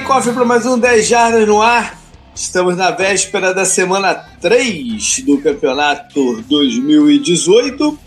Cofre 0.00 0.32
para 0.32 0.44
mais 0.44 0.64
um 0.64 0.78
10 0.78 1.06
Jardas 1.06 1.46
no 1.46 1.60
ar. 1.60 1.98
Estamos 2.34 2.76
na 2.76 2.90
véspera 2.90 3.52
da 3.52 3.64
semana 3.64 4.14
3 4.40 5.20
do 5.20 5.38
campeonato 5.38 6.42
2018. 6.42 7.98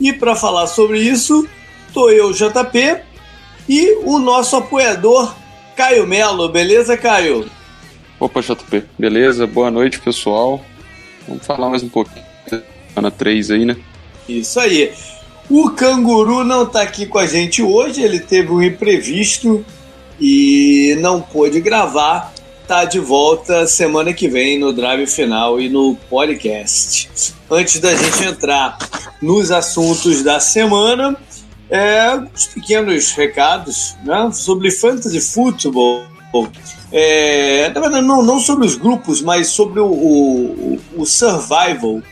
E 0.00 0.12
para 0.12 0.36
falar 0.36 0.66
sobre 0.66 1.00
isso, 1.00 1.46
tô 1.92 2.10
eu, 2.10 2.32
JP, 2.32 2.98
e 3.68 3.98
o 4.04 4.18
nosso 4.18 4.56
apoiador, 4.56 5.34
Caio 5.76 6.06
Melo. 6.06 6.48
Beleza, 6.48 6.96
Caio? 6.96 7.50
Opa, 8.20 8.40
JP. 8.40 8.84
Beleza? 8.98 9.46
Boa 9.46 9.70
noite, 9.70 10.00
pessoal. 10.00 10.64
Vamos 11.26 11.46
falar 11.46 11.68
mais 11.70 11.82
um 11.82 11.88
pouquinho 11.88 12.24
da 12.50 12.62
semana 12.88 13.10
3 13.10 13.50
aí, 13.50 13.64
né? 13.64 13.76
Isso 14.28 14.60
aí. 14.60 14.92
O 15.50 15.70
Canguru 15.70 16.44
não 16.44 16.66
tá 16.66 16.82
aqui 16.82 17.06
com 17.06 17.18
a 17.18 17.26
gente 17.26 17.62
hoje, 17.62 18.02
ele 18.02 18.20
teve 18.20 18.50
um 18.52 18.62
imprevisto 18.62 19.64
e 20.20 20.96
não 21.00 21.20
pôde 21.20 21.60
gravar. 21.60 22.32
Tá 22.66 22.84
de 22.84 22.98
volta 22.98 23.66
semana 23.66 24.12
que 24.12 24.28
vem 24.28 24.58
no 24.58 24.72
Drive 24.72 25.06
Final 25.06 25.58
e 25.58 25.70
no 25.70 25.96
podcast. 26.10 27.32
Antes 27.50 27.80
da 27.80 27.94
gente 27.94 28.24
entrar 28.24 28.76
nos 29.22 29.50
assuntos 29.50 30.22
da 30.22 30.38
semana, 30.38 31.16
é, 31.70 32.14
uns 32.14 32.46
pequenos 32.48 33.12
recados 33.12 33.96
né, 34.04 34.30
sobre 34.32 34.70
fantasy 34.70 35.20
football. 35.20 36.04
É, 36.92 37.72
não, 38.02 38.22
não 38.22 38.38
sobre 38.38 38.66
os 38.66 38.76
grupos, 38.76 39.22
mas 39.22 39.48
sobre 39.48 39.80
o, 39.80 39.86
o, 39.86 40.80
o 40.96 41.06
survival 41.06 42.02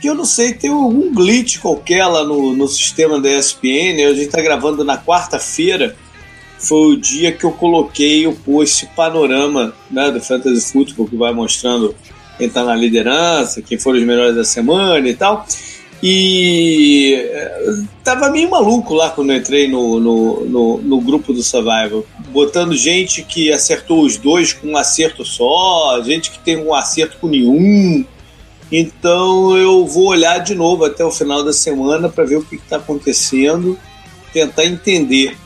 que 0.00 0.08
eu 0.08 0.14
não 0.14 0.24
sei, 0.24 0.54
tem 0.54 0.70
algum 0.70 1.12
glitch 1.12 1.58
qualquer 1.58 2.06
lá 2.06 2.22
no, 2.24 2.54
no 2.54 2.68
sistema 2.68 3.20
da 3.20 3.30
ESPN. 3.30 4.06
A 4.06 4.14
gente 4.14 4.26
está 4.26 4.40
gravando 4.40 4.84
na 4.84 4.96
quarta-feira 4.96 5.96
foi 6.58 6.94
o 6.94 6.96
dia 6.96 7.32
que 7.32 7.44
eu 7.44 7.52
coloquei 7.52 8.26
o 8.26 8.34
post 8.34 8.86
panorama 8.96 9.72
né, 9.90 10.10
do 10.10 10.20
Fantasy 10.20 10.72
Football, 10.72 11.08
que 11.08 11.16
vai 11.16 11.32
mostrando 11.32 11.94
quem 12.36 12.46
está 12.46 12.64
na 12.64 12.74
liderança, 12.74 13.62
quem 13.62 13.78
foram 13.78 13.98
os 13.98 14.04
melhores 14.04 14.34
da 14.34 14.44
semana 14.44 15.08
e 15.08 15.14
tal. 15.14 15.46
E 16.00 17.14
eh, 17.14 17.82
tava 18.04 18.30
meio 18.30 18.48
maluco 18.48 18.94
lá 18.94 19.10
quando 19.10 19.32
eu 19.32 19.36
entrei 19.36 19.68
no, 19.68 19.98
no, 19.98 20.44
no, 20.44 20.78
no, 20.78 21.00
grupo 21.00 21.32
do 21.32 21.42
Survival, 21.42 22.04
botando 22.28 22.76
gente 22.76 23.24
que 23.24 23.52
acertou 23.52 24.02
os 24.02 24.16
dois 24.16 24.52
com 24.52 24.68
um 24.68 24.76
acerto 24.76 25.24
só, 25.24 26.00
gente 26.04 26.30
que 26.30 26.38
tem 26.38 26.56
um 26.56 26.72
acerto 26.72 27.18
com 27.20 27.26
nenhum. 27.26 28.04
Então 28.70 29.56
eu 29.56 29.84
vou 29.86 30.06
olhar 30.06 30.38
de 30.38 30.54
novo 30.54 30.84
até 30.84 31.04
o 31.04 31.10
final 31.10 31.42
da 31.42 31.52
semana 31.52 32.08
para 32.08 32.24
ver 32.24 32.36
o 32.36 32.44
que 32.44 32.56
está 32.56 32.76
acontecendo, 32.76 33.76
tentar 34.32 34.66
entender 34.66 35.36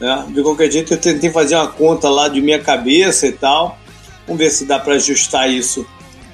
né? 0.00 0.26
De 0.28 0.42
qualquer 0.42 0.70
jeito, 0.70 0.94
eu 0.94 0.98
tentei 0.98 1.30
fazer 1.30 1.54
uma 1.56 1.68
conta 1.68 2.08
lá 2.08 2.28
de 2.28 2.40
minha 2.40 2.58
cabeça 2.58 3.26
e 3.26 3.32
tal. 3.32 3.78
Vamos 4.26 4.42
ver 4.42 4.50
se 4.50 4.64
dá 4.64 4.78
para 4.78 4.94
ajustar 4.94 5.50
isso 5.50 5.86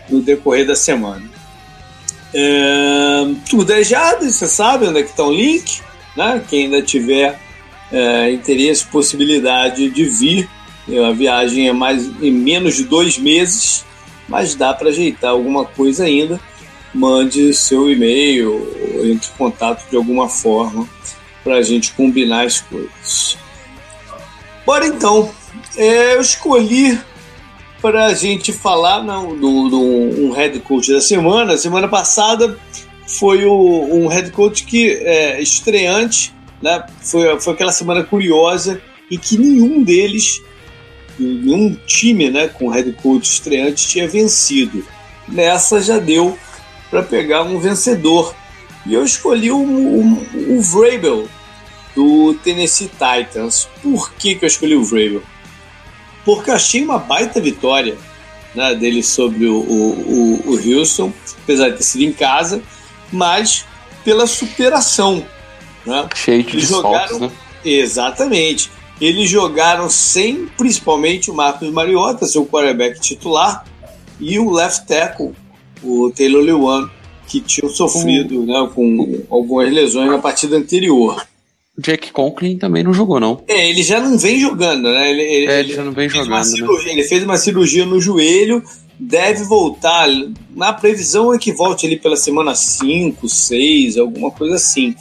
no 0.09 0.21
decorrer 0.21 0.67
da 0.67 0.75
semana. 0.75 1.23
É, 2.35 3.25
tudo 3.49 3.73
é 3.73 3.85
jado, 3.85 4.25
você 4.25 4.49
sabe 4.49 4.87
onde 4.87 5.01
é 5.01 5.03
que 5.03 5.11
está 5.11 5.25
o 5.25 5.33
link. 5.33 5.81
Né? 6.17 6.43
Quem 6.49 6.65
ainda 6.65 6.83
tiver 6.83 7.39
é, 7.91 8.31
interesse, 8.33 8.87
possibilidade 8.87 9.89
de 9.91 10.05
vir. 10.05 10.49
A 11.09 11.13
viagem 11.13 11.69
é 11.69 11.73
mais 11.73 12.07
em 12.21 12.33
menos 12.33 12.75
de 12.75 12.85
dois 12.85 13.17
meses, 13.17 13.85
mas 14.29 14.57
dá 14.57 14.75
para 14.75 14.89
ajeitar 14.89 15.31
alguma 15.31 15.65
coisa 15.65 16.05
ainda. 16.05 16.41
Mande 16.93 17.55
seu 17.55 17.91
e-mail, 17.91 18.69
entre 19.05 19.29
em 19.29 19.39
contato 19.39 19.89
de 19.89 19.97
alguma 19.97 20.29
forma 20.29 20.89
para 21.45 21.57
a 21.57 21.63
gente 21.63 21.93
combinar 21.93 22.47
as 22.47 22.61
coisas. 22.61 23.39
Bora 24.65 24.87
então. 24.87 25.31
É, 25.77 26.15
eu 26.15 26.21
escolhi 26.21 26.99
para 27.81 28.07
a 28.07 28.15
gente 28.15 28.53
falar 28.53 29.03
não, 29.03 29.37
do, 29.37 29.69
do, 29.69 29.81
um 29.81 30.33
head 30.33 30.59
coach 30.61 30.93
da 30.93 31.01
semana. 31.01 31.57
Semana 31.57 31.89
passada 31.89 32.57
foi 33.07 33.45
o, 33.45 33.53
um 33.55 34.07
head 34.07 34.31
coach 34.31 34.65
que 34.65 34.91
é 34.91 35.43
estreante, 35.43 36.33
né? 36.63 36.85
Foi, 37.01 37.41
foi 37.41 37.53
aquela 37.53 37.73
semana 37.73 38.05
curiosa 38.05 38.81
em 39.11 39.19
que 39.19 39.37
nenhum 39.37 39.83
deles, 39.83 40.41
nenhum 41.19 41.77
time, 41.87 42.31
né, 42.31 42.49
com 42.49 42.69
head 42.69 42.93
coach 42.93 43.31
estreante 43.31 43.89
tinha 43.89 44.09
vencido. 44.09 44.87
Nessa 45.29 45.81
já 45.83 45.99
deu 45.99 46.39
para 46.89 47.03
pegar 47.03 47.43
um 47.43 47.59
vencedor. 47.59 48.35
E 48.87 48.95
eu 48.95 49.05
escolhi 49.05 49.51
o, 49.51 49.59
o, 49.59 50.57
o 50.57 50.63
Vrabel, 50.63 51.29
do 51.95 52.35
Tennessee 52.35 52.89
Titans. 52.91 53.69
Por 53.83 54.13
que, 54.13 54.35
que 54.35 54.45
eu 54.45 54.47
escolhi 54.47 54.75
o 54.75 54.85
Vrabel? 54.85 55.23
Porque 56.25 56.51
eu 56.51 56.55
achei 56.55 56.83
uma 56.83 56.99
baita 56.99 57.41
vitória 57.41 57.97
né, 58.55 58.75
dele 58.75 59.03
sobre 59.03 59.47
o, 59.47 59.57
o, 59.57 60.43
o, 60.47 60.79
Houston, 60.79 61.13
apesar 61.43 61.71
de 61.71 61.79
ter 61.79 61.83
sido 61.83 62.05
em 62.05 62.13
casa, 62.13 62.63
mas 63.13 63.65
pela 64.05 64.27
superação. 64.27 65.25
Né? 65.85 66.09
Cheio 66.15 66.43
de 66.43 66.61
jogaram, 66.61 67.19
né? 67.19 67.31
Exatamente. 67.65 68.71
Eles 69.01 69.29
jogaram 69.29 69.91
sem, 69.91 70.47
principalmente, 70.57 71.31
o 71.31 71.35
Marcos 71.35 71.69
Mariota, 71.71 72.27
seu 72.27 72.47
quarterback 72.47 73.01
titular, 73.01 73.65
e 74.21 74.39
o 74.39 74.51
left 74.51 74.87
tackle, 74.87 75.33
o 75.83 76.11
Taylor 76.11 76.43
Lewan, 76.43 76.89
que 77.27 77.41
tinham 77.41 77.69
sofrido 77.69 78.45
né, 78.45 78.71
com 78.73 79.25
algumas 79.29 79.73
lesões 79.73 80.09
na 80.09 80.19
partida 80.19 80.57
anterior. 80.57 81.27
Jack 81.79 82.13
Conklin 82.13 82.59
também 82.59 82.83
não 82.83 82.93
jogou, 82.93 83.19
não. 83.19 83.43
É, 83.49 83.71
ele 83.71 83.83
já 83.83 83.99
não 83.99 84.19
vem 84.19 84.39
jogando, 84.39 84.91
né? 84.91 85.11
Ele, 85.11 85.23
ele, 85.23 85.47
é, 85.47 85.61
ele 85.61 85.75
já 85.75 85.83
não 85.83 85.93
vem 85.93 86.09
jogando. 86.09 86.45
Cirurgia, 86.45 86.89
né? 86.89 86.93
Ele 86.93 87.09
fez 87.09 87.23
uma 87.25 87.37
cirurgia 87.39 87.87
no 87.87 88.01
joelho, 88.01 88.63
deve 88.99 89.45
voltar. 89.45 90.07
Na 90.55 90.73
previsão 90.73 91.33
é 91.33 91.39
que 91.39 91.53
volte 91.53 91.87
ali 91.87 91.97
pela 91.97 92.17
semana 92.17 92.55
5, 92.55 93.27
6, 93.27 93.97
alguma 93.97 94.31
coisa 94.31 94.57
assim. 94.57 94.95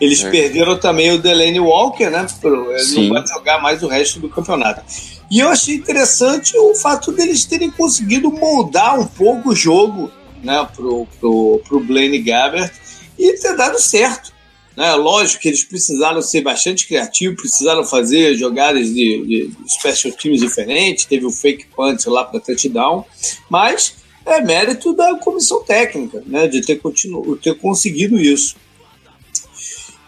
Eles 0.00 0.24
é. 0.24 0.30
perderam 0.30 0.76
também 0.76 1.12
o 1.12 1.18
Delaney 1.18 1.60
Walker, 1.60 2.10
né? 2.10 2.26
Ele 2.42 2.78
Sim. 2.80 3.08
não 3.08 3.14
vai 3.14 3.26
jogar 3.26 3.62
mais 3.62 3.82
o 3.84 3.88
resto 3.88 4.18
do 4.18 4.28
campeonato. 4.28 4.82
E 5.30 5.40
eu 5.40 5.48
achei 5.48 5.74
interessante 5.74 6.56
o 6.56 6.74
fato 6.74 7.12
deles 7.12 7.44
terem 7.44 7.70
conseguido 7.70 8.30
moldar 8.30 8.98
um 8.98 9.06
pouco 9.06 9.50
o 9.50 9.54
jogo 9.54 10.10
né, 10.42 10.66
pro, 10.74 11.06
pro, 11.20 11.60
pro 11.68 11.80
Blaine 11.80 12.18
Gabbert 12.18 12.72
e 13.18 13.34
ter 13.34 13.56
dado 13.56 13.78
certo. 13.78 14.32
Né? 14.78 14.94
Lógico 14.94 15.42
que 15.42 15.48
eles 15.48 15.64
precisaram 15.64 16.22
ser 16.22 16.40
bastante 16.40 16.86
criativos, 16.86 17.40
precisaram 17.40 17.82
fazer 17.82 18.36
jogadas 18.36 18.86
de, 18.86 19.26
de 19.26 19.50
special 19.66 20.14
teams 20.14 20.40
diferentes, 20.40 21.04
teve 21.04 21.26
o 21.26 21.32
fake 21.32 21.66
punch 21.74 22.08
lá 22.08 22.22
para 22.22 22.38
touchdown, 22.38 23.04
mas 23.50 23.96
é 24.24 24.40
mérito 24.40 24.92
da 24.92 25.16
comissão 25.16 25.64
técnica, 25.64 26.22
né, 26.24 26.46
de 26.46 26.60
ter, 26.60 26.76
continu 26.76 27.36
ter 27.38 27.58
conseguido 27.58 28.20
isso. 28.20 28.54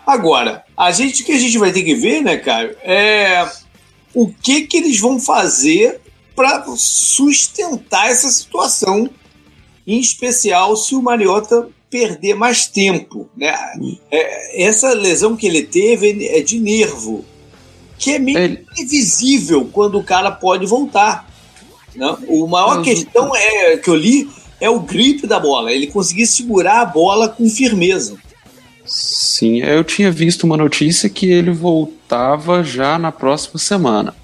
Agora, 0.07 0.65
a 0.77 0.93
gente 0.93 1.25
que 1.25 1.33
a 1.33 1.39
gente 1.39 1.59
vai 1.59 1.73
ter 1.73 1.83
que 1.83 1.97
ver, 1.97 2.23
né, 2.23 2.37
Caio, 2.37 2.77
é 2.85 3.51
o 4.15 4.33
que 4.33 4.69
que 4.69 4.77
eles 4.77 5.01
vão 5.01 5.19
fazer 5.19 6.01
para 6.37 6.65
sustentar 6.77 8.09
essa 8.09 8.31
situação, 8.31 9.11
em 9.85 9.99
especial 9.99 10.77
se 10.77 10.95
o 10.95 11.03
Mariota 11.03 11.69
perder 11.91 12.35
mais 12.35 12.67
tempo. 12.67 13.29
Né? 13.37 13.53
É, 14.11 14.65
essa 14.65 14.95
lesão 14.95 15.37
que 15.37 15.47
ele 15.47 15.63
teve 15.63 16.27
é 16.29 16.41
de 16.41 16.59
nervo, 16.59 17.25
que 17.99 18.13
é 18.13 18.19
meio 18.19 18.39
ele... 18.39 18.67
invisível 18.79 19.69
quando 19.73 19.99
o 19.99 20.05
cara 20.05 20.31
pode 20.31 20.65
voltar. 20.67 21.29
Né? 21.95 22.17
O 22.29 22.47
maior 22.47 22.83
questão 22.83 23.35
é 23.35 23.77
que 23.77 23.91
eu 23.91 23.97
li 23.97 24.31
é 24.61 24.71
o 24.71 24.81
grip 24.81 25.27
da 25.27 25.41
bola, 25.41 25.73
ele 25.73 25.87
conseguir 25.87 26.27
segurar 26.27 26.83
a 26.83 26.87
bola 26.87 27.29
com 27.29 27.49
firmeza. 27.49 28.17
Sim, 28.85 29.61
eu 29.61 29.83
tinha 29.85 30.11
visto 30.11 30.45
uma 30.45 30.57
notícia 30.57 31.09
que 31.09 31.31
ele 31.31 31.51
voltava 31.51 32.63
já 32.63 32.99
na 32.99 33.11
próxima 33.11 33.59
semana. 33.59 34.15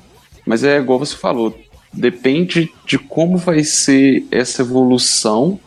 Mas 0.44 0.62
é 0.62 0.76
igual 0.76 0.98
você 0.98 1.16
falou, 1.16 1.56
depende 1.92 2.70
de 2.86 2.98
como 2.98 3.36
vai 3.38 3.64
ser 3.64 4.24
essa 4.30 4.62
evolução 4.62 5.58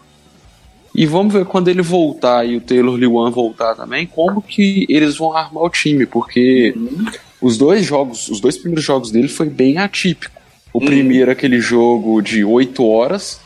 e 1.00 1.06
vamos 1.06 1.32
ver 1.32 1.46
quando 1.46 1.70
ele 1.70 1.82
voltar 1.82 2.46
e 2.46 2.58
o 2.58 2.60
Taylor 2.60 2.94
Lewan 2.94 3.32
voltar 3.32 3.74
também, 3.74 4.06
como 4.06 4.42
que 4.42 4.86
eles 4.90 5.16
vão 5.16 5.34
armar 5.34 5.64
o 5.64 5.70
time, 5.70 6.06
porque 6.06 6.74
uhum. 6.76 7.06
os 7.42 7.58
dois 7.58 7.86
jogos, 7.86 8.28
os 8.28 8.42
dois 8.42 8.58
primeiros 8.58 8.84
jogos 8.84 9.10
dele 9.10 9.30
foi 9.30 9.50
bem 9.50 9.78
atípico. 9.78 10.36
O 10.74 10.80
uhum. 10.80 10.86
primeiro 10.86 11.32
aquele 11.32 11.62
jogo 11.62 12.22
de 12.22 12.44
8 12.44 12.86
horas 12.86 13.40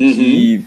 uhum. 0.00 0.08
e 0.08 0.64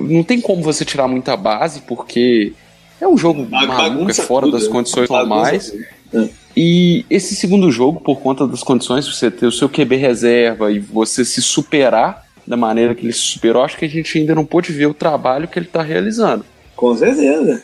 não 0.00 0.24
tem 0.24 0.40
como 0.40 0.64
você 0.64 0.84
tirar 0.84 1.06
muita 1.06 1.36
base 1.36 1.82
porque 1.82 2.52
é 3.00 3.06
um 3.06 3.16
jogo 3.16 3.46
a 3.52 3.66
maluco, 3.66 4.10
é 4.10 4.14
fora 4.14 4.46
tudo, 4.46 4.58
das 4.58 4.66
né? 4.66 4.72
condições 4.72 5.08
normais. 5.08 5.72
É. 6.12 6.28
E 6.56 7.06
esse 7.08 7.36
segundo 7.36 7.70
jogo, 7.70 8.00
por 8.00 8.18
conta 8.18 8.48
das 8.48 8.64
condições, 8.64 9.06
você 9.06 9.30
ter 9.30 9.46
o 9.46 9.52
seu 9.52 9.68
QB 9.68 9.94
reserva 9.94 10.72
e 10.72 10.80
você 10.80 11.24
se 11.24 11.40
superar 11.40 12.28
da 12.50 12.56
maneira 12.56 12.96
que 12.96 13.06
ele 13.06 13.12
se 13.12 13.20
superou, 13.20 13.62
acho 13.62 13.78
que 13.78 13.84
a 13.84 13.88
gente 13.88 14.18
ainda 14.18 14.34
não 14.34 14.44
pôde 14.44 14.72
ver 14.72 14.86
o 14.86 14.92
trabalho 14.92 15.46
que 15.46 15.56
ele 15.56 15.66
está 15.66 15.82
realizando. 15.82 16.44
Com 16.74 16.96
certeza. 16.96 17.62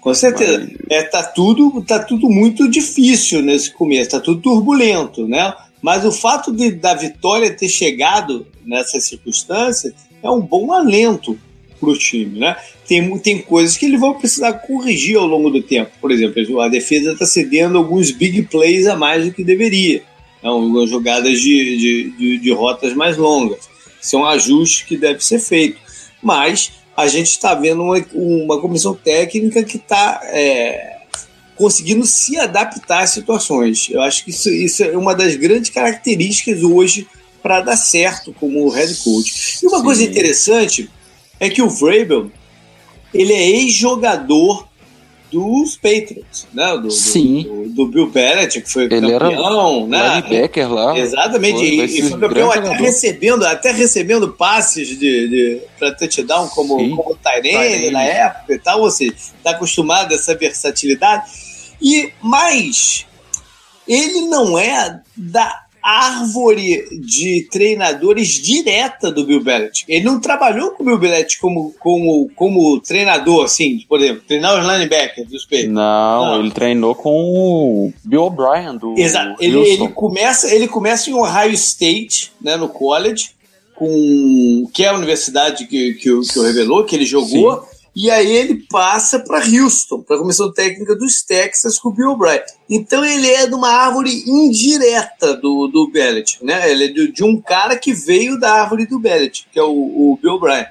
Com 0.00 0.14
certeza. 0.14 0.60
Mas... 0.60 0.76
É, 0.88 1.02
tá, 1.02 1.24
tudo, 1.24 1.82
tá 1.82 1.98
tudo 1.98 2.30
muito 2.30 2.70
difícil 2.70 3.42
nesse 3.42 3.72
começo, 3.72 4.10
tá 4.10 4.20
tudo 4.20 4.40
turbulento, 4.40 5.26
né? 5.26 5.52
Mas 5.82 6.04
o 6.04 6.12
fato 6.12 6.52
de, 6.52 6.70
da 6.70 6.94
vitória 6.94 7.50
ter 7.52 7.68
chegado 7.68 8.46
nessa 8.64 9.00
circunstância 9.00 9.92
é 10.22 10.30
um 10.30 10.40
bom 10.40 10.72
alento 10.72 11.36
para 11.80 11.90
o 11.90 11.98
time, 11.98 12.38
né? 12.38 12.56
Tem, 12.86 13.18
tem 13.18 13.42
coisas 13.42 13.76
que 13.76 13.86
eles 13.86 13.98
vão 13.98 14.14
precisar 14.14 14.52
corrigir 14.52 15.16
ao 15.16 15.26
longo 15.26 15.50
do 15.50 15.62
tempo. 15.62 15.90
Por 16.00 16.12
exemplo, 16.12 16.60
a 16.60 16.68
defesa 16.68 17.10
está 17.10 17.26
cedendo 17.26 17.76
alguns 17.76 18.12
big 18.12 18.42
plays 18.42 18.86
a 18.86 18.94
mais 18.94 19.24
do 19.24 19.32
que 19.32 19.42
deveria. 19.42 20.00
Algumas 20.40 20.88
jogadas 20.88 21.40
de, 21.40 21.76
de, 21.76 22.10
de, 22.16 22.38
de 22.38 22.52
rotas 22.52 22.94
mais 22.94 23.16
longas. 23.16 23.68
São 24.00 24.24
ajustes 24.24 24.86
que 24.86 24.96
deve 24.96 25.24
ser 25.24 25.38
feito. 25.38 25.78
Mas 26.22 26.72
a 26.96 27.06
gente 27.06 27.30
está 27.30 27.54
vendo 27.54 27.82
uma, 27.82 28.04
uma 28.12 28.60
comissão 28.60 28.94
técnica 28.94 29.62
que 29.62 29.76
está 29.76 30.20
é, 30.24 30.98
conseguindo 31.54 32.04
se 32.04 32.38
adaptar 32.38 33.02
às 33.02 33.10
situações. 33.10 33.88
Eu 33.90 34.00
acho 34.02 34.24
que 34.24 34.30
isso, 34.30 34.48
isso 34.50 34.84
é 34.84 34.96
uma 34.96 35.14
das 35.14 35.36
grandes 35.36 35.70
características 35.70 36.62
hoje 36.62 37.06
para 37.42 37.60
dar 37.60 37.76
certo 37.76 38.34
como 38.34 38.68
head 38.68 38.94
coach. 38.96 39.58
E 39.62 39.66
uma 39.66 39.78
Sim. 39.78 39.84
coisa 39.84 40.02
interessante 40.02 40.90
é 41.40 41.48
que 41.48 41.62
o 41.62 41.68
Vrabel 41.68 42.30
ele 43.12 43.32
é 43.32 43.48
ex-jogador 43.48 44.67
dos 45.30 45.76
Patriots, 45.76 46.46
né? 46.52 46.76
Do, 46.78 46.90
Sim. 46.90 47.42
Do, 47.42 47.68
do, 47.68 47.86
Bill 47.86 48.10
Belichick, 48.10 48.62
que 48.62 48.72
foi 48.72 48.84
ele 48.84 49.12
campeão, 49.18 49.86
né? 49.86 50.22
Linebacker 50.22 50.72
lá. 50.72 50.98
Exatamente, 50.98 51.58
foi, 51.58 51.66
e, 51.66 51.98
e, 51.98 52.02
foi 52.02 52.20
campeão 52.20 52.50
até 52.50 52.72
recebendo, 52.72 53.46
até 53.46 53.72
recebendo 53.72 54.28
passes 54.32 54.88
de, 54.88 55.28
de 55.28 55.60
para 55.78 55.94
touchdown 55.94 56.48
como, 56.48 56.78
Sim. 56.78 56.96
como 56.96 57.16
Tyrene 57.16 57.90
na 57.90 58.02
época 58.02 58.54
e 58.54 58.58
tal, 58.58 58.80
ou 58.80 58.90
seja, 58.90 59.12
está 59.12 59.50
acostumado 59.50 60.12
a 60.12 60.14
essa 60.14 60.34
versatilidade. 60.34 61.30
E 61.80 62.10
mais, 62.22 63.06
ele 63.86 64.22
não 64.22 64.58
é 64.58 65.00
da 65.16 65.67
árvore 65.82 66.84
de 67.00 67.46
treinadores 67.50 68.28
direta 68.28 69.10
do 69.10 69.24
Bill 69.24 69.42
Belichick. 69.42 69.84
Ele 69.88 70.04
não 70.04 70.20
trabalhou 70.20 70.72
com 70.72 70.82
o 70.82 70.86
Bill 70.86 70.98
Belichick 70.98 71.40
como, 71.40 71.74
como, 71.78 72.30
como 72.34 72.80
treinador, 72.80 73.44
assim, 73.44 73.84
por 73.88 74.00
exemplo, 74.00 74.22
treinar 74.26 74.58
os 74.58 74.66
linebackers 74.66 75.28
dos 75.28 75.44
Patriots. 75.44 75.72
Não, 75.72 76.26
não, 76.26 76.40
ele 76.40 76.50
treinou 76.50 76.94
com 76.94 77.10
o 77.10 77.92
Bill 78.04 78.22
O'Brien 78.22 78.76
do 78.76 78.94
Exato. 78.98 79.36
Ele, 79.40 79.58
ele, 79.58 79.88
começa, 79.88 80.52
ele 80.54 80.68
começa 80.68 81.10
em 81.10 81.14
Ohio 81.14 81.52
State, 81.52 82.32
né, 82.40 82.56
no 82.56 82.68
college, 82.68 83.30
com 83.74 84.68
que 84.72 84.84
é 84.84 84.88
a 84.88 84.94
universidade 84.94 85.66
que, 85.66 85.94
que, 85.94 86.20
que, 86.20 86.40
revelou, 86.40 86.84
que 86.84 86.96
ele 86.96 87.06
jogou. 87.06 87.62
Sim. 87.62 87.77
E 87.94 88.10
aí 88.10 88.30
ele 88.30 88.64
passa 88.70 89.18
para 89.18 89.44
Houston, 89.44 90.02
para 90.02 90.16
a 90.16 90.18
comissão 90.20 90.52
técnica 90.52 90.94
dos 90.94 91.22
Texas 91.22 91.78
com 91.78 91.88
o 91.88 91.92
Bill 91.92 92.10
O'Brien. 92.10 92.40
Então 92.70 93.04
ele 93.04 93.28
é 93.28 93.46
de 93.46 93.54
uma 93.54 93.70
árvore 93.70 94.22
indireta 94.26 95.34
do, 95.34 95.66
do 95.66 95.90
Belichick, 95.90 96.44
né? 96.44 96.70
Ele 96.70 96.84
é 96.84 96.88
de, 96.88 97.12
de 97.12 97.24
um 97.24 97.40
cara 97.40 97.76
que 97.76 97.92
veio 97.92 98.38
da 98.38 98.52
árvore 98.52 98.86
do 98.86 98.98
Belichick, 98.98 99.48
que 99.52 99.58
é 99.58 99.62
o, 99.62 99.72
o 99.72 100.18
Bill 100.20 100.34
O'Brien. 100.34 100.66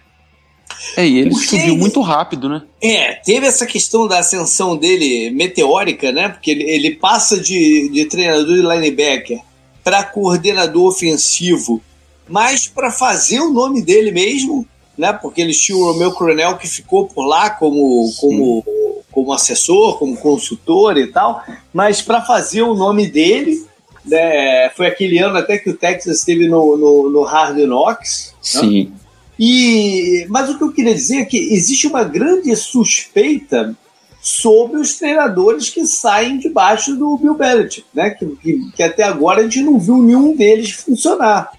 É, 0.96 1.08
e 1.08 1.20
ele 1.20 1.30
Porque 1.32 1.48
subiu 1.48 1.74
ele, 1.74 1.78
muito 1.78 2.02
rápido, 2.02 2.48
né? 2.48 2.62
É, 2.82 3.14
teve 3.16 3.48
essa 3.48 3.66
questão 3.66 4.08
da 4.08 4.20
ascensão 4.20 4.78
dele 4.78 5.30
meteórica, 5.32 6.12
né? 6.12 6.30
Porque 6.30 6.52
ele, 6.52 6.64
ele 6.64 6.96
passa 6.96 7.40
de, 7.40 7.90
de 7.90 8.06
treinador 8.06 8.56
de 8.56 8.62
linebacker 8.62 9.40
para 9.84 10.04
coordenador 10.04 10.88
ofensivo, 10.88 11.82
mas 12.28 12.68
para 12.68 12.92
fazer 12.92 13.40
o 13.40 13.52
nome 13.52 13.82
dele 13.82 14.12
mesmo 14.12 14.68
né? 14.98 15.14
Porque 15.14 15.42
eles 15.42 15.62
tinham 15.62 15.80
o 15.80 15.92
Romeu 15.92 16.12
Coronel 16.12 16.58
que 16.58 16.68
ficou 16.68 17.08
por 17.08 17.26
lá 17.26 17.50
como, 17.50 18.12
como, 18.20 18.66
como 19.12 19.34
assessor, 19.34 20.00
como 20.00 20.18
consultor 20.18 20.98
e 20.98 21.08
tal, 21.08 21.44
mas 21.72 22.02
para 22.02 22.22
fazer 22.22 22.64
o 22.64 22.74
nome 22.74 23.08
dele, 23.08 23.64
né, 24.04 24.70
foi 24.72 24.88
aquele 24.88 25.20
ano 25.20 25.38
até 25.38 25.58
que 25.58 25.70
o 25.70 25.78
Texas 25.78 26.20
esteve 26.20 26.48
no, 26.48 26.76
no, 26.76 27.10
no 27.10 27.22
Hard 27.24 27.58
Knocks. 27.58 28.34
Né? 28.34 28.62
Sim. 28.62 28.84
Né? 28.86 28.92
E, 29.40 30.26
mas 30.30 30.50
o 30.50 30.58
que 30.58 30.64
eu 30.64 30.74
queria 30.74 30.96
dizer 30.96 31.18
é 31.18 31.26
que 31.26 31.38
existe 31.38 31.86
uma 31.86 32.04
grande 32.04 32.56
suspeita 32.56 33.76
sobre 34.20 34.80
os 34.80 34.96
treinadores 34.96 35.70
que 35.70 35.86
saem 35.86 36.40
debaixo 36.40 36.96
do 36.96 37.18
Bill 37.18 37.36
Belichick, 37.36 37.86
né? 37.94 38.10
Que, 38.10 38.26
que, 38.26 38.72
que, 38.72 38.84
até 38.84 39.04
agora 39.04 39.42
a 39.42 39.44
gente 39.44 39.62
não 39.62 39.80
viu 39.80 40.00
nenhum 40.00 40.36
deles 40.36 40.72
funcionar. 40.72 41.52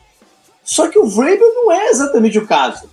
Só 0.65 0.89
que 0.89 0.99
o 0.99 1.07
Vrabel 1.07 1.55
não 1.55 1.73
é 1.73 1.89
exatamente 1.89 2.37
o 2.37 2.47
caso 2.47 2.91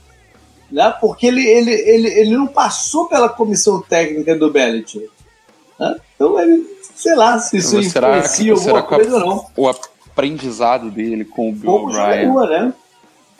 né? 0.71 0.93
porque 0.99 1.27
ele, 1.27 1.45
ele, 1.45 1.71
ele, 1.71 2.07
ele 2.07 2.37
não 2.37 2.47
passou 2.47 3.07
pela 3.07 3.29
comissão 3.29 3.81
técnica 3.81 4.35
do 4.35 4.51
Belichick. 4.51 5.09
Né? 5.79 5.95
Então, 6.15 6.39
ele, 6.39 6.65
sei 6.95 7.15
lá 7.15 7.37
se 7.39 7.57
isso 7.57 7.81
será, 7.83 8.17
influencia 8.19 8.53
alguma 8.53 8.83
coisa 8.83 9.13
ou 9.15 9.19
não. 9.19 9.45
O 9.55 9.67
aprendizado 9.67 10.89
dele 10.89 11.25
com 11.25 11.49
o 11.49 11.53
Bill 11.53 11.71
O'Brien. 11.71 12.33
Né? 12.33 12.73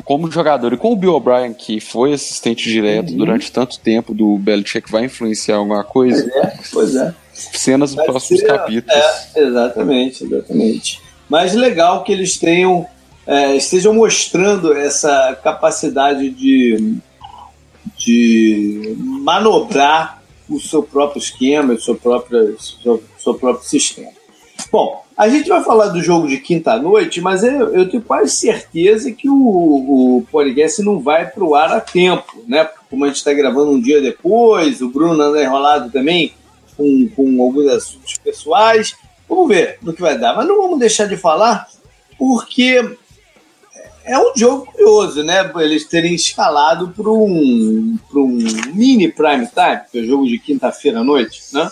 Como 0.04 0.30
jogador 0.30 0.74
e 0.74 0.78
com 0.78 0.92
o 0.92 0.96
Bill 0.96 1.16
O'Brien, 1.16 1.54
que 1.54 1.80
foi 1.80 2.14
assistente 2.14 2.70
direto 2.70 3.12
uhum. 3.12 3.18
durante 3.18 3.52
tanto 3.52 3.80
tempo 3.80 4.14
do 4.14 4.38
Belichick, 4.38 4.92
vai 4.92 5.06
influenciar 5.06 5.56
alguma 5.56 5.84
coisa? 5.84 6.30
Pois 6.30 6.44
é, 6.44 6.60
pois 6.72 6.96
é. 6.96 7.16
Cenas 7.34 7.96
dos 7.96 8.06
próximos 8.06 8.42
ser, 8.42 8.48
capítulos. 8.48 8.96
É, 8.96 9.42
exatamente, 9.42 10.24
exatamente. 10.24 11.02
Mas 11.28 11.54
legal 11.54 12.04
que 12.04 12.12
eles 12.12 12.38
tenham, 12.38 12.86
é, 13.26 13.56
estejam 13.56 13.94
mostrando 13.94 14.74
essa 14.74 15.38
capacidade 15.44 16.30
de 16.30 16.98
de 18.06 18.96
manobrar 19.00 20.22
o 20.48 20.60
seu 20.60 20.84
próprio 20.84 21.20
esquema, 21.20 21.74
o 21.74 21.82
seu 21.82 21.96
próprio, 21.96 22.56
seu, 22.62 23.04
seu 23.18 23.34
próprio 23.34 23.68
sistema. 23.68 24.12
Bom, 24.72 25.04
a 25.18 25.28
gente 25.28 25.50
vai 25.50 25.64
falar 25.64 25.88
do 25.88 26.04
jogo 26.04 26.28
de 26.28 26.38
quinta-noite, 26.38 27.20
mas 27.20 27.44
eu, 27.44 27.74
eu, 27.74 27.90
tenho 27.90 28.04
quase 28.04 28.32
certeza 28.32 29.12
que 29.12 29.28
o, 29.28 29.34
o 30.18 30.28
podcast 30.32 30.82
não 30.84 31.00
vai 31.00 31.26
para 31.26 31.44
o 31.44 31.56
ar 31.56 31.72
a 31.72 31.82
tempo, 31.82 32.44
né? 32.48 32.70
Como 32.90 33.06
a 33.06 33.08
gente 33.08 33.18
está 33.18 33.34
gravando 33.34 33.72
um 33.72 33.82
dia 33.82 34.02
depois, 34.02 34.82
o 34.82 34.90
Bruno 34.90 35.22
anda 35.22 35.44
enrolado 35.44 35.90
também 35.90 36.34
com, 36.78 37.10
com 37.16 37.42
alguns 37.42 37.68
assuntos 37.68 38.14
pessoais. 38.24 38.96
Vamos 39.28 39.48
ver 39.48 39.80
no 39.82 39.94
que 39.94 40.02
vai 40.02 40.18
dar. 40.18 40.36
Mas 40.36 40.48
não 40.48 40.62
vamos 40.62 40.80
deixar 40.80 41.08
de 41.08 41.18
falar, 41.18 41.68
porque 42.20 42.98
é 44.06 44.20
um 44.20 44.32
jogo 44.36 44.68
curioso, 44.68 45.24
né? 45.24 45.52
Eles 45.58 45.84
terem 45.86 46.14
escalado 46.14 46.90
para 46.90 47.10
um, 47.10 47.98
um 48.14 48.38
mini 48.74 49.12
prime 49.12 49.48
time, 49.48 49.82
que 49.92 50.00
é 50.00 50.02
o 50.02 50.06
jogo 50.06 50.28
de 50.28 50.38
quinta-feira 50.38 51.00
à 51.00 51.04
noite, 51.04 51.42
né? 51.52 51.70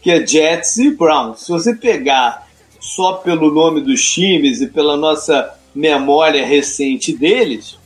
Que 0.00 0.10
é 0.10 0.26
Jets 0.26 0.78
e 0.78 0.90
Browns. 0.90 1.40
Se 1.40 1.50
você 1.50 1.74
pegar 1.74 2.46
só 2.80 3.14
pelo 3.14 3.52
nome 3.52 3.82
dos 3.82 4.02
times 4.02 4.60
e 4.60 4.66
pela 4.66 4.96
nossa 4.96 5.54
memória 5.74 6.46
recente 6.46 7.12
deles, 7.12 7.76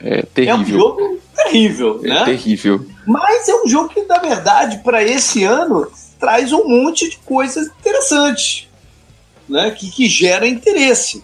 é 0.00 0.22
terrível. 0.22 0.54
É 0.54 0.58
um 0.58 0.64
jogo 0.64 1.20
terrível, 1.34 2.00
é 2.04 2.08
né? 2.08 2.24
Terrível. 2.24 2.86
Mas 3.06 3.48
é 3.48 3.54
um 3.54 3.68
jogo 3.68 3.90
que, 3.90 4.02
na 4.02 4.18
verdade, 4.18 4.78
para 4.78 5.02
esse 5.02 5.44
ano, 5.44 5.90
traz 6.18 6.52
um 6.52 6.66
monte 6.66 7.10
de 7.10 7.18
coisas 7.18 7.66
interessantes, 7.66 8.68
né? 9.48 9.70
Que, 9.70 9.90
que 9.90 10.08
gera 10.08 10.46
interesse. 10.46 11.22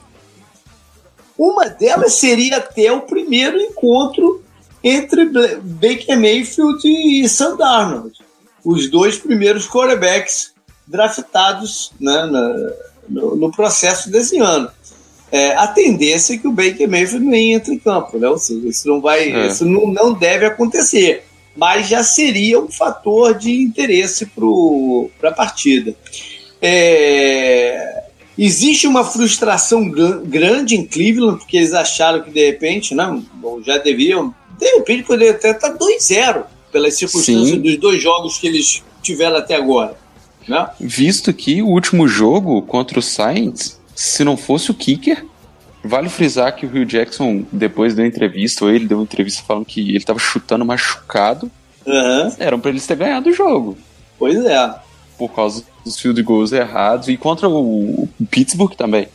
Uma 1.39 1.69
delas 1.69 2.15
seria 2.15 2.59
até 2.59 2.93
o 2.93 3.03
primeiro 3.03 3.59
encontro 3.59 4.43
entre 4.83 5.25
Baker 5.27 6.19
Mayfield 6.19 6.87
e 6.87 7.29
Sam 7.29 7.57
Darnold, 7.57 8.19
os 8.65 8.91
dois 8.91 9.19
primeiros 9.19 9.69
quarterbacks 9.69 10.53
draftados 10.87 11.93
né, 12.01 12.27
no, 13.09 13.37
no, 13.37 13.51
processo 13.53 14.11
desse 14.11 14.39
ano. 14.39 14.69
É, 15.31 15.55
a 15.57 15.67
tendência 15.67 16.35
é 16.35 16.39
que 16.39 16.49
o 16.49 16.53
Baker 16.53 16.89
Mayfield 16.89 17.25
nem 17.25 17.53
entre 17.53 17.75
em 17.75 17.79
campo, 17.79 18.19
né? 18.19 18.29
Ou 18.29 18.39
seja, 18.39 18.69
isso 18.69 18.87
não 18.89 19.01
vai, 19.01 19.31
é. 19.33 19.47
isso 19.47 19.65
não, 19.65 19.87
não 19.87 20.13
deve 20.13 20.45
acontecer, 20.45 21.25
mas 21.57 21.89
já 21.89 22.03
seria 22.03 22.61
um 22.61 22.71
fator 22.71 23.35
de 23.35 23.63
interesse 23.63 24.27
para 24.27 25.31
a 25.31 25.33
partida. 25.33 25.95
É, 26.61 28.05
Existe 28.39 28.87
uma 28.87 29.05
frustração 29.05 29.91
grande 30.25 30.75
em 30.75 30.87
Cleveland, 30.87 31.39
porque 31.39 31.59
eles 31.59 31.73
acharam 31.73 32.23
que 32.23 32.31
de 32.31 32.45
repente, 32.45 32.95
não, 32.95 33.23
já 33.65 33.79
deviam, 33.79 34.35
de 34.59 34.67
repente 34.77 35.05
poderia 35.05 35.33
até 35.33 35.51
estar 35.51 35.77
2-0 35.77 36.45
pelas 36.71 36.95
circunstâncias 36.95 37.51
Sim. 37.51 37.61
dos 37.61 37.77
dois 37.77 38.03
jogos 38.03 38.39
que 38.39 38.47
eles 38.47 38.83
tiveram 39.03 39.37
até 39.37 39.55
agora. 39.55 39.97
Né? 40.49 40.67
Visto 40.81 41.33
que 41.33 41.63
o 41.63 41.69
último 41.69 42.09
jogo 42.09 42.63
contra 42.63 42.99
o 42.99 43.03
Saints, 43.03 43.79
se 43.95 44.25
não 44.25 44.37
fosse 44.37 44.71
o 44.71 44.75
kicker, 44.75 45.25
vale 45.85 46.09
frisar 46.09 46.55
que 46.57 46.65
o 46.65 46.69
Rio 46.69 46.87
Jackson, 46.87 47.45
depois 47.53 47.95
da 47.95 48.07
entrevista, 48.07 48.65
ou 48.65 48.71
ele 48.71 48.87
deu 48.87 48.99
uma 48.99 49.05
entrevista 49.05 49.43
falando 49.47 49.67
que 49.67 49.81
ele 49.81 49.99
estava 49.99 50.19
chutando 50.19 50.65
machucado, 50.65 51.51
uhum. 51.87 52.35
eram 52.39 52.59
para 52.59 52.71
eles 52.71 52.87
ter 52.87 52.97
ganhado 52.97 53.31
o 53.31 53.33
jogo. 53.33 53.77
Pois 54.19 54.45
é. 54.45 54.75
Por 55.19 55.29
causa 55.33 55.65
dos 55.85 55.99
field 55.99 56.23
goals 56.23 56.53
errados 56.53 57.09
e 57.09 57.17
contra 57.17 57.49
o, 57.49 58.05
o 58.05 58.27
Pittsburgh 58.31 58.75
também. 58.75 59.09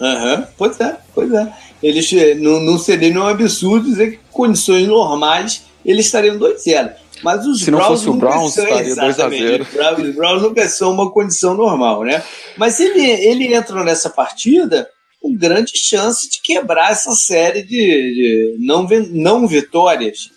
Uhum, 0.00 0.44
pois 0.56 0.80
é, 0.80 0.96
pois 1.14 1.32
é. 1.32 1.52
Eles 1.82 2.12
eh, 2.12 2.34
não, 2.34 2.60
não 2.60 2.78
seria 2.78 3.08
nenhum 3.08 3.26
absurdo 3.26 3.88
dizer 3.88 4.12
que 4.12 4.18
condições 4.30 4.86
normais 4.86 5.64
eles 5.84 6.06
estariam 6.06 6.38
2-0. 6.38 6.92
Mas 7.22 7.46
os 7.46 7.62
Se 7.62 7.70
não 7.70 7.78
Browns 7.78 8.00
fosse 8.00 8.08
o 8.08 8.14
Browns, 8.14 8.56
estaria 8.56 8.96
2x0. 8.96 10.08
Os 10.08 10.14
Browns 10.14 10.42
nunca 10.42 10.68
são 10.68 10.92
uma 10.92 11.10
condição 11.10 11.54
normal, 11.54 12.02
né? 12.02 12.22
Mas 12.56 12.80
ele, 12.80 13.00
ele 13.00 13.54
entra 13.54 13.84
nessa 13.84 14.10
partida 14.10 14.88
com 15.20 15.32
grande 15.36 15.72
chance 15.76 16.28
de 16.28 16.40
quebrar 16.42 16.90
essa 16.90 17.12
série 17.12 17.62
de, 17.62 17.68
de 17.68 18.56
não, 18.58 18.88
não 19.12 19.46
vitórias, 19.46 20.30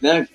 né, 0.00 0.26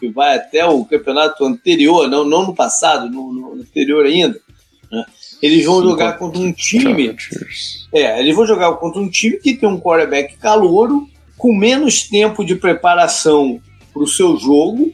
que 0.00 0.08
vai 0.08 0.36
até 0.36 0.64
o 0.64 0.84
campeonato 0.84 1.44
anterior, 1.44 2.08
não, 2.08 2.24
não 2.24 2.46
no 2.46 2.54
passado, 2.54 3.10
no, 3.10 3.32
no 3.32 3.52
anterior 3.60 4.06
ainda. 4.06 4.40
Né? 4.90 5.04
Eles 5.42 5.64
vão 5.64 5.82
jogar 5.82 6.14
contra 6.14 6.40
um 6.40 6.52
time. 6.52 7.14
É, 7.92 8.18
eles 8.18 8.34
vão 8.34 8.46
jogar 8.46 8.72
contra 8.74 9.00
um 9.00 9.08
time 9.08 9.36
que 9.36 9.54
tem 9.54 9.68
um 9.68 9.78
quarterback 9.78 10.36
calouro, 10.38 11.06
com 11.36 11.54
menos 11.54 12.02
tempo 12.04 12.44
de 12.44 12.56
preparação 12.56 13.60
para 13.92 14.02
o 14.02 14.08
seu 14.08 14.36
jogo. 14.36 14.92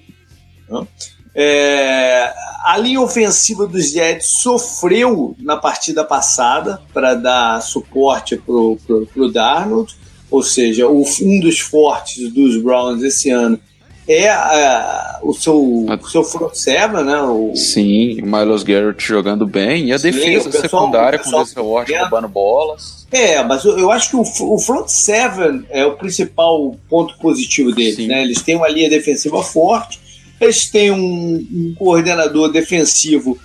Né? 0.69 0.87
É, 1.35 2.33
a 2.65 2.79
linha 2.79 3.01
ofensiva 3.01 3.67
dos 3.67 3.93
Jets 3.93 4.41
sofreu 4.41 5.37
na 5.39 5.57
partida 5.57 6.03
passada 6.03 6.81
para 6.93 7.15
dar 7.15 7.61
suporte 7.63 8.37
para 8.37 8.55
o 8.55 9.33
Darnold, 9.33 9.95
ou 10.31 10.43
seja, 10.43 10.89
um 10.89 11.41
dos 11.41 11.61
fortes 11.61 12.33
dos 12.33 12.61
Browns 12.61 13.03
esse 13.03 13.31
ano 13.31 13.61
é 14.09 15.19
o 15.23 15.33
seu, 15.33 15.59
o 15.59 16.09
seu 16.09 16.23
front 16.23 16.55
seven, 16.55 17.05
né? 17.05 17.21
O... 17.23 17.55
Sim, 17.57 18.21
o 18.23 18.27
Miles 18.27 18.63
Garrett 18.63 19.05
jogando 19.05 19.47
bem 19.47 19.87
e 19.87 19.93
a 19.93 19.99
Sim, 19.99 20.11
defesa 20.11 20.51
pessoal, 20.51 20.85
secundária 20.85 21.19
com 21.19 21.29
o 21.29 21.33
Denzel 21.33 21.67
Washington 21.67 22.01
roubando 22.01 22.29
bolas. 22.29 23.07
É, 23.11 23.43
mas 23.43 23.65
eu, 23.65 23.79
eu 23.79 23.91
acho 23.91 24.11
que 24.11 24.17
o, 24.17 24.55
o, 24.55 24.59
front 24.59 24.89
seven 24.89 25.65
é 25.71 25.85
o 25.85 25.97
principal 25.97 26.77
ponto 26.89 27.17
positivo 27.19 27.73
deles, 27.73 28.07
né? 28.07 28.23
Eles 28.23 28.43
têm 28.43 28.57
uma 28.57 28.69
linha 28.69 28.91
defensiva 28.91 29.43
forte 29.43 30.07
eles 30.41 30.69
têm 30.69 30.91
um, 30.91 31.37
um, 31.51 31.75
coordenador 31.79 32.51
defensivo 32.51 33.39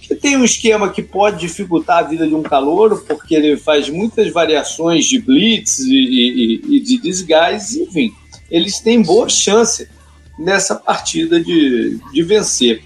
que 0.00 0.14
tem 0.14 0.36
um 0.36 0.44
esquema 0.44 0.90
que 0.90 1.02
pode 1.02 1.38
dificultar 1.38 1.98
a 1.98 2.02
vida 2.02 2.26
de 2.26 2.34
um 2.34 2.42
calouro, 2.42 3.02
porque 3.08 3.34
ele 3.34 3.56
faz 3.56 3.88
muitas 3.88 4.30
variações 4.30 5.06
de 5.06 5.18
blitz 5.18 5.78
e, 5.78 5.94
e, 5.94 6.76
e 6.76 6.80
de 6.80 6.98
desguise, 6.98 7.82
enfim. 7.82 8.12
Eles 8.50 8.78
têm 8.80 9.00
boa 9.00 9.30
chance 9.30 9.88
nessa 10.38 10.74
partida 10.74 11.40
de, 11.40 11.98
de 12.12 12.22
vencer. 12.22 12.82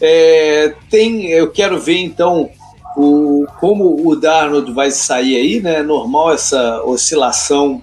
É, 0.00 0.74
tem, 0.90 1.26
eu 1.26 1.50
quero 1.50 1.78
ver 1.78 1.98
então 1.98 2.50
o, 2.96 3.46
como 3.60 4.06
o 4.06 4.16
Darnold 4.16 4.72
vai 4.72 4.90
sair 4.90 5.36
aí, 5.36 5.60
né? 5.60 5.76
É 5.76 5.82
normal 5.82 6.32
essa 6.32 6.82
oscilação 6.84 7.82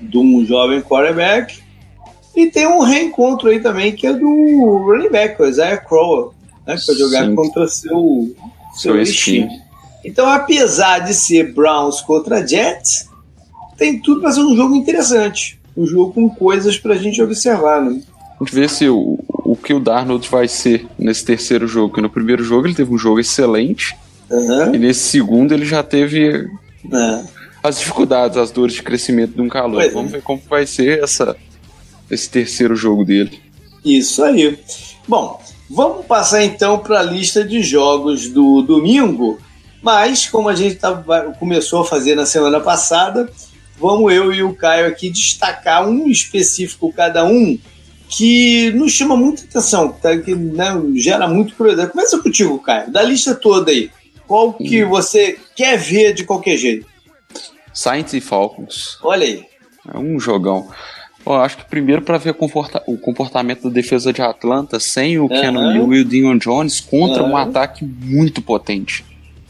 de 0.00 0.18
um 0.18 0.44
jovem 0.44 0.80
quarterback. 0.80 1.62
E 2.36 2.46
tem 2.46 2.66
um 2.66 2.80
reencontro 2.80 3.48
aí 3.48 3.60
também 3.60 3.92
que 3.92 4.06
é 4.06 4.12
do 4.12 4.26
running 4.86 5.10
back, 5.10 5.40
o 5.40 5.46
Isaiah 5.46 5.76
Crowell, 5.76 6.34
né, 6.66 6.76
para 6.84 6.94
jogar 6.94 7.26
Sim. 7.26 7.34
contra 7.34 7.68
seu, 7.68 8.34
seu, 8.74 9.06
seu 9.06 9.14
time. 9.14 9.48
Então, 10.04 10.28
apesar 10.28 10.98
de 10.98 11.14
ser 11.14 11.52
Browns 11.54 12.00
contra 12.00 12.46
Jets, 12.46 13.08
tem 13.76 14.00
tudo 14.00 14.20
para 14.20 14.32
ser 14.32 14.40
um 14.40 14.54
jogo 14.56 14.74
interessante. 14.74 15.60
Um 15.76 15.86
jogo 15.86 16.12
com 16.12 16.28
coisas 16.28 16.76
para 16.76 16.94
a 16.94 16.98
gente 16.98 17.22
observar. 17.22 17.82
Né? 17.82 18.02
A 18.40 18.44
gente 18.44 18.54
vê 18.54 18.68
se 18.68 18.88
o, 18.88 19.18
o 19.28 19.56
que 19.56 19.72
o 19.72 19.80
Darnold 19.80 20.28
vai 20.28 20.48
ser 20.48 20.86
nesse 20.98 21.24
terceiro 21.24 21.66
jogo. 21.66 21.88
Porque 21.88 22.02
no 22.02 22.10
primeiro 22.10 22.42
jogo 22.42 22.66
ele 22.66 22.74
teve 22.74 22.92
um 22.92 22.98
jogo 22.98 23.20
excelente. 23.20 23.96
Uhum. 24.30 24.74
E 24.74 24.78
nesse 24.78 25.00
segundo 25.08 25.52
ele 25.52 25.64
já 25.64 25.82
teve 25.82 26.48
é. 26.92 27.24
as 27.62 27.78
dificuldades, 27.78 28.36
as 28.36 28.50
dores 28.50 28.74
de 28.74 28.82
crescimento 28.82 29.34
de 29.34 29.40
um 29.40 29.48
calor. 29.48 29.80
Pois 29.80 29.92
Vamos 29.92 30.12
é. 30.12 30.16
ver 30.16 30.22
como 30.22 30.42
vai 30.48 30.66
ser 30.66 31.02
essa 31.02 31.36
esse 32.10 32.28
terceiro 32.28 32.76
jogo 32.76 33.04
dele. 33.04 33.40
Isso 33.84 34.22
aí. 34.22 34.58
Bom, 35.06 35.40
vamos 35.70 36.06
passar 36.06 36.44
então 36.44 36.78
para 36.78 37.00
a 37.00 37.02
lista 37.02 37.44
de 37.44 37.62
jogos 37.62 38.28
do 38.28 38.62
domingo. 38.62 39.38
Mas, 39.82 40.26
como 40.26 40.48
a 40.48 40.54
gente 40.54 40.76
tá, 40.76 40.94
começou 41.38 41.82
a 41.82 41.84
fazer 41.84 42.14
na 42.14 42.24
semana 42.24 42.58
passada, 42.58 43.30
vamos 43.78 44.10
eu 44.12 44.32
e 44.32 44.42
o 44.42 44.54
Caio 44.54 44.86
aqui 44.86 45.10
destacar 45.10 45.86
um 45.86 46.08
específico 46.08 46.90
cada 46.90 47.24
um 47.26 47.58
que 48.16 48.70
nos 48.72 48.92
chama 48.92 49.16
muita 49.16 49.42
atenção, 49.42 49.92
tá? 49.92 50.16
que 50.16 50.34
né, 50.34 50.80
gera 50.96 51.26
muito 51.26 51.54
curiosidade. 51.54 51.92
Começa 51.92 52.18
contigo, 52.18 52.58
Caio, 52.58 52.90
da 52.90 53.02
lista 53.02 53.34
toda 53.34 53.70
aí. 53.70 53.90
Qual 54.26 54.54
que 54.54 54.84
hum. 54.84 54.88
você 54.88 55.38
quer 55.54 55.76
ver 55.76 56.14
de 56.14 56.24
qualquer 56.24 56.56
jeito? 56.56 56.86
Saints 57.72 58.14
e 58.14 58.20
Falcons. 58.20 58.98
Olha 59.02 59.26
aí. 59.26 59.44
É 59.92 59.98
um 59.98 60.18
jogão. 60.18 60.68
Eu 61.26 61.34
acho 61.34 61.56
que 61.56 61.64
primeiro 61.64 62.02
para 62.02 62.18
ver 62.18 62.36
o 62.86 62.98
comportamento 62.98 63.62
da 63.64 63.70
defesa 63.70 64.12
de 64.12 64.22
Atlanta 64.22 64.78
sem 64.78 65.18
o 65.18 65.22
uhum. 65.22 65.28
Neal 65.28 65.94
e 65.94 66.00
o 66.00 66.04
Dion 66.04 66.38
Jones 66.38 66.80
contra 66.80 67.22
uhum. 67.22 67.30
um 67.30 67.36
ataque 67.36 67.84
muito 67.84 68.42
potente, 68.42 69.04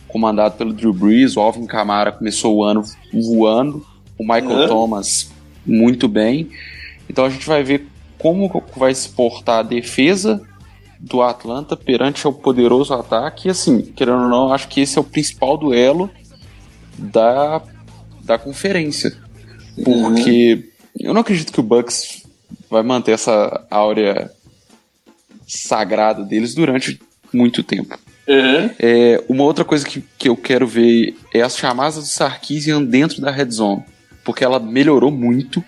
comandado 0.07 0.57
pelo 0.57 0.73
Drew 0.73 0.93
Brees. 0.93 1.37
O 1.37 1.41
Alvin 1.41 1.67
Kamara 1.67 2.13
começou 2.13 2.57
o 2.57 2.65
ano 2.65 2.85
voando, 3.13 3.85
o 4.17 4.23
Michael 4.23 4.51
uhum. 4.51 4.69
Thomas 4.69 5.31
muito 5.67 6.07
bem. 6.09 6.49
Então 7.09 7.25
a 7.25 7.31
gente 7.31 7.47
vai 7.47 7.63
ver 7.63 7.87
como 8.25 8.65
vai 8.75 8.95
se 8.95 9.11
portar 9.11 9.59
a 9.59 9.63
defesa 9.63 10.41
do 10.99 11.21
Atlanta 11.21 11.77
perante 11.77 12.27
o 12.27 12.33
poderoso 12.33 12.95
ataque. 12.95 13.49
E 13.49 13.51
assim, 13.51 13.83
querendo 13.83 14.23
ou 14.23 14.29
não, 14.31 14.51
acho 14.51 14.67
que 14.67 14.81
esse 14.81 14.97
é 14.97 15.01
o 15.03 15.05
principal 15.05 15.59
duelo 15.59 16.11
da, 16.97 17.61
da 18.23 18.39
conferência. 18.39 19.15
Porque 19.85 20.71
eu 20.99 21.13
não 21.13 21.21
acredito 21.21 21.53
que 21.53 21.61
o 21.61 21.63
Bucks 21.63 22.23
vai 22.71 22.83
manter 22.83 23.13
essa 23.13 23.67
áurea 23.71 24.31
sagrada 25.47 26.25
deles 26.25 26.55
durante 26.55 26.99
muito 27.31 27.63
tempo. 27.63 27.99
Uhum. 28.27 28.71
É, 28.79 29.23
uma 29.29 29.45
outra 29.45 29.67
coisa 29.67 29.87
que, 29.87 30.03
que 30.17 30.31
eu 30.31 30.37
quero 30.37 30.67
ver 30.67 31.15
é 31.35 31.43
as 31.43 31.59
chamadas 31.59 31.97
do 31.97 32.05
Sarkisian 32.05 32.83
dentro 32.83 33.21
da 33.21 33.31
red 33.31 33.51
zone. 33.51 33.85
Porque 34.25 34.43
ela 34.43 34.59
melhorou 34.59 35.11
muito 35.11 35.63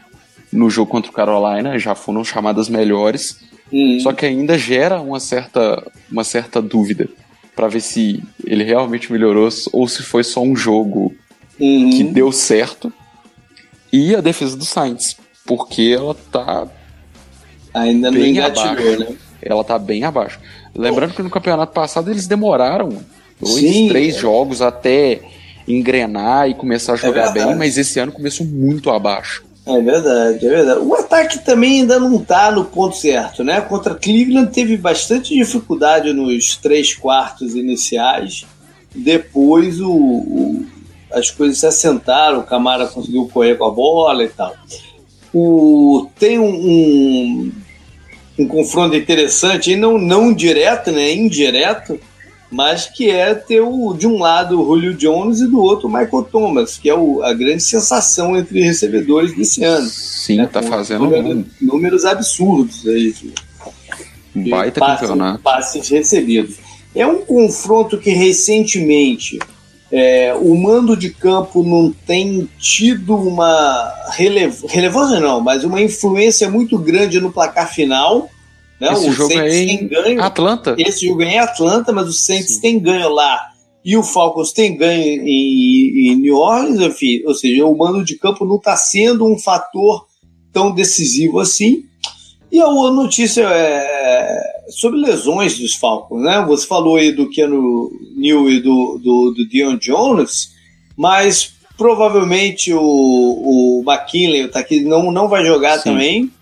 no 0.56 0.70
jogo 0.70 0.90
contra 0.90 1.10
o 1.10 1.14
Carolina, 1.14 1.78
já 1.78 1.94
foram 1.94 2.24
chamadas 2.24 2.68
melhores. 2.68 3.38
Uhum. 3.72 4.00
Só 4.00 4.12
que 4.12 4.24
ainda 4.24 4.56
gera 4.56 5.00
uma 5.00 5.20
certa, 5.20 5.82
uma 6.10 6.24
certa 6.24 6.62
dúvida 6.62 7.08
para 7.54 7.68
ver 7.68 7.80
se 7.80 8.22
ele 8.44 8.64
realmente 8.64 9.10
melhorou 9.10 9.48
ou 9.72 9.88
se 9.88 10.02
foi 10.02 10.22
só 10.22 10.42
um 10.42 10.54
jogo 10.54 11.14
uhum. 11.58 11.90
que 11.90 12.04
deu 12.04 12.30
certo 12.30 12.92
e 13.92 14.14
a 14.14 14.20
defesa 14.20 14.56
do 14.56 14.64
Saints, 14.64 15.16
porque 15.46 15.94
ela 15.96 16.14
tá 16.30 16.66
ainda 17.72 18.10
bem 18.10 18.34
não 18.34 18.46
abaixo. 18.46 18.98
né? 18.98 19.16
Ela 19.40 19.64
tá 19.64 19.78
bem 19.78 20.04
abaixo. 20.04 20.38
Lembrando 20.74 21.14
que 21.14 21.22
no 21.22 21.30
campeonato 21.30 21.72
passado 21.72 22.10
eles 22.10 22.26
demoraram 22.26 23.00
dois, 23.40 23.54
Sim, 23.54 23.88
três 23.88 24.16
é. 24.16 24.18
jogos 24.18 24.60
até 24.60 25.20
engrenar 25.66 26.48
e 26.48 26.54
começar 26.54 26.92
a 26.92 26.96
é 26.96 26.98
jogar 26.98 27.30
é 27.30 27.32
bem, 27.32 27.54
mas 27.54 27.78
esse 27.78 27.98
ano 27.98 28.12
começou 28.12 28.46
muito 28.46 28.90
abaixo. 28.90 29.45
É 29.66 29.80
verdade, 29.80 30.46
é 30.46 30.48
verdade. 30.48 30.80
O 30.80 30.94
ataque 30.94 31.40
também 31.40 31.80
ainda 31.80 31.98
não 31.98 32.18
tá 32.22 32.52
no 32.52 32.64
ponto 32.64 32.96
certo, 32.96 33.42
né? 33.42 33.60
Contra 33.60 33.96
Cleveland 33.96 34.52
teve 34.52 34.76
bastante 34.76 35.34
dificuldade 35.34 36.12
nos 36.12 36.56
três 36.56 36.94
quartos 36.94 37.56
iniciais. 37.56 38.46
Depois 38.94 39.80
o, 39.80 39.90
o 39.90 40.66
as 41.10 41.30
coisas 41.30 41.58
se 41.58 41.66
assentaram, 41.66 42.40
o 42.40 42.44
Camara 42.44 42.86
conseguiu 42.86 43.28
correr 43.32 43.56
com 43.56 43.64
a 43.64 43.70
bola 43.70 44.24
e 44.24 44.28
tal. 44.28 44.54
O, 45.32 46.08
tem 46.18 46.38
um, 46.38 46.44
um, 46.48 47.52
um 48.38 48.48
confronto 48.48 48.94
interessante, 48.94 49.72
e 49.72 49.76
não, 49.76 49.98
não 49.98 50.32
direto, 50.32 50.90
né, 50.90 51.14
indireto, 51.14 51.98
mas 52.50 52.86
que 52.86 53.10
é 53.10 53.34
ter 53.34 53.60
o, 53.60 53.94
de 53.94 54.06
um 54.06 54.18
lado 54.18 54.60
o 54.60 54.64
Julio 54.64 54.94
Jones 54.94 55.40
e 55.40 55.46
do 55.46 55.60
outro 55.60 55.88
o 55.88 55.90
Michael 55.90 56.22
Thomas, 56.30 56.76
que 56.76 56.88
é 56.88 56.94
o, 56.94 57.22
a 57.22 57.32
grande 57.32 57.62
sensação 57.62 58.36
entre 58.36 58.62
recebedores 58.62 59.34
desse 59.36 59.64
ano. 59.64 59.88
Sim, 59.88 60.36
né, 60.36 60.48
tá 60.50 60.62
fazendo 60.62 61.04
números, 61.04 61.44
números 61.60 62.04
absurdos 62.04 62.86
aí. 62.86 63.14
De, 64.34 64.50
Baita 64.50 64.80
passes, 64.80 65.00
campeonato. 65.00 65.42
Passes 65.42 65.88
recebidos. 65.88 66.56
É 66.94 67.06
um 67.06 67.18
confronto 67.24 67.98
que 67.98 68.10
recentemente 68.10 69.38
é, 69.90 70.34
o 70.34 70.54
mando 70.54 70.96
de 70.96 71.10
campo 71.10 71.62
não 71.62 71.92
tem 71.92 72.48
tido 72.58 73.16
uma 73.16 73.92
relev 74.10 74.64
relevância, 74.66 75.20
não, 75.20 75.40
mas 75.40 75.64
uma 75.64 75.80
influência 75.80 76.50
muito 76.50 76.78
grande 76.78 77.20
no 77.20 77.32
placar 77.32 77.72
final. 77.72 78.28
Né? 78.80 78.92
Esse 78.92 79.08
o 79.08 79.12
jogo 79.12 79.32
Saints 79.32 79.54
é 79.54 79.62
em 79.62 79.88
ganho. 79.88 80.22
Atlanta? 80.22 80.74
Esse 80.78 81.06
jogo 81.06 81.22
é 81.22 81.34
em 81.34 81.38
Atlanta, 81.38 81.92
mas 81.92 82.08
o 82.08 82.12
Saints 82.12 82.54
Sim. 82.54 82.60
tem 82.60 82.78
ganho 82.78 83.08
lá 83.08 83.40
e 83.86 83.96
o 83.96 84.02
Falcons 84.02 84.52
tem 84.52 84.76
ganho 84.76 85.22
em, 85.22 86.10
em 86.10 86.16
New 86.16 86.34
Orleans, 86.34 86.80
enfim, 86.80 87.22
ou 87.24 87.32
seja, 87.32 87.64
o 87.64 87.78
mando 87.78 88.04
de 88.04 88.18
campo 88.18 88.44
não 88.44 88.56
está 88.56 88.76
sendo 88.76 89.24
um 89.24 89.38
fator 89.38 90.06
tão 90.52 90.74
decisivo 90.74 91.38
assim. 91.38 91.84
E 92.50 92.58
a 92.58 92.66
outra 92.66 92.92
notícia 92.92 93.42
é 93.42 94.42
sobre 94.70 94.98
lesões 94.98 95.56
dos 95.56 95.76
Falcons, 95.76 96.20
né? 96.20 96.44
Você 96.48 96.66
falou 96.66 96.96
aí 96.96 97.12
do 97.12 97.30
Keanu 97.30 97.90
New 98.16 98.50
e 98.50 98.58
do, 98.58 98.98
do, 99.00 99.34
do 99.36 99.48
Dion 99.48 99.76
Jones, 99.76 100.50
mas 100.96 101.52
provavelmente 101.78 102.72
o, 102.72 102.80
o 102.80 103.84
McKinley 103.86 104.48
tá 104.48 104.58
aqui, 104.58 104.80
não, 104.80 105.12
não 105.12 105.28
vai 105.28 105.44
jogar 105.44 105.78
Sim. 105.78 105.90
também. 105.90 106.32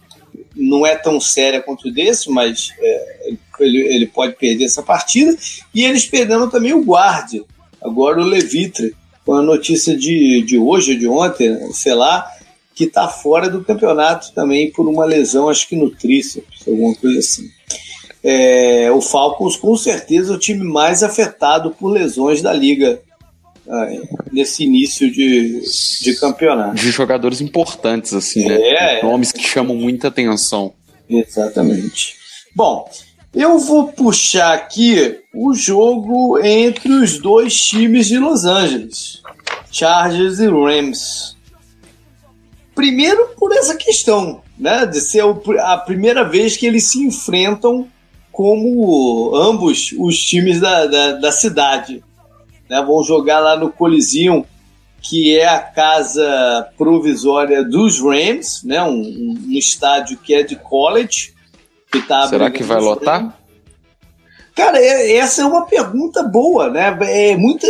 Não 0.55 0.87
é 0.87 0.95
tão 0.95 1.21
séria 1.21 1.61
quanto 1.61 1.89
o 1.89 1.93
desse, 1.93 2.31
mas 2.31 2.73
é, 2.79 3.33
ele, 3.61 3.79
ele 3.79 4.07
pode 4.07 4.35
perder 4.37 4.65
essa 4.65 4.83
partida. 4.83 5.37
E 5.75 5.85
eles 5.85 6.07
perderam 6.07 6.49
também 6.49 6.73
o 6.73 6.85
guarda, 6.85 7.45
agora 7.83 8.21
o 8.21 8.25
Levitre, 8.25 8.95
com 9.25 9.35
a 9.35 9.43
notícia 9.43 9.97
de, 9.97 10.43
de 10.43 10.59
hoje, 10.59 10.97
de 10.97 11.09
ontem, 11.09 11.73
sei 11.73 11.95
lá, 11.95 12.31
que 12.75 12.85
está 12.85 13.09
fora 13.09 13.49
do 13.49 13.65
campeonato 13.65 14.33
também 14.33 14.71
por 14.71 14.89
uma 14.89 15.05
lesão, 15.05 15.49
acho 15.49 15.69
que 15.69 15.77
no 15.77 15.91
tríceps, 15.91 16.67
alguma 16.67 16.95
coisa 16.95 17.19
assim. 17.19 17.49
É, 18.23 18.91
o 18.91 19.01
Falcons, 19.01 19.57
com 19.57 19.77
certeza, 19.77 20.33
é 20.33 20.37
o 20.37 20.39
time 20.39 20.65
mais 20.65 21.03
afetado 21.03 21.71
por 21.71 21.91
lesões 21.91 22.41
da 22.41 22.53
liga 22.53 23.01
nesse 24.33 24.65
início 24.65 25.11
de, 25.11 25.63
de 26.03 26.15
campeonato. 26.15 26.75
De 26.75 26.91
jogadores 26.91 27.41
importantes, 27.41 28.13
assim, 28.13 28.47
né? 28.47 28.59
É, 28.61 29.03
Nomes 29.03 29.33
que 29.33 29.43
chamam 29.43 29.77
muita 29.77 30.09
atenção. 30.09 30.73
Exatamente. 31.09 32.17
Bom, 32.55 32.89
eu 33.35 33.59
vou 33.59 33.89
puxar 33.89 34.55
aqui 34.55 35.19
o 35.35 35.55
jogo 35.55 36.39
entre 36.39 36.93
os 36.93 37.19
dois 37.19 37.61
times 37.61 38.07
de 38.07 38.19
Los 38.19 38.45
Angeles, 38.45 39.23
Chargers 39.71 40.39
e 40.39 40.47
Rams. 40.47 41.37
Primeiro 42.75 43.31
por 43.37 43.53
essa 43.53 43.77
questão, 43.77 44.43
né, 44.59 44.87
de 44.87 45.01
ser 45.01 45.25
a 45.61 45.79
primeira 45.79 46.23
vez 46.23 46.57
que 46.57 46.67
eles 46.67 46.85
se 46.91 46.99
enfrentam 46.99 47.89
como 48.31 49.35
ambos 49.37 49.95
os 49.97 50.19
times 50.21 50.61
da, 50.61 50.87
da, 50.87 51.13
da 51.13 51.33
cidade. 51.33 52.03
Né, 52.75 52.83
vão 52.83 53.05
jogar 53.05 53.39
lá 53.39 53.57
no 53.57 53.71
Coliseum, 53.71 54.45
que 55.01 55.39
é 55.39 55.47
a 55.47 55.61
casa 55.61 56.69
provisória 56.77 57.63
dos 57.63 58.01
Rams, 58.01 58.65
né, 58.65 58.83
um, 58.83 59.37
um 59.47 59.53
estádio 59.53 60.19
que 60.19 60.35
é 60.35 60.43
de 60.43 60.57
college. 60.57 61.33
Que 61.93 62.03
tá 62.03 62.27
Será 62.27 62.51
que 62.51 62.65
vai 62.65 62.81
lotar? 62.81 63.39
Cara, 64.57 64.79
é, 64.79 65.17
essa 65.17 65.43
é 65.43 65.45
uma 65.45 65.67
pergunta 65.67 66.25
boa, 66.25 66.69
né? 66.69 66.99
É, 67.03 67.37
muita, 67.37 67.65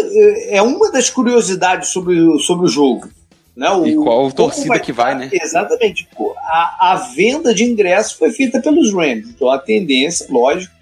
é 0.48 0.62
uma 0.62 0.90
das 0.90 1.10
curiosidades 1.10 1.90
sobre, 1.90 2.16
sobre 2.38 2.64
o 2.64 2.70
jogo. 2.70 3.06
Né? 3.54 3.70
O, 3.70 3.86
e 3.86 3.94
qual 3.96 4.32
torcida 4.32 4.68
vai, 4.68 4.80
que 4.80 4.92
vai, 4.92 5.14
né? 5.14 5.28
Exatamente. 5.30 6.08
A, 6.46 6.92
a 6.92 6.94
venda 7.14 7.54
de 7.54 7.64
ingressos 7.64 8.12
foi 8.12 8.30
feita 8.30 8.58
pelos 8.58 8.90
Rams. 8.92 9.28
Então 9.28 9.50
a 9.50 9.58
tendência, 9.58 10.26
lógico, 10.30 10.73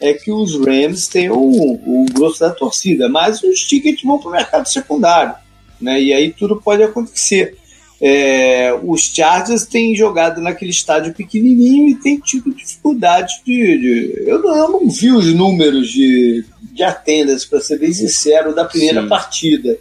é 0.00 0.14
que 0.14 0.32
os 0.32 0.54
Rams 0.54 1.08
tenham 1.08 1.36
o, 1.36 1.74
o 1.74 2.06
grosso 2.12 2.40
da 2.40 2.50
torcida, 2.50 3.08
mas 3.08 3.42
os 3.42 3.60
tickets 3.60 4.02
vão 4.02 4.18
para 4.18 4.28
o 4.28 4.32
mercado 4.32 4.66
secundário. 4.66 5.34
Né? 5.80 6.02
E 6.02 6.12
aí 6.12 6.32
tudo 6.32 6.60
pode 6.60 6.82
acontecer. 6.82 7.56
É, 8.02 8.74
os 8.82 9.02
Chargers 9.02 9.66
têm 9.66 9.94
jogado 9.94 10.40
naquele 10.40 10.70
estádio 10.70 11.12
pequenininho 11.12 11.90
e 11.90 11.94
têm 11.96 12.18
tido 12.18 12.54
dificuldade 12.54 13.42
de. 13.44 13.78
de 13.78 14.24
eu, 14.26 14.42
não, 14.42 14.56
eu, 14.56 14.68
não, 14.70 14.88
vi 14.88 15.12
os 15.12 15.34
números 15.34 15.88
de, 15.90 16.44
de 16.72 16.82
attendance, 16.82 17.46
para 17.46 17.60
ser 17.60 17.78
bem 17.78 17.92
sincero, 17.92 18.54
da 18.54 18.64
primeira 18.64 19.02
Sim. 19.02 19.08
partida 19.08 19.78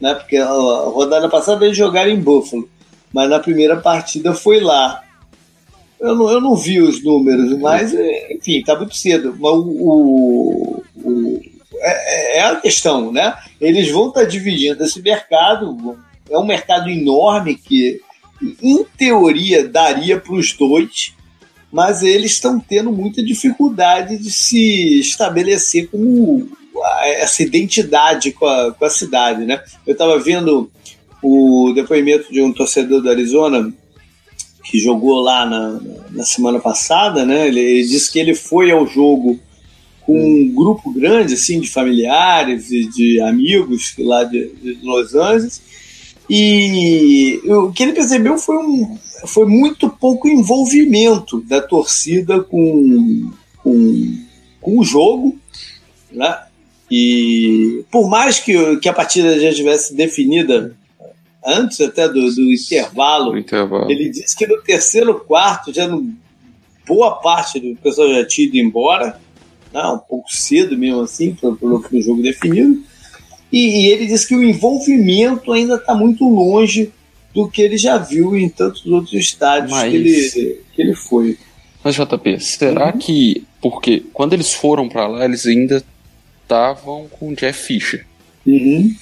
né? 0.00 0.14
Porque 0.14 0.36
a 0.36 0.46
rodada 0.46 1.28
passada 1.28 1.64
eles 1.64 1.76
jogaram 1.76 2.10
em 2.10 2.20
Buffalo, 2.20 2.68
mas 3.12 3.30
na 3.30 3.38
primeira 3.38 3.76
partida 3.76 4.34
foi 4.34 4.60
lá. 4.60 5.02
Eu 6.04 6.14
não, 6.14 6.30
eu 6.30 6.38
não 6.38 6.54
vi 6.54 6.82
os 6.82 7.02
números, 7.02 7.58
mas 7.58 7.94
enfim, 8.30 8.62
tá 8.62 8.76
muito 8.76 8.94
cedo. 8.94 9.34
Mas 9.40 9.52
o, 9.52 9.70
o, 9.70 10.82
o 10.96 11.40
é, 11.80 12.38
é, 12.38 12.42
a 12.42 12.56
questão, 12.56 13.10
né? 13.10 13.34
Eles 13.58 13.90
vão 13.90 14.08
estar 14.08 14.20
tá 14.20 14.26
dividindo 14.26 14.84
esse 14.84 15.00
mercado, 15.00 15.98
é 16.28 16.38
um 16.38 16.44
mercado 16.44 16.90
enorme 16.90 17.54
que, 17.54 18.02
em 18.62 18.84
teoria, 18.98 19.66
daria 19.66 20.20
para 20.20 20.34
os 20.34 20.52
dois, 20.52 21.14
mas 21.72 22.02
eles 22.02 22.32
estão 22.32 22.60
tendo 22.60 22.92
muita 22.92 23.24
dificuldade 23.24 24.18
de 24.18 24.30
se 24.30 25.00
estabelecer 25.00 25.88
como 25.88 26.50
essa 27.02 27.42
identidade 27.42 28.32
com 28.32 28.44
a, 28.44 28.74
com 28.74 28.84
a 28.84 28.90
cidade, 28.90 29.46
né? 29.46 29.58
Eu 29.86 29.92
estava 29.92 30.18
vendo 30.18 30.70
o 31.22 31.72
depoimento 31.74 32.30
de 32.30 32.42
um 32.42 32.52
torcedor 32.52 33.00
do 33.00 33.08
Arizona 33.08 33.72
que 34.64 34.78
jogou 34.78 35.20
lá 35.20 35.46
na, 35.46 35.80
na 36.10 36.24
semana 36.24 36.58
passada, 36.58 37.24
né? 37.24 37.46
Ele, 37.46 37.60
ele, 37.60 37.86
disse 37.86 38.10
que 38.10 38.18
ele 38.18 38.34
foi 38.34 38.70
ao 38.70 38.86
jogo 38.86 39.38
com 40.00 40.18
um 40.18 40.52
grupo 40.52 40.90
grande, 40.92 41.34
assim, 41.34 41.60
de 41.60 41.70
familiares 41.70 42.70
e 42.70 42.88
de 42.88 43.20
amigos 43.20 43.94
lá 43.98 44.24
de, 44.24 44.48
de 44.54 44.78
Los 44.82 45.14
Angeles 45.14 45.62
e 46.28 47.40
o 47.44 47.70
que 47.70 47.82
ele 47.82 47.92
percebeu 47.92 48.38
foi, 48.38 48.56
um, 48.56 48.98
foi 49.26 49.46
muito 49.46 49.88
pouco 49.90 50.28
envolvimento 50.28 51.40
da 51.42 51.60
torcida 51.60 52.40
com, 52.40 53.30
com, 53.62 54.18
com 54.60 54.78
o 54.78 54.84
jogo, 54.84 55.38
né? 56.10 56.38
E 56.90 57.84
por 57.90 58.08
mais 58.08 58.38
que, 58.38 58.76
que 58.76 58.88
a 58.88 58.92
partida 58.92 59.38
já 59.38 59.50
estivesse 59.50 59.94
definida 59.94 60.76
antes 61.44 61.80
até 61.80 62.08
do, 62.08 62.34
do 62.34 62.52
intervalo, 62.52 63.36
intervalo, 63.36 63.90
ele 63.90 64.08
disse 64.08 64.36
que 64.36 64.46
no 64.46 64.60
terceiro 64.62 65.20
quarto, 65.20 65.72
já 65.72 65.86
no, 65.86 66.14
boa 66.86 67.16
parte 67.16 67.60
do 67.60 67.76
pessoal 67.76 68.12
já 68.12 68.24
tinha 68.26 68.46
ido 68.46 68.56
embora, 68.56 69.18
né, 69.72 69.82
um 69.86 69.98
pouco 69.98 70.32
cedo 70.32 70.76
mesmo 70.76 71.00
assim, 71.00 71.34
para 71.34 71.50
o 71.50 72.02
jogo 72.02 72.22
definido. 72.22 72.82
E, 73.52 73.82
e, 73.82 73.86
ele 73.86 74.06
disse 74.06 74.26
que 74.26 74.34
o 74.34 74.42
envolvimento 74.42 75.52
ainda 75.52 75.76
está 75.76 75.94
muito 75.94 76.28
longe 76.28 76.92
do 77.32 77.48
que 77.48 77.62
ele 77.62 77.76
já 77.76 77.98
viu 77.98 78.36
em 78.36 78.48
tantos 78.48 78.84
outros 78.86 79.12
estádios 79.12 79.70
Mas... 79.70 79.90
que, 79.90 79.96
ele, 79.96 80.60
que 80.74 80.82
ele 80.82 80.94
foi. 80.94 81.38
Mas, 81.82 81.94
JP, 81.96 82.40
será 82.40 82.86
uhum. 82.86 82.98
que. 82.98 83.46
Porque 83.60 84.02
quando 84.12 84.32
eles 84.32 84.52
foram 84.52 84.88
para 84.88 85.06
lá, 85.06 85.24
eles 85.24 85.46
ainda 85.46 85.84
estavam 86.42 87.06
com 87.08 87.30
o 87.30 87.34
Jeff 87.34 87.58
Fisher. 87.66 88.06
Uhum. 88.46 88.94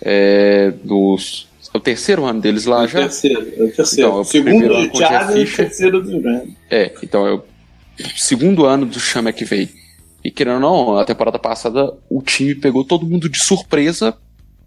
É, 0.00 0.72
dos, 0.84 1.48
é 1.72 1.78
o 1.78 1.80
terceiro 1.80 2.24
ano 2.24 2.40
deles 2.40 2.66
lá 2.66 2.84
é 2.84 2.88
já? 2.88 3.00
Terceiro, 3.00 3.40
é 3.56 3.62
o 3.64 3.72
terceiro. 3.72 4.08
Então, 4.08 4.18
é 4.18 4.20
o 4.20 4.24
segundo 4.24 4.74
ano 4.74 4.88
com 4.90 4.98
o 4.98 5.00
Jeff 5.00 5.32
Fisher. 5.32 5.66
terceiro 5.66 6.02
do 6.02 6.20
Rams. 6.20 6.50
É, 6.70 6.92
então 7.02 7.26
é 7.26 7.34
o 7.34 7.42
segundo 8.16 8.66
ano 8.66 8.86
do 8.86 9.00
Sean 9.00 9.22
McVay. 9.22 9.70
E 10.24 10.30
querendo 10.30 10.54
ou 10.54 10.60
não, 10.60 10.98
a 10.98 11.04
temporada 11.04 11.38
passada 11.38 11.92
o 12.08 12.22
time 12.22 12.54
pegou 12.54 12.84
todo 12.84 13.06
mundo 13.06 13.28
de 13.28 13.38
surpresa 13.38 14.16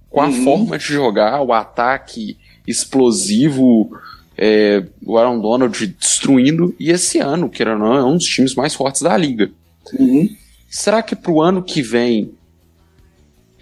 com 0.09 0.21
a 0.21 0.27
uhum. 0.27 0.43
forma 0.43 0.77
de 0.77 0.85
jogar, 0.85 1.41
o 1.41 1.53
ataque 1.53 2.37
explosivo, 2.67 3.89
é, 4.37 4.83
o 5.05 5.17
Aaron 5.17 5.39
Donald 5.39 5.87
destruindo. 5.87 6.75
E 6.79 6.89
esse 6.89 7.19
ano, 7.19 7.49
querendo 7.49 7.83
ou 7.83 7.89
não, 7.89 7.97
é 7.97 8.03
um 8.03 8.17
dos 8.17 8.25
times 8.25 8.55
mais 8.55 8.73
fortes 8.73 9.01
da 9.01 9.15
liga. 9.15 9.51
Uhum. 9.97 10.29
Será 10.69 11.03
que 11.03 11.15
para 11.15 11.31
o 11.31 11.41
ano 11.41 11.61
que 11.61 11.81
vem 11.81 12.31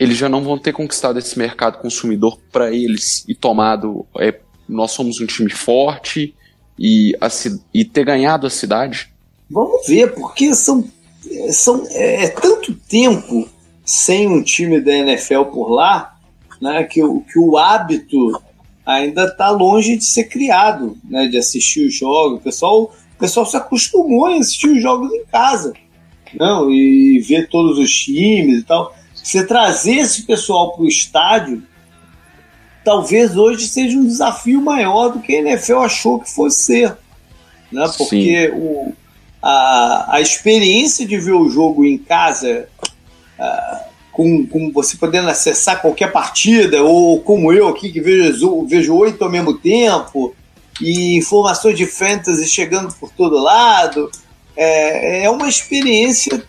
eles 0.03 0.17
já 0.17 0.27
não 0.27 0.43
vão 0.43 0.57
ter 0.57 0.73
conquistado 0.73 1.17
esse 1.17 1.37
mercado 1.37 1.79
consumidor 1.79 2.39
para 2.51 2.71
eles 2.73 3.23
e 3.27 3.33
tomado? 3.33 4.05
É, 4.19 4.39
nós 4.67 4.91
somos 4.91 5.19
um 5.19 5.25
time 5.25 5.49
forte 5.49 6.35
e, 6.77 7.15
a, 7.21 7.27
e 7.73 7.85
ter 7.85 8.05
ganhado 8.05 8.45
a 8.45 8.49
cidade? 8.49 9.13
Vamos 9.49 9.87
ver, 9.87 10.13
porque 10.13 10.53
são, 10.53 10.83
são 11.51 11.85
é, 11.91 12.25
é 12.25 12.27
tanto 12.29 12.73
tempo 12.73 13.47
sem 13.85 14.27
um 14.27 14.41
time 14.43 14.79
da 14.79 14.93
NFL 14.93 15.43
por 15.45 15.69
lá, 15.69 16.15
né, 16.61 16.83
que, 16.83 17.01
que 17.01 17.39
o 17.39 17.57
hábito 17.57 18.41
ainda 18.85 19.25
está 19.25 19.49
longe 19.49 19.97
de 19.97 20.05
ser 20.05 20.25
criado, 20.25 20.97
né, 21.03 21.27
de 21.27 21.37
assistir 21.37 21.87
os 21.87 21.95
jogos. 21.95 22.39
O 22.39 22.41
pessoal, 22.43 22.83
o 23.15 23.19
pessoal 23.19 23.45
se 23.45 23.57
acostumou 23.57 24.25
a 24.25 24.35
assistir 24.35 24.67
os 24.67 24.81
jogos 24.81 25.11
em 25.11 25.25
casa 25.25 25.73
não, 26.37 26.69
e 26.71 27.19
ver 27.19 27.47
todos 27.49 27.77
os 27.77 27.91
times 27.91 28.59
e 28.59 28.63
tal. 28.63 28.95
Você 29.23 29.45
trazer 29.45 29.95
esse 29.95 30.23
pessoal 30.23 30.73
para 30.73 30.83
o 30.83 30.87
estádio, 30.87 31.63
talvez 32.83 33.37
hoje 33.37 33.67
seja 33.67 33.97
um 33.97 34.05
desafio 34.05 34.61
maior 34.61 35.09
do 35.09 35.21
que 35.21 35.33
a 35.33 35.39
NFL 35.39 35.77
achou 35.77 36.19
que 36.19 36.29
fosse 36.29 36.59
ser. 36.63 36.97
Né? 37.71 37.89
Porque 37.97 38.51
o, 38.53 38.93
a, 39.41 40.17
a 40.17 40.21
experiência 40.21 41.07
de 41.07 41.17
ver 41.17 41.31
o 41.31 41.49
jogo 41.49 41.85
em 41.85 41.97
casa, 41.97 42.67
uh, 43.39 43.89
com, 44.11 44.45
com 44.45 44.71
você 44.73 44.97
podendo 44.97 45.29
acessar 45.29 45.81
qualquer 45.81 46.11
partida, 46.11 46.83
ou 46.83 47.21
como 47.21 47.53
eu 47.53 47.69
aqui 47.69 47.93
que 47.93 48.01
vejo, 48.01 48.65
vejo 48.67 48.93
oito 48.93 49.23
ao 49.23 49.31
mesmo 49.31 49.57
tempo, 49.57 50.35
e 50.81 51.15
informações 51.15 51.77
de 51.77 51.85
fantasy 51.85 52.45
chegando 52.49 52.93
por 52.95 53.09
todo 53.11 53.37
lado 53.37 54.11
é, 54.55 55.23
é 55.23 55.29
uma 55.29 55.47
experiência 55.47 56.43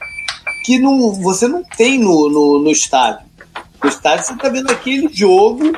que 0.65 0.79
não, 0.79 1.13
você 1.13 1.47
não 1.47 1.63
tem 1.63 1.99
no, 1.99 2.31
no, 2.31 2.59
no 2.59 2.71
estádio. 2.71 3.27
No 3.83 3.89
estádio 3.91 4.25
você 4.25 4.33
está 4.33 4.49
vendo 4.49 4.71
aquele 4.71 5.09
jogo, 5.13 5.73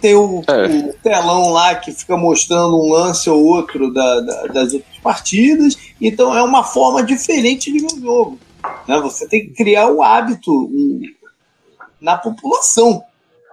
tem 0.00 0.14
o, 0.14 0.44
é. 0.46 0.66
o, 0.66 0.94
telão 1.02 1.50
lá 1.50 1.74
que 1.74 1.90
fica 1.90 2.16
mostrando 2.16 2.80
um 2.80 2.92
lance 2.92 3.28
ou 3.28 3.44
outro 3.44 3.92
da, 3.92 4.20
da, 4.20 4.46
das 4.46 4.72
outras 4.74 4.96
partidas, 5.02 5.76
então 6.00 6.32
é 6.36 6.40
uma 6.40 6.62
forma 6.62 7.02
diferente 7.02 7.72
de 7.72 7.80
ver 7.80 7.92
o 7.92 8.00
jogo. 8.00 8.38
Né? 8.86 9.00
Você 9.00 9.26
tem 9.26 9.40
que 9.46 9.54
criar 9.54 9.88
o 9.88 10.00
hábito 10.00 10.52
um, 10.52 11.02
na 12.00 12.16
população. 12.16 13.02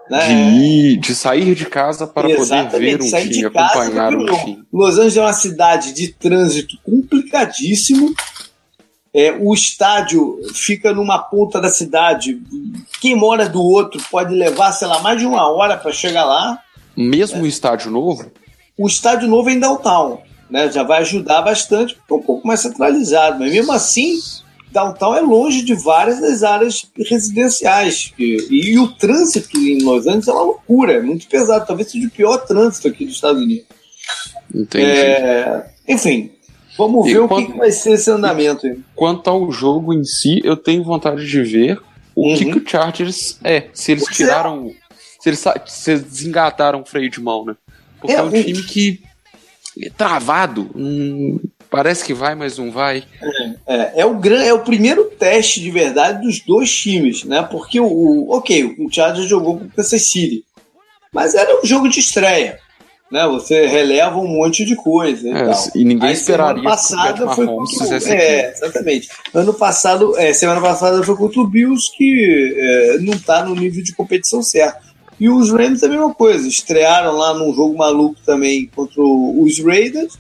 Né? 0.08 0.28
De, 0.28 0.34
ir, 0.34 0.98
de 0.98 1.16
sair 1.16 1.56
de 1.56 1.66
casa 1.66 2.06
para 2.06 2.30
Exatamente, 2.30 2.72
poder 2.72 2.98
ver 2.98 3.04
um 3.04 3.10
sair 3.10 3.30
time, 3.30 3.46
acompanhar 3.46 4.14
um 4.14 4.26
time. 4.26 4.64
Los 4.72 5.00
Angeles 5.00 5.18
é 5.18 5.22
uma 5.22 5.34
cidade 5.34 5.94
de 5.94 6.10
trânsito 6.10 6.78
complicadíssimo. 6.84 8.14
É, 9.18 9.32
o 9.32 9.54
estádio 9.54 10.42
fica 10.54 10.92
numa 10.92 11.18
ponta 11.18 11.62
da 11.62 11.70
cidade. 11.70 12.38
Quem 13.00 13.16
mora 13.16 13.48
do 13.48 13.62
outro 13.62 14.04
pode 14.12 14.36
levar, 14.36 14.74
sei 14.74 14.90
lá, 14.90 15.00
mais 15.00 15.18
de 15.18 15.26
uma 15.26 15.50
hora 15.50 15.78
para 15.78 15.94
chegar 15.94 16.26
lá. 16.26 16.60
Mesmo 16.98 17.38
é. 17.38 17.42
o 17.44 17.48
estádio 17.48 17.90
novo? 17.90 18.30
O 18.78 18.86
estádio 18.86 19.30
novo 19.30 19.50
é 19.50 19.54
em 19.54 19.60
downtown. 19.60 20.20
Né? 20.50 20.70
Já 20.70 20.84
vai 20.84 21.00
ajudar 21.00 21.42
bastante, 21.44 21.96
porque 21.96 22.14
é 22.14 22.18
um 22.18 22.22
pouco 22.22 22.46
mais 22.46 22.60
centralizado. 22.60 23.40
Mas 23.40 23.54
mesmo 23.54 23.72
assim, 23.72 24.20
downtown 24.70 25.16
é 25.16 25.22
longe 25.22 25.64
de 25.64 25.76
várias 25.76 26.20
das 26.20 26.44
áreas 26.44 26.86
residenciais. 26.98 28.12
E, 28.20 28.48
e, 28.52 28.78
o 28.78 28.90
trânsito 28.90 29.58
em 29.58 29.82
Los 29.82 30.06
Angeles 30.08 30.28
é 30.28 30.34
uma 30.34 30.44
loucura, 30.44 30.92
é 30.92 31.02
muito 31.02 31.26
pesado. 31.28 31.66
Talvez 31.66 31.90
seja 31.90 32.06
o 32.06 32.12
pior 32.12 32.40
trânsito 32.40 32.90
aqui 32.90 33.06
dos 33.06 33.16
Estados 33.16 33.42
Unidos. 33.42 33.66
Entendi. 34.54 34.86
É, 34.86 35.70
enfim, 35.88 36.32
vamos 36.78 37.08
e 37.08 37.14
ver 37.14 37.28
quanto, 37.28 37.50
o 37.50 37.52
que 37.52 37.58
vai 37.58 37.72
ser 37.72 37.94
esse 37.94 38.10
andamento. 38.10 38.66
Aí. 38.66 38.80
Quanto 38.96 39.30
ao 39.30 39.52
jogo 39.52 39.94
em 39.94 40.04
si, 40.04 40.42
eu 40.44 40.56
tenho 40.58 40.84
vontade 40.84 41.26
de 41.26 41.42
ver 41.42 41.80
o 42.16 42.30
uhum. 42.30 42.36
que, 42.36 42.46
que 42.46 42.58
o 42.58 42.70
Chargers 42.70 43.38
é. 43.44 43.68
Se 43.74 43.92
eles 43.92 44.06
pois 44.06 44.20
é. 44.20 44.24
tiraram. 44.24 44.68
É. 44.68 44.86
Se 45.20 45.30
eles, 45.30 45.44
se 45.66 45.92
eles 45.92 46.04
desengataram 46.04 46.82
o 46.82 46.86
freio 46.86 47.10
de 47.10 47.20
mão, 47.20 47.46
né? 47.46 47.56
Porque 48.00 48.14
é, 48.14 48.20
é 48.20 48.22
um 48.22 48.30
time 48.30 48.64
que 48.64 49.02
é 49.82 49.90
travado. 49.90 50.70
Hum, 50.76 51.40
parece 51.70 52.06
que 52.06 52.14
vai, 52.14 52.36
mas 52.36 52.58
não 52.58 52.72
vai. 52.72 53.04
É, 53.68 53.76
é, 53.76 54.02
é, 54.02 54.06
o 54.06 54.16
gran, 54.16 54.44
é 54.44 54.54
o 54.54 54.64
primeiro 54.64 55.06
teste 55.06 55.60
de 55.60 55.72
verdade 55.72 56.26
dos 56.26 56.40
dois 56.42 56.74
times, 56.74 57.24
né? 57.24 57.42
Porque 57.44 57.80
o, 57.80 57.88
o 57.88 58.38
ok, 58.38 58.76
o 58.80 58.92
Chargers 58.92 59.28
jogou 59.28 59.58
com 59.58 59.66
o 59.66 59.70
Kansas 59.70 60.04
City, 60.04 60.46
mas 61.12 61.34
era 61.34 61.60
um 61.60 61.66
jogo 61.66 61.90
de 61.90 62.00
estreia 62.00 62.60
né? 63.16 63.26
Você 63.28 63.66
releva 63.66 64.18
um 64.18 64.28
monte 64.28 64.66
de 64.66 64.76
coisa. 64.76 65.30
É, 65.30 65.52
e, 65.74 65.82
e 65.82 65.86
ninguém 65.86 66.10
Aí, 66.10 66.16
esperaria 66.16 66.56
semana 66.58 66.70
passada 66.70 67.34
foi 67.34 67.46
contra, 67.48 68.14
É, 68.14 68.52
exatamente. 68.52 69.10
Ano 69.34 69.54
passado, 69.54 70.18
é, 70.18 70.34
semana 70.34 70.60
passada 70.60 71.02
foi 71.02 71.16
contra 71.16 71.40
o 71.40 71.48
Bills 71.48 71.90
que 71.96 72.54
é, 72.58 72.98
não 73.00 73.14
está 73.14 73.46
no 73.46 73.56
nível 73.56 73.82
de 73.82 73.96
competição 73.96 74.44
certo. 74.44 74.84
E 75.18 75.30
os 75.30 75.50
Rams 75.50 75.82
é 75.82 75.86
a 75.86 75.90
mesma 75.90 76.14
coisa, 76.14 76.46
estrearam 76.46 77.16
lá 77.16 77.34
num 77.34 77.54
jogo 77.54 77.78
maluco 77.78 78.18
também 78.26 78.70
contra 78.76 79.02
os 79.02 79.64
Raiders. 79.64 80.18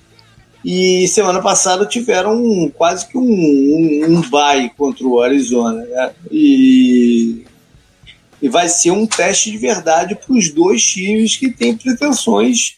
E 0.63 1.05
semana 1.09 1.41
passada 1.41 1.85
tiveram 1.85 2.41
um, 2.41 2.71
quase 2.73 3.05
que 3.07 3.17
um, 3.17 3.21
um, 3.21 4.05
um 4.07 4.29
bye 4.29 4.71
contra 4.77 5.05
o 5.05 5.19
Arizona. 5.19 5.83
Né? 5.83 6.11
E 6.31 7.45
e 8.41 8.49
vai 8.49 8.69
ser 8.69 8.91
um 8.91 9.07
teste 9.07 9.49
de 9.49 9.57
verdade 9.57 10.13
para 10.13 10.35
os 10.35 10.51
dois 10.51 10.83
times 10.83 11.35
que 11.35 11.49
têm 11.49 11.75
pretensões 11.75 12.75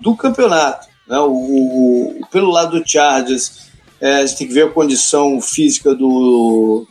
do 0.00 0.16
campeonato. 0.16 0.88
Né? 1.06 1.18
O, 1.18 1.30
o, 1.32 2.26
pelo 2.30 2.50
lado 2.50 2.78
do 2.78 2.88
Chargers, 2.88 3.70
é, 4.00 4.16
a 4.16 4.26
gente 4.26 4.38
tem 4.38 4.48
que 4.48 4.54
ver 4.54 4.66
a 4.66 4.70
condição 4.70 5.40
física 5.40 5.94
do, 5.94 6.86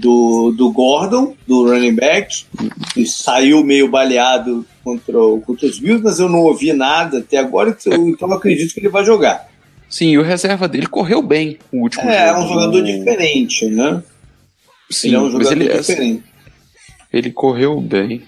do, 0.00 0.52
do 0.52 0.72
Gordon, 0.72 1.34
do 1.46 1.64
running 1.68 1.94
back, 1.94 2.44
que 2.94 3.04
saiu 3.06 3.64
meio 3.64 3.90
baleado 3.90 4.64
contra, 4.82 5.18
contra 5.44 5.66
os 5.66 5.78
Bills, 5.78 6.02
mas 6.02 6.18
eu 6.18 6.28
não 6.28 6.40
ouvi 6.40 6.72
nada 6.72 7.18
até 7.18 7.38
agora, 7.38 7.76
então, 7.78 8.08
então 8.08 8.32
acredito 8.32 8.72
que 8.72 8.80
ele 8.80 8.88
vai 8.88 9.04
jogar. 9.04 9.48
Sim, 9.90 10.16
o 10.16 10.22
reserva 10.22 10.66
dele 10.66 10.86
correu 10.86 11.20
bem 11.20 11.58
o 11.70 11.82
último 11.82 12.08
é, 12.08 12.28
jogo. 12.28 12.40
É, 12.40 12.44
um 12.44 12.48
jogador 12.48 12.82
diferente, 12.82 13.66
né? 13.66 14.02
Sim, 14.90 15.08
ele 15.08 15.16
é 15.16 15.20
um 15.20 15.30
jogador 15.30 15.52
ele, 15.52 15.78
diferente. 15.78 16.24
Ele 17.12 17.30
correu 17.30 17.78
bem. 17.78 18.22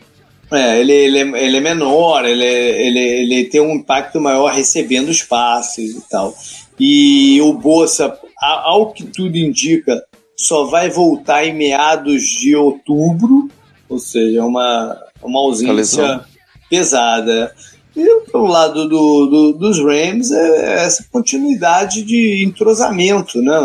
É, 0.56 0.80
ele, 0.80 0.92
ele, 0.92 1.18
é, 1.18 1.44
ele 1.44 1.56
é 1.56 1.60
menor, 1.60 2.24
ele, 2.24 2.44
ele, 2.44 2.98
ele 2.98 3.44
tem 3.44 3.60
um 3.60 3.74
impacto 3.74 4.20
maior 4.20 4.52
recebendo 4.52 5.08
os 5.08 5.22
passes 5.22 5.96
e 5.96 6.08
tal. 6.08 6.34
E 6.78 7.40
o 7.40 7.52
Bolsa, 7.52 8.18
ao 8.40 8.92
que 8.92 9.04
tudo 9.04 9.36
indica, 9.36 10.02
só 10.36 10.64
vai 10.64 10.90
voltar 10.90 11.46
em 11.46 11.54
meados 11.54 12.22
de 12.22 12.54
outubro, 12.56 13.48
ou 13.88 13.98
seja, 13.98 14.40
é 14.40 14.42
uma, 14.42 15.00
uma 15.22 15.40
ausência 15.40 16.24
pesada. 16.68 17.54
E 17.96 18.20
pelo 18.30 18.46
lado 18.46 18.88
do, 18.88 19.26
do, 19.26 19.52
dos 19.52 19.78
Rams, 19.78 20.32
é 20.32 20.84
essa 20.84 21.06
continuidade 21.12 22.02
de 22.02 22.44
entrosamento, 22.44 23.40
né? 23.40 23.56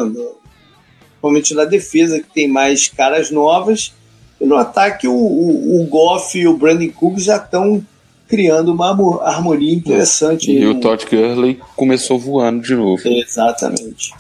Principalmente 1.10 1.54
na 1.56 1.66
defesa, 1.66 2.20
que 2.20 2.32
tem 2.32 2.48
mais 2.48 2.88
caras 2.88 3.32
novas 3.32 3.94
e 4.40 4.46
no 4.46 4.56
ataque, 4.56 5.08
o, 5.08 5.14
o, 5.14 5.82
o 5.82 5.86
Goff 5.88 6.38
e 6.38 6.48
o 6.48 6.58
Brandon 6.58 6.90
Cook 6.90 7.20
já 7.20 7.38
estão 7.38 7.84
criando 8.28 8.72
uma 8.72 8.90
harmonia 9.24 9.74
interessante. 9.74 10.52
E 10.52 10.66
o 10.66 10.80
Todd 10.80 11.06
Gurley 11.06 11.60
começou 11.76 12.18
voando 12.18 12.62
de 12.62 12.76
novo. 12.76 13.02
Exatamente. 13.06 14.14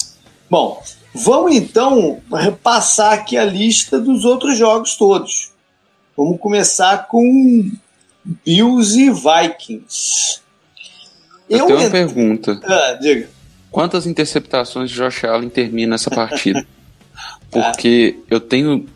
Bom, 0.50 0.82
vamos 1.14 1.56
então 1.56 2.20
repassar 2.34 3.14
aqui 3.14 3.38
a 3.38 3.46
lista 3.46 4.00
dos 4.00 4.26
outros 4.26 4.58
jogos 4.58 4.96
todos. 4.96 5.52
Vamos 6.18 6.40
começar 6.40 7.08
com 7.08 7.72
Bills 8.44 9.00
e 9.00 9.12
Vikings. 9.12 10.42
Eu, 11.50 11.60
Eu 11.60 11.66
tenho 11.68 11.80
ent... 11.80 11.84
uma 11.84 11.92
pergunta. 11.92 12.60
Ah, 12.64 12.98
diga. 13.00 13.30
Quantas 13.72 14.08
interceptações 14.08 14.90
de 14.90 14.98
Josh 14.98 15.24
Allen 15.24 15.50
termina 15.50 15.96
essa 15.96 16.10
partida? 16.10 16.66
Porque 17.52 18.20
eu 18.30 18.40
tenho 18.40 18.88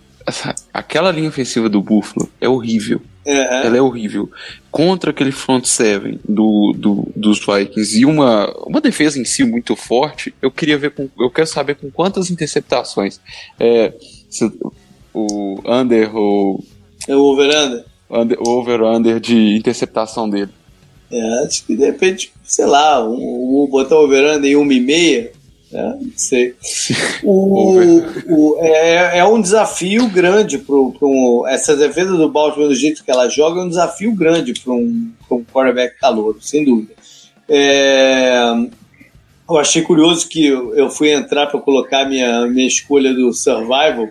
aquela 0.74 1.12
linha 1.12 1.30
ofensiva 1.30 1.70
do 1.70 1.82
Buffalo 1.82 2.30
é 2.40 2.48
horrível. 2.48 3.02
É. 3.26 3.68
Ela 3.68 3.78
é 3.78 3.82
horrível. 3.82 4.30
Contra 4.70 5.12
aquele 5.12 5.32
front 5.32 5.66
seven 5.66 6.20
do, 6.28 6.74
do, 6.78 7.08
dos 7.16 7.40
Vikings 7.40 8.00
e 8.00 8.06
uma, 8.06 8.52
uma 8.66 8.82
defesa 8.82 9.20
em 9.20 9.26
si 9.26 9.44
muito 9.44 9.76
forte, 9.76 10.34
eu 10.42 10.52
queria 10.52 10.78
ver 10.78 10.92
com, 10.92 11.10
eu 11.18 11.30
quero 11.30 11.48
saber 11.48 11.76
com 11.76 11.90
quantas 11.90 12.30
interceptações. 12.30 13.20
É, 13.60 13.94
se, 14.30 14.52
o 15.14 15.62
under 15.66 16.16
ou. 16.16 16.64
É 17.08 17.16
o 17.16 17.22
over-under? 17.22 17.86
Under, 18.10 18.38
over-under 18.42 19.20
de 19.20 19.56
interceptação 19.56 20.30
dele. 20.30 20.52
É, 21.12 21.46
acho 21.46 21.66
que 21.66 21.76
de 21.76 21.86
repente, 21.86 22.34
sei 22.44 22.66
lá, 22.66 23.08
um, 23.08 23.64
um 23.64 23.68
botar 23.70 23.98
over-under 23.98 24.52
em 24.52 24.56
uma 24.56 24.74
e 24.74 24.80
meia 24.80 25.32
né? 25.74 25.98
Não 26.00 26.12
sei. 26.16 26.56
O, 27.26 27.80
o, 28.28 28.58
é, 28.60 29.20
é 29.20 29.26
um 29.26 29.42
desafio 29.42 30.10
grande 30.10 30.58
para 30.58 30.76
um, 30.76 31.46
essa 31.48 31.74
defesa 31.76 32.18
do 32.18 32.30
Baltimore 32.30 32.68
do 32.68 32.76
jeito 32.76 33.02
que 33.04 33.10
ela 33.10 33.30
joga 33.30 33.62
é 33.62 33.64
um 33.64 33.70
desafio 33.70 34.14
grande 34.14 34.54
para 34.54 34.74
um, 34.74 35.10
um 35.32 35.44
quarterback 35.44 35.98
calor, 36.00 36.36
sem 36.42 36.66
dúvida. 36.66 36.92
É, 37.48 38.54
eu 39.50 39.58
achei 39.58 39.82
curioso 39.82 40.28
que 40.28 40.46
eu 40.46 40.90
fui 40.90 41.12
entrar 41.12 41.48
para 41.48 41.62
colocar 41.62 42.04
minha, 42.06 42.46
minha 42.48 42.68
escolha 42.68 43.14
do 43.14 43.32
Survival 43.34 44.10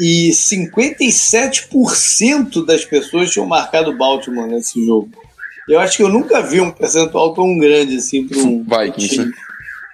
e 0.00 0.30
57% 0.30 2.64
das 2.64 2.84
pessoas 2.84 3.30
tinham 3.30 3.46
marcado 3.46 3.96
Baltimore 3.96 4.48
nesse 4.48 4.84
jogo. 4.84 5.10
Eu 5.68 5.78
acho 5.78 5.96
que 5.96 6.02
eu 6.02 6.08
nunca 6.08 6.42
vi 6.42 6.60
um 6.60 6.70
percentual 6.70 7.34
tão 7.34 7.56
grande 7.56 7.96
assim 7.96 8.26
para 8.26 8.38
um 8.38 8.64
Vikings. 8.64 9.14
Time. 9.14 9.32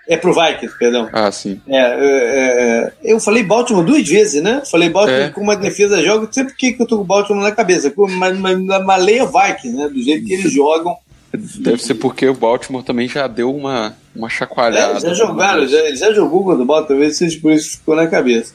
É 0.09 0.17
pro 0.17 0.33
Vikings, 0.33 0.79
perdão. 0.79 1.07
Ah, 1.13 1.31
sim. 1.31 1.61
É, 1.69 1.77
é, 1.77 1.83
é, 1.83 2.93
eu 3.05 3.21
falei 3.21 3.43
Baltimore 3.43 3.85
duas 3.85 4.09
vezes, 4.09 4.43
né? 4.43 4.63
Falei 4.71 4.89
Baltimore 4.89 5.21
é. 5.21 5.31
com 5.31 5.43
uma 5.43 5.55
defesa 5.55 6.03
joga. 6.03 6.25
Não 6.25 6.33
sei 6.33 6.45
por 6.45 6.57
que 6.57 6.77
eu 6.79 6.87
tô 6.87 6.97
com 6.97 7.03
o 7.03 7.07
Baltimore 7.07 7.43
na 7.43 7.53
cabeça. 7.53 7.93
Mas, 7.95 8.39
mas, 8.39 8.59
mas 8.59 9.05
leia 9.05 9.27
Vikings, 9.27 9.77
né? 9.77 9.87
Do 9.87 10.03
jeito 10.03 10.25
que 10.25 10.33
eles 10.33 10.51
jogam. 10.51 10.97
Deve 11.31 11.83
ser 11.83 11.95
porque 11.97 12.27
o 12.27 12.33
Baltimore 12.33 12.83
também 12.83 13.07
já 13.07 13.27
deu 13.27 13.55
uma, 13.55 13.95
uma 14.17 14.31
chacoalhada. 14.31 14.97
É, 14.97 15.01
já 15.01 15.13
jogaram, 15.13 15.67
já, 15.67 15.95
já 15.95 16.13
jogou 16.15 16.43
quando 16.43 16.63
o 16.63 16.65
Baltimore, 16.65 16.89
talvez 16.89 17.19
seja 17.19 17.39
por 17.39 17.53
isso 17.53 17.73
que 17.73 17.77
ficou 17.77 17.95
na 17.95 18.07
cabeça. 18.07 18.55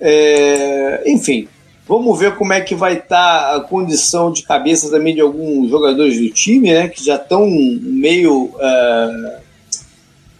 É, 0.00 1.04
enfim, 1.06 1.46
vamos 1.86 2.18
ver 2.18 2.34
como 2.34 2.52
é 2.52 2.60
que 2.60 2.74
vai 2.74 2.94
estar 2.94 3.06
tá 3.50 3.56
a 3.56 3.60
condição 3.60 4.32
de 4.32 4.42
cabeça 4.42 4.90
também 4.90 5.14
de 5.14 5.20
alguns 5.20 5.70
jogadores 5.70 6.18
do 6.18 6.28
time, 6.30 6.72
né? 6.72 6.88
Que 6.88 7.04
já 7.04 7.14
estão 7.14 7.48
meio. 7.48 8.46
Uh, 8.46 9.47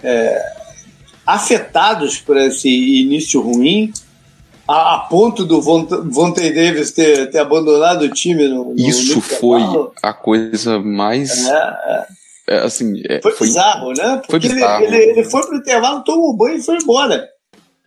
é, 0.03 0.41
afetados 1.27 2.19
por 2.19 2.37
esse 2.37 2.69
início 2.69 3.41
ruim, 3.41 3.93
a, 4.67 4.97
a 4.97 4.99
ponto 5.01 5.45
do 5.45 5.61
Vontae 5.61 6.53
Davis 6.53 6.93
ter, 6.93 7.31
ter 7.31 7.39
abandonado 7.39 8.03
o 8.03 8.11
time 8.11 8.49
no, 8.49 8.75
no 8.75 8.77
Isso 8.77 9.21
foi 9.21 9.63
a 10.03 10.13
coisa 10.13 10.79
mais. 10.79 11.47
É, 11.47 11.53
é. 11.53 12.07
É, 12.51 12.61
assim, 12.61 13.03
é, 13.07 13.21
foi, 13.21 13.33
foi, 13.33 13.47
bizarro, 13.47 13.93
né? 13.93 14.23
Porque 14.27 14.49
bizarro. 14.49 14.83
Ele, 14.85 14.97
ele, 14.97 15.11
ele 15.11 15.25
foi 15.25 15.47
pro 15.47 15.59
intervalo, 15.59 16.03
tomou 16.03 16.35
banho 16.35 16.57
e 16.57 16.63
foi 16.63 16.77
embora. 16.77 17.29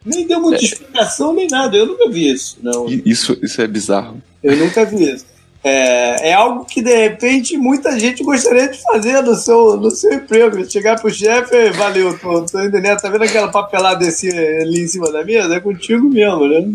Nem 0.06 0.28
deu 0.28 0.39
muita 0.39 0.62
é. 0.62 0.65
explicação, 0.65 1.34
nem 1.34 1.47
nada. 1.47 1.76
Eu 1.76 1.88
nunca 1.88 2.08
vi 2.10 2.32
isso. 2.32 2.58
Não. 2.62 2.88
Isso, 2.88 3.38
isso 3.41 3.60
é 3.60 3.67
bizarro. 3.67 4.21
Eu 4.43 4.56
nunca 4.58 4.86
vi 4.86 5.12
isso. 5.12 5.26
É, 5.63 6.30
é 6.30 6.34
algo 6.34 6.65
que 6.65 6.82
de 6.82 6.95
repente 6.95 7.56
muita 7.56 8.00
gente 8.00 8.24
gostaria 8.24 8.67
de 8.67 8.82
fazer 8.82 9.21
no 9.21 9.36
seu, 9.36 9.78
no 9.78 9.91
seu 9.91 10.13
emprego. 10.13 10.69
Chegar 10.69 11.00
pro 11.00 11.13
chefe, 11.13 11.69
valeu, 11.71 12.17
tô, 12.17 12.43
tô 12.45 12.62
indo 12.62 12.80
nessa, 12.80 13.04
tá 13.04 13.10
vendo 13.10 13.24
aquela 13.24 13.50
papelada 13.50 14.04
desse 14.04 14.30
ali 14.30 14.82
em 14.82 14.88
cima 14.88 15.12
da 15.12 15.24
mesa? 15.24 15.56
É 15.56 15.60
contigo 15.60 16.10
mesmo, 16.10 16.47
né? 16.47 16.67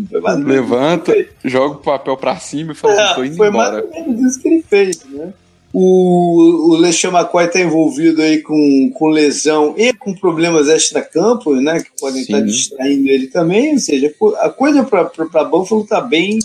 Levanta, 0.45 1.13
joga 1.43 1.75
o 1.75 1.81
papel 1.81 2.15
pra 2.15 2.37
cima 2.37 2.71
e 2.71 2.75
fala, 2.75 2.93
é, 2.93 3.13
tô 3.13 3.23
indo 3.25 3.35
foi 3.35 3.49
embora. 3.49 3.81
Foi 3.81 3.91
mais 3.91 4.07
ou 4.07 4.13
menos 4.13 4.31
isso 4.31 4.41
que 4.41 4.47
ele 4.47 4.63
fez, 4.67 5.03
né? 5.05 5.33
O, 5.73 6.71
o 6.71 6.75
LeSean 6.77 7.11
McCoy 7.11 7.45
está 7.45 7.59
envolvido 7.59 8.21
aí 8.21 8.41
com, 8.41 8.89
com 8.95 9.09
lesão 9.09 9.75
e 9.77 9.93
com 9.93 10.13
problemas 10.13 10.69
extra-campo, 10.69 11.53
né? 11.55 11.81
Que 11.81 11.91
podem 11.99 12.23
Sim. 12.23 12.33
estar 12.33 12.45
distraindo 12.45 13.09
ele 13.09 13.27
também. 13.27 13.73
Ou 13.73 13.79
seja, 13.79 14.11
a 14.39 14.49
coisa 14.49 14.81
para 14.83 15.43
Buffalo 15.43 15.83
está 15.83 15.99
bem, 15.99 16.39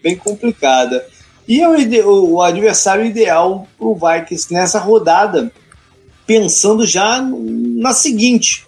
bem 0.00 0.16
complicada. 0.16 1.04
E 1.46 1.60
é 1.60 1.68
o, 2.04 2.34
o 2.34 2.42
adversário 2.42 3.04
ideal 3.04 3.66
para 3.78 3.86
o 3.86 3.94
Vikings 3.94 4.52
nessa 4.52 4.78
rodada, 4.78 5.50
pensando 6.26 6.86
já 6.86 7.20
na 7.22 7.92
seguinte, 7.92 8.66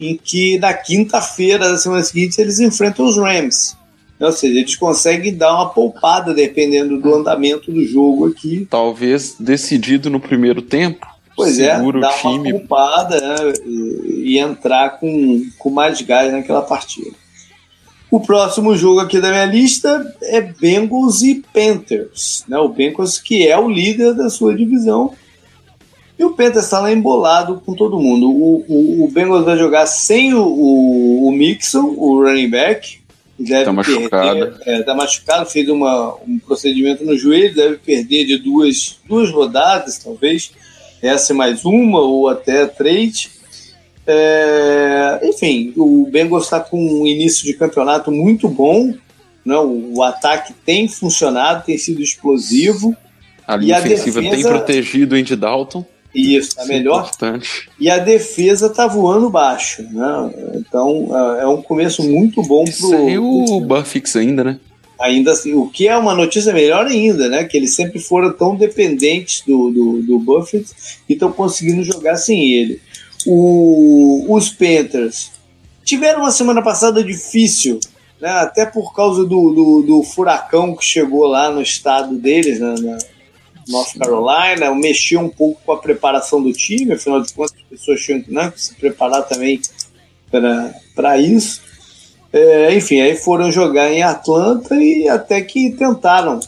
em 0.00 0.16
que 0.16 0.58
na 0.58 0.72
quinta-feira 0.72 1.68
da 1.68 1.76
semana 1.76 2.02
seguinte 2.02 2.40
eles 2.40 2.60
enfrentam 2.60 3.04
os 3.04 3.16
Rams. 3.16 3.76
Ou 4.20 4.32
seja, 4.32 4.60
eles 4.60 4.76
conseguem 4.76 5.34
dar 5.34 5.54
uma 5.54 5.70
poupada 5.70 6.34
dependendo 6.34 7.00
do 7.00 7.14
andamento 7.14 7.72
do 7.72 7.84
jogo 7.86 8.28
aqui. 8.28 8.66
Talvez 8.68 9.34
decidido 9.40 10.10
no 10.10 10.20
primeiro 10.20 10.60
tempo. 10.60 11.06
Pois 11.34 11.58
é, 11.58 11.68
dar 11.68 12.26
uma 12.26 12.50
poupada 12.50 13.18
né, 13.18 13.52
e, 13.64 14.34
e, 14.34 14.38
entrar 14.38 14.98
com, 14.98 15.42
com 15.58 15.70
mais 15.70 16.02
gás 16.02 16.30
naquela 16.30 16.60
partida. 16.60 17.16
O 18.10 18.18
próximo 18.18 18.76
jogo 18.76 19.00
aqui 19.00 19.20
da 19.20 19.30
minha 19.30 19.44
lista 19.44 20.14
é 20.22 20.40
Bengals 20.40 21.22
e 21.22 21.44
Panthers. 21.54 22.44
Né? 22.48 22.58
O 22.58 22.68
Bengals 22.68 23.18
que 23.18 23.46
é 23.46 23.56
o 23.56 23.68
líder 23.68 24.14
da 24.14 24.28
sua 24.28 24.54
divisão. 24.54 25.12
E 26.18 26.24
o 26.24 26.32
Panthers 26.32 26.64
está 26.64 26.80
lá 26.80 26.92
embolado 26.92 27.62
com 27.64 27.72
todo 27.72 28.00
mundo. 28.00 28.28
O, 28.28 28.64
o, 28.68 29.04
o 29.04 29.08
Bengals 29.08 29.44
vai 29.44 29.56
jogar 29.56 29.86
sem 29.86 30.34
o, 30.34 30.42
o, 30.42 31.28
o 31.28 31.32
Mixon, 31.32 31.94
o 31.96 32.22
running 32.22 32.50
back, 32.50 33.00
deve 33.38 33.64
tá 33.64 33.72
machucado. 33.72 34.56
É, 34.66 34.82
tá 34.82 34.94
machucado, 34.94 35.48
fez 35.48 35.68
uma, 35.68 36.14
um 36.26 36.38
procedimento 36.38 37.04
no 37.04 37.16
joelho, 37.16 37.54
deve 37.54 37.76
perder 37.76 38.26
de 38.26 38.36
duas, 38.36 38.98
duas 39.06 39.30
rodadas, 39.30 39.98
talvez. 39.98 40.52
Essa 41.00 41.32
mais 41.32 41.64
uma, 41.64 42.00
ou 42.00 42.28
até 42.28 42.66
três. 42.66 43.39
É, 44.12 45.20
enfim, 45.22 45.72
o 45.76 46.08
Bengals 46.10 46.44
está 46.44 46.58
com 46.58 46.82
um 46.82 47.06
início 47.06 47.44
de 47.44 47.54
campeonato 47.54 48.10
muito 48.10 48.48
bom. 48.48 48.92
Né? 49.44 49.56
O, 49.56 49.98
o 49.98 50.02
ataque 50.02 50.52
tem 50.66 50.88
funcionado, 50.88 51.64
tem 51.64 51.78
sido 51.78 52.02
explosivo. 52.02 52.96
A 53.46 53.56
linha 53.56 53.78
ofensiva 53.78 54.20
defesa, 54.20 54.36
tem 54.36 54.42
protegido 54.42 55.14
o 55.14 55.18
Andy 55.18 55.36
Dalton. 55.36 55.84
Isso, 56.12 56.56
tá 56.56 56.64
melhor. 56.64 57.02
Importante. 57.02 57.68
E 57.78 57.88
a 57.88 57.98
defesa 57.98 58.68
tá 58.68 58.86
voando 58.86 59.30
baixo, 59.30 59.82
né? 59.82 60.32
Então 60.56 61.08
é, 61.38 61.42
é 61.42 61.46
um 61.46 61.62
começo 61.62 62.02
muito 62.02 62.42
bom 62.42 62.64
pro. 62.64 62.72
Sem 62.72 63.18
o 63.18 63.60
Buffix 63.60 64.16
ainda, 64.16 64.42
né? 64.42 64.58
Ainda 65.00 65.32
assim, 65.32 65.54
o 65.54 65.66
que 65.68 65.88
é 65.88 65.96
uma 65.96 66.14
notícia 66.14 66.52
melhor 66.52 66.86
ainda, 66.86 67.28
né? 67.28 67.44
Que 67.44 67.56
eles 67.56 67.74
sempre 67.74 68.00
foram 68.00 68.32
tão 68.32 68.56
dependentes 68.56 69.42
do, 69.46 69.70
do, 69.70 70.02
do 70.02 70.18
Buffett 70.18 70.68
e 71.08 71.14
estão 71.14 71.32
conseguindo 71.32 71.82
jogar 71.84 72.16
sem 72.16 72.52
ele. 72.52 72.80
O, 73.26 74.26
os 74.28 74.50
Panthers 74.50 75.30
tiveram 75.84 76.20
uma 76.20 76.30
semana 76.30 76.62
passada 76.62 77.02
difícil, 77.02 77.80
né? 78.20 78.30
Até 78.30 78.66
por 78.66 78.94
causa 78.94 79.22
do, 79.24 79.50
do, 79.50 79.84
do 79.86 80.02
furacão 80.02 80.76
que 80.76 80.84
chegou 80.84 81.26
lá 81.26 81.50
no 81.50 81.60
estado 81.60 82.16
deles, 82.16 82.60
né? 82.60 82.74
Na, 82.80 82.98
North 83.70 83.96
Carolina, 83.96 84.74
mexeu 84.74 85.20
um 85.20 85.28
pouco 85.28 85.60
com 85.64 85.72
a 85.72 85.78
preparação 85.78 86.42
do 86.42 86.52
time, 86.52 86.92
afinal 86.92 87.20
de 87.20 87.32
contas, 87.32 87.54
as 87.56 87.78
pessoas 87.78 88.00
tinham 88.00 88.22
né, 88.28 88.50
que 88.50 88.60
se 88.60 88.74
preparar 88.74 89.26
também 89.26 89.60
para 90.94 91.18
isso. 91.18 91.62
É, 92.32 92.74
enfim, 92.74 93.00
aí 93.00 93.16
foram 93.16 93.50
jogar 93.50 93.90
em 93.92 94.02
Atlanta 94.02 94.74
e 94.76 95.08
até 95.08 95.40
que 95.40 95.70
tentaram 95.70 96.38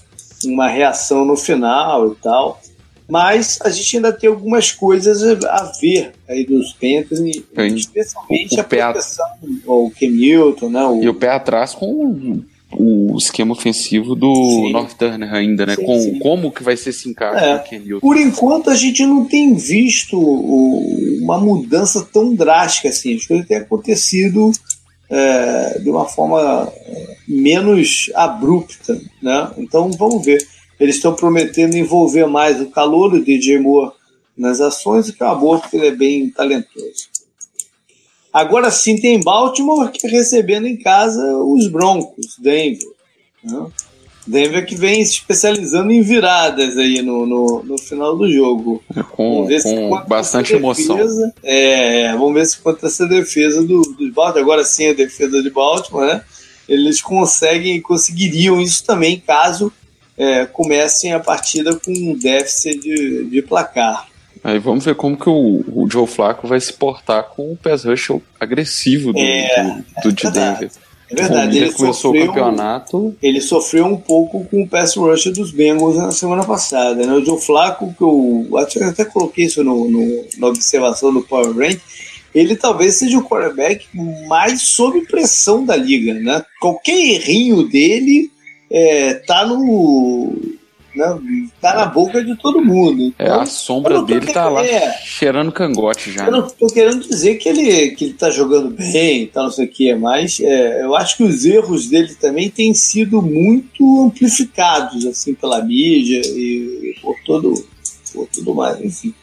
uma 0.44 0.68
reação 0.68 1.24
no 1.24 1.36
final 1.36 2.12
e 2.12 2.14
tal. 2.16 2.60
Mas 3.08 3.58
a 3.62 3.70
gente 3.70 3.96
ainda 3.96 4.12
tem 4.12 4.28
algumas 4.28 4.72
coisas 4.72 5.22
a 5.44 5.72
ver 5.80 6.12
aí 6.28 6.46
dos 6.46 6.72
Panthers, 6.72 7.20
especialmente 7.74 8.56
o, 8.56 8.60
a 8.60 8.64
proteção, 8.64 9.26
o 9.66 9.90
Ken 9.90 10.10
Newton, 10.10 10.70
né? 10.70 10.84
O... 10.84 11.02
E 11.02 11.08
o 11.08 11.14
pé 11.14 11.30
atrás 11.30 11.74
com 11.74 12.42
o 12.78 13.16
esquema 13.18 13.52
ofensivo 13.52 14.14
do 14.14 14.34
sim. 14.34 14.72
North 14.72 14.94
Turner 14.96 15.32
ainda, 15.32 15.66
né? 15.66 15.76
Sim, 15.76 15.84
Com 15.84 16.00
sim. 16.00 16.18
como 16.18 16.50
que 16.50 16.62
vai 16.62 16.76
ser 16.76 16.90
esse 16.90 17.08
encaixe 17.08 17.44
é. 17.44 17.98
Por 18.00 18.16
enquanto 18.16 18.70
a 18.70 18.74
gente 18.74 19.04
não 19.04 19.24
tem 19.24 19.54
visto 19.54 20.18
uma 20.18 21.38
mudança 21.38 22.06
tão 22.12 22.34
drástica 22.34 22.88
assim. 22.88 23.16
As 23.16 23.26
coisas 23.26 23.46
têm 23.46 23.58
acontecido 23.58 24.52
é, 25.10 25.78
de 25.80 25.90
uma 25.90 26.06
forma 26.06 26.72
é, 26.86 27.16
menos 27.28 28.10
abrupta, 28.14 28.98
né? 29.20 29.50
Então 29.58 29.90
vamos 29.90 30.24
ver. 30.24 30.42
Eles 30.82 30.96
estão 30.96 31.14
prometendo 31.14 31.76
envolver 31.76 32.26
mais 32.26 32.60
o 32.60 32.66
calor 32.66 33.08
do 33.08 33.24
DJ 33.24 33.60
Moore 33.60 33.92
nas 34.36 34.60
ações 34.60 35.06
e 35.06 35.12
acabou 35.12 35.60
porque 35.60 35.76
ele 35.76 35.86
é 35.86 35.94
bem 35.94 36.28
talentoso. 36.28 37.12
Agora 38.32 38.68
sim 38.68 38.96
tem 38.96 39.22
Baltimore 39.22 39.92
que 39.92 40.08
recebendo 40.08 40.66
em 40.66 40.76
casa 40.76 41.22
os 41.36 41.68
Broncos, 41.68 42.36
Denver. 42.36 42.88
Né? 43.44 43.66
Denver 44.26 44.66
que 44.66 44.74
vem 44.74 45.04
se 45.04 45.12
especializando 45.12 45.92
em 45.92 46.02
viradas 46.02 46.76
aí 46.76 47.00
no, 47.00 47.26
no, 47.26 47.62
no 47.62 47.78
final 47.78 48.16
do 48.16 48.28
jogo. 48.28 48.82
É, 48.96 49.04
com, 49.04 49.46
com 49.46 50.04
bastante 50.08 50.54
emoção. 50.54 50.98
é, 51.44 52.10
vamos 52.14 52.34
ver 52.34 52.46
se 52.46 52.58
contra 52.58 52.88
essa 52.88 53.06
defesa 53.06 53.62
do, 53.62 53.82
do 53.82 54.12
Baltimore, 54.12 54.42
agora 54.42 54.64
sim 54.64 54.88
a 54.88 54.94
defesa 54.94 55.40
de 55.40 55.50
Baltimore, 55.50 56.06
né? 56.06 56.24
Eles 56.68 57.00
conseguem, 57.00 57.80
conseguiriam 57.80 58.60
isso 58.60 58.84
também 58.84 59.20
caso 59.20 59.72
é, 60.16 60.46
comecem 60.46 61.12
a 61.12 61.20
partida 61.20 61.74
com 61.74 61.90
um 61.90 62.16
déficit 62.18 62.80
de, 62.80 63.24
de 63.24 63.42
placar. 63.42 64.06
Aí 64.44 64.58
vamos 64.58 64.84
ver 64.84 64.96
como 64.96 65.16
que 65.16 65.28
o, 65.28 65.64
o 65.68 65.88
Joe 65.90 66.06
Flacco 66.06 66.48
vai 66.48 66.60
se 66.60 66.72
portar 66.72 67.24
com 67.30 67.52
o 67.52 67.56
pass 67.56 67.84
rush 67.84 68.10
agressivo 68.40 69.12
do, 69.12 69.18
é, 69.18 69.82
do, 70.02 70.10
do 70.10 70.12
de 70.12 70.30
Denver. 70.30 70.70
É 71.10 71.14
verdade, 71.14 71.58
ele 71.58 71.72
começou 71.72 72.12
sofreu, 72.12 72.24
o 72.24 72.26
campeonato. 72.28 73.16
Ele 73.22 73.40
sofreu 73.40 73.84
um 73.84 73.98
pouco 73.98 74.44
com 74.46 74.62
o 74.62 74.68
pass 74.68 74.96
rush 74.96 75.26
dos 75.26 75.52
Bengals 75.52 75.96
na 75.96 76.10
semana 76.10 76.42
passada. 76.42 77.06
Né? 77.06 77.12
O 77.12 77.24
Joe 77.24 77.38
Flacco, 77.38 77.94
que 77.96 78.02
eu 78.02 78.48
até, 78.56 78.82
até 78.84 79.04
coloquei 79.04 79.44
isso 79.44 79.62
no, 79.62 79.90
no, 79.90 80.24
na 80.38 80.46
observação 80.46 81.12
do 81.12 81.22
Power 81.22 81.54
Rank, 81.54 81.78
ele 82.34 82.56
talvez 82.56 82.94
seja 82.94 83.18
o 83.18 83.22
quarterback 83.22 83.86
mais 84.26 84.62
sob 84.62 85.02
pressão 85.02 85.64
da 85.64 85.76
liga. 85.76 86.14
Né? 86.14 86.42
Qualquer 86.58 86.96
errinho 86.96 87.68
dele 87.68 88.30
é, 88.72 89.14
tá 89.14 89.46
no 89.46 90.32
né? 90.94 91.48
Tá 91.60 91.74
na 91.74 91.86
boca 91.86 92.22
de 92.22 92.36
todo 92.36 92.62
mundo. 92.62 93.02
Então, 93.02 93.26
é, 93.26 93.30
a 93.30 93.34
então, 93.34 93.46
sombra 93.46 94.02
dele 94.02 94.26
tá 94.32 94.48
lá 94.48 94.64
é, 94.64 94.98
cheirando 95.02 95.50
cangote 95.50 96.12
já. 96.12 96.26
Eu 96.26 96.32
não 96.32 96.48
tô 96.48 96.66
querendo 96.66 97.00
dizer 97.00 97.36
que 97.36 97.48
ele, 97.48 97.90
que 97.92 98.06
ele 98.06 98.14
tá 98.14 98.30
jogando 98.30 98.70
bem 98.70 99.22
e 99.22 99.26
tal, 99.26 99.44
não 99.44 99.50
sei 99.50 99.66
o 99.66 99.68
que, 99.68 99.94
mas 99.94 100.38
é, 100.40 100.82
eu 100.82 100.94
acho 100.94 101.16
que 101.16 101.24
os 101.24 101.44
erros 101.44 101.88
dele 101.88 102.14
também 102.14 102.50
têm 102.50 102.74
sido 102.74 103.22
muito 103.22 104.06
amplificados, 104.06 105.06
assim, 105.06 105.34
pela 105.34 105.62
mídia 105.62 106.20
e, 106.24 106.94
e 106.94 107.00
por 107.00 107.16
todo, 107.24 107.54
por 108.12 108.28
tudo 108.28 108.54
mais, 108.54 108.80
enfim. 108.80 109.14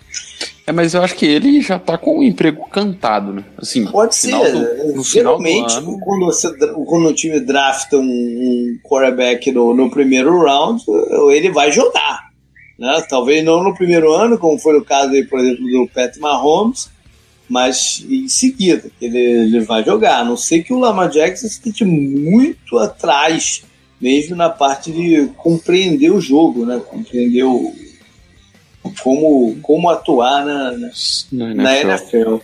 É, 0.66 0.72
mas 0.72 0.94
eu 0.94 1.02
acho 1.02 1.16
que 1.16 1.26
ele 1.26 1.62
já 1.62 1.80
tá 1.80 1.98
com 1.98 2.20
o 2.20 2.24
emprego 2.24 2.64
cantado, 2.70 3.34
né? 3.34 3.44
Assim, 3.58 3.86
Pode 3.86 4.16
ser. 4.16 4.32
Do, 4.32 4.98
no 4.98 5.04
Geralmente, 5.04 5.76
ano... 5.76 6.00
quando, 6.00 6.26
você, 6.28 6.56
quando 6.86 7.08
o 7.08 7.14
time 7.14 7.40
drafta 7.40 7.98
um, 7.98 8.02
um 8.04 8.80
quarterback 8.84 9.52
no, 9.52 9.74
no 9.74 9.90
primeiro 9.90 10.44
round, 10.44 10.84
ele 11.32 11.50
vai 11.50 11.72
jogar. 11.72 12.30
Né? 12.78 13.04
Talvez 13.10 13.44
não 13.44 13.64
no 13.64 13.74
primeiro 13.74 14.14
ano, 14.14 14.38
como 14.38 14.60
foi 14.60 14.78
o 14.78 14.86
caso, 14.86 15.12
aí, 15.12 15.26
por 15.26 15.40
exemplo, 15.40 15.66
do 15.66 15.90
Pat 15.92 16.16
Mahomes, 16.18 16.90
mas 17.50 18.06
em 18.08 18.28
seguida 18.28 18.92
ele, 19.02 19.18
ele 19.18 19.60
vai 19.62 19.84
jogar. 19.84 20.20
A 20.20 20.24
não 20.24 20.38
sei 20.38 20.62
que 20.62 20.72
o 20.72 20.80
Lamar 20.80 21.10
Jackson 21.10 21.48
esteja 21.48 21.84
muito 21.84 22.78
atrás, 22.78 23.64
mesmo 24.00 24.36
na 24.36 24.50
parte 24.50 24.92
de 24.92 25.30
compreender 25.36 26.12
o 26.12 26.22
jogo, 26.22 26.64
né? 26.66 26.80
compreender 26.88 27.44
o, 27.44 27.74
como, 29.02 29.58
como 29.62 29.90
atuar 29.90 30.46
na, 30.46 30.72
na, 31.32 31.54
na 31.54 31.80
NFL. 31.80 32.38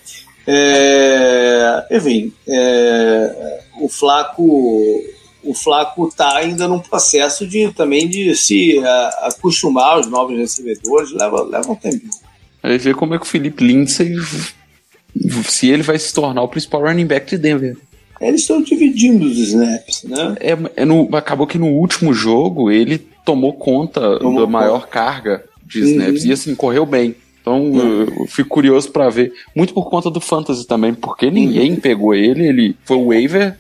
É, 0.48 1.88
enfim, 1.92 2.32
é, 2.48 3.60
o 3.80 3.90
Flaco 3.90 5.04
o 5.46 5.54
Flaco 5.54 6.08
está 6.08 6.38
ainda 6.38 6.68
num 6.68 6.80
processo 6.80 7.46
de 7.46 7.72
também 7.72 8.10
de 8.10 8.36
se 8.36 8.80
a, 8.80 9.28
acostumar 9.28 9.94
aos 9.94 10.08
novos 10.08 10.36
recebedores, 10.38 11.12
leva, 11.12 11.44
leva 11.44 11.72
um 11.72 11.76
tempinho. 11.76 12.10
Aí 12.64 12.78
ver 12.80 12.96
como 12.96 13.14
é 13.14 13.20
que 13.20 13.26
o 13.26 13.28
Felipe 13.28 13.64
Lindsay 13.64 14.16
se 15.46 15.70
ele 15.70 15.84
vai 15.84 15.98
se 15.98 16.14
tornar 16.14 16.42
o 16.42 16.48
principal 16.48 16.82
running 16.82 17.06
back 17.06 17.30
de 17.30 17.38
Denver. 17.38 17.78
Eles 18.20 18.42
estão 18.42 18.62
dividindo 18.62 19.26
os 19.26 19.38
snaps, 19.38 20.04
né? 20.04 20.36
É, 20.40 20.82
é 20.82 20.86
no, 20.86 21.08
acabou 21.16 21.46
que 21.46 21.58
no 21.58 21.68
último 21.68 22.14
jogo 22.14 22.72
ele 22.72 22.98
tomou 23.24 23.54
conta 23.54 24.20
tomou 24.20 24.42
da 24.42 24.48
maior 24.48 24.88
carga 24.88 25.44
de 25.66 25.82
snaps. 25.82 26.24
Uhum. 26.24 26.30
E 26.30 26.34
assim, 26.34 26.56
correu 26.56 26.86
bem. 26.86 27.16
Então 27.42 27.62
uhum. 27.62 28.02
eu 28.02 28.28
fico 28.28 28.50
curioso 28.50 28.92
para 28.92 29.10
ver. 29.10 29.34
Muito 29.56 29.74
por 29.74 29.90
conta 29.90 30.10
do 30.10 30.20
Fantasy 30.20 30.66
também, 30.66 30.94
porque 30.94 31.30
ninguém 31.30 31.72
uhum. 31.72 31.80
pegou 31.80 32.14
ele, 32.14 32.48
ele 32.48 32.76
foi 32.84 32.98
o 32.98 33.08
waiver. 33.08 33.58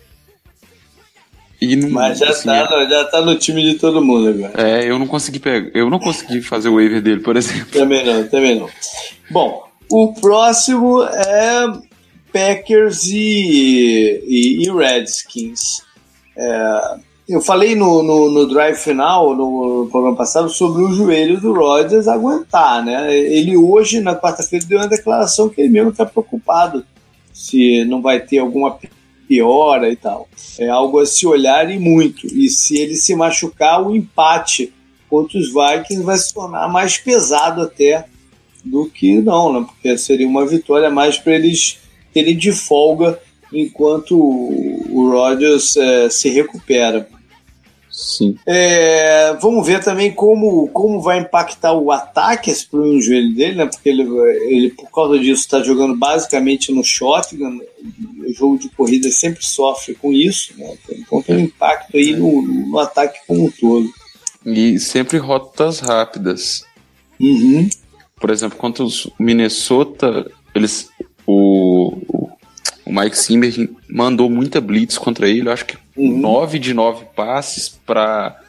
E 1.61 1.75
não, 1.75 1.89
Mas 1.89 2.19
já, 2.19 2.29
assim, 2.29 2.49
tá, 2.49 2.87
já 2.89 3.05
tá 3.05 3.21
no 3.21 3.35
time 3.35 3.63
de 3.63 3.75
todo 3.75 4.03
mundo 4.03 4.29
agora. 4.29 4.53
É, 4.61 4.89
eu 4.89 4.99
não 4.99 5.07
consegui 5.07 5.39
pegar. 5.39 5.69
Eu 5.73 5.89
não 5.89 5.99
consegui 5.99 6.41
fazer 6.41 6.69
o 6.69 6.75
waiver 6.75 7.01
dele, 7.01 7.21
por 7.21 7.37
exemplo. 7.37 7.71
Também 7.71 8.05
não, 8.05 8.27
também 8.27 8.59
não. 8.59 8.69
Bom, 9.29 9.63
o 9.89 10.13
próximo 10.13 11.03
é 11.03 11.65
Packers 12.33 13.05
e, 13.05 14.21
e, 14.27 14.63
e 14.63 14.71
Redskins. 14.71 15.81
É, 16.37 16.95
eu 17.27 17.41
falei 17.41 17.75
no, 17.75 18.03
no, 18.03 18.29
no, 18.29 18.47
drive 18.47 18.75
final, 18.75 19.35
no 19.35 19.87
programa 19.91 20.15
passado, 20.15 20.47
sobre 20.49 20.83
o 20.83 20.93
joelho 20.93 21.41
do 21.41 21.53
Rodgers 21.53 22.07
aguentar, 22.07 22.85
né? 22.85 23.17
Ele 23.17 23.57
hoje, 23.57 23.99
na 23.99 24.15
quarta-feira, 24.15 24.65
deu 24.65 24.77
uma 24.77 24.87
declaração 24.87 25.49
que 25.49 25.61
ele 25.61 25.69
mesmo 25.69 25.89
está 25.89 26.05
preocupado 26.05 26.85
se 27.33 27.83
não 27.85 28.01
vai 28.01 28.19
ter 28.19 28.37
alguma 28.37 28.77
piora 29.27 29.89
e 29.89 29.95
tal. 29.95 30.29
É 30.59 30.69
algo 30.69 30.99
a 30.99 31.05
se 31.05 31.25
olhar 31.25 31.69
e 31.71 31.79
muito. 31.79 32.27
E 32.27 32.47
se 32.47 32.77
ele 32.77 32.95
se 32.95 33.15
machucar, 33.15 33.81
o 33.81 33.95
empate 33.95 34.71
contra 35.09 35.39
os 35.39 35.47
Vikings 35.47 36.03
vai 36.03 36.17
se 36.17 36.33
tornar 36.33 36.67
mais 36.67 36.97
pesado 36.97 37.61
até 37.61 38.05
do 38.63 38.85
que 38.85 39.19
não, 39.21 39.51
né? 39.51 39.65
Porque 39.67 39.97
seria 39.97 40.27
uma 40.27 40.45
vitória 40.45 40.89
mais 40.91 41.17
para 41.17 41.33
eles 41.33 41.79
terem 42.13 42.37
de 42.37 42.51
folga 42.51 43.19
enquanto 43.51 44.17
o 44.17 45.09
Rodgers 45.11 45.75
é, 45.75 46.09
se 46.09 46.29
recupera. 46.29 47.07
Sim. 47.95 48.37
É, 48.45 49.33
vamos 49.35 49.65
ver 49.65 49.81
também 49.81 50.13
como, 50.13 50.67
como 50.67 50.99
vai 50.99 51.19
impactar 51.19 51.71
o 51.71 51.93
ataque 51.93 52.51
esse 52.51 52.67
problema 52.67 52.95
no 52.95 53.01
joelho 53.01 53.33
dele, 53.33 53.55
né? 53.55 53.65
Porque 53.67 53.87
ele, 53.87 54.03
ele 54.49 54.71
por 54.71 54.91
causa 54.91 55.17
disso, 55.17 55.43
está 55.43 55.63
jogando 55.63 55.95
basicamente 55.95 56.73
no 56.73 56.83
shotgun. 56.83 57.61
O 58.27 58.33
jogo 58.33 58.59
de 58.59 58.67
corrida 58.67 59.09
sempre 59.09 59.45
sofre 59.45 59.95
com 59.95 60.11
isso, 60.11 60.53
né? 60.57 60.75
Então 60.91 61.21
tem 61.21 61.37
um 61.37 61.39
impacto 61.39 61.95
aí 61.95 62.13
no, 62.13 62.41
no 62.41 62.79
ataque 62.79 63.19
como 63.25 63.45
um 63.45 63.51
todo. 63.51 63.89
E 64.45 64.77
sempre 64.77 65.17
rotas 65.17 65.79
rápidas. 65.79 66.65
Uhum. 67.17 67.69
Por 68.19 68.29
exemplo, 68.29 68.57
contra 68.57 68.83
os 68.83 69.09
Minnesota, 69.17 70.29
eles. 70.53 70.89
O, 71.25 71.93
o 72.85 72.91
Mike 72.91 73.17
Zimmer 73.17 73.69
mandou 73.89 74.29
muita 74.29 74.59
blitz 74.59 74.97
contra 74.97 75.29
ele, 75.29 75.47
eu 75.47 75.53
acho 75.53 75.65
que 75.65 75.84
uhum. 75.95 76.17
9 76.17 76.59
de 76.59 76.73
9 76.73 77.05
passes 77.15 77.69
para 77.69 78.39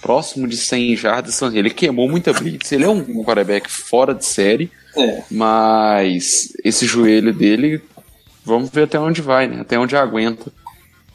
próximo 0.00 0.48
de 0.48 0.56
100 0.56 0.96
jardas. 0.96 1.40
Ele 1.42 1.70
queimou 1.70 2.08
muita 2.08 2.32
blitz, 2.32 2.72
ele 2.72 2.84
é 2.84 2.88
um 2.88 3.04
quarterback 3.24 3.70
fora 3.70 4.14
de 4.14 4.24
série, 4.24 4.70
é. 4.96 5.22
mas 5.30 6.52
esse 6.64 6.86
joelho 6.86 7.34
dele, 7.34 7.82
vamos 8.44 8.70
ver 8.70 8.84
até 8.84 8.98
onde 8.98 9.20
vai, 9.20 9.46
né? 9.46 9.60
até 9.60 9.78
onde 9.78 9.96
aguenta. 9.96 10.52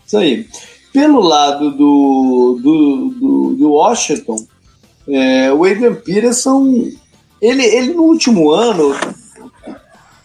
Isso 0.05 0.17
aí. 0.17 0.47
Pelo 0.93 1.19
lado 1.19 1.71
do, 1.71 2.59
do, 2.61 3.13
do, 3.19 3.55
do 3.55 3.71
Washington, 3.71 4.47
é, 5.07 5.51
o 5.51 5.65
Adrian 5.65 5.95
Peterson, 5.95 6.89
ele, 7.41 7.63
ele 7.63 7.93
no 7.93 8.03
último 8.03 8.49
ano 8.51 8.95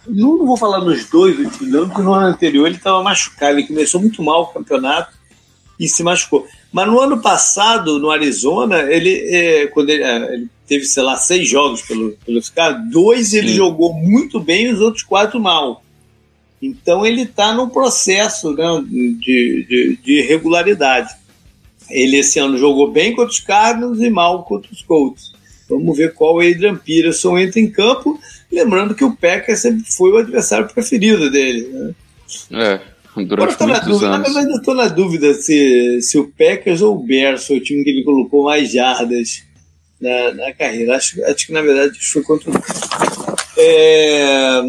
não, 0.07 0.45
vou 0.45 0.57
falar 0.57 0.79
nos 0.79 1.05
dois 1.05 1.37
últimos 1.37 1.73
anos, 1.73 1.87
porque 1.87 2.01
no 2.01 2.13
ano 2.13 2.27
anterior 2.27 2.65
ele 2.65 2.77
estava 2.77 3.03
machucado. 3.03 3.57
Ele 3.57 3.67
começou 3.67 4.01
muito 4.01 4.21
mal 4.23 4.43
o 4.43 4.47
campeonato 4.47 5.20
e 5.81 5.87
se 5.87 6.03
machucou. 6.03 6.47
Mas 6.71 6.87
no 6.87 6.99
ano 6.99 7.19
passado, 7.19 7.97
no 7.97 8.11
Arizona, 8.11 8.83
ele, 8.83 9.09
é, 9.35 9.65
quando 9.65 9.89
ele, 9.89 10.03
é, 10.03 10.33
ele, 10.35 10.47
teve, 10.67 10.85
sei 10.85 11.01
lá, 11.01 11.17
seis 11.17 11.49
jogos 11.49 11.81
pelo, 11.81 12.11
pelos 12.23 12.49
caras, 12.51 12.87
dois 12.91 13.33
ele 13.33 13.49
Sim. 13.49 13.55
jogou 13.55 13.91
muito 13.91 14.39
bem 14.39 14.65
e 14.65 14.73
os 14.73 14.79
outros 14.79 15.03
quatro 15.03 15.39
mal. 15.39 15.83
Então 16.61 17.03
ele 17.03 17.23
está 17.23 17.51
num 17.51 17.67
processo 17.67 18.53
né, 18.53 18.63
de, 18.87 19.65
de, 19.67 19.99
de 20.03 20.21
regularidade. 20.21 21.15
Ele 21.89 22.17
esse 22.17 22.37
ano 22.37 22.59
jogou 22.59 22.91
bem 22.91 23.15
contra 23.15 23.31
os 23.31 23.39
Cardinals 23.39 23.99
e 23.99 24.09
mal 24.11 24.43
contra 24.43 24.71
os 24.71 24.83
Colts. 24.83 25.33
Vamos 25.67 25.97
ver 25.97 26.13
qual 26.13 26.39
Adrian 26.39 26.75
Peterson 26.75 27.39
entra 27.39 27.59
em 27.59 27.71
campo. 27.71 28.19
Lembrando 28.51 28.93
que 28.93 29.03
o 29.03 29.15
Packers 29.15 29.61
sempre 29.61 29.91
foi 29.91 30.11
o 30.11 30.17
adversário 30.17 30.69
preferido 30.71 31.31
dele. 31.31 31.67
Né? 31.67 31.93
É, 32.51 32.81
durante 33.25 33.53
Agora, 33.53 33.67
muitos 33.67 33.87
dúvida, 33.87 34.11
anos. 34.11 34.33
Mas 34.33 34.47
eu 34.47 34.55
estou 34.57 34.75
na 34.75 34.87
dúvida 34.87 35.33
se, 35.33 36.01
se 36.01 36.17
o 36.17 36.31
Packers 36.31 36.81
ou 36.81 36.95
o 36.95 37.03
Bears 37.03 37.45
foi 37.45 37.57
o 37.57 37.63
time 37.63 37.83
que 37.83 37.89
ele 37.89 38.03
colocou 38.03 38.45
mais 38.45 38.71
jardas 38.71 39.43
na, 39.99 40.33
na 40.33 40.53
carreira. 40.53 40.95
Acho, 40.95 41.23
acho 41.25 41.47
que, 41.47 41.53
na 41.53 41.61
verdade, 41.61 41.97
foi 41.99 42.23
contra 42.23 42.49
o... 42.49 42.53
É... 43.57 44.61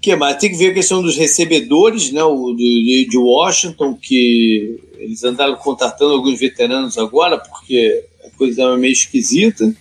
que 0.00 0.14
mais? 0.16 0.36
Tem 0.36 0.50
que 0.50 0.56
ver 0.56 0.70
a 0.70 0.74
questão 0.74 1.00
dos 1.00 1.16
recebedores, 1.16 2.12
né? 2.12 2.22
O 2.22 2.54
de, 2.54 3.06
de 3.08 3.16
Washington, 3.18 3.94
que 3.94 4.80
eles 4.98 5.24
andaram 5.24 5.56
contratando 5.56 6.12
alguns 6.12 6.38
veteranos 6.38 6.98
agora, 6.98 7.38
porque 7.38 8.04
a 8.24 8.30
coisa 8.36 8.52
estava 8.52 8.76
meio 8.76 8.92
esquisita. 8.92 9.74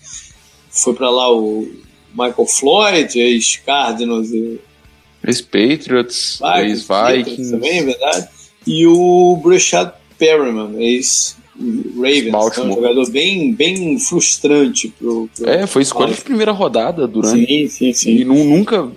Foi 0.70 0.94
para 0.94 1.10
lá 1.10 1.32
o 1.36 1.68
Michael 2.14 2.48
Floyd, 2.48 3.20
ex-Cardinals. 3.20 4.30
Ex-Patriots, 5.26 6.40
ex-Vikings. 6.58 7.52
Também, 7.52 7.80
é 7.80 7.84
verdade. 7.84 8.28
E 8.66 8.88
o 8.88 9.40
Brashad 9.42 9.92
Perriman, 10.18 10.74
ex-Ravens. 10.80 12.58
É 12.58 12.62
um 12.62 12.74
jogador 12.74 13.10
bem, 13.10 13.54
bem 13.54 14.00
frustrante. 14.00 14.90
Pro, 14.90 15.30
pro 15.36 15.50
é, 15.50 15.68
foi 15.68 15.82
escolha 15.82 16.14
de 16.14 16.22
primeira 16.22 16.52
rodada 16.52 17.08
durante. 17.08 17.46
Sim, 17.46 17.68
sim, 17.68 17.94
sim. 17.94 18.16
E 18.18 18.26
nunca. 18.26 18.92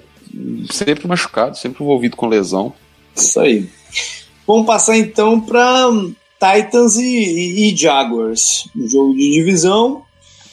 Sempre 0.71 1.07
machucado, 1.07 1.57
sempre 1.57 1.83
envolvido 1.83 2.17
com 2.17 2.27
lesão. 2.27 2.73
Isso 3.15 3.39
aí. 3.39 3.69
Vamos 4.47 4.67
passar 4.67 4.97
então 4.97 5.41
para 5.41 5.89
Titans 6.39 6.97
e, 6.97 7.03
e, 7.03 7.73
e 7.73 7.77
Jaguars. 7.77 8.69
Um 8.77 8.89
jogo 8.89 9.15
de 9.15 9.31
divisão. 9.31 10.03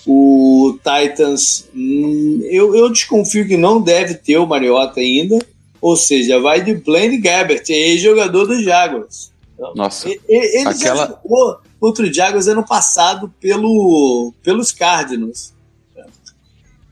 O 0.06 0.78
Titans, 0.78 1.68
hum, 1.76 2.40
eu, 2.50 2.76
eu 2.76 2.90
desconfio 2.90 3.48
que 3.48 3.58
não 3.58 3.82
deve 3.82 4.16
ter 4.16 4.38
o 4.38 4.48
Mariota 4.48 5.00
ainda. 5.00 5.40
Ou 5.82 5.96
seja, 5.96 6.39
vai 6.39 6.63
de 6.63 6.76
Blaine 6.76 7.17
Gabbert, 7.17 7.67
ex-jogador 7.70 8.46
dos 8.46 8.63
Jaguars. 8.63 9.32
Nossa. 9.76 10.08
Ele, 10.08 10.22
ele 10.30 10.67
aquela... 10.67 11.06
já 11.06 11.08
jogou 11.08 11.60
contra 11.80 12.06
o 12.06 12.13
Jaguars 12.13 12.48
ano 12.48 12.65
passado 12.65 13.34
pelo, 13.39 14.34
pelos 14.44 14.72
Cardinals. 14.72 15.54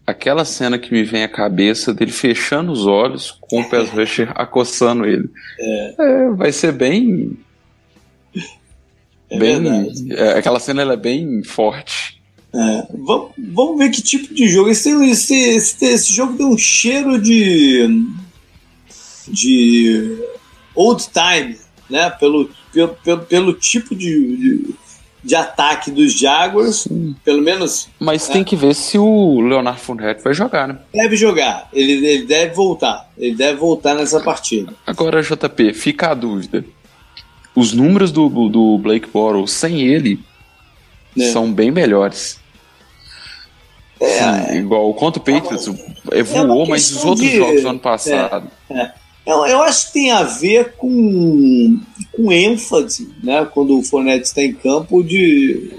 Aquela 0.05 0.43
cena 0.43 0.79
que 0.79 0.91
me 0.91 1.03
vem 1.03 1.23
à 1.23 1.29
cabeça 1.29 1.93
dele 1.93 2.11
fechando 2.11 2.71
os 2.71 2.87
olhos 2.87 3.37
com 3.41 3.61
o 3.61 3.69
pass 3.69 3.89
rusher 3.91 4.31
acossando 4.33 5.05
ele. 5.05 5.29
É. 5.59 5.95
É, 5.99 6.29
vai 6.31 6.51
ser 6.51 6.71
bem. 6.71 7.37
É 9.29 9.37
bem 9.37 9.91
é, 10.09 10.31
aquela 10.31 10.59
cena 10.59 10.81
é 10.81 10.97
bem 10.97 11.43
forte. 11.43 12.19
É, 12.51 12.87
vamos, 12.91 13.31
vamos 13.37 13.77
ver 13.77 13.91
que 13.91 14.01
tipo 14.01 14.33
de 14.33 14.47
jogo. 14.47 14.69
Esse, 14.69 14.89
esse, 14.89 15.35
esse, 15.35 15.85
esse 15.85 16.11
jogo 16.11 16.35
tem 16.35 16.45
um 16.47 16.57
cheiro 16.57 17.21
de. 17.21 17.87
De. 19.29 20.17
old 20.75 21.03
time, 21.11 21.57
né? 21.89 22.09
Pelo, 22.11 22.49
pelo, 22.73 22.87
pelo, 22.89 23.21
pelo 23.21 23.53
tipo 23.53 23.95
de, 23.95 24.37
de, 24.37 24.75
de 25.23 25.35
ataque 25.35 25.91
dos 25.91 26.13
Jaguars, 26.17 26.87
pelo 27.23 27.41
menos. 27.41 27.89
Mas 27.99 28.29
É. 28.29 28.33
tem 28.33 28.43
que 28.43 28.55
ver 28.55 28.73
se 28.75 28.97
o 28.97 29.41
Leonardo 29.41 29.79
Fournette 29.79 30.23
vai 30.23 30.33
jogar, 30.33 30.67
né? 30.67 30.77
Deve 30.93 31.15
jogar, 31.15 31.67
ele, 31.73 32.05
ele 32.05 32.25
deve 32.25 32.53
voltar. 32.53 33.09
Ele 33.17 33.35
deve 33.35 33.57
voltar 33.57 33.95
nessa 33.95 34.19
partida. 34.21 34.73
Agora, 34.87 35.21
JP, 35.21 35.73
fica 35.73 36.11
a 36.11 36.13
dúvida. 36.13 36.63
Os 37.55 37.73
números 37.73 38.11
do, 38.11 38.29
do 38.47 38.77
Blake 38.77 39.09
Bortles 39.09 39.51
sem 39.51 39.81
ele 39.81 40.19
É. 41.17 41.31
são 41.31 41.51
bem 41.51 41.71
melhores. 41.71 42.39
É, 44.01 44.55
Igual 44.55 44.93
contra 44.93 45.21
o 45.21 45.25
Patriots, 45.25 45.67
É 46.11 46.23
voou, 46.23 46.65
mas 46.65 46.89
os 46.89 47.03
outros 47.03 47.27
de- 47.29 47.35
jogos 47.35 47.61
do 47.63 47.67
ano 47.67 47.79
passado. 47.79 48.49
Eu, 49.25 49.45
eu 49.45 49.61
acho 49.61 49.87
que 49.87 49.93
tem 49.93 50.11
a 50.11 50.23
ver 50.23 50.73
com, 50.77 51.79
com 52.11 52.31
ênfase, 52.31 53.09
né? 53.23 53.45
Quando 53.53 53.77
o 53.77 53.83
Fournette 53.83 54.25
está 54.25 54.41
em 54.41 54.53
campo, 54.53 55.03
de, 55.03 55.71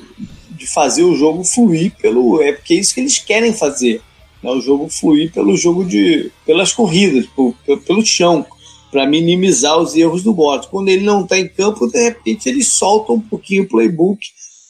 de 0.51 0.67
fazer 0.67 1.03
o 1.03 1.17
jogo 1.17 1.43
fluir 1.43 1.93
pelo. 2.01 2.41
É 2.43 2.53
porque 2.53 2.75
é 2.75 2.77
isso 2.79 2.95
que 2.95 3.01
eles 3.01 3.19
querem 3.19 3.53
fazer. 3.53 4.01
Né? 4.43 4.51
O 4.51 4.61
jogo 4.61 4.89
fluir 4.89 5.33
pelo 5.33 5.57
jogo 5.57 5.85
de. 5.85 6.31
pelas 6.47 6.73
corridas, 6.73 7.27
por- 7.27 7.55
pelo, 7.87 8.07
chão, 8.07 8.47
para 8.91 9.07
minimizar 9.07 9.79
os 9.79 9.97
erros 9.97 10.23
do 10.23 10.33
Bottas. 10.33 10.69
Quando 10.71 10.89
ele 10.89 11.05
não 11.05 11.23
está 11.25 11.39
em 11.39 11.49
campo, 11.49 11.89
de 11.89 12.03
repente 12.03 12.49
eles 12.49 12.69
soltam 12.69 13.17
um 13.17 13.21
pouquinho 13.21 13.65
o 13.65 13.69
playbook 13.69 14.21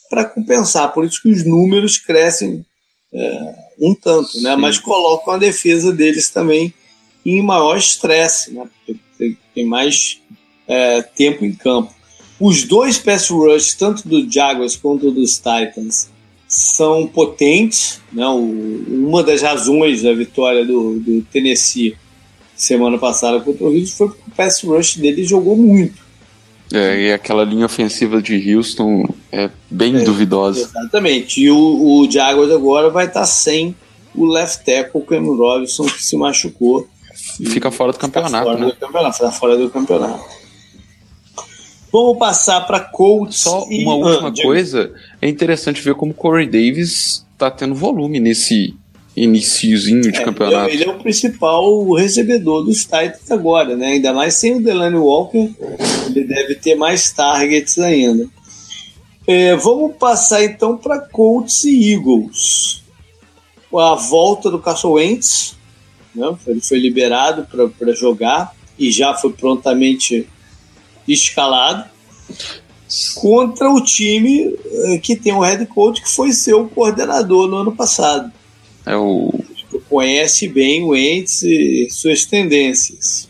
para 0.08 0.24
compensar. 0.24 0.92
Por 0.92 1.04
isso 1.04 1.20
que 1.22 1.28
os 1.30 1.44
números 1.44 1.98
crescem 1.98 2.64
é, 3.12 3.54
um 3.78 3.94
tanto, 3.94 4.40
né? 4.40 4.54
Sim. 4.54 4.60
Mas 4.60 4.78
colocam 4.78 5.34
a 5.34 5.38
defesa 5.38 5.92
deles 5.92 6.30
também 6.30 6.72
em 7.24 7.42
maior 7.42 7.76
estresse, 7.76 8.52
né? 8.52 8.64
Porque 8.86 9.36
tem, 9.54 9.64
mais 9.66 10.20
é, 10.66 11.02
tempo 11.02 11.44
em 11.44 11.52
campo. 11.52 11.92
Os 12.38 12.64
dois 12.64 12.98
pass 12.98 13.28
rush, 13.28 13.74
tanto 13.74 14.08
do 14.08 14.30
Jaguars 14.30 14.74
quanto 14.76 15.10
dos 15.10 15.36
Titans, 15.36 16.08
são 16.48 17.06
potentes. 17.06 18.00
Né? 18.12 18.26
O- 18.26 18.84
uma 18.88 19.22
das 19.22 19.42
razões 19.42 20.02
da 20.02 20.12
vitória 20.14 20.64
do, 20.64 20.98
do 20.98 21.22
Tennessee 21.30 21.96
semana 22.56 22.98
passada 22.98 23.40
contra 23.40 23.64
o 23.64 23.72
Houston 23.74 23.96
foi 23.96 24.08
porque 24.08 24.22
o 24.30 24.34
pass 24.34 24.62
rush 24.62 24.96
dele 24.96 25.24
jogou 25.24 25.56
muito. 25.56 26.10
É, 26.72 27.08
e 27.08 27.12
aquela 27.12 27.42
linha 27.44 27.66
ofensiva 27.66 28.22
de 28.22 28.54
Houston 28.54 29.04
é 29.32 29.50
bem 29.70 29.96
é, 29.96 30.04
duvidosa. 30.04 30.60
Exatamente. 30.60 31.40
E 31.40 31.50
o, 31.50 31.56
o 31.58 32.10
Jaguars 32.10 32.50
agora 32.52 32.88
vai 32.90 33.06
estar 33.06 33.26
sem 33.26 33.74
o 34.14 34.24
left 34.26 34.64
tackle 34.64 35.02
Cameron 35.02 35.36
Robinson, 35.36 35.84
que 35.86 36.02
se 36.02 36.16
machucou. 36.16 36.88
Fica 37.46 37.70
fora 37.70 37.92
do 37.92 37.98
campeonato, 37.98 38.44
fora 38.44 38.58
né? 38.58 38.66
Do 38.66 38.76
campeonato, 38.76 39.16
fica 39.16 39.30
fora 39.30 39.56
do 39.56 39.70
campeonato. 39.70 40.24
Vamos 41.92 42.18
passar 42.18 42.60
para 42.66 42.80
Colts. 42.80 43.40
Só 43.40 43.66
e... 43.68 43.82
uma 43.82 43.94
última 43.94 44.28
ah, 44.28 44.42
coisa, 44.42 44.92
é 45.20 45.28
interessante 45.28 45.80
ver 45.82 45.94
como 45.94 46.14
Corey 46.14 46.46
Davis 46.46 47.26
está 47.32 47.50
tendo 47.50 47.74
volume 47.74 48.20
nesse 48.20 48.74
iniciozinho 49.16 50.02
de 50.02 50.20
é, 50.20 50.24
campeonato. 50.24 50.70
Ele 50.70 50.84
é, 50.84 50.88
o 50.88 50.98
principal 50.98 51.92
recebedor 51.92 52.64
dos 52.64 52.84
Titans 52.84 53.30
agora, 53.30 53.76
né? 53.76 53.88
Ainda 53.88 54.12
mais 54.12 54.34
sem 54.34 54.56
o 54.56 54.62
Delaney 54.62 54.98
Walker, 54.98 55.52
ele 56.06 56.24
deve 56.24 56.54
ter 56.54 56.74
mais 56.74 57.10
targets 57.12 57.78
ainda. 57.78 58.28
É, 59.26 59.54
vamos 59.56 59.96
passar 59.96 60.44
então 60.44 60.76
para 60.76 61.00
Colts 61.00 61.64
e 61.64 61.92
Eagles. 61.92 62.82
A 63.72 63.94
volta 63.94 64.50
do 64.50 64.58
Carson 64.58 64.92
Wentz, 64.92 65.56
né? 66.14 66.36
ele 66.46 66.60
foi 66.60 66.78
liberado 66.78 67.46
para 67.78 67.94
jogar 67.94 68.54
e 68.78 68.90
já 68.90 69.14
foi 69.14 69.32
prontamente 69.32 70.26
escalado 71.06 71.88
contra 73.14 73.70
o 73.70 73.80
time 73.80 74.56
eh, 74.64 74.98
que 74.98 75.14
tem 75.14 75.32
um 75.32 75.40
head 75.40 75.64
coach 75.66 76.02
que 76.02 76.08
foi 76.08 76.32
seu 76.32 76.66
coordenador 76.68 77.46
no 77.48 77.56
ano 77.56 77.72
passado. 77.72 78.32
É 78.84 78.96
o 78.96 79.32
conhece 79.88 80.48
bem 80.48 80.82
o 80.82 80.96
Entes 80.96 81.42
e 81.42 81.88
suas 81.90 82.24
tendências. 82.24 83.28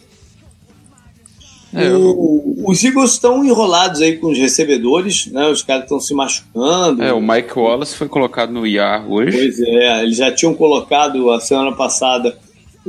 É, 1.73 1.93
o, 1.93 2.65
os 2.67 2.83
Eagles 2.83 3.13
estão 3.13 3.45
enrolados 3.45 4.01
aí 4.01 4.17
com 4.17 4.31
os 4.31 4.39
recebedores, 4.39 5.27
né? 5.27 5.49
Os 5.49 5.63
caras 5.63 5.85
estão 5.85 6.01
se 6.01 6.13
machucando. 6.13 7.03
É, 7.03 7.13
o 7.13 7.21
Mike 7.21 7.57
Wallace 7.57 7.95
foi 7.95 8.09
colocado 8.09 8.53
no 8.53 8.67
IAR 8.67 9.11
hoje. 9.11 9.37
Pois 9.37 9.61
é, 9.61 10.03
eles 10.03 10.17
já 10.17 10.33
tinham 10.33 10.53
colocado 10.53 11.31
a 11.31 11.39
semana 11.39 11.73
passada 11.73 12.37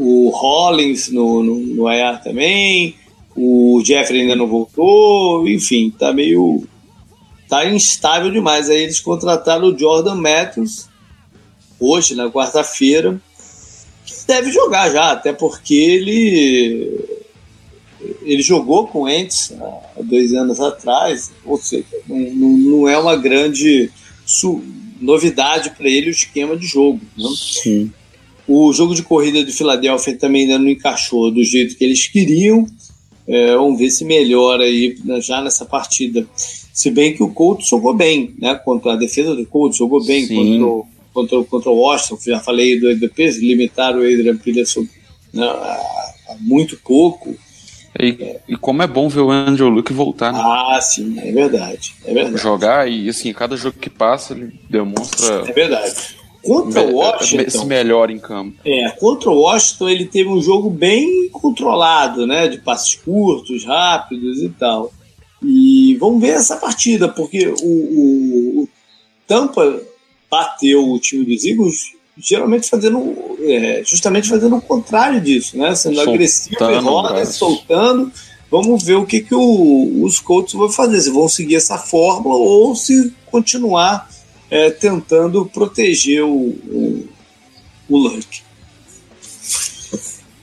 o 0.04 0.30
Hollins 0.30 1.10
no, 1.10 1.44
no, 1.44 1.60
no 1.60 1.92
IAR 1.92 2.24
também. 2.24 2.96
O 3.36 3.80
Jeffrey 3.86 4.22
ainda 4.22 4.36
não 4.36 4.48
voltou, 4.48 5.48
enfim, 5.48 5.94
tá 5.98 6.12
meio. 6.12 6.64
tá 7.48 7.64
instável 7.70 8.32
demais. 8.32 8.68
Aí 8.68 8.82
eles 8.82 9.00
contrataram 9.00 9.68
o 9.68 9.78
Jordan 9.78 10.16
Matthews 10.16 10.90
hoje, 11.80 12.16
na 12.16 12.32
quarta-feira, 12.32 13.22
que 14.04 14.14
deve 14.26 14.52
jogar 14.52 14.90
já, 14.90 15.12
até 15.12 15.32
porque 15.34 15.76
ele 15.76 17.00
ele 18.24 18.42
jogou 18.42 18.88
com 18.88 19.08
Ents 19.08 19.54
há 19.62 20.02
dois 20.02 20.34
anos 20.34 20.60
atrás, 20.60 21.32
ou 21.46 21.58
seja, 21.58 21.86
não, 22.08 22.18
não 22.18 22.90
é 22.90 22.98
uma 22.98 23.16
grande 23.16 23.92
novidade 25.00 25.70
para 25.72 25.88
ele 25.88 26.10
o 26.10 26.12
esquema 26.12 26.58
de 26.58 26.66
jogo. 26.66 27.00
Né? 27.16 27.30
Sim. 27.36 27.94
O 28.54 28.74
jogo 28.74 28.94
de 28.94 29.02
corrida 29.02 29.46
de 29.46 29.52
Filadélfia 29.54 30.18
também 30.18 30.44
ainda 30.44 30.60
não 30.60 30.68
encaixou 30.68 31.32
do 31.32 31.42
jeito 31.42 31.78
que 31.78 31.86
eles 31.86 32.06
queriam. 32.08 32.68
É, 33.26 33.56
vamos 33.56 33.80
ver 33.80 33.90
se 33.90 34.04
melhora 34.04 34.64
aí 34.64 34.98
né, 35.06 35.22
já 35.22 35.42
nessa 35.42 35.64
partida. 35.64 36.28
Se 36.36 36.92
bem 36.92 37.14
que 37.14 37.24
o 37.24 37.30
Colts 37.30 37.70
jogou 37.70 37.94
bem, 37.94 38.34
né? 38.38 38.56
Contra 38.56 38.92
a 38.92 38.96
defesa 38.98 39.34
do 39.34 39.46
Colts 39.46 39.78
jogou 39.78 40.04
bem 40.04 40.28
contra 40.28 40.66
o, 40.66 40.86
contra, 41.14 41.44
contra 41.46 41.70
o 41.70 41.78
Washington. 41.78 42.18
Já 42.26 42.42
falei 42.42 42.78
do 42.78 42.92
EDP, 42.92 43.30
limitaram 43.40 44.00
o 44.00 44.04
Adrian 44.04 44.36
Peterson 44.36 44.86
né, 45.34 45.46
a, 45.46 46.14
a 46.30 46.36
muito 46.42 46.76
pouco. 46.76 47.34
E, 47.98 48.18
é. 48.20 48.40
e, 48.50 48.58
como 48.58 48.84
é 48.84 48.88
bom 48.88 49.08
ver 49.08 49.22
o 49.22 49.32
Andrew 49.32 49.70
Luke 49.70 49.94
voltar, 49.94 50.34
né? 50.34 50.40
Ah, 50.42 50.80
sim, 50.82 51.18
é 51.20 51.32
verdade, 51.32 51.96
é 52.06 52.14
verdade. 52.14 52.42
Jogar 52.42 52.90
e 52.90 53.08
assim, 53.08 53.32
cada 53.32 53.56
jogo 53.56 53.78
que 53.80 53.90
passa 53.90 54.34
ele 54.34 54.60
demonstra. 54.70 55.50
É 55.50 55.54
verdade. 55.54 56.21
Contra 56.44 56.82
o 56.82 56.96
Washington. 56.96 57.50
Se 57.50 57.66
melhor 57.66 58.10
em 58.10 58.20
campo. 58.20 58.58
É, 58.66 58.90
contra 58.92 59.30
o 59.30 59.42
Washington 59.42 59.90
ele 59.90 60.06
teve 60.06 60.30
um 60.30 60.42
jogo 60.42 60.70
bem 60.70 61.30
controlado, 61.30 62.26
né? 62.26 62.48
De 62.48 62.58
passes 62.58 62.96
curtos, 62.96 63.64
rápidos 63.64 64.42
e 64.42 64.50
tal. 64.50 64.92
E 65.44 65.96
vamos 66.00 66.22
ver 66.22 66.32
essa 66.32 66.58
partida, 66.58 67.08
porque 67.08 67.48
o, 67.48 67.66
o, 67.66 68.62
o 68.62 68.70
Tampa 69.28 69.82
bateu 70.30 70.90
o 70.90 71.00
time 71.00 71.26
dos 71.26 71.46
Eagles 71.46 71.94
geralmente 72.18 72.70
fazendo 72.70 73.16
é, 73.40 73.82
justamente 73.86 74.30
fazendo 74.30 74.56
o 74.56 74.62
contrário 74.62 75.20
disso, 75.20 75.58
né? 75.58 75.74
Sendo 75.76 75.96
soltando, 75.96 76.14
agressivo, 76.14 76.80
roda, 76.82 77.26
soltando. 77.26 78.12
Vamos 78.50 78.84
ver 78.84 78.96
o 78.96 79.06
que, 79.06 79.22
que 79.22 79.34
o, 79.34 80.04
os 80.04 80.20
Colts 80.20 80.54
vão 80.54 80.70
fazer, 80.70 81.00
se 81.02 81.10
vão 81.10 81.28
seguir 81.30 81.56
essa 81.56 81.78
fórmula 81.78 82.36
ou 82.36 82.76
se 82.76 83.14
continuar 83.32 84.10
é, 84.52 84.70
tentando 84.70 85.46
proteger 85.46 86.24
o, 86.24 86.30
o, 86.30 87.10
o 87.90 87.98
Luck. 87.98 88.44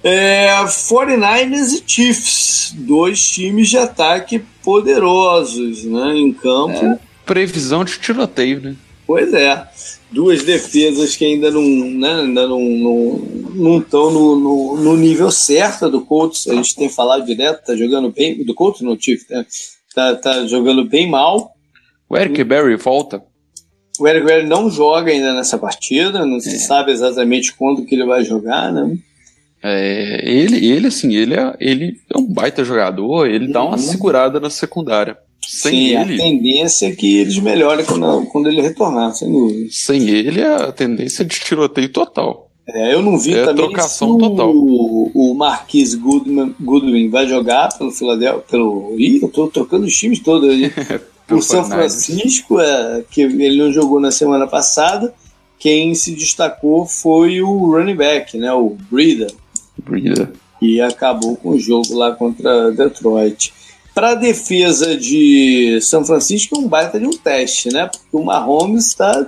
É, 0.03 0.49
49ers 0.65 1.75
e 1.75 1.83
Chiefs, 1.87 2.73
dois 2.75 3.21
times 3.21 3.69
de 3.69 3.77
ataque 3.77 4.43
poderosos 4.65 5.85
né, 5.85 6.17
em 6.17 6.33
campo. 6.33 6.73
É, 6.73 6.99
previsão 7.27 7.85
de 7.85 7.99
tiroteio, 7.99 8.61
né? 8.61 8.77
Pois 9.07 9.33
é. 9.35 9.69
Duas 10.11 10.43
defesas 10.43 11.15
que 11.15 11.27
ainda 11.27 11.51
não 11.51 11.63
né, 11.63 12.21
ainda 12.23 12.47
não 12.47 12.61
não 12.61 13.79
estão 13.79 14.11
no, 14.11 14.37
no, 14.37 14.77
no, 14.77 14.97
nível 14.97 15.31
certo 15.31 15.91
do 15.91 16.01
Colts. 16.01 16.47
A 16.49 16.55
gente 16.55 16.75
tem 16.75 16.89
falado 16.89 17.27
direto, 17.27 17.67
tá 17.67 17.77
jogando 17.77 18.11
bem. 18.11 18.43
Do 18.43 18.55
Colts 18.55 18.81
no 18.81 18.99
Chiefs, 18.99 19.29
né? 19.29 19.45
Tá, 19.95 20.15
tá 20.15 20.47
jogando 20.47 20.85
bem 20.85 21.11
mal. 21.11 21.55
O 22.09 22.17
Eric 22.17 22.43
Berry 22.45 22.77
volta. 22.77 23.23
O 23.99 24.07
Eric 24.07 24.27
Berry 24.27 24.47
não 24.47 24.71
joga 24.71 25.11
ainda 25.11 25.35
nessa 25.35 25.59
partida, 25.59 26.25
não 26.25 26.41
se 26.41 26.55
é. 26.55 26.59
sabe 26.59 26.93
exatamente 26.93 27.55
quando 27.55 27.85
que 27.85 27.95
ele 27.95 28.05
vai 28.05 28.25
jogar, 28.25 28.73
né? 28.73 28.97
É, 29.63 30.21
ele, 30.25 30.65
ele, 30.65 30.87
assim, 30.87 31.15
ele 31.15 31.35
é, 31.35 31.55
ele 31.59 31.97
é 32.15 32.19
um 32.19 32.25
baita 32.25 32.65
jogador, 32.65 33.27
ele 33.27 33.47
uhum. 33.47 33.53
dá 33.53 33.63
uma 33.63 33.73
uhum. 33.73 33.79
segurada 33.79 34.39
na 34.39 34.51
secundária. 34.51 35.17
Sem 35.47 35.73
Sim, 35.73 35.97
ele, 35.97 36.15
a 36.15 36.25
tendência 36.25 36.87
é 36.87 36.93
que 36.93 37.19
eles 37.19 37.39
melhorem 37.39 37.85
quando, 37.85 38.27
quando 38.27 38.49
ele 38.49 38.61
retornar, 38.61 39.15
sem 39.15 39.31
dúvida. 39.31 39.69
Sem 39.71 40.09
ele, 40.09 40.43
a 40.43 40.71
tendência 40.71 41.23
é 41.23 41.27
de 41.27 41.41
tiroteio 41.41 41.89
total. 41.89 42.49
É, 42.69 42.93
eu 42.93 43.01
não 43.01 43.19
vi 43.19 43.33
é 43.33 43.45
também 43.47 43.65
trocação 43.65 44.13
se 44.15 44.19
total. 44.19 44.53
o, 44.55 45.11
o 45.15 45.35
Marquis 45.35 45.95
Goodman, 45.95 46.55
Goodwin 46.61 47.09
vai 47.09 47.27
jogar 47.27 47.71
pelo 47.79 47.91
Philadelphia, 47.91 48.45
pelo... 48.49 48.95
Ih, 48.99 49.21
eu 49.23 49.29
tô 49.29 49.47
trocando 49.47 49.87
os 49.87 49.97
times 49.97 50.21
todos 50.21 50.51
aí. 50.51 50.71
o 51.31 51.43
São 51.43 51.65
Francisco, 51.65 52.61
é, 52.61 53.05
que 53.11 53.23
ele 53.23 53.63
não 53.63 53.73
jogou 53.73 54.01
na 54.01 54.11
semana 54.11 54.47
passada, 54.47 55.15
quem 55.59 55.95
se 55.95 56.15
destacou 56.15 56.87
foi 56.87 57.43
o 57.43 57.73
running 57.73 57.97
back, 57.97 58.39
né, 58.39 58.53
o 58.53 58.77
Breeder. 58.91 59.33
Breeder. 59.79 60.31
E 60.61 60.81
acabou 60.81 61.37
com 61.37 61.51
o 61.51 61.59
jogo 61.59 61.95
lá 61.95 62.13
contra 62.13 62.73
Detroit. 62.73 63.53
Para 63.95 64.11
a 64.11 64.15
defesa 64.15 64.97
de 64.97 65.81
São 65.83 66.05
Francisco 66.05 66.57
é 66.57 66.59
um 66.59 66.69
baita 66.69 66.99
de 66.99 67.07
um 67.07 67.13
teste, 67.13 67.73
né? 67.73 67.87
Porque 67.87 68.17
o 68.17 68.25
Mahomes 68.25 68.87
está 68.87 69.27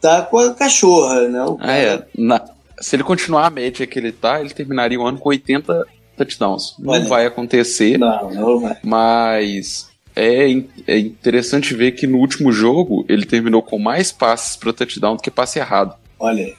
tá 0.00 0.22
com 0.22 0.38
a 0.38 0.54
cachorra, 0.54 1.28
né? 1.28 1.40
Ah, 1.60 1.72
é. 1.72 2.06
Na, 2.16 2.44
se 2.80 2.96
ele 2.96 3.04
continuar 3.04 3.46
a 3.46 3.50
média 3.50 3.86
que 3.86 3.98
ele 3.98 4.12
tá, 4.12 4.40
ele 4.40 4.50
terminaria 4.50 5.00
o 5.00 5.06
ano 5.06 5.18
com 5.18 5.28
80 5.28 5.84
touchdowns. 6.16 6.74
Não 6.78 6.92
Olha. 6.92 7.04
vai 7.06 7.26
acontecer. 7.26 7.98
Não, 7.98 8.30
não 8.30 8.60
vai. 8.60 8.76
Mas 8.82 9.88
é, 10.16 10.50
é 10.86 10.98
interessante 10.98 11.74
ver 11.74 11.92
que 11.92 12.06
no 12.06 12.18
último 12.18 12.52
jogo 12.52 13.04
ele 13.08 13.26
terminou 13.26 13.62
com 13.62 13.78
mais 13.78 14.12
passes 14.12 14.56
para 14.56 14.72
touchdown 14.72 15.16
do 15.16 15.22
que 15.22 15.30
passe 15.30 15.58
errado. 15.58 15.96
Olha. 16.18 16.54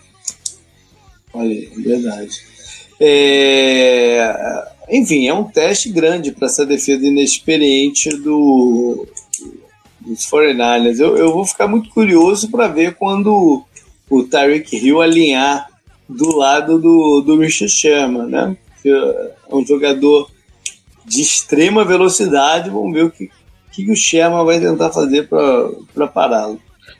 Olha 1.33 1.49
aí, 1.49 1.71
verdade. 1.77 2.35
É... 2.99 4.65
Enfim, 4.89 5.27
é 5.27 5.33
um 5.33 5.43
teste 5.43 5.89
grande 5.89 6.31
para 6.31 6.47
essa 6.47 6.65
defesa 6.65 7.05
inexperiente 7.05 8.09
do, 8.17 9.07
dos 10.01 10.25
49ers. 10.29 10.99
Eu, 10.99 11.17
eu 11.17 11.33
vou 11.33 11.45
ficar 11.45 11.67
muito 11.67 11.89
curioso 11.89 12.49
para 12.49 12.67
ver 12.67 12.95
quando 12.95 13.65
o 14.09 14.23
Tyreek 14.23 14.75
Hill 14.75 15.01
alinhar 15.01 15.67
do 16.07 16.35
lado 16.35 16.79
do, 16.79 17.21
do 17.21 17.39
Richard 17.39 17.73
Sherman, 17.73 18.27
né? 18.27 18.57
Que 18.81 18.89
é 18.89 19.55
um 19.55 19.65
jogador 19.65 20.29
de 21.03 21.21
extrema 21.21 21.83
velocidade. 21.83 22.69
Vamos 22.69 22.93
ver 22.93 23.05
o 23.05 23.11
que, 23.11 23.29
que 23.83 23.91
o 23.91 23.95
Sherman 23.95 24.45
vai 24.45 24.59
tentar 24.59 24.91
fazer 24.91 25.27
para 25.27 26.07
pará-lo. 26.07 26.59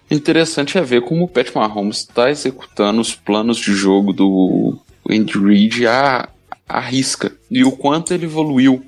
Interessante 0.10 0.78
é 0.78 0.82
ver 0.82 1.02
como 1.02 1.24
o 1.24 1.28
Pat 1.28 1.54
Mahomes 1.54 2.00
está 2.00 2.30
executando 2.30 3.02
os 3.02 3.16
planos 3.16 3.58
de 3.58 3.74
jogo 3.74 4.14
do 4.14 4.78
Andy 5.10 5.38
Reid 5.38 5.88
à, 5.88 6.30
à 6.68 6.80
risca. 6.80 7.32
E 7.50 7.64
o 7.64 7.72
quanto 7.72 8.14
ele 8.14 8.26
evoluiu 8.26 8.84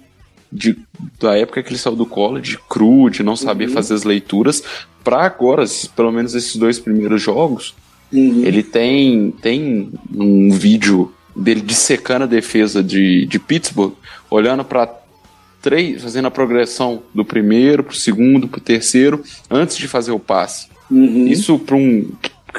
de, 0.51 0.77
da 1.19 1.37
época 1.37 1.63
que 1.63 1.69
ele 1.69 1.79
saiu 1.79 1.95
do 1.95 2.05
college, 2.05 2.59
cru, 2.69 3.09
de 3.09 3.23
não 3.23 3.35
saber 3.35 3.67
uhum. 3.67 3.73
fazer 3.73 3.95
as 3.95 4.03
leituras, 4.03 4.63
para 5.03 5.23
agora, 5.23 5.63
pelo 5.95 6.11
menos 6.11 6.35
esses 6.35 6.55
dois 6.55 6.79
primeiros 6.79 7.21
jogos, 7.21 7.73
uhum. 8.11 8.43
ele 8.43 8.61
tem, 8.61 9.31
tem 9.41 9.91
um 10.13 10.51
vídeo 10.51 11.13
dele 11.35 11.61
dissecando 11.61 12.23
a 12.23 12.27
defesa 12.27 12.83
de, 12.83 13.25
de 13.25 13.39
Pittsburgh, 13.39 13.93
olhando 14.29 14.63
para 14.63 14.87
três, 15.61 16.01
fazendo 16.01 16.27
a 16.27 16.31
progressão 16.31 17.03
do 17.13 17.25
primeiro 17.25 17.83
para 17.83 17.93
o 17.93 17.95
segundo, 17.95 18.47
para 18.47 18.57
o 18.57 18.61
terceiro, 18.61 19.23
antes 19.49 19.77
de 19.77 19.87
fazer 19.87 20.11
o 20.11 20.19
passe. 20.19 20.67
Uhum. 20.89 21.27
Isso 21.27 21.57
para 21.59 21.75
um. 21.75 22.09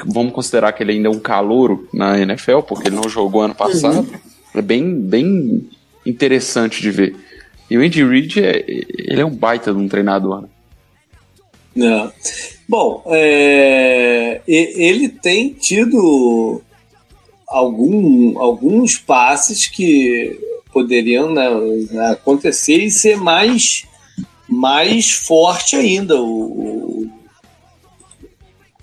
Vamos 0.05 0.33
considerar 0.33 0.71
que 0.71 0.83
ele 0.83 0.93
ainda 0.93 1.09
é 1.09 1.11
um 1.11 1.19
calouro 1.19 1.87
na 1.93 2.17
NFL, 2.19 2.59
porque 2.59 2.87
ele 2.87 2.95
não 2.95 3.09
jogou 3.09 3.41
ano 3.41 3.55
passado. 3.55 3.99
Uhum. 3.99 4.19
É 4.55 4.61
bem, 4.61 4.99
bem 4.99 5.67
interessante 6.05 6.81
de 6.81 6.91
ver. 6.91 7.15
E 7.69 7.77
o 7.77 7.81
Andy 7.81 8.03
Reid, 8.03 8.43
é, 8.43 8.63
ele 8.67 9.21
é 9.21 9.25
um 9.25 9.35
baita 9.35 9.73
de 9.73 9.79
um 9.79 9.87
treinador. 9.87 10.41
Né? 10.41 10.49
É. 11.85 12.11
Bom, 12.67 13.03
é, 13.07 14.41
ele 14.47 15.09
tem 15.09 15.53
tido 15.53 16.61
algum, 17.47 18.39
alguns 18.39 18.97
passes 18.97 19.67
que 19.67 20.39
poderiam 20.71 21.31
né, 21.33 21.47
acontecer 22.11 22.77
e 22.77 22.91
ser 22.91 23.17
mais, 23.17 23.85
mais 24.47 25.11
forte 25.11 25.75
ainda 25.75 26.21
o, 26.21 27.09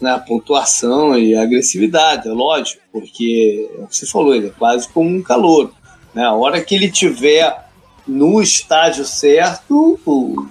na 0.01 0.19
pontuação 0.19 1.19
e 1.19 1.35
agressividade, 1.35 2.29
é 2.29 2.33
lógico, 2.33 2.83
porque 2.93 3.69
o 3.79 3.87
que 3.87 3.97
você 3.97 4.07
falou, 4.07 4.35
ele 4.35 4.49
é 4.49 4.51
quase 4.51 4.89
como 4.89 5.09
um 5.09 5.23
calor. 5.23 5.73
Né? 6.15 6.25
A 6.25 6.33
hora 6.33 6.63
que 6.63 6.75
ele 6.75 6.91
tiver 6.91 7.67
no 8.07 8.41
estágio 8.41 9.05
certo, 9.05 9.99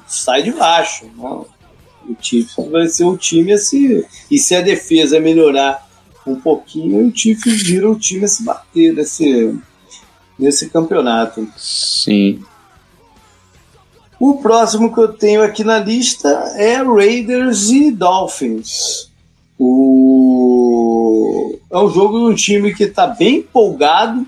sai 0.07 0.43
de 0.43 0.51
baixo. 0.51 1.05
Né? 1.15 1.45
O 2.07 2.15
Chiefs 2.19 2.55
vai 2.69 2.87
ser 2.87 3.05
o 3.05 3.17
time 3.17 3.53
a 3.53 3.57
se. 3.57 4.05
E 4.29 4.37
se 4.37 4.55
a 4.55 4.61
defesa 4.61 5.19
melhorar 5.19 5.87
um 6.25 6.35
pouquinho, 6.35 7.07
o 7.07 7.15
Chiefs 7.15 7.63
vira 7.63 7.89
o 7.89 7.97
time 7.97 8.25
a 8.25 8.27
se 8.27 8.43
bater 8.43 8.93
nesse, 8.93 9.57
nesse 10.37 10.69
campeonato. 10.69 11.47
Sim. 11.57 12.43
O 14.19 14.35
próximo 14.37 14.93
que 14.93 14.99
eu 14.99 15.09
tenho 15.09 15.43
aqui 15.43 15.63
na 15.63 15.79
lista 15.79 16.29
é 16.55 16.75
Raiders 16.77 17.69
e 17.69 17.91
Dolphins. 17.91 19.09
O... 19.59 21.57
É 21.69 21.77
um 21.77 21.89
jogo 21.89 22.19
de 22.19 22.33
um 22.33 22.35
time 22.35 22.73
que 22.73 22.85
está 22.85 23.07
bem 23.07 23.37
empolgado, 23.37 24.25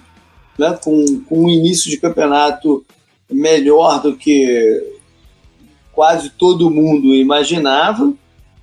né, 0.58 0.78
com, 0.84 1.22
com 1.28 1.46
um 1.46 1.50
início 1.50 1.90
de 1.90 1.98
campeonato 1.98 2.86
melhor 3.30 4.02
do 4.02 4.16
que 4.16 4.96
quase 5.94 6.30
todo 6.30 6.70
mundo 6.70 7.14
imaginava, 7.16 8.14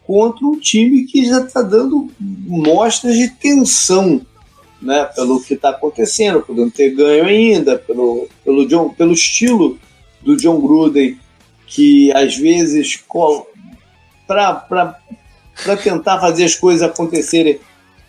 contra 0.07 0.47
um 0.47 0.59
time 0.59 1.05
que 1.05 1.25
já 1.27 1.41
está 1.41 1.63
dando 1.63 2.09
mostras 2.21 3.17
de 3.17 3.29
tensão 3.29 4.21
né, 4.85 5.05
pelo 5.17 5.43
que 5.43 5.55
está 5.55 5.71
acontecendo, 5.71 6.43
por 6.43 6.55
não 6.55 6.69
ter 6.69 6.91
ganho 6.91 7.25
ainda, 7.25 7.79
pelo, 7.79 8.29
pelo, 8.45 8.67
John, 8.67 8.91
pelo 8.91 9.13
estilo 9.13 9.79
do 10.21 10.37
John 10.37 10.61
Gruden, 10.61 11.19
que 11.67 12.13
às 12.13 12.37
vezes, 12.37 13.03
para 14.29 14.67
tentar 15.83 16.21
fazer 16.21 16.45
as 16.45 16.55
coisas 16.55 16.83
acontecerem, 16.83 17.59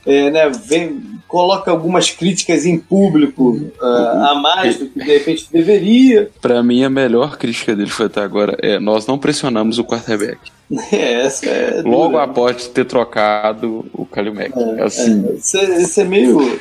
é, 0.06 0.30
né, 0.30 0.50
vem, 0.50 1.02
coloca 1.28 1.72
algumas 1.72 2.12
críticas 2.12 2.66
em 2.66 2.78
público 2.78 3.52
uh, 3.82 4.26
a 4.30 4.36
mais 4.36 4.78
do 4.78 4.88
que 4.88 5.00
de 5.00 5.06
repente 5.06 5.48
deveria. 5.52 6.30
Para 6.42 6.62
mim, 6.62 6.84
a 6.84 6.90
melhor 6.90 7.38
crítica 7.38 7.76
dele 7.76 7.90
foi 7.90 8.06
até 8.06 8.22
agora 8.22 8.56
é 8.62 8.80
nós 8.80 9.08
não 9.08 9.18
pressionamos 9.18 9.80
o 9.80 9.84
quarterback. 9.84 10.40
É, 10.92 11.26
essa 11.26 11.46
é 11.46 11.84
Logo 11.84 12.14
dura. 12.14 12.24
após 12.24 12.68
ter 12.68 12.86
trocado 12.86 13.86
o 13.94 14.04
Kalil 14.04 14.34
Mack. 14.34 14.52
É, 14.58 14.82
assim. 14.82 15.24
É, 15.28 15.34
isso, 15.34 16.00
é, 16.00 16.04
é 16.04 16.08
meio. 16.08 16.60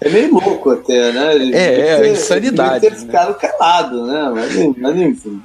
É 0.00 0.08
meio 0.08 0.32
louco 0.32 0.70
até, 0.70 1.12
né? 1.12 1.36
Ele 1.36 1.54
é, 1.54 1.90
é, 1.90 2.00
ter, 2.00 2.12
insanidade. 2.12 2.80
ter 2.80 2.90
né? 2.90 2.98
ficado 2.98 3.34
calado, 3.34 4.04
né? 4.04 4.32
Mas, 4.34 4.76
mas 4.78 4.96
enfim. 4.96 5.40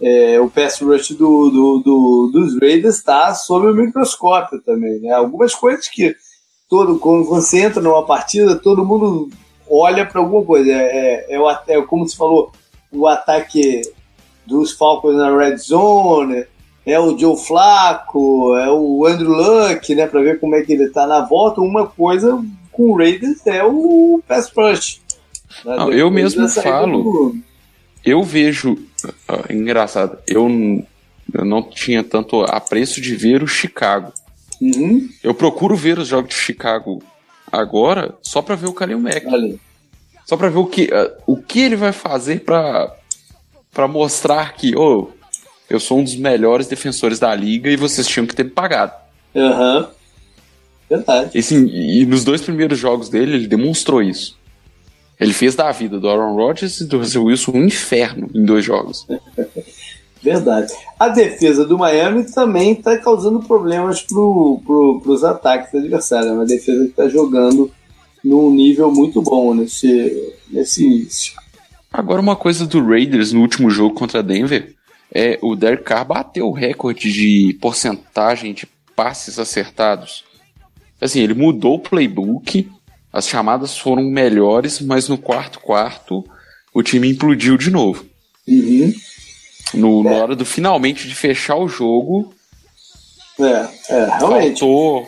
É, 0.00 0.40
o 0.40 0.48
pass 0.48 0.80
rush 0.80 1.10
do, 1.10 1.50
do, 1.50 1.82
do, 1.84 2.30
dos 2.32 2.58
Raiders 2.58 2.96
está 2.96 3.34
sob 3.34 3.66
o 3.66 3.74
microscópio 3.74 4.58
também, 4.62 4.98
né? 5.00 5.10
Algumas 5.10 5.54
coisas 5.54 5.88
que 5.88 6.16
todo 6.68 6.98
quando 6.98 7.24
você 7.24 7.62
entra 7.62 7.80
numa 7.80 8.04
partida, 8.04 8.56
todo 8.56 8.84
mundo 8.84 9.30
olha 9.68 10.04
para 10.06 10.20
alguma 10.20 10.44
coisa. 10.44 10.70
É, 10.70 11.26
é, 11.28 11.36
é, 11.36 11.78
é, 11.78 11.82
como 11.82 12.08
se 12.08 12.16
falou, 12.16 12.52
o 12.90 13.06
ataque 13.06 13.82
dos 14.46 14.72
Falcons 14.72 15.16
na 15.16 15.36
red 15.36 15.56
zone, 15.56 16.44
é 16.84 17.00
o 17.00 17.18
Joe 17.18 17.36
Flaco, 17.36 18.56
é 18.56 18.70
o 18.70 19.04
Andrew 19.06 19.32
Luck, 19.32 19.94
né, 19.94 20.06
para 20.06 20.22
ver 20.22 20.38
como 20.38 20.54
é 20.54 20.62
que 20.62 20.72
ele 20.72 20.88
tá 20.88 21.06
na 21.06 21.22
volta. 21.22 21.60
Uma 21.60 21.86
coisa 21.86 22.42
com 22.70 22.90
o 22.90 22.96
Raiders 22.96 23.44
é 23.46 23.64
o 23.64 24.22
pass 24.26 24.52
rush. 24.56 25.00
Né? 25.64 25.76
Não, 25.76 25.92
eu 25.92 26.10
mesmo 26.10 26.48
falo. 26.48 27.34
Eu 28.04 28.22
vejo, 28.22 28.78
é 29.48 29.52
engraçado, 29.52 30.16
eu, 30.28 30.48
eu 31.34 31.44
não 31.44 31.60
tinha 31.60 32.04
tanto 32.04 32.42
apreço 32.42 33.00
de 33.00 33.16
ver 33.16 33.42
o 33.42 33.48
Chicago. 33.48 34.12
Uhum. 34.60 35.08
Eu 35.22 35.34
procuro 35.34 35.76
ver 35.76 35.98
os 35.98 36.08
jogos 36.08 36.30
de 36.30 36.36
Chicago 36.36 37.02
agora 37.50 38.14
só 38.22 38.42
para 38.42 38.54
ver 38.54 38.66
o 38.66 38.72
Kalil 38.72 38.98
Mack. 38.98 39.26
Ali. 39.26 39.60
Só 40.24 40.36
para 40.36 40.48
ver 40.48 40.58
o 40.58 40.66
que, 40.66 40.84
uh, 40.84 41.12
o 41.26 41.36
que 41.36 41.60
ele 41.60 41.76
vai 41.76 41.92
fazer 41.92 42.40
para 42.40 43.88
mostrar 43.88 44.54
que, 44.54 44.76
oh, 44.76 45.08
eu 45.68 45.78
sou 45.78 45.98
um 45.98 46.04
dos 46.04 46.16
melhores 46.16 46.66
defensores 46.66 47.18
da 47.18 47.34
liga 47.34 47.70
e 47.70 47.76
vocês 47.76 48.06
tinham 48.06 48.26
que 48.26 48.34
ter 48.34 48.44
me 48.44 48.50
pagado. 48.50 48.92
Aham. 49.34 49.78
Uhum. 49.78 49.86
Verdade. 50.88 51.30
E, 51.34 51.38
assim, 51.38 51.66
e 51.66 52.06
nos 52.06 52.24
dois 52.24 52.40
primeiros 52.40 52.78
jogos 52.78 53.08
dele, 53.08 53.34
ele 53.34 53.46
demonstrou 53.48 54.02
isso. 54.02 54.38
Ele 55.18 55.32
fez 55.32 55.54
da 55.54 55.72
vida 55.72 55.98
do 55.98 56.08
Aaron 56.08 56.34
Rodgers 56.34 56.80
e 56.80 56.86
do 56.86 56.98
Russell 56.98 57.24
Wilson 57.24 57.52
um 57.52 57.64
inferno 57.64 58.30
em 58.34 58.44
dois 58.44 58.64
jogos. 58.64 59.06
Verdade. 60.26 60.72
A 60.98 61.06
defesa 61.06 61.64
do 61.64 61.78
Miami 61.78 62.24
também 62.24 62.72
está 62.72 62.98
causando 62.98 63.38
problemas 63.38 64.02
para 64.02 64.16
pro, 64.16 65.00
os 65.06 65.22
ataques 65.22 65.72
adversários. 65.72 66.32
É 66.32 66.34
uma 66.34 66.44
defesa 66.44 66.82
que 66.82 66.90
está 66.90 67.08
jogando 67.08 67.70
num 68.24 68.50
nível 68.50 68.90
muito 68.90 69.22
bom 69.22 69.54
nesse, 69.54 70.34
nesse 70.50 70.84
início. 70.84 71.32
Agora, 71.92 72.20
uma 72.20 72.34
coisa 72.34 72.66
do 72.66 72.84
Raiders 72.84 73.32
no 73.32 73.40
último 73.40 73.70
jogo 73.70 73.94
contra 73.94 74.20
Denver 74.20 74.74
é 75.14 75.38
o 75.40 75.54
Derek 75.54 75.84
Carr 75.84 76.04
bateu 76.04 76.48
o 76.48 76.52
recorde 76.52 77.12
de 77.12 77.56
porcentagem 77.60 78.52
de 78.52 78.66
passes 78.96 79.38
acertados. 79.38 80.24
Assim, 81.00 81.20
ele 81.20 81.34
mudou 81.34 81.76
o 81.76 81.78
playbook, 81.78 82.68
as 83.12 83.28
chamadas 83.28 83.78
foram 83.78 84.02
melhores, 84.02 84.80
mas 84.80 85.08
no 85.08 85.16
quarto 85.16 85.60
quarto 85.60 86.24
o 86.74 86.82
time 86.82 87.08
implodiu 87.08 87.56
de 87.56 87.70
novo. 87.70 88.04
Uhum. 88.48 88.92
No, 89.74 90.02
Na 90.02 90.10
hora 90.10 90.36
do 90.36 90.44
finalmente 90.44 91.08
de 91.08 91.14
fechar 91.14 91.56
o 91.56 91.68
jogo. 91.68 92.32
É, 93.38 93.68
é 93.90 94.04
realmente. 94.18 94.60
Faltou. 94.60 95.06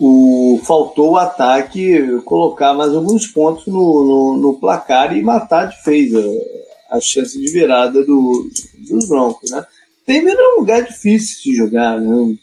O, 0.00 0.60
faltou 0.64 1.10
o 1.12 1.16
ataque 1.16 2.20
colocar 2.24 2.72
mais 2.72 2.94
alguns 2.94 3.26
pontos 3.26 3.66
no, 3.66 3.74
no, 3.74 4.36
no 4.36 4.54
placar 4.54 5.16
e 5.16 5.22
matar 5.22 5.66
de 5.66 5.76
vez 5.84 6.14
a, 6.14 6.96
a, 6.96 7.00
chance 7.00 7.36
de 7.36 7.50
virada 7.50 8.04
do, 8.04 8.48
dos 8.88 9.08
Broncos, 9.08 9.50
né? 9.50 9.66
Denver 10.06 10.36
é 10.38 10.54
um 10.54 10.60
lugar 10.60 10.82
difícil 10.84 11.42
de 11.42 11.58
jogar, 11.58 12.00
né? 12.00 12.36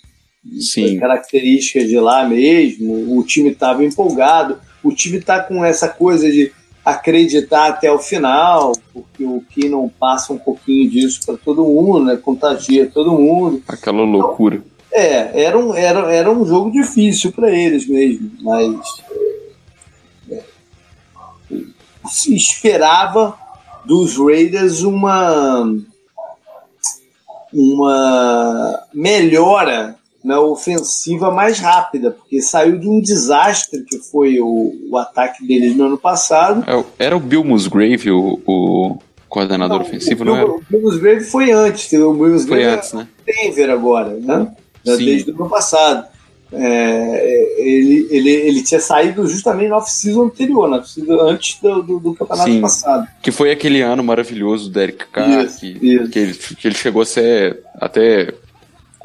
Sim. 0.60 1.00
Características 1.00 1.88
de 1.88 1.98
lá 1.98 2.28
mesmo, 2.28 3.18
o 3.18 3.24
time 3.24 3.52
estava 3.52 3.86
empolgado, 3.86 4.60
o 4.84 4.92
time 4.92 5.18
está 5.18 5.42
com 5.42 5.64
essa 5.64 5.88
coisa 5.88 6.30
de 6.30 6.52
acreditar 6.86 7.70
até 7.70 7.92
o 7.92 7.98
final, 7.98 8.74
porque 8.94 9.26
o 9.26 9.44
que 9.50 9.68
não 9.68 9.90
passa 9.90 10.32
um 10.32 10.38
pouquinho 10.38 10.88
disso 10.90 11.20
para 11.26 11.36
todo 11.36 11.66
mundo, 11.66 12.06
né? 12.06 12.16
Contagia 12.16 12.92
todo 12.94 13.18
mundo. 13.18 13.64
Aquela 13.68 14.04
loucura. 14.04 14.64
É, 14.92 15.44
era 15.44 15.58
um, 15.58 15.74
era, 15.74 16.14
era 16.14 16.32
um 16.32 16.46
jogo 16.46 16.72
difícil 16.72 17.32
para 17.32 17.50
eles 17.50 17.88
mesmo, 17.88 18.32
mas 18.42 18.78
é, 20.32 20.44
se 22.08 22.36
esperava 22.36 23.36
dos 23.84 24.18
Raiders 24.18 24.84
uma 24.84 25.76
uma 27.52 28.84
melhora 28.94 29.96
na 30.26 30.42
ofensiva 30.42 31.30
mais 31.30 31.60
rápida, 31.60 32.10
porque 32.10 32.42
saiu 32.42 32.80
de 32.80 32.90
um 32.90 33.00
desastre 33.00 33.84
que 33.84 34.00
foi 34.00 34.40
o, 34.40 34.74
o 34.90 34.98
ataque 34.98 35.46
deles 35.46 35.78
no 35.78 35.86
ano 35.86 36.00
passado. 36.00 36.66
É, 36.68 37.06
era 37.06 37.16
o 37.16 37.20
Bill 37.20 37.44
Musgrave 37.44 38.10
o, 38.10 38.42
o 38.44 38.98
coordenador 39.30 39.78
não, 39.78 39.86
ofensivo, 39.86 40.24
o, 40.24 40.26
não 40.26 40.36
era? 40.36 40.48
O 40.48 40.62
Bill 40.68 40.82
Musgrave 40.82 41.22
foi 41.22 41.52
antes, 41.52 41.94
o 41.94 42.14
Bill 42.14 42.32
Musgrave 42.32 42.64
foi 42.64 42.64
antes, 42.64 42.94
né? 42.94 43.08
Denver 43.24 43.70
agora, 43.70 44.18
né? 44.20 44.52
Desde 44.84 45.30
o 45.30 45.36
ano 45.36 45.50
passado. 45.50 46.08
É, 46.52 47.58
ele, 47.58 48.08
ele, 48.10 48.30
ele 48.30 48.64
tinha 48.64 48.80
saído 48.80 49.28
justamente 49.28 49.70
na 49.70 49.78
off-season 49.78 50.26
anterior, 50.26 50.70
na 50.70 50.78
antes 51.24 51.60
do, 51.60 51.84
do, 51.84 52.00
do 52.00 52.16
campeonato 52.16 52.50
Sim, 52.50 52.62
passado. 52.62 53.08
Que 53.22 53.32
foi 53.32 53.52
aquele 53.52 53.82
ano 53.82 54.04
maravilhoso 54.04 54.70
do 54.70 54.74
Derek 54.74 55.06
Carr, 55.12 55.46
isso, 55.46 55.60
que, 55.60 55.68
isso. 55.68 56.10
Que, 56.10 56.20
ele, 56.20 56.34
que 56.34 56.68
ele 56.68 56.76
chegou 56.76 57.02
a 57.02 57.06
ser 57.06 57.60
até 57.80 58.34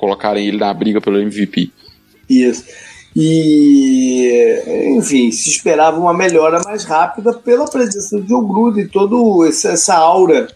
colocarem 0.01 0.49
ele 0.49 0.57
na 0.57 0.73
briga 0.73 1.01
pelo 1.01 1.21
MVP. 1.21 1.71
Isso. 2.29 2.65
E, 3.15 4.97
enfim, 4.97 5.31
se 5.31 5.51
esperava 5.51 5.99
uma 5.99 6.15
melhora 6.15 6.63
mais 6.65 6.85
rápida 6.85 7.35
pela 7.35 7.69
presença 7.69 8.17
do 8.17 8.27
Joe 8.27 8.47
Gruden 8.47 8.85
e 8.85 8.89
toda 8.89 9.49
essa 9.49 9.95
aura 9.97 10.49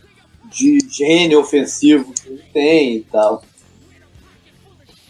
de 0.51 0.78
gênio 0.88 1.40
ofensivo 1.40 2.12
que 2.12 2.28
ele 2.28 2.42
tem 2.53 2.97
e 2.97 3.01
tal. 3.01 3.42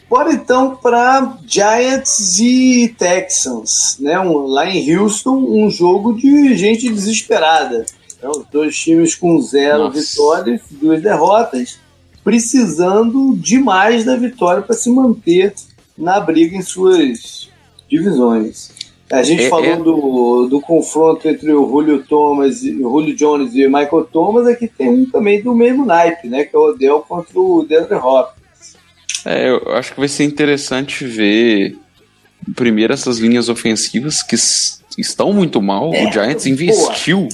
Bora 0.08 0.32
então 0.32 0.76
para 0.76 1.38
Giants 1.46 2.38
e 2.40 2.94
Texans, 2.98 3.98
né? 4.00 4.18
Um, 4.20 4.46
lá 4.46 4.68
em 4.68 4.96
Houston, 4.96 5.36
um 5.36 5.70
jogo 5.70 6.14
de 6.14 6.56
gente 6.56 6.88
desesperada. 6.88 7.84
Então, 8.16 8.44
dois 8.50 8.76
times 8.76 9.14
com 9.14 9.40
zero 9.40 9.84
Nossa. 9.84 10.00
vitórias, 10.00 10.60
duas 10.70 11.02
derrotas, 11.02 11.78
precisando 12.24 13.36
demais 13.36 14.04
da 14.04 14.16
vitória 14.16 14.62
para 14.62 14.74
se 14.74 14.90
manter 14.90 15.54
na 15.96 16.18
briga 16.18 16.56
em 16.56 16.62
suas 16.62 17.50
divisões. 17.88 18.72
A 19.12 19.22
gente 19.22 19.44
é, 19.44 19.48
falou 19.50 19.66
é... 19.66 19.76
Do, 19.76 20.48
do 20.48 20.60
confronto 20.60 21.28
entre 21.28 21.52
o 21.52 21.68
Julio 21.68 22.02
Thomas, 22.02 22.62
o 22.62 22.80
Julio 22.80 23.14
Jones 23.14 23.54
e 23.54 23.66
o 23.66 23.70
Michael 23.70 24.08
Thomas, 24.10 24.46
aqui 24.46 24.66
tem 24.66 24.88
um 24.88 25.06
também 25.06 25.42
do 25.42 25.54
mesmo 25.54 25.84
naipe, 25.84 26.26
né? 26.26 26.44
Que 26.44 26.56
é 26.56 26.58
o 26.58 26.70
Odell 26.70 27.00
contra 27.00 27.38
o 27.38 27.64
DeAndre 27.68 27.96
Hopkins. 27.96 28.76
É, 29.26 29.50
eu 29.50 29.72
acho 29.74 29.92
que 29.92 30.00
vai 30.00 30.08
ser 30.08 30.24
interessante 30.24 31.04
ver 31.04 31.76
primeiro 32.56 32.92
essas 32.92 33.18
linhas 33.18 33.48
ofensivas 33.48 34.22
que 34.22 34.36
estão 34.98 35.32
muito 35.32 35.60
mal. 35.60 35.92
É, 35.94 36.08
o 36.08 36.12
Giants 36.12 36.46
investiu. 36.46 37.28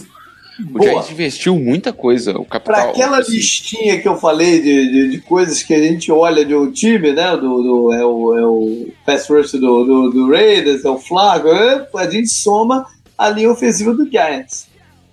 Boa. 0.65 0.81
O. 0.81 0.83
Giants 0.83 1.11
investiu 1.11 1.57
muita 1.57 1.93
coisa. 1.93 2.33
O 2.39 2.45
capital. 2.45 2.75
Para 2.75 2.91
aquela 2.91 3.19
assim. 3.19 3.33
listinha 3.33 4.01
que 4.01 4.09
eu 4.09 4.17
falei 4.17 4.61
de, 4.61 4.91
de, 4.91 5.11
de, 5.11 5.19
coisas 5.21 5.63
que 5.63 5.75
a 5.75 5.83
gente 5.83 6.11
olha 6.11 6.45
de 6.45 6.55
um 6.55 6.71
time, 6.71 7.13
né? 7.13 7.37
Do, 7.37 7.63
do 7.63 7.93
é, 7.93 8.05
o, 8.05 8.39
é 8.39 8.47
o 8.47 8.89
pass 9.05 9.29
rush 9.29 9.53
do, 9.53 9.85
do, 9.85 10.11
do 10.11 10.31
Raiders, 10.31 10.85
é 10.85 10.91
o 10.91 10.99
Flago, 10.99 11.49
é, 11.49 11.87
a 11.95 12.11
gente 12.11 12.29
soma 12.29 12.87
a 13.17 13.29
linha 13.29 13.51
ofensiva 13.51 13.95
do 13.95 14.09
Giants. 14.09 14.69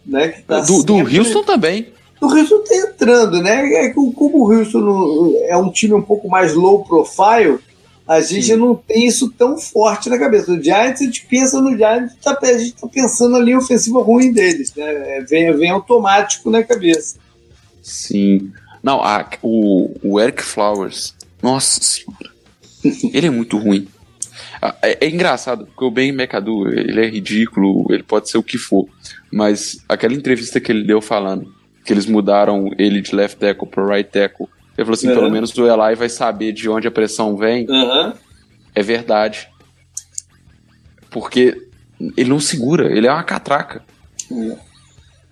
Né, 0.06 0.30
tá 0.48 0.62
do, 0.62 0.84
do 0.84 0.96
Houston 1.00 1.44
também 1.44 1.88
o 2.20 2.26
Houston 2.26 2.64
tá 2.64 2.76
entrando, 2.76 3.42
né? 3.42 3.74
É 3.74 3.90
que 3.90 3.94
como 3.94 4.40
o 4.40 4.52
Houston 4.52 5.34
é 5.48 5.58
um 5.58 5.72
time 5.72 5.94
um 5.94 6.02
pouco 6.02 6.28
mais 6.28 6.54
low 6.54 6.84
profile, 6.84 7.60
a 8.08 8.22
gente 8.22 8.48
Sim. 8.48 8.56
não 8.56 8.76
tem 8.76 9.06
isso 9.06 9.30
tão 9.32 9.58
forte 9.58 10.10
na 10.10 10.18
cabeça. 10.18 10.52
O 10.52 10.62
Giants, 10.62 11.02
a 11.02 11.06
gente 11.06 11.26
pensa 11.26 11.62
no 11.62 11.76
Giants, 11.76 12.16
tá, 12.24 12.38
a 12.42 12.58
gente 12.58 12.76
tá 12.76 12.88
pensando 12.88 13.36
ali 13.36 13.54
a 13.54 13.58
ofensiva 13.58 14.02
ruim 14.02 14.32
deles, 14.32 14.74
né? 14.76 15.18
É, 15.18 15.22
vem, 15.22 15.52
vem 15.58 15.70
automático 15.70 16.50
na 16.50 16.64
cabeça. 16.64 17.18
Sim. 17.82 18.52
Não, 18.82 19.02
a, 19.04 19.28
o, 19.42 19.92
o 20.04 20.20
Eric 20.20 20.42
Flowers, 20.42 21.16
nossa 21.42 21.82
senhora, 21.82 22.32
ele 23.14 23.28
é 23.28 23.32
muito 23.32 23.58
ruim. 23.58 23.88
É, 24.82 25.06
é, 25.06 25.10
engraçado, 25.10 25.66
porque 25.66 25.84
o 25.84 25.92
Ben 25.92 26.10
McAdoo, 26.10 26.70
ele 26.70 27.06
é 27.06 27.10
ridículo, 27.10 27.86
ele 27.90 28.04
pode 28.04 28.30
ser 28.30 28.38
o 28.38 28.44
que 28.44 28.58
for, 28.58 28.88
mas 29.32 29.80
aquela 29.90 30.14
entrevista 30.14 30.60
que 30.60 30.72
ele 30.72 30.84
deu 30.84 31.02
falando 31.02 31.58
que 31.88 31.94
eles 31.94 32.06
mudaram 32.06 32.70
ele 32.78 33.02
de 33.02 33.16
left 33.16 33.40
tackle 33.40 33.66
para 33.66 33.86
right 33.86 34.12
tackle. 34.12 34.48
Ele 34.78 34.86
falou 34.86 34.94
assim, 34.94 35.08
uhum. 35.08 35.16
pelo 35.16 35.32
menos 35.32 35.58
o 35.58 35.66
Eli 35.66 35.96
vai 35.96 36.08
saber 36.08 36.52
de 36.52 36.70
onde 36.70 36.88
a 36.88 36.92
pressão 36.92 37.36
vem. 37.36 37.66
Uhum. 37.68 38.14
É 38.76 38.84
verdade. 38.84 39.50
Porque 41.10 41.68
ele 42.16 42.30
não 42.30 42.40
segura, 42.40 42.96
ele 42.96 43.08
é 43.08 43.12
uma 43.12 43.24
catraca. 43.24 43.84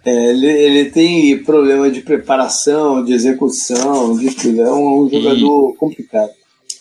É, 0.03 0.29
ele, 0.29 0.47
ele 0.47 0.89
tem 0.89 1.43
problema 1.43 1.91
de 1.91 2.01
preparação, 2.01 3.03
de 3.03 3.13
execução, 3.13 4.17
de 4.17 4.33
tudo. 4.33 4.61
É 4.61 4.71
um, 4.71 5.03
um 5.03 5.09
jogador 5.09 5.73
e, 5.73 5.77
complicado. 5.77 6.31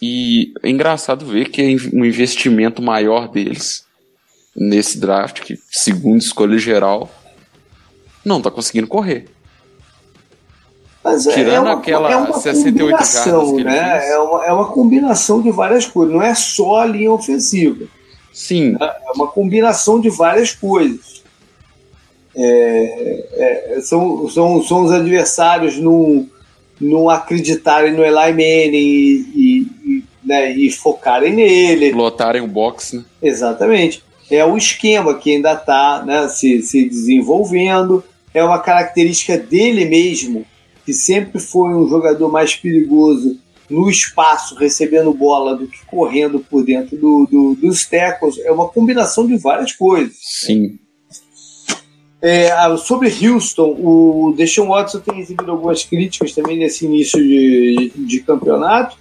E 0.01 0.53
é 0.62 0.71
engraçado 0.71 1.27
ver 1.27 1.51
que 1.51 1.61
é 1.61 1.97
um 1.97 2.05
investimento 2.05 2.81
maior 2.81 3.29
deles 3.29 3.85
nesse 4.57 4.99
draft, 4.99 5.41
que 5.41 5.59
segundo 5.71 6.21
escolha 6.21 6.59
geral, 6.59 7.11
não 8.25 8.41
tá 8.41 8.51
conseguindo 8.51 8.87
correr. 8.87 9.27
Mas 11.05 11.26
é, 11.26 11.34
Tirando 11.34 11.55
é 11.55 11.61
uma, 11.61 11.72
aquela 11.74 12.11
é 12.11 12.16
uma 12.16 12.32
68 12.32 12.78
combinação, 12.78 13.57
né? 13.57 14.09
É 14.09 14.18
uma, 14.18 14.46
é 14.46 14.52
uma 14.52 14.66
combinação 14.72 15.42
de 15.42 15.50
várias 15.50 15.84
coisas, 15.84 16.14
não 16.14 16.22
é 16.22 16.34
só 16.34 16.76
a 16.80 16.86
linha 16.86 17.12
ofensiva. 17.12 17.84
Sim. 18.32 18.74
É, 18.80 18.84
é 18.84 19.12
uma 19.14 19.26
combinação 19.26 20.00
de 20.00 20.09
várias 20.09 20.55
coisas. 20.55 21.22
É, 22.34 23.26
é, 23.76 23.80
são, 23.82 24.28
são, 24.30 24.62
são 24.62 24.84
os 24.84 24.92
adversários 24.92 25.76
não, 25.76 26.26
não 26.80 27.11
acreditarem 27.11 27.92
no 27.92 28.02
Eli 28.02 28.32
Manning 28.32 28.72
e, 28.72 29.26
e, 29.34 29.68
e, 29.84 30.05
né, 30.24 30.52
e 30.52 30.70
focarem 30.70 31.34
nele. 31.34 31.92
Lotarem 31.92 32.40
o 32.40 32.48
box, 32.48 32.96
né? 32.96 33.05
Exatamente. 33.22 34.02
É 34.30 34.42
o 34.42 34.57
esquema 34.57 35.14
que 35.14 35.36
ainda 35.36 35.52
está 35.52 36.02
né, 36.02 36.28
se, 36.28 36.62
se 36.62 36.88
desenvolvendo. 36.88 38.02
É 38.32 38.42
uma 38.42 38.59
característica 38.59 39.36
dele 39.36 39.84
mesmo 39.84 40.46
que 40.85 40.93
sempre 40.93 41.41
foi 41.41 41.74
um 41.74 41.89
jogador 41.89 42.30
mais 42.30 42.55
perigoso 42.55 43.39
no 43.68 43.89
espaço, 43.89 44.55
recebendo 44.57 45.12
bola, 45.14 45.57
do 45.57 45.66
que 45.66 45.85
correndo 45.87 46.39
por 46.39 46.64
dentro 46.64 46.97
do, 46.97 47.26
do, 47.30 47.55
dos 47.55 47.87
tackles. 47.87 48.39
É 48.41 48.53
uma 48.53 48.68
combinação 48.68 49.26
de 49.26 49.37
várias 49.37 49.72
coisas. 49.72 50.16
Sim. 50.20 50.78
É, 52.20 52.51
sobre 52.78 53.09
Houston, 53.09 53.76
o 53.78 54.35
Deshaun 54.37 54.68
Watson 54.68 55.01
tem 55.01 55.16
recebido 55.16 55.51
algumas 55.51 55.85
críticas 55.85 56.32
também 56.32 56.59
nesse 56.59 56.87
início 56.87 57.22
de, 57.22 57.93
de 57.95 58.20
campeonato 58.20 58.97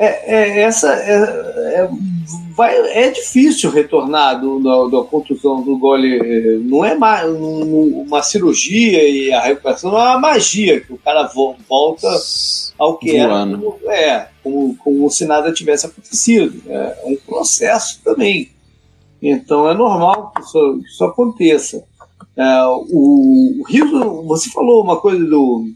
é, 0.00 0.34
é, 0.34 0.60
essa 0.62 0.94
é, 0.94 1.82
é, 1.82 1.90
vai, 2.56 2.74
é 2.74 3.10
difícil 3.10 3.70
retornar 3.70 4.40
do, 4.40 4.58
do, 4.58 4.88
da 4.88 5.04
contusão 5.06 5.62
do 5.62 5.76
gole. 5.76 6.58
Não 6.64 6.82
é 6.82 6.94
uma, 6.94 7.24
uma 7.26 8.22
cirurgia 8.22 9.06
e 9.06 9.30
a 9.30 9.42
recuperação, 9.42 9.90
não 9.90 9.98
é 9.98 10.04
uma 10.04 10.18
magia 10.18 10.80
que 10.80 10.90
o 10.90 10.96
cara 10.96 11.30
volta 11.68 12.08
ao 12.78 12.96
que 12.96 13.12
Voando. 13.12 13.76
era 13.84 13.94
é, 13.94 14.28
como, 14.42 14.74
como 14.76 15.10
se 15.10 15.26
nada 15.26 15.52
tivesse 15.52 15.84
acontecido. 15.84 16.62
É 16.66 17.02
um 17.04 17.16
processo 17.16 18.00
também. 18.02 18.50
Então 19.20 19.68
é 19.68 19.74
normal 19.74 20.32
que 20.34 20.40
isso, 20.40 20.80
que 20.82 20.88
isso 20.88 21.04
aconteça. 21.04 21.84
É, 22.34 22.62
o, 22.64 23.60
o 23.60 23.64
Rio, 23.68 24.22
você 24.22 24.48
falou 24.48 24.82
uma 24.82 24.96
coisa 24.96 25.22
do, 25.26 25.66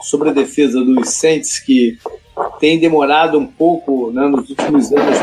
sobre 0.00 0.30
a 0.30 0.32
defesa 0.32 0.82
dos 0.82 1.10
Saints 1.10 1.58
que 1.58 1.98
tem 2.58 2.78
demorado 2.78 3.38
um 3.38 3.46
pouco 3.46 4.10
né, 4.10 4.26
nos 4.26 4.48
últimos 4.50 4.92
anos 4.92 5.18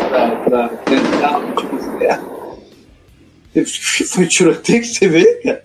para 0.45 0.70
tentar 0.70 1.39
o 1.39 1.55
tipo 1.55 1.80
certo. 1.99 2.32
Foi 4.14 4.28
tiroteio 4.28 4.82
que 4.82 4.88
você 4.88 5.07
vê, 5.07 5.26
cara? 5.43 5.64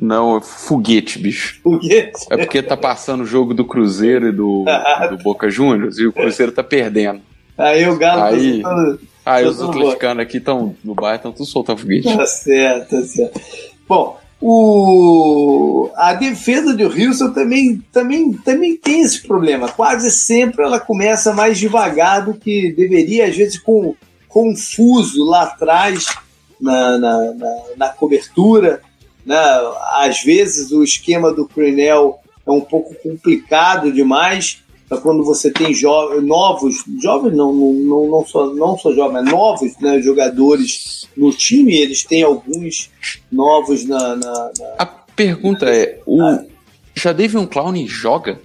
Não, 0.00 0.38
é 0.38 0.40
foguete, 0.40 1.18
bicho. 1.18 1.60
Foguete? 1.62 2.26
É 2.30 2.36
porque 2.36 2.62
tá 2.62 2.76
passando 2.76 3.22
o 3.22 3.26
jogo 3.26 3.54
do 3.54 3.64
Cruzeiro 3.64 4.28
e 4.28 4.32
do, 4.32 4.64
do 5.10 5.16
Boca 5.18 5.48
Juniors 5.48 5.98
e 5.98 6.06
o 6.06 6.12
Cruzeiro 6.12 6.50
tá 6.50 6.64
perdendo. 6.64 7.20
Aí 7.56 7.88
o 7.88 7.96
Galo 7.96 8.20
tá 8.20 8.26
aí, 8.26 8.62
tá 8.62 8.68
soltando, 8.68 9.00
Aí 9.24 9.46
os 9.46 9.62
atleticanos 9.62 10.22
aqui 10.22 10.38
estão 10.38 10.74
no 10.82 10.94
bairro, 10.94 11.16
estão 11.16 11.32
tudo 11.32 11.46
soltando 11.46 11.78
foguete. 11.78 12.16
Tá 12.16 12.26
certo, 12.26 12.90
tá 12.90 13.02
certo. 13.02 13.40
Bom, 13.86 14.18
o, 14.44 15.88
a 15.94 16.14
defesa 16.14 16.74
do 16.74 16.82
Houston 16.82 17.30
também, 17.30 17.80
também, 17.92 18.32
também 18.32 18.76
tem 18.76 19.02
esse 19.02 19.22
problema. 19.22 19.68
Quase 19.68 20.10
sempre 20.10 20.64
ela 20.64 20.80
começa 20.80 21.32
mais 21.32 21.58
devagar 21.58 22.24
do 22.24 22.34
que 22.34 22.72
deveria, 22.72 23.28
às 23.28 23.36
vezes 23.36 23.56
com 23.56 23.94
confuso 24.28 25.24
lá 25.24 25.44
atrás 25.44 26.06
na, 26.60 26.98
na, 26.98 27.34
na, 27.34 27.62
na 27.76 27.88
cobertura. 27.90 28.82
Né? 29.24 29.36
Às 29.92 30.22
vezes 30.24 30.72
o 30.72 30.82
esquema 30.82 31.32
do 31.32 31.46
Crenel 31.46 32.18
é 32.44 32.50
um 32.50 32.60
pouco 32.60 32.96
complicado 33.00 33.92
demais 33.92 34.61
quando 34.96 35.24
você 35.24 35.50
tem 35.50 35.72
jo 35.74 36.20
novos, 36.20 36.84
jovens 37.00 37.36
não, 37.36 37.52
não, 37.52 37.72
não, 37.72 38.06
não, 38.08 38.26
só, 38.26 38.46
não 38.52 38.76
só 38.76 38.92
jovens, 38.92 39.12
mas 39.12 39.30
novos 39.30 39.78
né, 39.80 40.00
jogadores 40.00 41.08
no 41.16 41.30
time, 41.32 41.74
eles 41.74 42.04
têm 42.04 42.22
alguns 42.22 42.90
novos 43.30 43.84
na. 43.84 44.16
na, 44.16 44.50
na 44.58 44.74
a 44.78 44.86
pergunta 44.86 45.66
na... 45.66 45.72
é: 45.72 46.00
o 46.06 46.22
ah. 46.22 46.44
Jadavion 46.94 47.46
Clown 47.46 47.86
joga? 47.86 48.40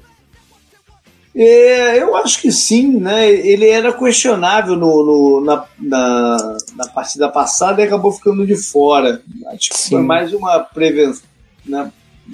É, 1.40 2.02
eu 2.02 2.16
acho 2.16 2.42
que 2.42 2.52
sim, 2.52 2.98
né? 2.98 3.30
Ele 3.30 3.68
era 3.68 3.94
questionável 3.94 4.76
no, 4.76 5.06
no 5.06 5.46
na, 5.46 5.66
na, 5.78 6.58
na, 6.76 6.88
partida 6.88 7.30
passada 7.30 7.80
e 7.80 7.86
acabou 7.86 8.12
ficando 8.12 8.44
de 8.44 8.56
fora. 8.56 9.22
Acho 9.48 9.70
que 9.70 9.78
sim. 9.78 9.90
foi 9.92 10.02
mais 10.02 10.34
uma 10.34 10.60
prevenção, 10.62 11.22
né? 11.64 11.92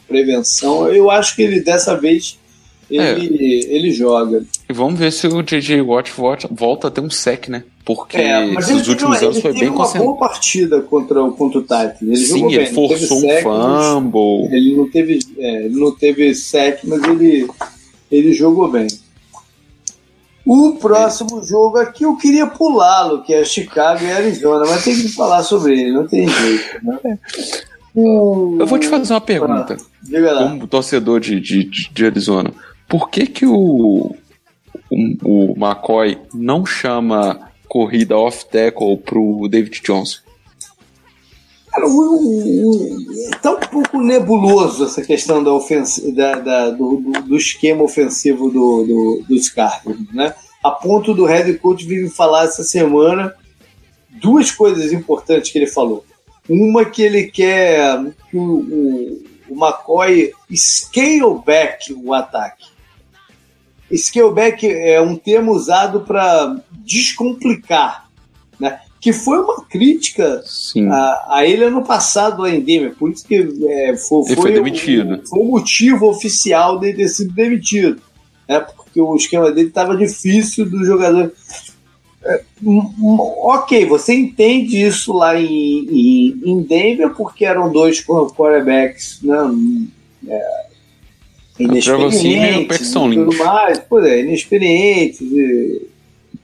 prevenção. 0.07 0.87
Eu 0.87 1.11
acho 1.11 1.35
que 1.35 1.41
ele 1.41 1.59
dessa 1.59 1.97
vez 1.97 2.39
ele, 2.95 3.65
é. 3.65 3.75
ele 3.75 3.91
joga. 3.91 4.43
E 4.69 4.73
vamos 4.73 4.99
ver 4.99 5.11
se 5.11 5.27
o 5.27 5.41
JJ 5.41 5.81
Watt 5.81 6.11
volta, 6.11 6.47
volta 6.51 6.87
a 6.87 6.91
ter 6.91 7.01
um 7.01 7.09
sec, 7.09 7.47
né? 7.47 7.63
Porque 7.85 8.17
é, 8.17 8.45
nos 8.45 8.87
últimos 8.87 9.21
anos 9.21 9.39
foi 9.39 9.53
bem 9.53 9.71
concentrado. 9.71 9.97
Ele 9.97 10.03
uma 10.03 10.15
boa 10.15 10.17
partida 10.29 10.81
contra, 10.81 11.21
contra 11.31 11.59
o 11.59 11.61
Titan. 11.61 11.97
Ele 12.01 12.17
Sim, 12.17 12.45
ele 12.47 12.65
bem. 12.65 12.73
forçou 12.73 13.17
um 13.17 13.21
sec, 13.21 13.43
fumble. 13.43 14.55
Ele 14.55 14.75
não 14.75 14.89
teve, 14.89 15.19
é, 15.37 15.65
ele 15.65 15.79
não 15.79 15.91
teve 15.91 16.33
sec, 16.33 16.79
mas 16.85 17.03
ele, 17.03 17.47
ele 18.11 18.31
jogou 18.31 18.71
bem. 18.71 18.87
O 20.45 20.73
próximo 20.73 21.41
é. 21.41 21.45
jogo 21.45 21.77
aqui 21.77 22.03
eu 22.03 22.15
queria 22.15 22.47
pulá-lo, 22.47 23.23
que 23.23 23.33
é 23.33 23.43
Chicago 23.43 24.03
e 24.03 24.11
Arizona, 24.11 24.65
mas 24.67 24.83
tem 24.83 24.95
que 24.95 25.09
falar 25.09 25.43
sobre 25.43 25.79
ele, 25.79 25.91
não 25.91 26.07
tem 26.07 26.27
jeito. 26.27 26.85
Né? 26.85 27.19
Eu 27.95 28.65
vou 28.65 28.79
te 28.79 28.87
fazer 28.87 29.13
uma 29.13 29.21
pergunta. 29.21 29.77
Ah, 29.77 30.49
como 30.49 30.67
torcedor 30.67 31.19
de, 31.19 31.39
de, 31.39 31.63
de 31.69 32.05
Arizona, 32.05 32.51
por 32.93 33.09
que 33.09 33.25
que 33.25 33.43
o, 33.43 34.15
o, 34.91 35.17
o 35.23 35.53
McCoy 35.57 36.15
não 36.31 36.63
chama 36.63 37.51
corrida 37.67 38.15
off-tackle 38.15 38.97
pro 38.97 39.47
David 39.49 39.81
Johnson? 39.81 40.19
Cara, 41.71 41.87
tá 43.41 43.51
um 43.51 43.59
pouco 43.61 43.99
nebuloso 43.99 44.85
essa 44.85 45.01
questão 45.01 45.43
da 45.43 45.49
da, 46.13 46.35
da 46.35 46.69
do, 46.69 46.97
do, 47.27 47.35
esquema 47.35 47.81
ofensivo 47.81 48.51
do, 48.51 48.83
do, 48.83 49.23
dos 49.27 49.49
Cardinals, 49.49 50.13
né? 50.13 50.35
A 50.63 50.69
ponto 50.69 51.15
do 51.15 51.25
head 51.25 51.51
coach 51.57 51.87
vir 51.87 52.11
falar 52.11 52.43
essa 52.43 52.63
semana 52.63 53.33
duas 54.21 54.51
coisas 54.51 54.93
importantes 54.93 55.51
que 55.51 55.57
ele 55.57 55.65
falou. 55.65 56.05
Uma 56.47 56.85
que 56.85 57.01
ele 57.01 57.23
quer 57.23 58.05
que 58.29 58.37
o, 58.37 58.59
o, 58.59 59.23
o 59.49 59.55
McCoy 59.55 60.31
scale 60.55 61.41
back 61.43 61.91
o 61.91 62.13
ataque. 62.13 62.72
Scale 63.97 64.33
back 64.33 64.67
é 64.67 65.01
um 65.01 65.15
termo 65.15 65.51
usado 65.51 66.01
para 66.01 66.57
descomplicar, 66.71 68.09
né? 68.59 68.79
que 68.99 69.11
foi 69.11 69.37
uma 69.39 69.65
crítica 69.65 70.41
a, 70.89 71.25
a, 71.37 71.45
ele 71.45 71.65
ano 71.65 71.83
passado 71.83 72.43
lá 72.43 72.49
em 72.49 72.61
Denver, 72.61 72.95
por 72.95 73.11
isso 73.11 73.27
que 73.27 73.35
é, 73.67 73.97
foi, 73.97 74.25
foi, 74.27 74.35
foi, 74.35 74.53
demitido. 74.53 75.15
O, 75.15 75.27
foi 75.27 75.39
o 75.39 75.45
motivo 75.45 76.07
oficial 76.07 76.79
dele 76.79 76.97
ter 76.97 77.09
sido 77.09 77.33
demitido, 77.33 78.01
né? 78.47 78.61
porque 78.61 79.01
o 79.01 79.15
esquema 79.15 79.51
dele 79.51 79.67
estava 79.67 79.97
difícil 79.97 80.69
do 80.69 80.85
jogador. 80.85 81.33
É, 82.23 82.41
ok, 83.41 83.85
você 83.85 84.13
entende 84.13 84.81
isso 84.81 85.11
lá 85.11 85.37
em, 85.37 85.85
em, 85.89 86.41
em 86.45 86.61
Denver, 86.61 87.09
porque 87.09 87.43
eram 87.43 87.69
dois 87.69 88.01
quarterbacks 88.01 89.19
né, 89.21 89.35
é, 90.29 90.65
inexperientes 91.59 92.91
e 92.91 92.93
tudo 92.93 93.37
mais, 93.37 93.79
pois 93.79 94.05
é, 94.05 94.21
inexperientes, 94.21 95.21
e, 95.21 95.87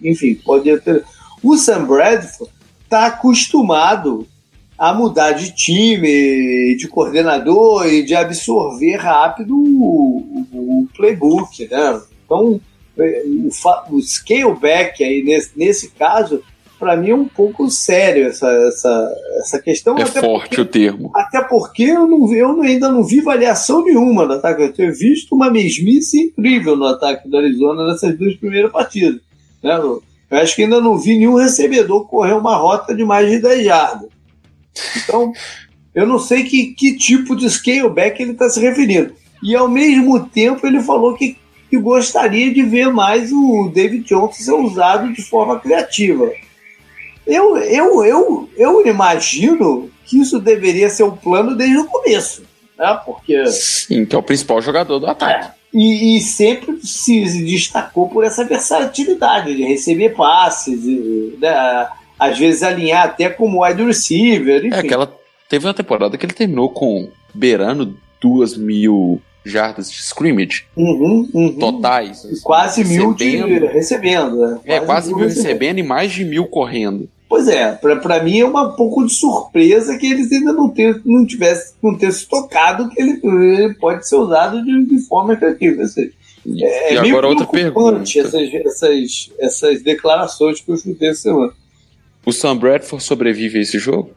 enfim, 0.01 0.35
pode 0.35 0.77
ter 0.81 1.03
o 1.41 1.57
Sam 1.57 1.85
Bradford 1.85 2.51
está 2.83 3.05
acostumado 3.05 4.27
a 4.77 4.93
mudar 4.93 5.33
de 5.33 5.53
time, 5.53 6.75
de 6.75 6.87
coordenador 6.87 7.85
e 7.85 8.03
de 8.03 8.15
absorver 8.15 8.95
rápido 8.95 9.55
o, 9.55 10.45
o, 10.51 10.81
o 10.83 10.87
playbook, 10.95 11.67
né? 11.69 12.01
Então, 12.25 12.59
é, 12.97 13.23
o, 13.25 13.95
o 13.95 14.01
scale 14.01 14.55
back 14.55 15.03
aí 15.03 15.21
nesse, 15.21 15.51
nesse 15.55 15.91
caso, 15.91 16.41
para 16.79 16.95
mim 16.95 17.09
é 17.09 17.15
um 17.15 17.27
pouco 17.27 17.69
sério 17.69 18.27
essa, 18.27 18.49
essa, 18.49 19.15
essa 19.39 19.61
questão. 19.61 19.97
É 19.97 20.05
forte 20.05 20.47
porque, 20.49 20.61
o 20.61 20.65
termo. 20.65 21.11
Até 21.13 21.41
porque 21.41 21.83
eu, 21.83 22.07
não, 22.07 22.33
eu 22.33 22.61
ainda 22.61 22.89
não 22.89 23.03
vi 23.03 23.19
variação 23.19 23.83
nenhuma 23.83 24.25
no 24.25 24.33
ataque. 24.33 24.61
Eu 24.61 24.73
tenho 24.73 24.93
visto 24.93 25.35
uma 25.35 25.51
mesmice 25.51 26.17
incrível 26.21 26.77
no 26.77 26.85
ataque 26.85 27.27
do 27.27 27.37
Arizona 27.37 27.85
nessas 27.85 28.17
duas 28.17 28.35
primeiras 28.37 28.71
partidas. 28.71 29.19
Né? 29.61 29.75
Eu 29.77 30.01
acho 30.31 30.55
que 30.55 30.63
ainda 30.63 30.79
não 30.79 30.97
vi 30.97 31.17
nenhum 31.17 31.35
recebedor 31.35 32.07
correr 32.07 32.33
uma 32.33 32.55
rota 32.55 32.95
de 32.95 33.03
mais 33.03 33.29
de 33.29 33.39
10 33.39 33.65
jardas. 33.65 34.09
Então, 35.03 35.33
eu 35.93 36.07
não 36.07 36.17
sei 36.17 36.43
que, 36.43 36.67
que 36.73 36.95
tipo 36.95 37.35
de 37.35 37.49
scale 37.49 37.89
back 37.89 38.21
ele 38.21 38.31
está 38.31 38.49
se 38.49 38.59
referindo. 38.59 39.13
E 39.43 39.55
ao 39.55 39.67
mesmo 39.67 40.27
tempo 40.27 40.65
ele 40.65 40.81
falou 40.81 41.15
que, 41.15 41.35
que 41.69 41.77
gostaria 41.77 42.53
de 42.53 42.61
ver 42.63 42.91
mais 42.91 43.31
o 43.31 43.69
David 43.73 44.05
Johnson 44.05 44.31
ser 44.33 44.53
usado 44.53 45.11
de 45.11 45.21
forma 45.21 45.59
criativa. 45.59 46.31
Eu, 47.29 47.57
eu, 47.57 48.03
eu, 48.05 48.49
eu 48.57 48.87
imagino 48.87 49.89
que 50.05 50.19
isso 50.19 50.39
deveria 50.39 50.89
ser 50.89 51.03
o 51.03 51.11
plano 51.11 51.55
desde 51.55 51.77
o 51.77 51.85
começo. 51.85 52.43
Né? 52.77 52.99
Porque. 53.05 53.45
Sim, 53.47 54.05
que 54.05 54.15
é 54.15 54.19
o 54.19 54.23
principal 54.23 54.61
jogador 54.61 54.99
do 54.99 55.07
ataque. 55.07 55.45
É. 55.45 55.59
E, 55.71 56.17
e, 56.17 56.21
sempre 56.21 56.79
se 56.83 57.23
destacou 57.45 58.09
por 58.09 58.23
essa 58.23 58.43
versatilidade 58.43 59.55
de 59.55 59.63
receber 59.63 60.15
passes, 60.15 60.83
e, 60.83 61.37
né, 61.39 61.87
às 62.17 62.39
vezes 62.39 62.63
alinhar 62.63 63.05
até 63.05 63.29
como 63.29 63.63
wide 63.63 63.83
receiver. 63.83 64.65
Enfim. 64.65 64.75
É, 64.75 64.79
aquela, 64.79 65.13
teve 65.47 65.67
uma 65.67 65.73
temporada 65.73 66.17
que 66.17 66.25
ele 66.25 66.33
terminou 66.33 66.69
com 66.71 67.09
beirando 67.35 67.95
duas 68.19 68.57
mil 68.57 69.21
jardas 69.45 69.91
de 69.91 69.99
scrimmage 69.99 70.65
uhum, 70.75 71.29
uhum. 71.33 71.53
totais. 71.57 72.25
Assim, 72.25 72.41
quase 72.41 72.83
mil 72.83 73.13
de 73.13 73.37
recebendo. 73.67 74.37
Né? 74.37 74.59
É, 74.65 74.79
quase, 74.79 74.85
quase 74.85 75.07
mil, 75.09 75.17
mil 75.17 75.27
recebendo. 75.27 75.47
recebendo 75.47 75.77
e 75.79 75.83
mais 75.83 76.11
de 76.11 76.25
mil 76.25 76.47
correndo. 76.47 77.07
Pois 77.29 77.47
é, 77.47 77.73
para 77.73 78.23
mim 78.23 78.39
é 78.39 78.45
uma 78.45 78.75
pouco 78.75 79.05
de 79.05 79.13
surpresa 79.13 79.95
que 79.99 80.07
eles 80.07 80.31
ainda 80.31 80.51
não 80.51 80.67
ter, 80.67 80.99
não 81.05 81.23
tivesse, 81.23 81.75
não 81.81 81.95
ter 81.95 82.11
se 82.11 82.27
tocado 82.27 82.89
que 82.89 82.99
ele, 82.99 83.21
ele 83.23 83.75
pode 83.75 84.09
ser 84.09 84.15
usado 84.15 84.63
de, 84.63 84.85
de 84.85 84.97
forma 85.07 85.35
criativa. 85.35 85.83
Assim, 85.83 86.09
é, 86.57 86.93
e 86.93 86.97
é 86.97 86.99
agora 86.99 87.27
outra 87.27 87.45
pergunta. 87.45 88.01
Essas, 88.01 88.33
essas, 88.33 89.31
essas 89.37 89.83
declarações 89.83 90.59
que 90.59 90.71
eu 90.71 90.77
chutei 90.77 91.09
essa 91.09 91.21
semana. 91.21 91.53
O 92.25 92.31
Sam 92.31 92.57
Bradford 92.57 93.03
sobrevive 93.03 93.59
a 93.59 93.61
esse 93.61 93.77
jogo? 93.77 94.09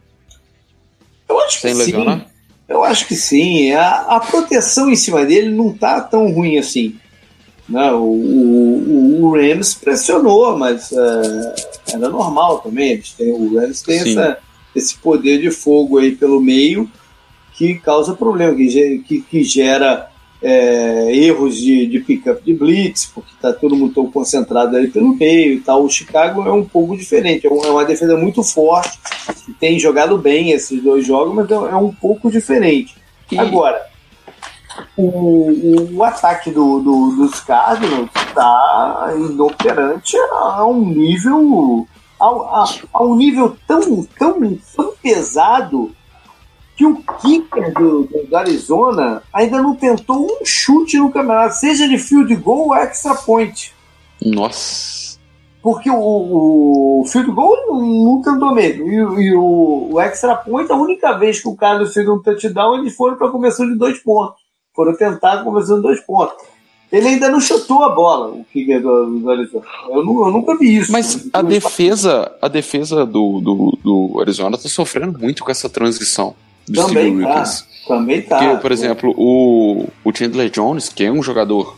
Eu 1.29 1.39
acho 1.39 1.59
Sem 1.59 1.71
que 1.73 1.77
lesionar? 1.77 2.19
sim. 2.19 2.25
Eu 2.67 2.83
acho 2.83 3.07
que 3.07 3.15
sim. 3.15 3.71
A, 3.73 4.15
a 4.15 4.19
proteção 4.19 4.89
em 4.89 4.95
cima 4.95 5.23
dele 5.23 5.51
não 5.51 5.71
tá 5.71 6.01
tão 6.01 6.31
ruim 6.31 6.57
assim. 6.57 6.95
Né? 7.67 7.91
O, 7.91 8.03
o, 8.03 9.23
o 9.23 9.31
Rams 9.33 9.73
pressionou, 9.73 10.57
mas 10.57 10.91
uh, 10.91 11.53
era 11.93 12.09
normal 12.09 12.59
também. 12.59 12.91
Eles 12.91 13.11
têm, 13.11 13.31
o 13.31 13.59
Rams 13.59 13.81
tem 13.81 13.99
essa, 13.99 14.37
esse 14.75 14.97
poder 14.97 15.39
de 15.39 15.51
fogo 15.51 15.97
aí 15.97 16.15
pelo 16.15 16.41
meio 16.41 16.89
que 17.53 17.75
causa 17.75 18.13
problema, 18.15 18.55
que, 18.55 19.03
que, 19.07 19.21
que 19.21 19.43
gera 19.43 20.09
é, 20.41 21.15
erros 21.15 21.55
de, 21.57 21.87
de 21.87 21.99
pick-up 21.99 22.43
de 22.43 22.53
blitz, 22.53 23.05
porque 23.05 23.31
está 23.33 23.53
todo 23.53 23.75
mundo 23.75 23.93
tão 23.93 24.11
concentrado 24.11 24.75
ali 24.75 24.89
pelo 24.89 25.15
meio 25.15 25.53
e 25.53 25.59
tal. 25.61 25.83
O 25.83 25.89
Chicago 25.89 26.41
é 26.45 26.51
um 26.51 26.65
pouco 26.65 26.97
diferente, 26.97 27.47
é, 27.47 27.49
é 27.49 27.69
uma 27.69 27.85
defesa 27.85 28.17
muito 28.17 28.43
forte, 28.43 28.99
tem 29.59 29.79
jogado 29.79 30.17
bem 30.17 30.51
esses 30.51 30.81
dois 30.81 31.05
jogos, 31.05 31.33
mas 31.33 31.49
é, 31.49 31.53
é 31.53 31.75
um 31.75 31.93
pouco 31.93 32.29
diferente. 32.29 32.95
E... 33.31 33.39
Agora, 33.39 33.92
o, 34.97 35.95
o 35.95 36.03
ataque 36.03 36.51
do, 36.51 36.79
do, 36.79 37.15
dos 37.15 37.39
Cardinals 37.41 38.09
está 38.15 39.13
inoperante 39.15 40.17
a 40.31 40.65
um 40.65 40.85
nível 40.85 41.87
a, 42.19 42.25
a, 42.25 42.65
a, 42.93 43.03
um 43.03 43.15
nível 43.15 43.57
tão, 43.67 44.03
tão, 44.03 44.57
tão 44.75 44.93
pesado 45.01 45.91
que 46.75 46.85
o 46.85 46.95
kicker 47.21 47.73
do, 47.73 48.03
do, 48.03 48.35
Arizona 48.35 49.21
ainda 49.31 49.61
não 49.61 49.75
tentou 49.75 50.25
um 50.25 50.45
chute 50.45 50.97
no 50.97 51.11
campeonato, 51.11 51.55
seja 51.55 51.87
de 51.87 51.97
field 51.97 52.35
goal 52.37 52.67
ou 52.67 52.75
extra 52.75 53.13
point. 53.13 53.73
Nossa. 54.21 55.19
Porque 55.61 55.89
o, 55.89 57.01
o 57.01 57.05
field 57.07 57.31
goal 57.31 57.55
não 57.79 58.21
tentou 58.21 58.53
mesmo. 58.53 58.87
E, 58.87 58.95
e 58.95 59.35
o, 59.35 59.89
o, 59.91 60.01
extra 60.01 60.35
point, 60.35 60.71
a 60.71 60.75
única 60.75 61.17
vez 61.17 61.41
que 61.41 61.47
o 61.47 61.55
Carlos 61.55 61.93
fez 61.93 62.07
um 62.07 62.19
touchdown, 62.19 62.79
eles 62.79 62.95
foram 62.95 63.17
para 63.17 63.27
a 63.27 63.31
conversão 63.31 63.67
de 63.67 63.77
dois 63.77 63.99
pontos. 63.99 64.42
Foram 64.75 64.95
tentar 64.95 65.43
conversando 65.43 65.81
dois 65.81 65.99
pontos. 66.01 66.35
Ele 66.91 67.07
ainda 67.07 67.27
não 67.27 67.41
chutou 67.41 67.83
a 67.83 67.89
bola, 67.89 68.27
o 68.27 68.45
kicker 68.53 68.79
do, 68.79 69.19
do 69.19 69.31
Arizona. 69.31 69.65
Eu, 69.89 69.97
eu, 69.97 70.31
nunca 70.31 70.55
vi 70.55 70.77
isso. 70.77 70.91
Mas 70.91 71.27
a 71.33 71.41
defesa, 71.41 72.31
a 72.39 72.47
defesa 72.47 73.03
do, 73.03 73.41
do, 73.41 73.79
do 73.83 74.19
Arizona 74.21 74.55
está 74.55 74.69
sofrendo 74.69 75.17
muito 75.17 75.43
com 75.43 75.49
essa 75.49 75.67
transição. 75.67 76.35
Também 76.71 77.19
tá. 77.21 77.43
Também 77.87 78.21
tá. 78.21 78.37
Porque, 78.37 78.61
por 78.61 78.71
exemplo, 78.71 79.13
o, 79.17 79.87
o 80.03 80.15
Chandler 80.15 80.51
Jones, 80.51 80.89
que 80.89 81.03
é 81.03 81.11
um 81.11 81.23
jogador 81.23 81.75